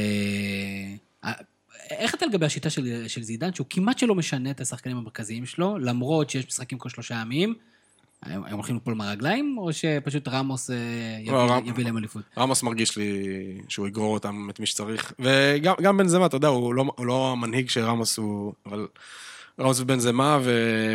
איך 1.90 2.14
אתה 2.14 2.26
לגבי 2.26 2.46
השיטה 2.46 2.70
של, 2.70 3.08
של 3.08 3.22
זידן, 3.22 3.54
שהוא 3.54 3.66
כמעט 3.70 3.98
שלא 3.98 4.14
משנה 4.14 4.50
את 4.50 4.60
השחקנים 4.60 4.96
המרכזיים 4.96 5.46
שלו, 5.46 5.78
למרות 5.78 6.30
שיש 6.30 6.46
משחקים 6.46 6.78
כל 6.78 6.88
שלושה 6.88 7.14
ימים? 7.14 7.54
הם 8.22 8.42
הם 8.44 8.54
הולכים 8.54 8.74
ליפול 8.74 8.94
מהרגליים, 8.94 9.56
או 9.58 9.72
שפשוט 9.72 10.28
רמוס 10.28 10.70
אה, 10.70 10.76
יביא, 11.20 11.32
לא, 11.32 11.50
רמ- 11.50 11.68
יביא 11.68 11.84
להם 11.84 11.96
אליפות? 11.98 12.22
רמוס 12.38 12.62
מרגיש 12.62 12.96
לי 12.96 13.12
שהוא 13.68 13.88
יגרור 13.88 14.14
אותם, 14.14 14.46
את 14.50 14.60
מי 14.60 14.66
שצריך. 14.66 15.12
וגם 15.18 15.74
גם 15.82 15.96
בנזמה, 15.96 16.26
אתה 16.26 16.36
יודע, 16.36 16.48
הוא 16.48 16.74
לא, 16.74 16.84
הוא 16.96 17.06
לא 17.06 17.32
המנהיג 17.32 17.68
של 17.68 17.80
רמוס, 17.84 18.18
הוא... 18.18 18.52
אבל 18.66 18.86
רמוס 19.60 19.80
ובנזמה 19.80 20.38
ו... 20.42 20.50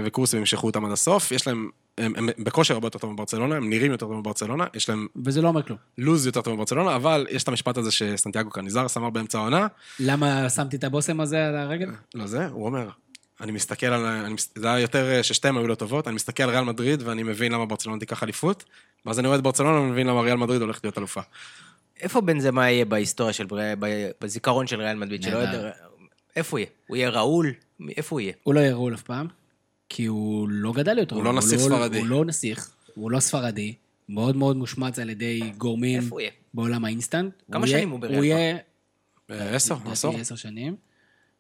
וקורסים 0.06 0.40
ימשכו 0.40 0.68
אותם 0.68 0.86
עד 0.86 0.92
הסוף. 0.92 1.32
יש 1.32 1.48
להם... 1.48 1.70
הם, 1.98 2.14
הם 2.18 2.30
בכושר 2.40 2.74
הרבה 2.74 2.86
יותר 2.88 3.00
טוב 3.00 3.12
מברצלונה, 3.14 3.56
הם 3.56 3.70
נראים 3.70 3.92
יותר 3.92 4.06
טוב 4.06 4.20
מברצלונה, 4.20 4.66
יש 4.74 4.90
להם 4.90 5.08
וזה 5.26 5.42
לא 5.42 5.48
אומר 5.48 5.64
כלום. 5.64 5.78
לוז 5.98 6.26
יותר 6.26 6.42
טוב 6.42 6.54
מברצלונה, 6.54 6.96
אבל 6.96 7.28
יש 7.30 7.44
את 7.44 7.48
המשפט 7.48 7.78
הזה 7.78 7.92
שסנטיאגו 7.92 8.50
קניזרס 8.50 8.98
אמר 8.98 9.10
באמצע 9.10 9.38
העונה, 9.38 9.68
למה 10.00 10.50
שמתי 10.50 10.76
את 10.76 10.84
הבושם 10.84 11.20
הזה 11.20 11.48
על 11.48 11.56
הרגל? 11.56 11.90
לא 12.16 12.28
זה, 12.28 12.48
הוא 12.48 12.66
אומר, 12.66 12.90
אני 13.42 13.52
מסתכל 13.52 13.86
על, 13.86 14.06
אני, 14.06 14.36
זה 14.56 14.68
היה 14.68 14.80
יותר 14.80 15.12
אה, 15.12 15.24
ששתיהן 15.24 15.58
היו 15.58 15.68
לא 15.68 15.76
טובות, 15.76 16.08
אני 16.08 16.16
מסתכל 16.16 16.44
על 16.44 16.50
ריאל 16.50 16.64
מדריד 16.64 17.02
ואני 17.04 17.24
מבין 17.24 17.52
למה 17.52 17.66
ברצלונה 17.66 18.00
תיקח 18.00 18.24
אליפות, 18.24 18.64
ואז 19.06 19.20
אני 19.20 19.28
רואה 19.28 19.38
את 19.38 19.44
ברצלונה 19.44 19.80
ומבין 19.80 20.08
למה 20.08 20.22
ריאל 20.22 20.38
מדריד 20.38 20.62
הולכת 20.62 20.84
להיות 20.84 20.98
אלופה. 20.98 21.22
איפה 22.00 22.22
בנזמה 22.22 22.72
יהיה 22.72 22.86
בהיסטוריה 22.86 23.34
של, 23.34 23.46
בזיכרון 24.22 24.68
של 24.68 24.82
ריאל 24.82 24.98
מדריד? 24.98 25.24
שלא. 25.24 25.38
יודע... 25.38 25.72
איפה 26.36 26.58
הוא 26.58 26.60
יהיה? 26.60 26.70
הוא 26.88 26.98
יהיה 26.98 27.10
ראול? 27.10 27.54
איפה 27.98 28.16
הוא 28.16 28.22
יהיה? 28.22 28.34
הוא 28.44 28.54
לא 28.54 28.60
יהיה 28.60 28.74
ראול 28.74 28.94
אף 28.94 29.02
פעם, 29.02 29.28
כי 29.90 30.06
הוא 30.06 30.48
לא 30.50 30.74
גדל 30.74 30.98
יותר. 30.98 31.16
הוא 31.16 31.24
לא 31.24 31.34
נסיך 31.34 31.60
ספרדי. 31.60 32.00
הוא 32.00 32.08
לא 32.08 32.26
נסיך, 32.26 32.70
הוא 32.96 33.12
לא 33.12 33.20
ספרדי, 33.20 33.74
מאוד 34.10 34.36
מאוד 34.36 34.58
מושמץ 34.58 35.00
על 35.00 35.10
ידי 35.10 35.52
גורמים 35.58 36.02
איפה 36.02 36.16
הוא 36.16 36.22
יהיה? 36.22 36.32
בעולם 36.54 36.86
האינסטנט. 36.86 37.34
כמה 37.52 37.68
שנים 37.68 37.90
הוא 37.90 38.00
בריאל 38.00 38.16
הוא 38.16 38.24
יהיה... 38.24 38.58
אה, 39.32 39.56
עשר, 39.56 39.76
עשור. 39.86 40.16
עשר 40.18 40.36
שנים. 40.36 40.76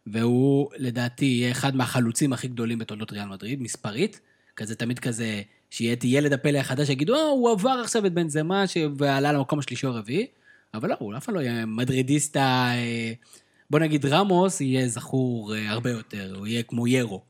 והוא, 0.07 0.69
לדעתי, 0.77 1.25
יהיה 1.25 1.51
אחד 1.51 1.75
מהחלוצים 1.75 2.33
הכי 2.33 2.47
גדולים 2.47 2.79
בתולדות 2.79 3.11
ריאל 3.11 3.25
מדריד, 3.25 3.61
מספרית. 3.61 4.19
כזה, 4.55 4.75
תמיד 4.75 4.99
כזה, 4.99 5.41
שיהיה 5.69 5.95
ילד 6.03 6.33
הפלא 6.33 6.57
החדש, 6.57 6.89
יגידו, 6.89 7.15
אה, 7.15 7.21
הוא 7.21 7.51
עבר 7.51 7.81
עכשיו 7.83 8.05
את 8.05 8.13
בן 8.13 8.29
זמה, 8.29 8.67
ש... 8.67 8.77
ועלה 8.97 9.31
למקום 9.31 9.59
השלישי 9.59 9.85
או 9.85 9.91
הרביעי. 9.91 10.27
אבל 10.73 10.89
לא, 10.89 10.95
הוא 10.99 11.17
אף 11.17 11.25
פעם 11.25 11.35
לא 11.35 11.39
יהיה 11.39 11.65
מדרידיסטה... 11.65 12.69
אה, 12.73 13.13
בוא 13.69 13.79
נגיד, 13.79 14.05
רמוס 14.05 14.61
יהיה 14.61 14.87
זכור 14.87 15.55
אה, 15.55 15.69
הרבה 15.69 15.91
יותר, 15.91 16.33
הוא 16.37 16.47
יהיה 16.47 16.63
כמו 16.63 16.87
ירו. 16.87 17.21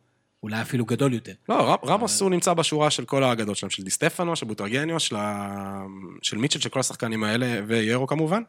אולי 0.43 0.61
אפילו 0.61 0.85
גדול 0.85 1.13
יותר. 1.13 1.33
לא, 1.49 1.77
רמוס 1.85 2.21
הוא 2.21 2.29
נמצא 2.29 2.53
בשורה 2.53 2.91
של 2.91 3.05
כל 3.05 3.23
האגדות 3.23 3.57
שלהם, 3.57 3.69
של 3.69 3.83
דיסטפנו, 3.83 4.35
של 4.35 4.45
בוטרגניו, 4.45 4.99
של, 4.99 6.37
מיטשל, 6.37 6.59
של 6.59 6.69
כל 6.69 6.79
השחקנים 6.79 7.23
האלה, 7.23 7.61
ויורו 7.67 8.07
כמובן. 8.07 8.41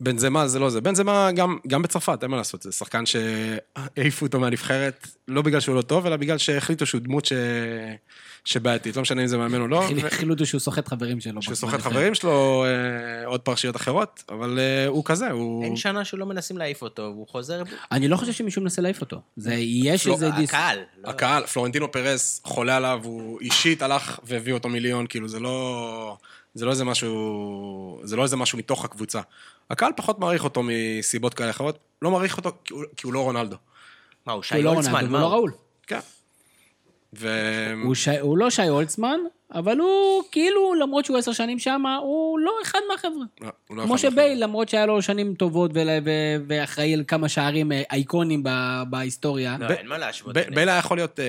בנזמה 0.00 0.48
זה 0.48 0.58
לא 0.58 0.70
זה. 0.70 0.80
בנזמה 0.80 1.30
גם, 1.34 1.58
גם 1.66 1.82
בצרפת, 1.82 2.18
אין 2.22 2.30
מה 2.30 2.36
לעשות, 2.36 2.62
זה 2.62 2.72
שחקן 2.72 3.04
שהעיפו 3.06 4.26
אותו 4.26 4.40
מהנבחרת, 4.40 5.08
לא 5.28 5.42
בגלל 5.42 5.60
שהוא 5.60 5.76
לא 5.76 5.82
טוב, 5.82 6.06
אלא 6.06 6.16
בגלל 6.16 6.38
שהחליטו 6.38 6.86
שהוא 6.86 7.00
דמות 7.00 7.24
ש... 7.24 7.32
שבעייתית, 8.44 8.96
לא 8.96 9.02
משנה 9.02 9.22
אם 9.22 9.26
זה 9.26 9.38
מאמן 9.38 9.60
או 9.60 9.68
לא. 9.68 9.76
ו- 9.76 10.06
החליטו 10.06 10.46
שהוא 10.46 10.58
סוחט 10.58 10.88
חברים 10.88 11.20
שלו. 11.20 11.42
שהוא 11.42 11.54
סוחט. 11.54 11.80
חברים 11.80 12.14
שלו, 12.14 12.64
אה, 12.64 13.26
עוד 13.26 13.40
פרשיות 13.40 13.76
אחרות, 13.76 14.22
אבל 14.28 14.58
אה, 14.58 14.86
הוא 14.86 15.04
כזה, 15.04 15.30
הוא... 15.30 15.64
אין 15.64 15.76
שנה 15.76 16.04
שלא 16.04 16.26
מנסים 16.26 16.58
להעיף 16.58 16.82
אותו, 16.82 17.02
והוא 17.02 17.28
חוזר... 17.28 17.62
אני 17.92 18.08
לא 18.08 18.16
חושב 18.16 18.32
שמישהו 18.32 18.62
מנסה 18.62 18.82
להעיף 18.82 19.00
אותו. 19.00 19.20
זה, 19.36 19.54
יש 19.54 20.06
לא, 20.06 20.12
איזה 20.12 20.30
דיס... 20.30 20.50
הקהל. 20.50 20.78
לא- 21.04 21.10
הקהל, 21.10 21.46
פלורנטינו 21.46 21.92
פרס 21.92 22.40
חולה 22.44 22.76
עליו, 22.76 23.00
הוא 23.04 23.40
אישית 23.40 23.82
הלך 23.82 24.18
והביא 24.24 24.52
אותו 24.52 24.68
מיליון, 24.68 25.06
כאילו 25.06 25.28
זה 25.28 25.40
לא... 25.40 26.16
זה 26.56 26.64
לא 26.66 26.70
איזה 26.70 26.84
משהו... 26.84 28.00
זה 28.02 28.16
לא 28.16 28.22
איזה 28.22 28.36
משהו 28.36 28.58
מתוך 28.58 28.84
הקבוצה. 28.84 29.20
הקהל 29.70 29.92
פחות 29.96 30.18
מעריך 30.18 30.44
אותו 30.44 30.62
מסיבות 30.64 31.34
כאלה 31.34 31.50
אחרות, 31.50 31.78
לא 32.02 32.10
מעריך 32.10 32.36
אותו 32.36 32.50
כי 32.64 32.74
הוא, 32.74 32.84
כי 32.96 33.06
הוא 33.06 33.14
לא 33.14 33.20
רונלדו. 33.20 33.56
מה, 34.26 34.32
הוא 34.32 34.42
שי 34.42 34.62
לא 34.62 34.70
הולצמן? 34.70 35.04
הוא 35.06 35.18
לא 35.20 35.26
ראול. 35.32 35.52
כן. 35.86 35.98
ו... 37.14 37.28
הוא, 37.84 37.94
שי, 37.94 38.18
הוא 38.18 38.38
לא 38.38 38.50
שי 38.50 38.62
הולצמן, 38.66 39.20
אבל 39.54 39.78
הוא 39.78 40.22
כאילו, 40.32 40.74
למרות 40.74 41.04
שהוא 41.04 41.18
עשר 41.18 41.32
שנים 41.32 41.58
שם, 41.58 41.82
הוא 42.02 42.38
לא 42.38 42.52
אחד 42.62 42.78
מהחבר'ה. 42.92 43.24
לא, 43.40 43.48
הוא 43.68 43.76
לא 43.76 43.82
כמו 43.82 43.98
שבייל, 43.98 44.44
למרות 44.44 44.68
שהיה 44.68 44.86
לו 44.86 45.02
שנים 45.02 45.34
טובות 45.34 45.70
ול- 45.74 45.88
ו- 46.04 46.44
ואחראי 46.48 46.94
על 46.94 47.04
כמה 47.08 47.28
שערים 47.28 47.72
אה, 47.72 47.82
אייקונים 47.92 48.42
ב- 48.42 48.82
בהיסטוריה. 48.90 49.56
לא, 49.60 49.68
ב- 49.68 49.70
אין 49.70 49.86
מה 49.86 49.98
להשוות. 49.98 50.36
ב- 50.36 50.54
בייל 50.54 50.68
היה 50.68 50.78
יכול 50.78 50.96
להיות 50.96 51.20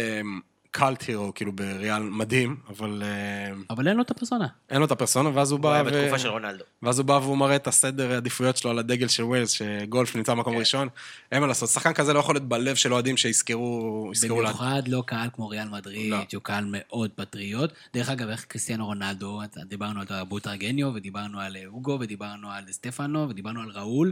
קאלט 0.78 1.04
הירו, 1.08 1.34
כאילו 1.34 1.52
בריאל 1.52 2.04
מדהים, 2.04 2.56
אבל 2.70 3.04
אה, 3.06 3.54
אבל 3.70 3.88
אין 3.88 3.98
לו 3.98 4.04
את 4.04 4.12
הפרסונה. 4.12 4.48
אין 4.70 4.80
לו 4.80 4.86
את 4.86 4.92
הפרסונה, 4.92 5.30
ואז 5.34 5.52
הוא 5.52 5.58
הוא 5.58 5.64
בא 5.64 5.74
היה 5.74 5.84
ו... 5.84 5.86
בתקופה 5.86 6.20
של 6.20 6.28
רונלדו. 6.28 6.64
ואז 6.84 7.00
הוא 7.00 7.06
בא 7.06 7.14
והוא 7.14 7.38
מראה 7.38 7.56
את 7.56 7.68
הסדר 7.68 8.12
העדיפויות 8.12 8.58
שלו 8.58 8.72
על 8.72 8.80
הדגל 8.80 9.08
של 9.08 9.24
ווילס, 9.24 9.52
שגולף 9.52 10.16
נמצא 10.16 10.34
במקום 10.34 10.54
כן. 10.54 10.60
ראשון. 10.60 10.88
אין 11.32 11.42
מה 11.42 11.48
לעשות, 11.48 11.70
שחקן 11.70 11.94
כזה 11.94 12.14
לא 12.14 12.20
יכול 12.20 12.36
להיות 12.36 12.48
בלב 12.48 12.76
של 12.76 12.94
אוהדים 12.94 13.18
שיזכרו. 13.18 14.12
במיוחד 14.30 14.88
לא 14.88 15.04
קהל 15.06 15.30
כמו 15.34 15.48
ריאל 15.48 15.70
מדריד, 15.70 16.12
לא. 16.12 16.18
שהוא 16.30 16.44
קהל 16.44 16.66
מאוד 16.68 17.12
פטריוט. 17.16 17.72
דרך 17.94 18.10
אגב, 18.10 18.30
איך 18.30 18.46
קריסטיאנו 18.46 18.86
רונלדו, 18.86 19.42
דיברנו 19.66 20.00
על 20.00 20.24
בוטרגניו, 20.24 20.88
ודיברנו 20.96 21.40
על 21.40 21.56
אה, 21.56 21.66
אוגו, 21.66 21.98
ודיברנו 22.02 22.52
על 22.52 22.64
סטפנו, 22.72 23.30
ודיברנו 23.30 23.62
על 23.62 23.70
ראול, 23.70 24.12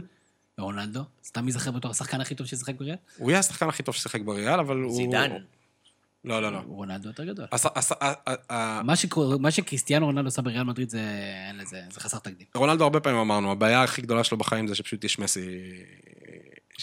ורונלדו. 0.58 1.00
סתם 1.24 1.46
ייזכר 1.46 1.70
בתור 1.70 1.90
השחקן 1.90 2.20
הכי 2.20 2.34
טוב 2.34 2.46
ששיחק 2.46 2.74
בריאל? 2.74 2.96
הוא 3.18 3.30
יהיה 3.30 3.40
השחקן 3.40 3.68
הכי 3.68 3.82
טוב 3.82 3.94
ששיחק 3.94 4.20
בריאל, 4.20 4.60
אבל 4.60 4.76
הוא... 4.76 4.96
זידן. 4.96 5.30
לא, 6.26 6.42
לא, 6.42 6.52
לא. 6.52 6.58
רונלדו 6.66 7.08
יותר 7.08 7.24
גדול. 7.24 7.46
עשה- 7.50 7.68
עשה- 7.74 7.94
מה 8.84 8.94
מה 9.40 9.50
שקריסטיאנו 9.50 10.06
רונלדו 10.06 10.28
עשה 10.28 10.42
בריאל 10.42 10.62
מדריד 10.62 10.90
זה 10.90 11.00
אין 11.48 11.56
לזה, 11.58 11.80
זה 11.90 12.00
חסר 12.00 12.18
תקדים. 12.18 12.46
רונלדו 12.54 12.84
הרבה 12.84 13.00
פעמים 13.00 13.18
אמרנו, 13.18 13.52
הבעיה 13.52 13.82
הכי 13.82 14.02
גדולה 14.02 14.24
שלו 14.24 14.38
בחיים 14.38 14.66
זה 14.66 14.74
שפשוט 14.74 15.04
יש 15.04 15.18
מסי... 15.18 15.40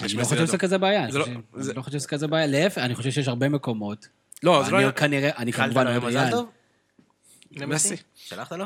אני 0.02 0.14
לא 0.14 0.24
חושב. 0.24 0.46
שזה 0.46 0.58
כזה 0.58 0.78
בעיה, 0.78 1.04
אני 1.04 1.12
לא- 1.14 1.24
חושב- 1.24 1.36
זה- 1.56 1.72
אני 1.72 1.78
לא 1.78 1.82
חושב 1.82 1.98
שזה 2.00 2.08
כזה 2.08 2.28
בעיה, 2.28 2.48
להפך, 2.48 2.78
אני 2.78 2.96
חושב 2.96 3.12
שיש 3.12 3.28
הרבה 3.28 3.50
מקומות. 3.50 4.08
לא, 4.44 4.64
זה 4.66 4.72
לא 4.72 4.78
אני 4.78 4.84
היה... 4.86 4.92
כנראה, 4.92 5.30
אני 5.38 5.54
כמובן 5.54 5.88
אוהב 5.88 6.04
ריאל. 6.04 6.32
טוב? 7.60 7.66
מסי. 7.70 7.96
שלחת 8.16 8.52
לו? 8.52 8.66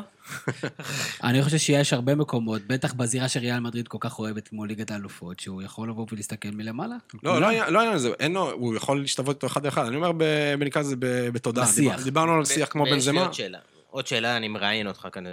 אני 1.24 1.42
חושב 1.42 1.58
שיש 1.58 1.92
הרבה 1.92 2.14
מקומות, 2.14 2.62
בטח 2.66 2.92
בזירה 2.92 3.28
שריאל 3.28 3.60
מדריד 3.60 3.88
כל 3.88 3.98
כך 4.00 4.18
אוהבת 4.18 4.48
כמו 4.48 4.64
ליגת 4.64 4.90
האלופות, 4.90 5.40
שהוא 5.40 5.62
יכול 5.62 5.88
לבוא 5.88 6.06
ולהסתכל 6.12 6.48
מלמעלה. 6.52 6.96
לא, 7.22 7.40
לא 7.40 7.46
היה- 7.46 7.70
לא 7.70 7.78
העניין 7.78 7.96
הזה, 7.96 8.10
אין 8.20 8.32
לו, 8.32 8.50
הוא 8.52 8.76
יכול 8.76 9.00
להשתוות 9.00 9.36
איתו 9.36 9.46
אחד 9.46 9.64
לאחד. 9.66 9.86
אני 9.86 9.96
אומר, 9.96 10.12
ב- 10.12 10.54
בנקרא 10.58 10.82
לזה 10.82 10.96
ב- 10.98 11.28
בתודעה. 11.28 11.64
בשיח. 11.64 11.76
דיבר- 11.92 12.04
דיברנו 12.04 12.32
על 12.34 12.44
שיח 12.44 12.68
כמו 12.68 12.82
ויש 12.82 12.92
לי 12.92 12.96
בנזמה. 12.96 13.20
עוד 13.22 13.34
שאלה. 13.34 13.58
עוד 13.90 14.06
שאלה, 14.06 14.36
אני 14.36 14.48
מראיין 14.48 14.86
אותך 14.86 15.08
כאן, 15.12 15.24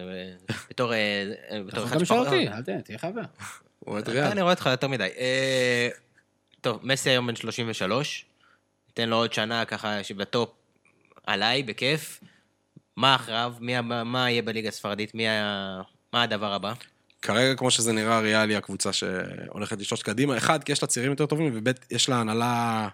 בתור 0.70 0.93
אה, 0.93 1.24
אתה 1.70 1.78
יכול 1.78 1.84
אחד 1.84 1.95
גם 1.95 2.01
לשאול 2.01 2.20
שפחות... 2.26 2.28
אותי, 2.28 2.47
אל 2.74 2.82
תהיה 2.82 2.97
חבר. 2.97 3.22
הוא 3.80 3.99
אתה, 3.99 4.12
ריאל. 4.12 4.24
אני 4.26 4.41
רואה 4.41 4.53
אותך 4.53 4.70
יותר 4.72 4.88
מדי. 4.88 5.10
אה, 5.18 5.89
טוב, 6.62 6.80
מסי 6.84 7.10
היום 7.10 7.28
בן 7.28 7.36
33, 7.36 8.26
ניתן 8.88 9.10
לו 9.10 9.16
עוד 9.16 9.34
שנה 9.34 9.66
ככה 9.66 10.03
שבטופ 10.03 10.49
עליי, 11.28 11.64
בכיף. 11.64 12.20
מה 12.98 13.16
אחריו? 13.16 13.54
מי, 13.60 13.76
ה- 13.78 13.82
מה 13.82 14.32
יהיה 14.32 14.41
בליגה 14.41 14.70
הספרדית? 14.70 15.16
מי 15.16 15.28
ה... 15.30 15.82
מה 16.14 16.24
הדבר 16.24 16.54
הבא? 16.54 16.74
כרגע, 17.22 17.56
כמו 17.56 17.72
שזה 17.72 17.93
נראה, 17.93 18.20
ריאל 18.20 18.50
היא 18.50 18.58
הקבוצה 18.58 18.93
שהולכת 18.93 19.80
לשלוש 19.80 20.04
קדימה. 20.04 20.38
אחד, 20.38 20.64
כי 20.64 20.72
יש 20.72 20.82
לה 20.82 20.88
צעירים 20.88 21.12
יותר 21.12 21.26
טובים, 21.26 21.52
וב', 21.56 21.68
יש 21.91 22.10
לה 22.10 22.16
הנהלה, 22.16 22.88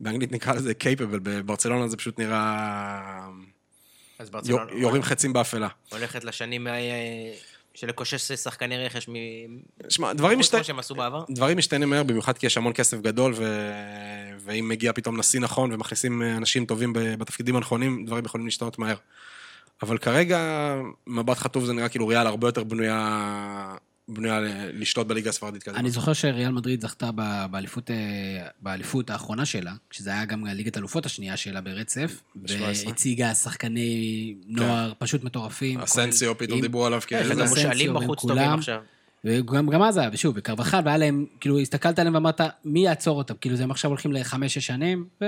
באנגלית 0.00 0.32
נקרא 0.32 0.52
לזה 0.54 0.74
קייפבל, 0.74 1.18
בברצלונה 1.22 1.88
זה 1.88 1.96
פשוט 1.96 2.18
נראה... 2.18 3.26
אז 4.18 4.30
ברצלונה 4.30 4.62
יור- 4.62 4.78
יורים 4.78 5.02
חצים 5.02 5.32
באפלה. 5.32 5.68
הולכת 5.92 6.24
לשנים 6.24 6.66
אה, 6.66 6.72
של 7.74 7.86
לקושש 7.86 8.32
שחקני 8.32 8.86
רכש 8.86 9.08
מ... 9.08 9.12
שמע, 9.88 10.12
דברים 10.12 10.32
כמו 10.32 10.40
משתנים. 10.40 10.64
שהם 10.64 10.78
עשו 10.78 10.94
בעבר? 10.94 11.24
דברים 11.30 11.58
משתנים 11.58 11.90
מהר, 11.90 12.02
במיוחד 12.02 12.38
כי 12.38 12.46
יש 12.46 12.56
המון 12.56 12.72
כסף 12.72 13.00
גדול, 13.00 13.32
ו... 13.36 13.70
ואם 14.38 14.68
מגיע 14.68 14.92
פתאום 14.92 15.16
נשיא 15.18 15.40
נכון 15.40 15.72
ומכניסים 15.72 16.22
אנשים 16.22 16.66
טובים 16.66 16.92
בתפקידים 16.94 17.56
הנכונים, 17.56 18.04
דברים 18.06 18.24
יכולים 18.24 18.46
להשתנות 18.46 18.78
מהר. 18.78 18.96
אבל 19.82 19.98
כרגע, 19.98 20.74
מבט 21.06 21.38
חטוף 21.38 21.64
זה 21.64 21.72
נראה 21.72 21.88
כאילו 21.88 22.06
ריאל 22.06 22.26
הרבה 22.26 22.48
יותר 22.48 22.64
בנויה, 22.64 23.74
בנויה 24.08 24.40
לשלוט 24.72 25.06
בליגה 25.06 25.30
הספרדית 25.30 25.62
כזה. 25.62 25.76
אני 25.76 25.90
זוכר 25.90 26.12
שריאל 26.12 26.50
מדריד 26.52 26.80
זכתה 26.82 27.10
ב- 27.14 27.46
באליפות, 27.50 27.90
אה, 27.90 27.96
באליפות 28.62 29.10
האחרונה 29.10 29.44
שלה, 29.46 29.72
שזה 29.90 30.10
היה 30.10 30.24
גם 30.24 30.46
ליגת 30.46 30.76
אלופות 30.78 31.06
השנייה 31.06 31.36
שלה 31.36 31.60
ברצף, 31.60 32.20
ב-17. 32.34 32.52
והציגה 32.86 33.34
שחקני 33.34 34.34
נוער 34.46 34.92
פשוט 34.98 35.24
מטורפים. 35.24 35.80
אסנסיו, 35.80 36.38
פתאום 36.38 36.58
עם- 36.58 36.62
דיברו 36.62 36.86
עליו 36.86 37.00
כן, 37.06 37.22
יש. 37.24 37.36
גם 37.36 37.46
מושאלים 37.48 37.94
והם 37.94 38.04
בחוץ 38.04 38.20
טובים. 38.22 38.36
עכשיו. 38.50 38.80
וגם 39.26 39.66
גם 39.68 39.82
אז 39.82 39.96
היה, 39.96 40.10
ושוב, 40.12 40.34
וקרבחל, 40.38 40.80
והיה 40.84 40.96
להם, 40.96 41.24
כאילו, 41.40 41.58
הסתכלת 41.58 41.98
עליהם 41.98 42.14
ואמרת, 42.14 42.40
מי 42.64 42.80
יעצור 42.84 43.18
אותם? 43.18 43.34
כאילו, 43.40 43.56
הם 43.58 43.70
עכשיו 43.70 43.90
הולכים 43.90 44.12
לחמש-שש 44.12 44.66
שנים, 44.66 45.04
ו... 45.20 45.24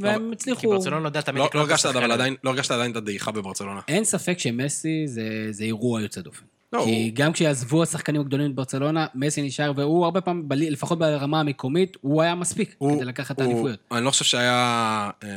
והם 0.00 0.26
כי 0.28 0.32
הצליחו. 0.32 0.68
ברצלונה 0.70 1.08
יודעת 1.08 1.24
תמיד 1.26 1.38
לא, 1.38 1.44
לא 1.44 1.48
את 1.48 1.68
הרגשת 1.68 1.86
אבל. 1.96 2.12
עדיין, 2.12 2.34
לא 2.44 2.50
הרגשת 2.50 2.70
עדיין 2.70 2.90
את 2.90 2.96
הדעיכה 2.96 3.30
בברצלונה. 3.30 3.80
אין 3.88 4.04
ספק 4.04 4.38
שמסי 4.38 5.02
זה, 5.06 5.22
זה 5.50 5.64
אירוע 5.64 6.00
יוצא 6.02 6.20
דופן. 6.20 6.44
לא, 6.72 6.82
כי 6.84 6.90
הוא- 6.90 7.10
גם 7.14 7.32
כשיעזבו 7.32 7.82
השחקנים 7.82 8.20
הגדולים 8.20 8.52
בברצלונה, 8.52 9.06
מסי 9.14 9.42
נשאר, 9.42 9.72
והוא 9.76 10.04
הרבה 10.04 10.20
פעמים, 10.20 10.48
בלי- 10.48 10.70
לפחות 10.70 10.98
ברמה 10.98 11.40
המקומית, 11.40 11.96
הוא 12.00 12.22
היה 12.22 12.34
מספיק 12.34 12.74
הוא- 12.78 12.96
כדי 12.96 13.04
לקחת 13.04 13.36
את 13.36 13.40
האליפויות. 13.40 13.78
אני 13.92 14.04
לא 14.04 14.10
חושב 14.10 14.24
שהיה 14.24 15.10
אה, 15.22 15.28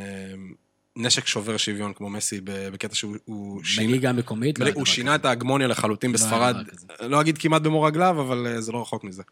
נשק 0.97 1.27
שובר 1.27 1.57
שוויון 1.57 1.93
כמו 1.93 2.09
מסי 2.09 2.41
בקטע 2.43 2.95
שהוא 2.95 3.15
הוא 3.25 3.63
שינה. 3.63 3.87
בליגה 3.87 4.09
המקומית, 4.09 4.59
לא 4.59 4.69
הוא 4.73 4.85
שינה 4.85 5.15
את. 5.15 5.25
ההגמוניה 5.25 5.67
לחלוטין 5.67 6.11
לא 6.11 6.13
בספרד. 6.13 6.55
לא 7.01 7.21
אגיד 7.21 7.37
כמעט 7.37 7.61
במו 7.61 7.81
רגליו, 7.81 8.21
אבל 8.21 8.47
אה, 8.47 8.61
זה 8.61 8.71
לא 8.71 8.81
רחוק 8.81 9.03
מזה. 9.03 9.23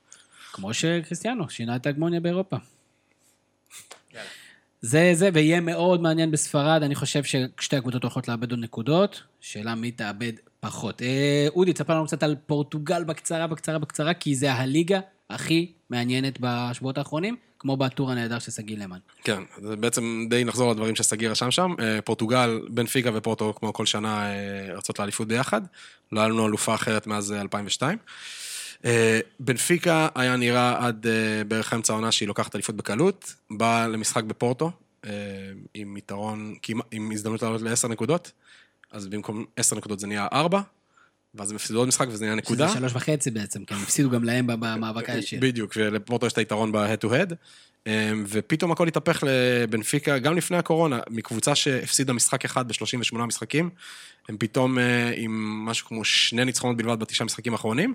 כמו 0.53 0.73
שקריסטיאנו, 0.73 1.49
שינה 1.49 1.75
את 1.75 1.85
ההגמוניה 1.85 2.19
באירופה. 2.19 2.57
זה 4.81 5.11
זה, 5.13 5.29
ויהיה 5.33 5.59
מאוד 5.59 6.01
מעניין 6.01 6.31
בספרד, 6.31 6.83
אני 6.83 6.95
חושב 6.95 7.23
ששתי 7.23 7.75
הקבוצות 7.75 8.03
הולכות 8.03 8.27
לאבד 8.27 8.51
עוד 8.51 8.59
נקודות, 8.59 9.21
שאלה 9.41 9.75
מי 9.75 9.91
תאבד 9.91 10.33
פחות. 10.59 11.01
אה, 11.01 11.47
אודי, 11.55 11.73
תספר 11.73 11.95
לנו 11.95 12.05
קצת 12.05 12.23
על 12.23 12.35
פורטוגל 12.45 13.03
בקצרה, 13.03 13.47
בקצרה, 13.47 13.79
בקצרה, 13.79 14.13
כי 14.13 14.35
זה 14.35 14.53
הליגה 14.53 14.99
הכי 15.29 15.71
מעניינת 15.89 16.37
בשבועות 16.39 16.97
האחרונים, 16.97 17.35
כמו 17.65 17.77
בטור 17.77 18.11
הנהדר 18.11 18.39
של 18.39 18.51
שגיא 18.51 18.77
למן. 18.77 18.97
כן, 19.23 19.43
זה 19.61 19.75
בעצם 19.75 20.25
די 20.29 20.43
נחזור 20.43 20.71
לדברים 20.71 20.95
ששגיא 20.95 21.29
רשם 21.29 21.51
שם. 21.51 21.73
אה, 21.79 22.01
פורטוגל, 22.01 22.61
בנפיקה 22.69 23.09
ופורטו, 23.13 23.53
כמו 23.53 23.73
כל 23.73 23.85
שנה, 23.85 24.25
אה, 24.25 24.73
רצות 24.73 24.99
לאליפות 24.99 25.27
ביחד. 25.27 25.61
לא 26.11 26.19
היה 26.19 26.29
לנו 26.29 26.47
אלופה 26.47 26.75
אחרת 26.75 27.07
מאז 27.07 27.31
אה, 27.31 27.41
2002. 27.41 27.97
אה, 28.85 29.19
בנפיקה 29.39 30.07
היה 30.15 30.35
נראה 30.35 30.87
עד 30.87 31.05
בערך 31.47 31.73
אמצע 31.73 31.93
העונה 31.93 32.11
שהיא 32.11 32.27
לוקחת 32.27 32.55
אליפות 32.55 32.75
בקלות. 32.75 33.35
באה 33.51 33.87
למשחק 33.87 34.23
בפורטו, 34.23 34.71
עם 35.73 35.97
יתרון, 35.97 36.55
עם 36.91 37.11
הזדמנות 37.11 37.41
לעלות 37.41 37.61
לעשר 37.61 37.87
נקודות. 37.87 38.31
אז 38.91 39.07
במקום 39.07 39.45
עשר 39.57 39.75
נקודות 39.75 39.99
זה 39.99 40.07
נהיה 40.07 40.27
ארבע, 40.33 40.61
ואז 41.35 41.49
הם 41.49 41.55
הפסידו 41.55 41.79
עוד 41.79 41.87
משחק 41.87 42.07
וזה 42.09 42.25
נהיה 42.25 42.35
נקודה. 42.35 42.67
שזה 42.67 42.77
שלוש 42.77 42.93
וחצי 42.95 43.31
בעצם, 43.31 43.65
כי 43.65 43.73
הם 43.73 43.81
הפסידו 43.83 44.09
גם 44.09 44.23
להם 44.23 44.47
במאבק 44.47 45.09
הישיר. 45.09 45.39
בדיוק, 45.41 45.73
ולפורטו 45.75 46.25
יש 46.25 46.33
את 46.33 46.37
היתרון 46.37 46.71
ב-head 46.71 47.05
to 47.05 47.07
head, 47.07 47.35
אמ, 47.87 48.23
ופתאום 48.27 48.71
הכל 48.71 48.87
התהפך 48.87 49.23
לבנפיקה, 49.27 50.19
גם 50.19 50.37
לפני 50.37 50.57
הקורונה, 50.57 50.99
מקבוצה 51.09 51.55
שהפסידה 51.55 52.13
משחק 52.13 52.45
אחד 52.45 52.67
ב-38 52.67 53.17
משחקים, 53.17 53.69
הם 54.29 54.37
פתאום 54.37 54.79
אה, 54.79 55.11
עם 55.15 55.31
משהו 55.65 55.87
כמו 55.87 56.05
שני 56.05 56.45
ניצחונות 56.45 56.77
בלבד 56.77 56.99
בתשעה 56.99 57.25
משחקים 57.25 57.53
האחרונים, 57.53 57.93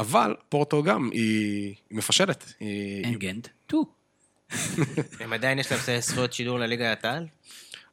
אבל 0.00 0.34
פורטו 0.48 0.82
גם, 0.82 1.10
היא, 1.12 1.74
היא 1.90 1.98
מפשלת. 1.98 2.52
היא, 2.60 3.04
אין 3.04 3.14
גנט, 3.14 3.48
טו. 3.66 3.84
הם 5.20 5.32
עדיין 5.32 5.58
יש 5.58 5.72
להם 5.72 6.00
זכויות 6.00 6.32
שידור 6.32 6.58
לליגת 6.58 7.04
העל? 7.04 7.26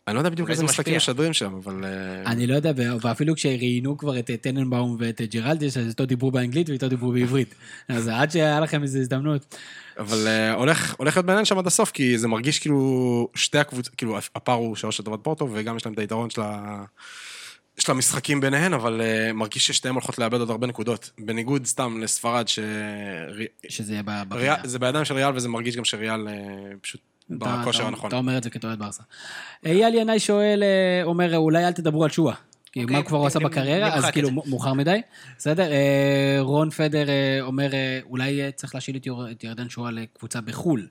אני 0.07 0.15
לא 0.15 0.19
יודע 0.19 0.29
בדיוק 0.29 0.49
איזה 0.49 0.59
זה 0.59 0.63
משחקים. 0.63 0.95
משדרים 0.95 1.33
שם, 1.33 1.53
אבל... 1.53 1.83
אה, 1.83 2.31
אני 2.31 2.47
לא 2.47 2.55
יודע, 2.55 2.71
ואפילו 3.01 3.35
כשראיינו 3.35 3.97
כבר 3.97 4.19
את 4.19 4.31
טננבאום 4.41 4.97
ואת 4.99 5.21
ג'רלדש, 5.21 5.77
אז 5.77 5.87
איתו 5.87 6.05
דיברו 6.05 6.31
באנגלית 6.31 6.69
ואיתו 6.69 6.87
דיברו 6.87 7.11
בעברית. 7.11 7.55
אז 7.89 8.07
עד 8.07 8.31
שהיה 8.31 8.59
לכם 8.59 8.83
איזו 8.83 8.99
הזדמנות. 8.99 9.55
אבל 9.97 10.27
אה, 10.27 10.53
הולך, 10.53 10.95
להיות 10.99 11.25
מעניין 11.25 11.45
שם 11.45 11.57
עד 11.57 11.67
הסוף, 11.67 11.91
כי 11.91 12.17
זה 12.17 12.27
מרגיש 12.27 12.59
כאילו 12.59 13.29
שתי 13.35 13.57
הקבוצות, 13.57 13.95
כאילו 13.95 14.17
הפער 14.17 14.55
הוא 14.55 14.75
שלוש 14.75 14.99
לטובת 14.99 15.19
פורטו, 15.23 15.49
וגם 15.53 15.77
יש 15.77 15.85
להם 15.85 15.93
את 15.93 15.99
היתרון 15.99 16.29
של 16.29 16.41
ה... 16.41 16.83
יש 17.77 17.89
לה 17.89 17.95
משחקים 17.95 18.41
ביניהן, 18.41 18.73
אבל 18.73 19.01
uh, 19.01 19.33
מרגיש 19.33 19.67
ששתיהן 19.67 19.93
הולכות 19.93 20.19
לאבד 20.19 20.39
עוד 20.39 20.49
הרבה 20.49 20.67
נקודות. 20.67 21.11
בניגוד 21.17 21.65
סתם 21.65 22.01
לספרד, 22.01 22.47
ש... 22.47 22.59
שזה 23.69 23.93
יהיה 23.93 24.03
בפינה. 24.03 24.35
ריאל, 24.35 24.55
זה 24.63 24.79
בידיים 24.79 25.05
של 25.05 25.13
ריאל, 25.13 25.35
וזה 25.35 25.49
מרגיש 25.49 25.75
גם 25.75 25.85
שריאל 25.85 26.27
uh, 26.27 26.31
פשוט 26.81 27.01
בכושר 27.29 27.85
הנכון. 27.85 28.07
אתה 28.07 28.15
אומר 28.17 28.37
את 28.37 28.43
זה 28.43 28.49
כאוהד 28.49 28.79
ברסה. 28.79 29.03
אייל 29.65 29.93
ינאי 29.93 30.19
שואל, 30.19 30.63
אה, 30.63 31.03
אומר, 31.03 31.37
אולי 31.37 31.67
אל 31.67 31.71
תדברו 31.71 32.03
על 32.03 32.09
שואה. 32.09 32.35
כי 32.75 32.83
אוקיי, 32.83 32.97
מה 32.97 33.03
כבר 33.03 33.17
הוא 33.17 33.27
עשה 33.27 33.39
נמחק 33.39 33.51
בקריירה, 33.51 33.95
אז 33.95 34.05
כאילו. 34.05 34.31
מאוחר 34.31 34.73
מדי. 34.73 35.01
בסדר? 35.37 35.71
אה, 35.71 36.37
רון 36.39 36.69
פדר 36.69 37.09
אה, 37.09 37.37
אומר, 37.41 37.73
אה, 37.73 37.99
אולי 38.09 38.41
אה, 38.41 38.51
צריך 38.51 38.75
להשאיל 38.75 38.97
את 39.31 39.43
ירדן 39.43 39.69
שואה 39.69 39.91
לקבוצה 39.91 40.41
בחו"ל. 40.41 40.87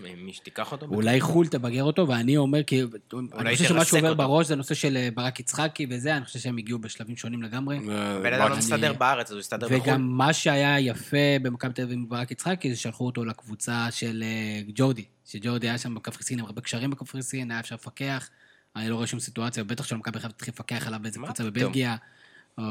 מי 0.00 0.32
שתיקח 0.32 0.72
אותו? 0.72 0.86
אולי 0.86 1.20
חו"ל 1.20 1.46
תבגר 1.46 1.82
אותו, 1.82 2.08
ואני 2.08 2.36
אומר, 2.36 2.62
כי 2.62 2.82
אני 3.38 3.56
חושב 3.56 3.68
שמה 3.68 3.84
שעובר 3.84 4.08
אותו. 4.08 4.18
בראש 4.22 4.46
זה 4.46 4.56
נושא 4.56 4.74
של 4.74 4.96
אה, 4.96 5.08
ברק 5.14 5.40
יצחקי 5.40 5.86
וזה, 5.90 6.16
אני 6.16 6.24
חושב 6.24 6.38
שהם 6.38 6.58
הגיעו 6.58 6.78
בשלבים 6.78 7.16
שונים 7.16 7.42
לגמרי. 7.42 7.78
ו- 7.86 8.16
הבן 8.18 8.32
אדם 8.32 8.50
לא 8.50 8.56
מסתדר 8.56 8.92
בארץ, 8.92 9.26
אז 9.26 9.32
הוא 9.32 9.40
יסתדר 9.40 9.66
בחו"ל. 9.66 9.80
וגם 9.80 10.02
מה 10.02 10.32
שהיה 10.32 10.80
יפה 10.80 11.16
במכבי 11.42 11.72
תל 11.72 11.82
אביב 11.82 11.98
עם 11.98 12.08
ברק 12.08 12.30
יצחקי, 12.30 12.70
זה 12.70 12.76
שלחו 12.76 13.06
אותו 13.06 13.24
לקבוצה 13.24 13.86
של 13.90 14.24
אה, 14.26 14.62
ג'ורדי, 14.74 15.04
שג'ורדי 15.26 15.68
היה 15.68 15.78
שם 15.78 15.94
בקפריסין, 15.94 16.38
עם 16.38 16.44
הרבה 16.44 16.60
קשרים 16.60 16.90
בקפריסין, 16.90 17.50
היה 17.50 17.60
אפשר 17.60 17.74
לפקח. 17.74 18.28
אני 18.76 18.88
לא 18.88 18.94
רואה 18.94 19.06
שום 19.06 19.20
סיטואציה, 19.20 19.64
בטח 19.64 19.84
שמכבי 19.84 20.18
חיפה 20.20 20.32
תתחיל 20.32 20.54
לפקח 20.54 20.86
עליו 20.86 21.00
באיזה 21.02 21.18
קבוצה? 21.18 21.44
בבלגיה. 21.44 21.96
או... 22.58 22.64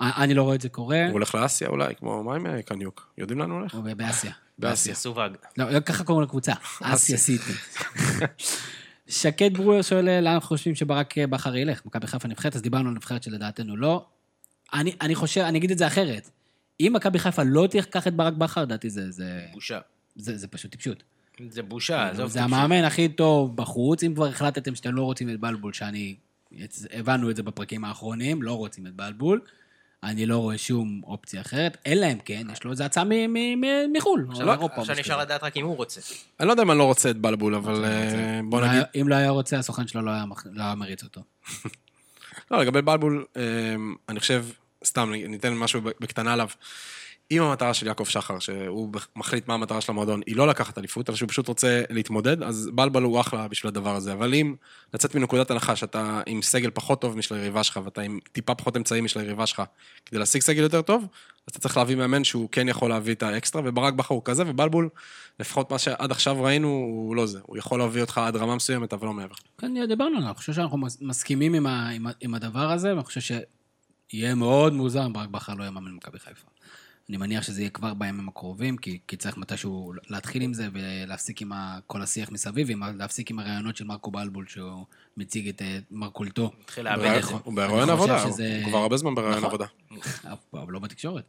אה, 0.00 0.10
אני 0.16 0.34
לא 0.34 0.42
רואה 0.42 0.54
את 0.54 0.60
זה 0.60 0.68
קורה, 0.68 1.04
הוא 1.04 1.12
הולך 1.12 1.34
לאסיה 1.34 1.68
אולי, 1.68 1.94
כמו, 1.94 2.22
מה 2.22 2.34
עם 2.34 2.46
אה, 2.46 2.62
קניוק? 2.62 3.12
יודעים 3.18 3.38
לאן 3.38 3.50
הוא 3.50 3.58
הולך? 3.58 3.74
או 3.74 3.82
באסיה. 3.96 4.32
באסיה. 4.58 4.94
סווג. 4.94 5.32
לא, 5.58 5.70
לא, 5.70 5.80
ככה 5.80 6.04
קוראים 6.04 6.24
לקבוצה, 6.24 6.52
אסיה 6.82 7.16
סיטי. 7.16 7.52
שקד 9.08 9.56
ברואר 9.56 9.82
שואל 9.82 10.04
לאן 10.04 10.34
אנחנו 10.34 10.48
חושבים 10.48 10.74
שברק 10.74 11.18
בכר 11.18 11.56
ילך, 11.56 11.86
מכבי 11.86 12.06
חיפה 12.06 12.28
נבחרת, 12.28 12.56
אז 12.56 12.62
דיברנו 12.62 12.88
על 12.88 12.94
נבחרת 12.94 13.22
שלדעתנו 13.22 13.76
לא. 13.76 14.06
אני, 14.74 14.96
אני 15.00 15.14
חושב, 15.14 15.40
אני 15.40 15.58
אגיד 15.58 15.70
את 15.70 15.78
זה 15.78 15.86
אחרת. 15.86 16.30
אם 16.80 16.92
מכבי 16.96 17.18
חיפה 17.18 17.42
לא 17.42 17.66
תיקח 17.70 18.06
את 18.06 18.14
ברק 18.14 18.32
בכר, 18.32 18.62
לדעתי 18.62 18.90
זה, 18.90 19.10
זה, 19.10 19.40
בושה. 19.52 19.78
זה, 20.16 20.36
זה 20.36 20.48
פשוט 20.48 20.70
טיפשות. 20.70 21.02
זה 21.48 21.62
בושה, 21.62 22.10
עזוב. 22.10 22.30
זה 22.30 22.42
המאמן 22.42 22.84
הכי 22.84 23.08
טוב 23.08 23.56
בחוץ, 23.56 24.02
אם 24.02 24.14
כבר 24.14 24.26
החלטתם 24.26 24.74
שאתם 24.74 24.94
לא 24.94 25.02
רוצים 25.02 25.30
את 25.30 25.40
בלבול, 25.40 25.72
שאני... 25.72 26.16
הבנו 26.92 27.30
את 27.30 27.36
זה 27.36 27.42
בפרקים 27.42 27.84
האחרונים, 27.84 28.42
לא 28.42 28.52
רוצים 28.52 28.86
את 28.86 28.94
בלבול. 28.94 29.40
אני 30.04 30.26
לא 30.26 30.38
רואה 30.38 30.58
שום 30.58 31.00
אופציה 31.04 31.40
אחרת, 31.40 31.76
אלא 31.86 32.06
אם 32.12 32.18
כן, 32.24 32.46
יש 32.52 32.64
לו 32.64 32.70
איזו 32.70 32.84
הצעה 32.84 33.04
מ- 33.04 33.08
מ- 33.32 33.60
מ- 33.60 33.92
מחו"ל, 33.92 34.24
או 34.26 34.32
עכשיו- 34.32 34.50
אירופה. 34.52 34.80
עכשיו 34.80 34.96
נשאר. 34.98 35.18
לדעת 35.20 35.42
רק 35.42 35.56
אם 35.56 35.64
הוא 35.64 35.76
רוצה. 35.76 36.00
אני 36.40 36.46
לא 36.48 36.52
יודע 36.52 36.62
אם 36.62 36.70
אני 36.70 36.78
לא 36.78 36.84
רוצה 36.84 37.10
את 37.10 37.16
בלבול, 37.16 37.54
אבל 37.54 37.84
אה, 37.84 38.40
בוא 38.44 38.58
אם 38.58 38.64
לא 38.64 38.70
נגיד... 38.70 38.82
אם 39.00 39.08
לא 39.08 39.14
היה 39.14 39.30
רוצה, 39.30 39.58
הסוכן 39.58 39.86
שלו 39.86 40.02
לא 40.02 40.10
היה 40.10 40.24
לא 40.52 40.74
מריץ 40.74 41.02
אותו. 41.02 41.20
לא, 42.50 42.60
לגבי 42.62 42.82
בלבול, 42.82 43.24
אה, 43.36 43.42
אני 44.08 44.20
חושב, 44.20 44.46
סתם, 44.84 45.12
ניתן 45.12 45.52
משהו 45.54 45.80
בקטנה 46.00 46.32
עליו. 46.32 46.48
אם 47.30 47.42
המטרה 47.42 47.74
של 47.74 47.86
יעקב 47.86 48.04
שחר, 48.04 48.38
שהוא 48.38 48.92
מחליט 49.16 49.48
מה 49.48 49.54
המטרה 49.54 49.80
של 49.80 49.92
המועדון, 49.92 50.20
היא 50.26 50.36
לא 50.36 50.48
לקחת 50.48 50.78
אליפות, 50.78 51.08
אלא 51.08 51.16
שהוא 51.16 51.28
פשוט 51.28 51.48
רוצה 51.48 51.82
להתמודד, 51.90 52.42
אז 52.42 52.70
בלבל 52.74 53.02
הוא 53.02 53.20
אחלה 53.20 53.48
בשביל 53.48 53.68
הדבר 53.68 53.94
הזה. 53.96 54.12
אבל 54.12 54.34
אם 54.34 54.54
לצאת 54.94 55.14
מנקודת 55.14 55.50
הנחה 55.50 55.76
שאתה 55.76 56.20
עם 56.26 56.42
סגל 56.42 56.70
פחות 56.74 57.00
טוב 57.00 57.16
משל 57.18 57.34
היריבה 57.34 57.64
שלך, 57.64 57.80
ואתה 57.84 58.00
עם 58.00 58.18
טיפה 58.32 58.54
פחות 58.54 58.76
אמצעים 58.76 59.04
משל 59.04 59.20
היריבה 59.20 59.46
שלך, 59.46 59.62
כדי 60.06 60.18
להשיג 60.18 60.42
סגל 60.42 60.62
יותר 60.62 60.82
טוב, 60.82 61.02
אז 61.02 61.50
אתה 61.50 61.58
צריך 61.58 61.76
להביא 61.76 61.96
מאמן 61.96 62.24
שהוא 62.24 62.48
כן 62.52 62.68
יכול 62.68 62.90
להביא 62.90 63.14
את 63.14 63.22
האקסטרה, 63.22 63.62
וברק 63.64 63.94
בכר 63.94 64.14
הוא 64.14 64.22
כזה, 64.24 64.42
ובלבול, 64.46 64.88
לפחות 65.40 65.70
מה 65.72 65.78
שעד 65.78 66.10
עכשיו 66.10 66.42
ראינו, 66.42 66.68
הוא 66.68 67.16
לא 67.16 67.26
זה. 67.26 67.38
הוא 67.42 67.56
יכול 67.58 67.78
להביא 67.78 68.00
אותך 68.00 68.18
עד 68.18 68.36
רמה 68.36 68.56
מסוימת, 68.56 68.92
אבל 68.92 69.06
לא 69.06 69.12
מעבר. 69.12 69.34
כן, 69.58 69.86
דיברנו 69.88 70.16
עליו, 70.16 70.28
אני 70.28 70.34
חושב 70.36 70.52
שאנחנו 70.52 70.78
מס- 70.78 70.98
מסכימים 71.00 71.66
עם 72.20 72.34
הדבר 72.34 72.70
הזה, 72.70 72.94
ואני 72.94 73.04
חושב 73.04 73.20
שיהיה 73.20 74.34
מאוד 74.34 74.72
מוזר 74.72 75.06
אם 75.06 75.12
ברק 75.12 75.28
בכר 75.28 75.54
לא 75.54 75.62
יהיה 75.62 75.70
מאמן 75.70 75.90
במכבי 75.90 76.18
חיפה. 76.18 76.53
אני 77.08 77.16
מניח 77.16 77.42
שזה 77.42 77.60
יהיה 77.60 77.70
כבר 77.70 77.94
בימים 77.94 78.28
הקרובים, 78.28 78.76
כי, 78.76 78.98
כי 79.08 79.16
צריך 79.16 79.36
מתישהו 79.36 79.92
להתחיל 80.10 80.42
עם 80.42 80.54
זה 80.54 80.68
ולהפסיק 80.72 81.42
עם 81.42 81.52
ה, 81.52 81.78
כל 81.86 82.02
השיח 82.02 82.30
מסביב, 82.30 82.70
עם, 82.70 82.82
ה- 82.82 82.92
להפסיק 82.92 83.30
עם 83.30 83.38
הרעיונות 83.38 83.76
של 83.76 83.84
מרקו 83.84 84.10
בלבול, 84.10 84.44
שהוא 84.48 84.84
מציג 85.16 85.48
את 85.48 85.62
מרכולתו. 85.90 86.50
התחיל 86.64 86.84
לאבד 86.84 87.04
את 87.04 87.22
זה. 87.24 87.30
הוא 87.44 87.54
חושב 87.68 87.90
עבודה, 87.90 88.18
שזה- 88.26 88.60
הוא 88.62 88.68
כבר 88.70 88.78
הרבה 88.78 88.96
זמן 88.96 89.14
בראיון 89.14 89.32
נכון. 89.36 89.44
עבודה. 89.44 89.66
אבל 90.54 90.72
לא 90.72 90.78
בתקשורת. 90.78 91.24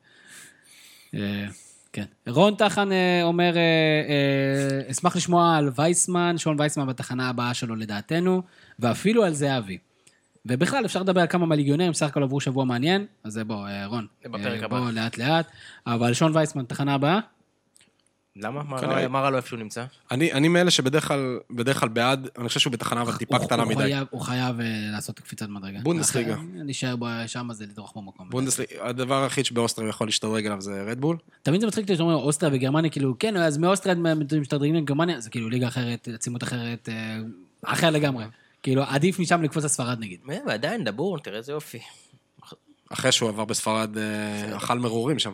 אה, 1.14 1.46
כן. 1.94 2.06
רון 2.28 2.56
טחן 2.56 2.92
אה, 2.92 3.24
אומר, 3.24 3.58
אה, 3.58 4.92
אשמח 4.92 5.16
לשמוע 5.16 5.56
על 5.58 5.70
וייסמן, 5.76 6.38
שון 6.38 6.60
וייסמן 6.60 6.88
בתחנה 6.88 7.30
הבאה 7.30 7.54
שלו 7.54 7.76
לדעתנו, 7.76 8.42
ואפילו 8.80 9.24
על 9.24 9.34
זהבי. 9.34 9.78
ובכלל, 10.46 10.86
אפשר 10.86 11.02
לדבר 11.02 11.22
על 11.22 11.28
כמה 11.28 11.46
מהליגיונרים, 11.46 11.92
בסך 11.92 12.06
הכל 12.06 12.24
עברו 12.24 12.40
שבוע 12.42 12.66
מעניין, 12.66 13.06
אז 13.24 13.34
זה 13.34 13.44
בוא, 13.44 13.68
אה, 13.68 13.86
רון. 13.86 14.08
זה 14.24 14.30
בפרק 14.30 14.60
אה, 14.60 14.66
הבא. 14.66 14.80
בוא, 14.80 14.92
לאט 14.92 15.18
לאט. 15.18 15.48
אבל 15.88 16.14
שון 16.14 16.32
וייסמן, 16.36 16.64
תחנה 16.66 16.94
הבאה? 16.94 17.20
למה? 18.38 18.64
מה. 18.64 18.78
רע- 18.78 19.30
לו 19.30 19.38
איפה 19.38 19.48
שהוא 19.48 19.60
נמצא? 19.60 19.86
אני 20.12 20.34
אני 20.34 20.48
מאלה 20.48 20.72
שבדרך 20.72 21.08
כלל 21.80 21.90
בעד, 21.90 22.28
אני 22.38 22.48
חושב 22.48 22.60
שהוא 22.60 22.74
בתחנה 22.74 23.02
אבל 23.02 23.14
טיפה 23.18 23.40
קטנה 23.40 23.66
מדי. 23.66 23.94
הוא 24.10 24.22
חייב 24.22 24.60
אה, 24.60 24.66
לעשות 24.92 25.20
קפיצת 25.20 25.50
מדרגה. 25.50 25.80
בונדסליגה. 25.84 26.36
להישאר 26.56 26.96
בו- 26.96 27.08
שם 27.28 27.48
זה 27.54 27.66
לדרוך 27.66 27.94
במקום. 27.98 28.30
בונדסליג, 28.30 28.68
הדבר 28.82 29.24
היחיד 29.24 29.46
שבאוסטריה 29.46 29.90
יכול 29.90 30.08
להשתדרג 30.08 30.46
עליו 30.46 30.62
זה 30.62 30.84
רדבול. 30.88 31.18
תמיד 31.44 31.62
זה 31.62 31.68
מצחיק 31.68 31.96
שאומרים 31.96 32.18
אוסטריה 32.18 32.54
וגרמניה, 32.56 32.92
כאילו, 32.92 33.16
כן, 33.20 33.38
אז 33.38 33.58
מאוסטריה 33.58 33.96
משתדרגים 34.42 34.76
לגרמניה, 34.76 35.20
זה 35.20 35.30
כאילו 35.30 35.50
ליגה 35.50 35.68
אחרת, 35.68 36.08
עצימות 36.14 36.44
אחרת, 36.44 36.90
אחר 37.66 37.90
לגמרי. 37.90 38.26
כאילו, 38.66 38.84
עדיף 38.84 39.20
משם 39.20 39.44
לקפוץ 39.44 39.64
לספרד 39.64 40.00
נגיד. 40.00 40.20
אה, 40.30 40.38
ועדיין, 40.48 40.84
דבור, 40.84 41.20
תראה 41.20 41.38
איזה 41.38 41.52
יופי. 41.52 41.80
אחרי 42.90 43.12
שהוא 43.12 43.30
עבר 43.30 43.46
בספרד, 43.46 43.98
אה, 43.98 44.58
אכל 44.58 44.80
מרורים 44.80 45.20
שם. 45.20 45.34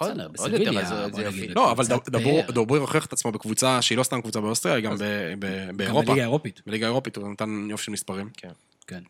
בסדר, 0.00 0.28
בסביליה, 0.28 1.08
בוא 1.08 1.20
נגיד. 1.20 1.50
לא, 1.56 1.72
אבל 1.72 1.84
דבור- 2.50 2.76
הוכיח 2.76 3.06
את 3.06 3.12
עצמו 3.12 3.32
בקבוצה 3.32 3.82
שהיא 3.82 3.98
לא 3.98 4.02
סתם 4.02 4.20
קבוצה 4.20 4.40
באוסטריה, 4.40 4.74
היא 4.74 4.84
גם 4.84 4.96
ב- 4.98 5.04
ב- 5.38 5.68
גם 5.68 5.76
באירופה. 5.76 6.06
בליגה 6.06 6.22
האירופית. 6.22 6.60
בליגה 6.66 6.86
האירופית 6.86 7.16
הוא 7.16 7.32
נתן 7.32 7.66
יופי 7.70 7.84
של 7.84 7.92
מספרים. 7.92 8.30
כן. 8.36 8.50
כן. 8.86 9.02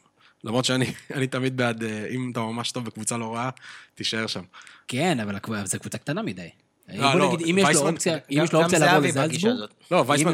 למרות 0.44 0.64
שאני 0.64 0.84
אני 1.16 1.26
תמיד 1.26 1.56
בעד, 1.56 1.82
אה, 1.82 2.06
אם 2.10 2.30
אתה 2.32 2.40
ממש 2.40 2.72
טוב 2.72 2.84
בקבוצה 2.84 3.16
לא 3.16 3.34
רעה, 3.34 3.50
תישאר 3.94 4.26
שם. 4.26 4.42
כן, 4.88 5.20
אבל 5.20 5.36
זו 5.64 5.78
קבוצה 5.80 5.98
קטנה 5.98 6.22
מדי. 6.22 6.48
לא, 6.94 7.12
בוא 7.12 7.20
לא, 7.20 7.32
נגיד, 7.32 7.46
אם 7.46 7.58
יש 7.58 7.76
לו 7.76 7.88
אופציה, 7.88 8.18
אם 8.30 8.40
יש 8.44 8.52
לו 8.52 8.62
אופציה 8.62 8.78
לעבור 8.78 9.08
לזלצבורג. 9.08 9.56
לא, 9.90 10.04
וייסמן, 10.06 10.32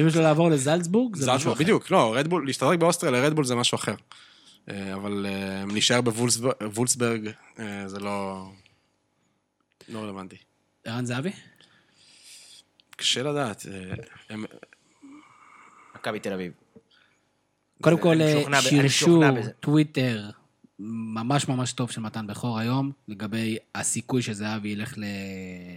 אם 0.00 0.08
יש 0.08 0.16
לו 0.16 0.22
לעבור 0.22 0.50
לזלצבורג, 0.50 1.16
זה 1.16 1.32
משהו 1.32 1.52
אחר. 1.52 1.60
בדיוק, 1.60 1.90
לא, 1.90 2.14
רדבול, 2.16 2.46
להשתדרג 2.46 2.80
באוסטריה 2.80 3.12
לרדבול 3.12 3.44
זה 3.44 3.54
משהו 3.54 3.76
אחר. 3.76 3.94
אה, 4.70 4.94
אבל 4.94 5.26
אה, 5.28 5.64
להישאר 5.72 6.00
בוולסברג 6.00 7.30
אה, 7.58 7.88
זה 7.88 8.00
לא... 8.00 8.46
לא 9.88 9.98
רלוונטי. 9.98 10.36
ערן 10.84 11.04
זהבי? 11.04 11.32
קשה 12.96 13.22
לדעת. 13.22 13.66
אה, 14.30 14.36
מכבי 15.94 16.20
תל 16.20 16.32
אביב. 16.32 16.52
קודם 17.82 17.98
כל, 17.98 18.16
שרשור, 18.60 19.30
בזה. 19.30 19.50
טוויטר, 19.50 20.30
ממש 20.78 21.48
ממש 21.48 21.72
טוב 21.72 21.90
של 21.90 22.00
מתן 22.00 22.26
בכור 22.26 22.58
היום, 22.58 22.90
לגבי 23.08 23.56
הסיכוי 23.74 24.22
שזהבי 24.22 24.68
ילך 24.68 24.94
ל... 24.98 25.04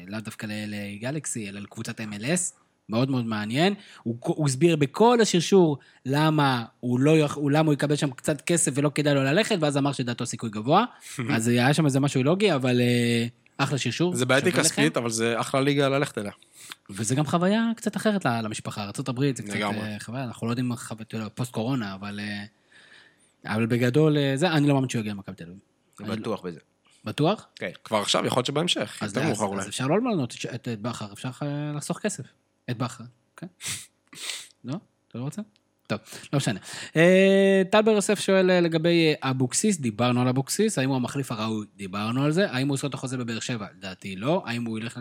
לאו 0.08 0.20
דווקא 0.20 0.48
לגלקסי, 0.50 1.50
אלא 1.50 1.60
לקבוצת 1.60 2.02
MLS. 2.02 2.54
מאוד 2.90 3.12
מאוד 3.12 3.26
מעניין. 3.26 3.74
הוא, 4.04 4.18
הוא 4.22 4.48
הסביר 4.48 4.76
בכל 4.76 5.22
השרשור 5.22 5.78
למה 6.06 6.66
הוא, 6.80 7.00
לא, 7.00 7.26
הוא, 7.34 7.52
למה 7.52 7.66
הוא 7.66 7.74
יקבל 7.74 7.96
שם 7.96 8.12
קצת 8.12 8.42
כסף 8.42 8.72
ולא 8.76 8.92
כדאי 8.96 9.14
לו 9.14 9.24
ללכת, 9.24 9.58
ואז 9.60 9.78
אמר 9.78 9.92
שדעתו 9.92 10.26
סיכוי 10.26 10.50
גבוה. 10.50 10.86
אז 11.36 11.48
היה 11.48 11.74
שם 11.74 11.86
איזה 11.86 12.00
משהו 12.00 12.24
לוגי, 12.24 12.54
אבל 12.54 12.82
אה, 12.82 13.26
אחלה 13.58 13.78
שרשור. 13.78 14.16
זה 14.16 14.26
בעייתי. 14.26 14.52
כספית, 14.52 14.98
אבל 14.98 15.10
זה 15.10 15.40
אחלה 15.40 15.62
ליגה 15.62 15.90
ללכת 15.90 16.18
אליה. 16.18 16.32
וזה 16.90 17.16
גם 17.16 17.26
חוויה 17.26 17.72
קצת 17.76 17.96
אחרת 17.96 18.26
למשפחה. 18.26 18.84
ארה"ב 18.84 19.36
זה 19.36 19.44
קצת. 19.44 19.56
אה, 19.56 19.98
חוויה, 20.00 20.24
אנחנו 20.24 20.48
לא 20.48 20.52
יודעים 20.52 20.72
פוסט 21.36 21.52
קורונה, 21.52 21.94
אבל... 21.94 22.20
אבל 23.46 23.66
בגדול, 23.66 24.18
אה, 24.18 24.34
זה, 24.36 24.52
אני 24.52 24.68
לא 24.68 24.74
מאמין 24.74 24.90
שהוא 24.90 25.00
יגיע 25.00 25.14
למכבי 25.14 25.36
תל 25.36 25.44
אביב. 25.44 25.58
אני 26.00 26.10
בטוח 26.10 26.42
בזה. 26.42 26.60
בטוח? 27.06 27.48
כן. 27.56 27.72
כבר 27.84 27.98
עכשיו, 27.98 28.26
יכול 28.26 28.40
להיות 28.40 28.46
שבהמשך, 28.46 28.98
אז, 29.02 29.18
אז, 29.18 29.32
אז 29.32 29.42
אולי. 29.42 29.68
אפשר 29.68 29.88
לא 29.88 29.98
למנות 29.98 30.36
את, 30.36 30.56
את, 30.56 30.68
את 30.68 30.82
בכר, 30.82 31.14
אפשר 31.14 31.30
אה, 31.42 31.72
לחסוך 31.76 32.00
כסף. 32.00 32.24
את 32.70 32.78
בכר, 32.78 33.04
כן? 33.38 33.48
לא? 34.64 34.76
אתה 35.08 35.18
לא 35.18 35.24
רוצה? 35.24 35.42
טוב, 35.88 36.00
לא 36.34 36.38
משנה. 36.38 36.60
אה, 36.96 37.62
טלבר 37.72 37.92
יוסף 37.92 38.20
שואל 38.20 38.60
לגבי 38.62 39.14
אבוקסיס, 39.22 39.80
דיברנו 39.80 40.22
על 40.22 40.28
אבוקסיס, 40.28 40.80
האם 40.80 40.90
הוא 40.90 40.96
המחליף 40.96 41.32
הראוי? 41.32 41.66
דיברנו 41.76 42.24
על 42.24 42.32
זה. 42.32 42.52
האם 42.52 42.68
הוא 42.68 42.74
עושה 42.74 42.88
את 42.88 42.94
החוזה 42.94 43.18
בבאר 43.18 43.40
שבע? 43.40 43.68
לדעתי 43.78 44.16
לא. 44.16 44.44
האם 44.46 44.66
הוא 44.66 44.80
ילך, 44.80 45.00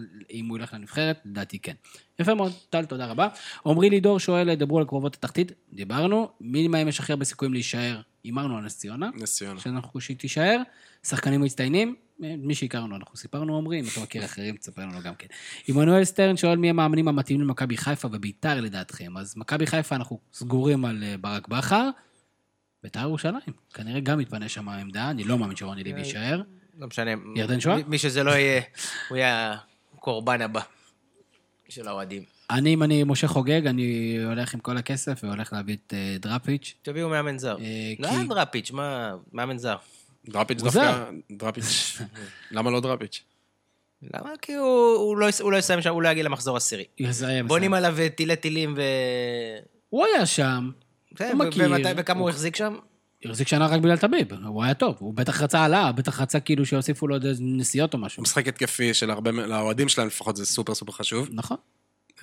הוא 0.49 0.59
ילך 0.59 0.75
לנבחרת? 0.75 1.21
לדעתי 1.25 1.59
כן. 1.59 1.75
יפה 2.19 2.35
מאוד, 2.35 2.53
טל, 2.71 2.85
תודה 2.85 3.07
רבה. 3.07 3.29
עמרי 3.67 3.91
לידור 3.91 4.19
שואל, 4.21 4.55
דברו 4.55 4.79
על 4.79 4.85
קרובות 4.85 5.15
התחתית, 5.15 5.53
דיברנו. 5.73 6.29
מי 6.41 6.69
מהם 6.69 6.89
יש 6.89 7.01
הכי 7.01 7.13
הרבה 7.13 7.25
סיכויים 7.25 7.55
להישאר? 7.55 8.01
הימרנו 8.25 8.57
על 8.57 8.65
נס 8.65 8.79
ציונה. 8.79 9.11
נס 9.15 9.35
ציונה. 9.37 9.61
שאנחנו 9.61 10.01
שהיא 10.01 10.17
תישאר. 10.17 10.57
שחקנים 11.07 11.41
מצטיינים, 11.41 11.95
מי 12.19 12.55
שהכרנו, 12.55 12.97
אנחנו 12.97 13.17
סיפרנו 13.17 13.59
עמרי, 13.59 13.81
אם 13.81 13.85
אתה 13.93 14.01
מכיר 14.01 14.25
אחרים, 14.25 14.57
תספר 14.57 14.83
לנו 14.83 15.01
גם 15.03 15.15
כן. 15.15 15.27
עמנואל 15.69 16.05
סטרן 16.05 16.37
שואל 16.37 16.57
מי 16.57 16.71
המאמנים 16.71 17.09
המתאימים 17.09 17.47
למכבי 17.47 17.77
חיפה 17.77 18.09
וביתר 18.13 18.61
לדעתכם. 18.61 19.17
אז 19.17 19.37
מכבי 19.37 19.67
חיפה 19.67 19.97
אנחנו 19.97 20.19
סגורים 20.33 20.85
על 20.85 21.03
אה, 21.05 21.17
ברק 21.21 21.49
בכר. 21.49 21.89
ביתר 22.83 23.01
ירושלים, 23.01 23.41
כנראה 23.75 24.01
גם 24.01 24.19
מתפנה 24.19 24.49
שם 24.49 24.69
העמדה, 24.69 25.11
אני 25.11 25.25
לא 25.25 25.39
מאמין 25.39 25.57
שרוני 25.57 25.85
לוי 25.85 25.99
יישאר. 25.99 26.43
לא 26.79 26.87
משנה. 26.87 27.11
ירדן 27.37 27.61
שואה? 27.61 27.77
מי- 27.77 27.83
מי 27.87 27.99
שזה 27.99 28.23
לא 28.23 28.31
יהיה, 28.31 28.63
הוא 29.09 29.17
יהיה 29.17 29.57
הקורבן 29.95 30.41
הבא 30.43 30.61
של 31.69 31.89
האוהדים. 31.89 32.23
אני, 32.51 32.75
אם 32.75 32.83
אני 32.83 33.05
משה 33.05 33.29
חוגג, 33.29 33.67
אני 33.67 33.85
הולך 34.25 34.55
עם 34.55 34.61
כל 34.61 34.77
הכסף 34.77 35.21
והולך 35.25 35.53
להביא 35.53 35.77
את 35.87 35.95
אה, 35.97 36.17
דראפיץ'. 36.21 36.75
תביאו 36.83 37.09
מאמן 37.09 37.39
זר. 37.39 37.57
אה, 37.61 37.65
לא 37.99 38.09
כי- 38.09 38.15
היה 38.15 38.25
דראפיץ', 38.25 38.71
מה, 38.71 39.15
מאמן 39.33 39.59
זר. 39.59 39.77
דראפיץ' 40.29 40.59
הוא 40.61 40.65
דווקא, 40.71 41.05
דראפיץ', 41.33 41.99
למה 42.51 42.71
לא 42.71 42.81
דראפיץ'? 42.81 43.23
למה? 44.15 44.31
כי 44.43 44.55
הוא, 44.55 44.67
הוא, 44.97 45.17
לא, 45.17 45.27
יס- 45.29 45.41
הוא 45.41 45.53
לא 45.53 45.57
יסיים 45.57 45.83
שם, 45.83 45.91
הוא 45.93 46.03
לא 46.03 46.09
יגיע 46.09 46.23
למחזור 46.25 46.57
עשירי. 46.57 46.85
יסיים, 46.99 47.49
בונים. 47.49 47.75
עליו 47.75 47.95
אה, 47.99 48.09
תילי 48.09 48.37
טילים 48.37 48.75
ו... 48.77 48.81
הוא 49.89 50.05
היה 50.07 50.27
שם, 50.27 50.71
כן, 51.17 51.31
הוא 51.39 51.45
מכיר. 51.47 51.65
ומתי, 51.67 51.89
וכמה 51.97 52.21
הוא 52.21 52.31
החזיק 52.31 52.57
שם? 52.57 52.77
החזיק 53.31 53.49
שנה 53.49 53.67
רק 53.67 53.81
בגלל 53.81 53.97
טביב, 53.97 54.33
הוא 54.45 54.65
היה 54.65 54.75
טוב, 54.75 54.97
הוא 54.99 55.15
בטח 55.15 55.43
רצה 55.43 55.61
העלאה, 55.61 55.93
בטח 55.93 56.21
רצה 56.21 56.41
כאילו 56.41 56.67
שיוסיפו 56.67 57.09
לו 57.09 57.17
נסיעות 57.41 57.95
או 57.95 57.99
משהו. 57.99 58.21
הוא 58.21 58.23
משחק 58.23 58.49
התקפי 58.49 58.95
של 58.95 59.11
הרבה, 59.11 59.31
לאוהדים 59.31 59.89
שלהם 59.89 60.07
לפחות 60.07 60.37
זה 60.37 60.47
סופר 60.47 60.75
סופר 60.75 60.93
חשוב. 60.93 61.29
נכון. 61.33 61.57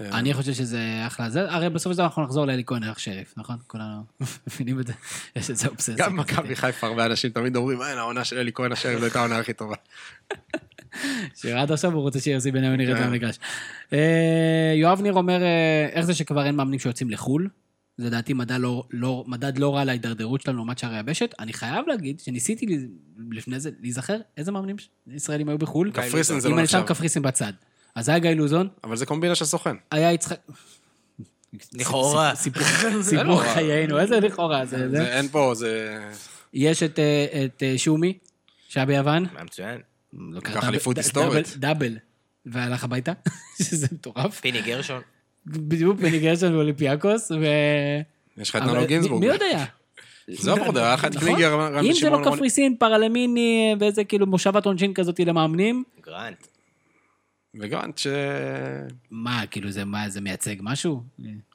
אה, 0.02 0.20
אני 0.20 0.34
חושב 0.34 0.54
שזה 0.54 1.04
אחלה. 1.08 1.30
זה, 1.30 1.52
הרי 1.52 1.70
בסופו 1.70 1.94
של 1.94 1.98
דבר 1.98 2.06
אנחנו 2.06 2.24
נחזור 2.24 2.46
לאלי 2.46 2.64
כהן, 2.66 2.84
ערך 2.84 3.00
שריף, 3.00 3.34
נכון? 3.38 3.56
כולנו 3.68 4.04
מבינים 4.48 4.80
את 4.80 4.88
זה. 4.88 4.94
יש 5.36 5.50
איזה 5.50 5.68
אובססיה. 5.68 5.96
גם. 5.98 6.18
מכבי 6.18 6.56
חיפה, 6.56 6.88
הרבה 6.88 7.06
אנשים 7.06 7.32
תמיד 7.32 7.56
אומרים, 7.56 7.82
אין, 7.82 7.98
העונה 7.98 8.24
של 8.24 8.38
אלי 8.38 8.52
כהן 8.54 8.72
השם 8.72 9.00
זו 9.00 9.04
הייתה 9.04 9.20
העונה 9.20 9.38
הכי 9.38 9.54
טובה. 9.54 9.76
שעד 11.42 11.72
עכשיו 11.72 11.94
הוא 11.94 12.02
רוצה 12.02 12.20
שיוסי 12.20 12.52
בניון 12.52 12.80
ירד 12.80 12.98
כן. 12.98 13.04
מהמגרש. 13.04 13.40
אה, 13.94 14.74
יואב 14.76 15.02
ניר 15.02 15.14
אומר, 15.14 15.44
אה, 15.44 15.90
איך 15.92 16.06
זה 16.06 16.14
שכבר 16.14 16.46
אין 16.46 16.56
מאמנים 16.56 16.80
שיוצאים 16.80 17.10
לחו"ל? 17.10 17.50
זה 17.98 18.06
לדעתי 18.06 18.34
מדד 18.34 18.60
לא, 18.60 18.84
לא, 18.92 19.24
מדד 19.28 19.58
לא 19.58 19.76
רע 19.76 19.84
להידרדרות 19.84 20.42
שלנו 20.42 20.58
לעומת 20.58 20.78
שערי 20.78 20.96
היבשת. 20.96 21.34
אני 21.40 21.54
חייב 21.54 21.88
להגיד 21.88 22.20
שניסיתי 22.20 22.66
לי- 22.66 22.88
לפני 23.32 23.60
זה 23.60 23.70
להיזכר 23.80 24.18
איזה 24.38 24.52
מאמנים 24.52 24.76
ישראלים 25.08 25.50
היו 25.50 25.58
בחו"ל. 25.58 25.92
קפריסין 25.92 26.40
זה 26.40 26.48
אם 26.48 26.54
לא 26.54 26.60
אני 26.60 26.68
שם 26.68 26.78
נחשב, 26.78 26.88
קפריסין 26.94 27.22
בצד. 27.22 27.54
אז 27.96 28.10
היה 28.10 28.20
גיא 28.20 28.30
לוזון, 28.32 28.68
אבל 28.84 28.96
זה 28.98 29.06
קומבינה 29.06 29.36
של 29.36 29.46
סוכן. 29.46 29.76
היה 29.92 30.14
יצחק... 30.14 30.38
לכאורה. 31.74 32.36
סיפור- 32.44 32.64
סיפור 33.04 33.42
חיינו, 33.44 34.00
איזה 34.00 34.20
לכאורה 34.20 34.66
זה. 34.66 34.78
זה. 34.78 34.90
זה- 34.98 35.18
אין 35.18 35.28
פה, 35.28 35.52
זה... 35.56 36.00
יש 36.54 36.84
את, 36.84 37.00
אה, 37.00 37.46
את 37.46 37.64
אה, 37.64 37.74
שומי, 37.78 38.18
שהיה 38.68 38.86
ביוון. 38.86 39.26
היה 39.36 39.44
מצוין. 39.44 39.82
לקח 40.32 40.54
דאבל- 40.54 40.66
אליפות 40.68 40.98
היסטורית. 40.98 41.58
דאבל, 41.58 41.98
והלך 42.46 42.84
הביתה, 42.84 43.12
שזה 43.64 43.88
מטורף. 43.92 44.40
פיני 44.40 44.62
גרשון. 44.62 45.02
בדיוק 45.48 45.98
בני 46.00 46.20
גרשון 46.20 46.56
ואולימפיאקוס, 46.56 47.32
ו... 47.32 47.46
יש 48.38 48.50
לך 48.50 48.56
את 48.56 48.62
מי- 48.62 48.86
גינזבורג. 48.86 49.20
מי 49.22 49.28
יודע? 49.28 49.66
זה 50.28 50.52
עבודה, 50.52 50.86
היה 50.86 50.94
לך 50.94 51.06
את. 51.06 51.16
קליגר, 51.18 51.54
רמי 51.60 51.88
אם 51.88 51.94
זה 51.94 52.00
שמעון 52.00 52.24
לא 52.26 52.32
קפריסין, 52.32 52.76
פרלמיני, 52.80 53.76
ואיזה 53.80 54.04
כאילו 54.04 54.28
מושבת 54.28 54.66
עונשין 54.66 54.94
כזאת 54.94 55.20
למאמנים, 55.20 55.84
גרנט. 56.06 56.48
וגרנט 57.60 58.00
מה, 59.12 59.42
כאילו 59.52 59.72
זה 59.72 59.86
מה, 59.86 60.10
זה 60.10 60.22
מייצג 60.22 60.56
משהו? 60.62 61.02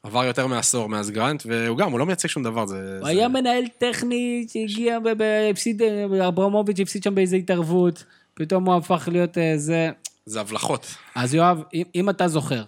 שעבר 0.03 0.23
יותר 0.25 0.47
מעשור 0.47 0.89
מאז 0.89 1.11
גרנט, 1.11 1.43
והוא 1.45 1.77
גם, 1.77 1.91
הוא 1.91 1.99
לא 1.99 2.05
מייצג 2.05 2.27
שום 2.27 2.43
דבר, 2.43 2.65
זה... 2.65 2.75
הוא 2.99 3.03
זה- 3.05 3.09
היה 3.11 3.27
מנהל 3.27 3.63
טכני 3.77 4.45
שהגיע 4.53 4.97
והפסיד, 5.19 5.81
אברמוביץ' 6.27 6.79
הפסיד 6.79 7.03
שם 7.03 7.15
באיזו 7.15 7.35
התערבות, 7.35 8.03
פתאום 8.33 8.65
הוא 8.65 8.75
הפך 8.75 9.09
להיות 9.11 9.37
אה, 9.37 9.53
זה. 9.57 9.89
זה 10.25 10.41
הבלחות. 10.41 10.95
אז 11.15 11.33
יואב, 11.33 11.61
אם, 11.73 11.83
אם 11.95 12.09
אתה 12.09 12.27
זוכר 12.27 12.63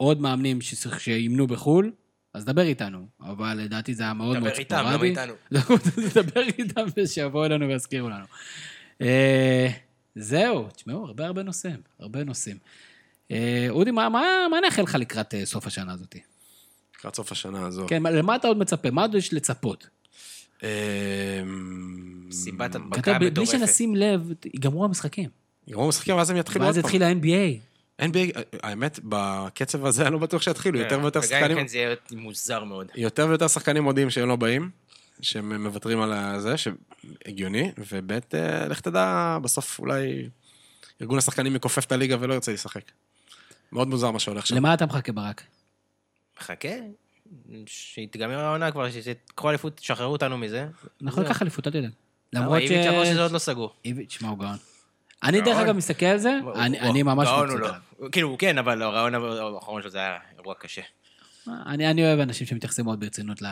עוד 0.00 0.20
מאמנים 0.20 0.60
שצריך 0.60 1.00
שימנו 1.00 1.46
בחו"ל, 1.46 1.92
אז 2.34 2.44
דבר 2.44 2.62
איתנו. 2.62 3.06
אבל 3.20 3.54
לדעתי 3.54 3.94
זה 3.94 4.02
היה 4.02 4.12
מאוד 4.14 4.36
דבר 4.36 4.44
מאוד 4.46 4.58
איתם, 4.58 4.76
למה 4.76 4.90
ספורדי. 4.90 5.08
איתנו? 5.08 5.34
דבר 6.22 6.40
איתם 6.58 6.80
ושיבואו 6.96 7.44
אלינו 7.44 7.68
ויזכירו 7.68 8.08
לנו. 8.08 8.24
אה, 9.00 9.68
זהו, 10.14 10.68
תשמעו, 10.76 11.06
הרבה 11.06 11.26
הרבה 11.26 11.42
נושאים, 11.42 11.76
הרבה 12.00 12.24
נושאים. 12.24 12.56
אה, 13.30 13.66
אודי, 13.70 13.90
מה, 13.90 14.08
מה, 14.08 14.22
מה 14.50 14.60
נאחל 14.60 14.82
לך 14.82 14.94
לקראת 14.94 15.34
אה, 15.34 15.46
סוף 15.46 15.66
השנה 15.66 15.92
הזאת? 15.92 16.16
לקראת 16.98 17.14
סוף 17.14 17.32
השנה 17.32 17.66
הזו. 17.66 17.86
כן, 17.88 18.02
מה- 18.02 18.10
למה 18.10 18.36
אתה 18.36 18.48
עוד 18.48 18.58
מצפה? 18.58 18.90
מה 18.90 19.02
עוד 19.02 19.14
יש 19.14 19.32
לצפות? 19.34 19.88
אמ, 20.62 20.68
סיבת 22.32 22.72
כי 22.72 22.78
הדבקה 22.82 23.00
אתה, 23.10 23.18
בלי 23.18 23.30
מטורפת. 23.30 23.50
שנשים 23.52 23.96
לב, 23.96 24.32
ייגמרו 24.44 24.84
המשחקים. 24.84 25.28
יגמרו 25.68 25.88
משחקים 25.88 26.16
ואז 26.16 26.30
הם 26.30 26.36
יתחילו 26.36 26.64
עוד 26.64 26.76
ואז 26.76 26.84
פעם. 26.84 26.84
יתחיל 26.84 27.02
ה-NBA. 27.02 27.69
NBA, 28.00 28.38
האמת, 28.62 29.00
בקצב 29.04 29.86
הזה 29.86 30.02
אני 30.06 30.12
לא 30.12 30.18
בטוח 30.18 30.42
שיתחילו, 30.42 30.78
יותר 30.78 31.00
ויותר 31.02 31.20
כן, 31.20 31.26
וגם 31.26 31.36
אם 31.36 31.40
שחקנים, 31.40 31.58
כן 31.58 31.68
זה 31.68 31.78
יהיה 31.78 31.94
מוזר 32.12 32.64
מאוד. 32.64 32.86
יותר 32.94 33.26
ויותר 33.28 33.48
שחקנים 33.48 33.82
מודיעים 33.82 34.10
שהם 34.10 34.28
לא 34.28 34.36
באים, 34.36 34.70
שהם 35.20 35.62
מוותרים 35.64 36.00
על 36.00 36.40
זה, 36.40 36.54
שהגיוני, 36.56 37.72
וב' 37.78 38.12
אה, 38.12 38.68
לך 38.68 38.80
תדע, 38.80 39.38
בסוף 39.42 39.78
אולי 39.78 40.28
ארגון 41.02 41.18
השחקנים 41.18 41.56
יכופף 41.56 41.84
את 41.84 41.92
הליגה 41.92 42.16
ולא 42.20 42.34
ירצה 42.34 42.52
לשחק. 42.52 42.82
מאוד 43.72 43.88
מוזר 43.88 44.10
מה 44.10 44.18
שהולך 44.18 44.46
שם. 44.46 44.56
למה 44.56 44.74
אתה 44.74 44.86
מחכה 44.86 45.12
ברק? 45.12 45.42
חכה, 46.40 46.68
שתיגמר 47.66 48.38
העונה 48.38 48.70
כבר, 48.70 48.90
שתקחו 48.90 49.50
אליפות, 49.50 49.76
תשחררו 49.76 50.12
אותנו 50.12 50.38
מזה. 50.38 50.66
אנחנו 51.02 51.22
ניקח 51.22 51.42
אליפות, 51.42 51.66
אל 51.66 51.72
תדאג. 51.72 51.90
למרות 52.32 52.58
ש... 52.58 52.62
איביץ' 52.62 52.86
אמר 52.86 53.04
שזה 53.04 53.22
עוד 53.22 53.32
לא 53.32 53.38
סגור. 53.38 53.74
איביץ', 53.84 54.12
שמע, 54.12 54.28
הוא 54.28 54.38
גאון. 54.38 54.56
אני 55.22 55.40
דרך. 55.40 55.56
אגב 55.56 55.76
מסתכל 55.76 56.06
על 56.06 56.18
זה, 56.18 56.38
אני- 56.56 57.02
ממש 57.02 57.28
עליו. 57.28 57.58
לא. 57.58 57.68
כאילו, 58.12 58.36
כן, 58.38 58.58
אבל 58.58 58.82
הרעיון 58.82 59.14
האחרון 59.54 59.82
שלו 59.82 59.90
זה 59.90 59.98
היה 59.98 60.16
אירוע 60.38 60.54
קשה. 60.54 60.82
אני, 61.66 61.90
אני 61.90 62.02
אוהב 62.06 62.20
אנשים 62.20 62.46
שמתייחסים 62.46 62.84
מאוד 62.84 63.00
ברצינות 63.00 63.42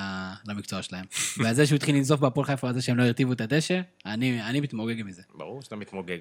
למקצוע 0.47 0.83
שלהם. 0.83 1.05
ועל 1.43 1.55
זה 1.55 1.67
שהוא 1.67 1.77
התחיל 1.77 1.97
לנזוף 1.97 2.21
בהפועל 2.21 2.47
חיפה 2.47 2.69
על 2.69 2.75
זה 2.75 2.83
שהם 2.83 2.97
לא 2.97 3.03
הרטיבו 3.03 3.33
את 3.33 3.41
הדשא, 3.41 3.81
אני, 4.07 4.43
אני 4.43 4.61
מתמוגג 4.61 5.03
מזה. 5.03 5.23
ברור 5.35 5.63
שאתה 5.63 5.77
מתמוגג. 5.77 6.19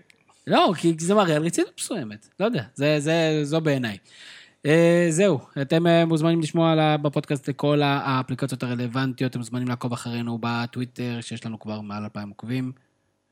לא, 0.47 0.73
כי 0.77 0.95
זה 0.99 1.15
מראה 1.15 1.35
על 1.35 1.43
רצינות 1.43 1.71
מסוימת. 1.79 2.27
לא 2.39 2.45
יודע, 2.45 2.63
זה, 2.75 2.95
זה, 2.99 3.39
זו 3.43 3.61
בעיניי. 3.61 3.97
אה, 4.65 5.07
זהו, 5.09 5.39
אתם 5.61 5.87
אה, 5.87 6.05
מוזמנים 6.05 6.41
לשמוע 6.41 6.97
בפודקאסט 6.97 7.49
לכל 7.49 7.81
האפליקציות 7.83 8.63
הרלוונטיות, 8.63 9.31
אתם 9.31 9.39
מוזמנים 9.39 9.67
לעקוב 9.67 9.93
אחרינו 9.93 10.37
בטוויטר, 10.41 11.17
שיש 11.21 11.45
לנו 11.45 11.59
כבר 11.59 11.81
מעל 11.81 12.03
2,000 12.03 12.29
עוקבים. 12.29 12.71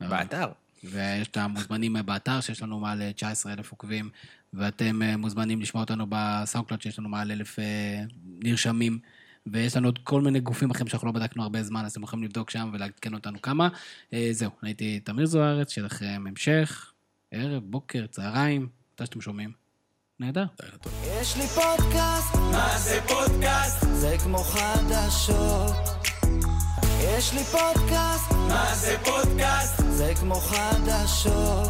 באתר. 0.01 0.47
ויש 0.91 1.27
את 1.27 1.37
המוזמנים 1.37 1.95
באתר, 2.05 2.41
שיש 2.41 2.61
לנו 2.61 2.79
מעל 2.79 3.11
19,000 3.11 3.71
עוקבים, 3.71 4.09
ואתם 4.53 5.01
אה, 5.01 5.17
מוזמנים 5.17 5.61
לשמוע 5.61 5.83
אותנו 5.83 6.05
בסאונדקלאוד, 6.09 6.81
שיש 6.81 6.99
לנו 6.99 7.09
מעל 7.09 7.31
1,000 7.31 7.59
אה, 7.59 8.03
נרשמים, 8.25 8.99
ויש 9.47 9.77
לנו 9.77 9.87
עוד 9.87 9.99
כל 10.03 10.21
מיני 10.21 10.39
גופים 10.39 10.71
אחרים 10.71 10.87
שאנחנו 10.87 11.07
לא 11.07 11.11
בדקנו 11.11 11.43
הרבה 11.43 11.63
זמן, 11.63 11.85
אז 11.85 11.91
אתם 11.91 12.03
יכולים 12.03 12.25
לבדוק 12.25 12.49
שם 12.49 12.69
ולעדכן 12.73 13.13
אותנו 13.13 13.41
כמה. 13.41 13.69
אה, 14.13 14.27
זהו, 14.31 14.51
הייתי 14.61 14.99
תמיר 14.99 15.25
זוארץ, 15.25 15.71
שיהיה 15.71 15.85
לכם 15.85 16.23
המשך, 16.27 16.91
ערב, 17.31 17.63
בוקר, 17.65 18.05
צהריים, 18.07 18.67
מתי 18.93 19.05
שאתם 19.05 19.21
שומעים. 19.21 19.65
נהדר. 20.19 20.45
יש 21.21 21.37
לי 21.37 21.47
פודקאסט, 21.47 22.35
מה 22.35 22.77
זה 22.77 22.99
פודקאסט? 23.07 23.85
זה 23.93 24.15
כמו 24.23 24.37
חדשות. 24.37 25.73
יש 26.99 27.33
לי 27.33 27.43
פודקאסט, 27.43 28.31
מה 28.31 28.75
זה 28.75 28.95
פודקאסט? 29.05 29.84
זה 29.95 30.13
כמו 30.19 30.35
חדשות. 30.35 31.69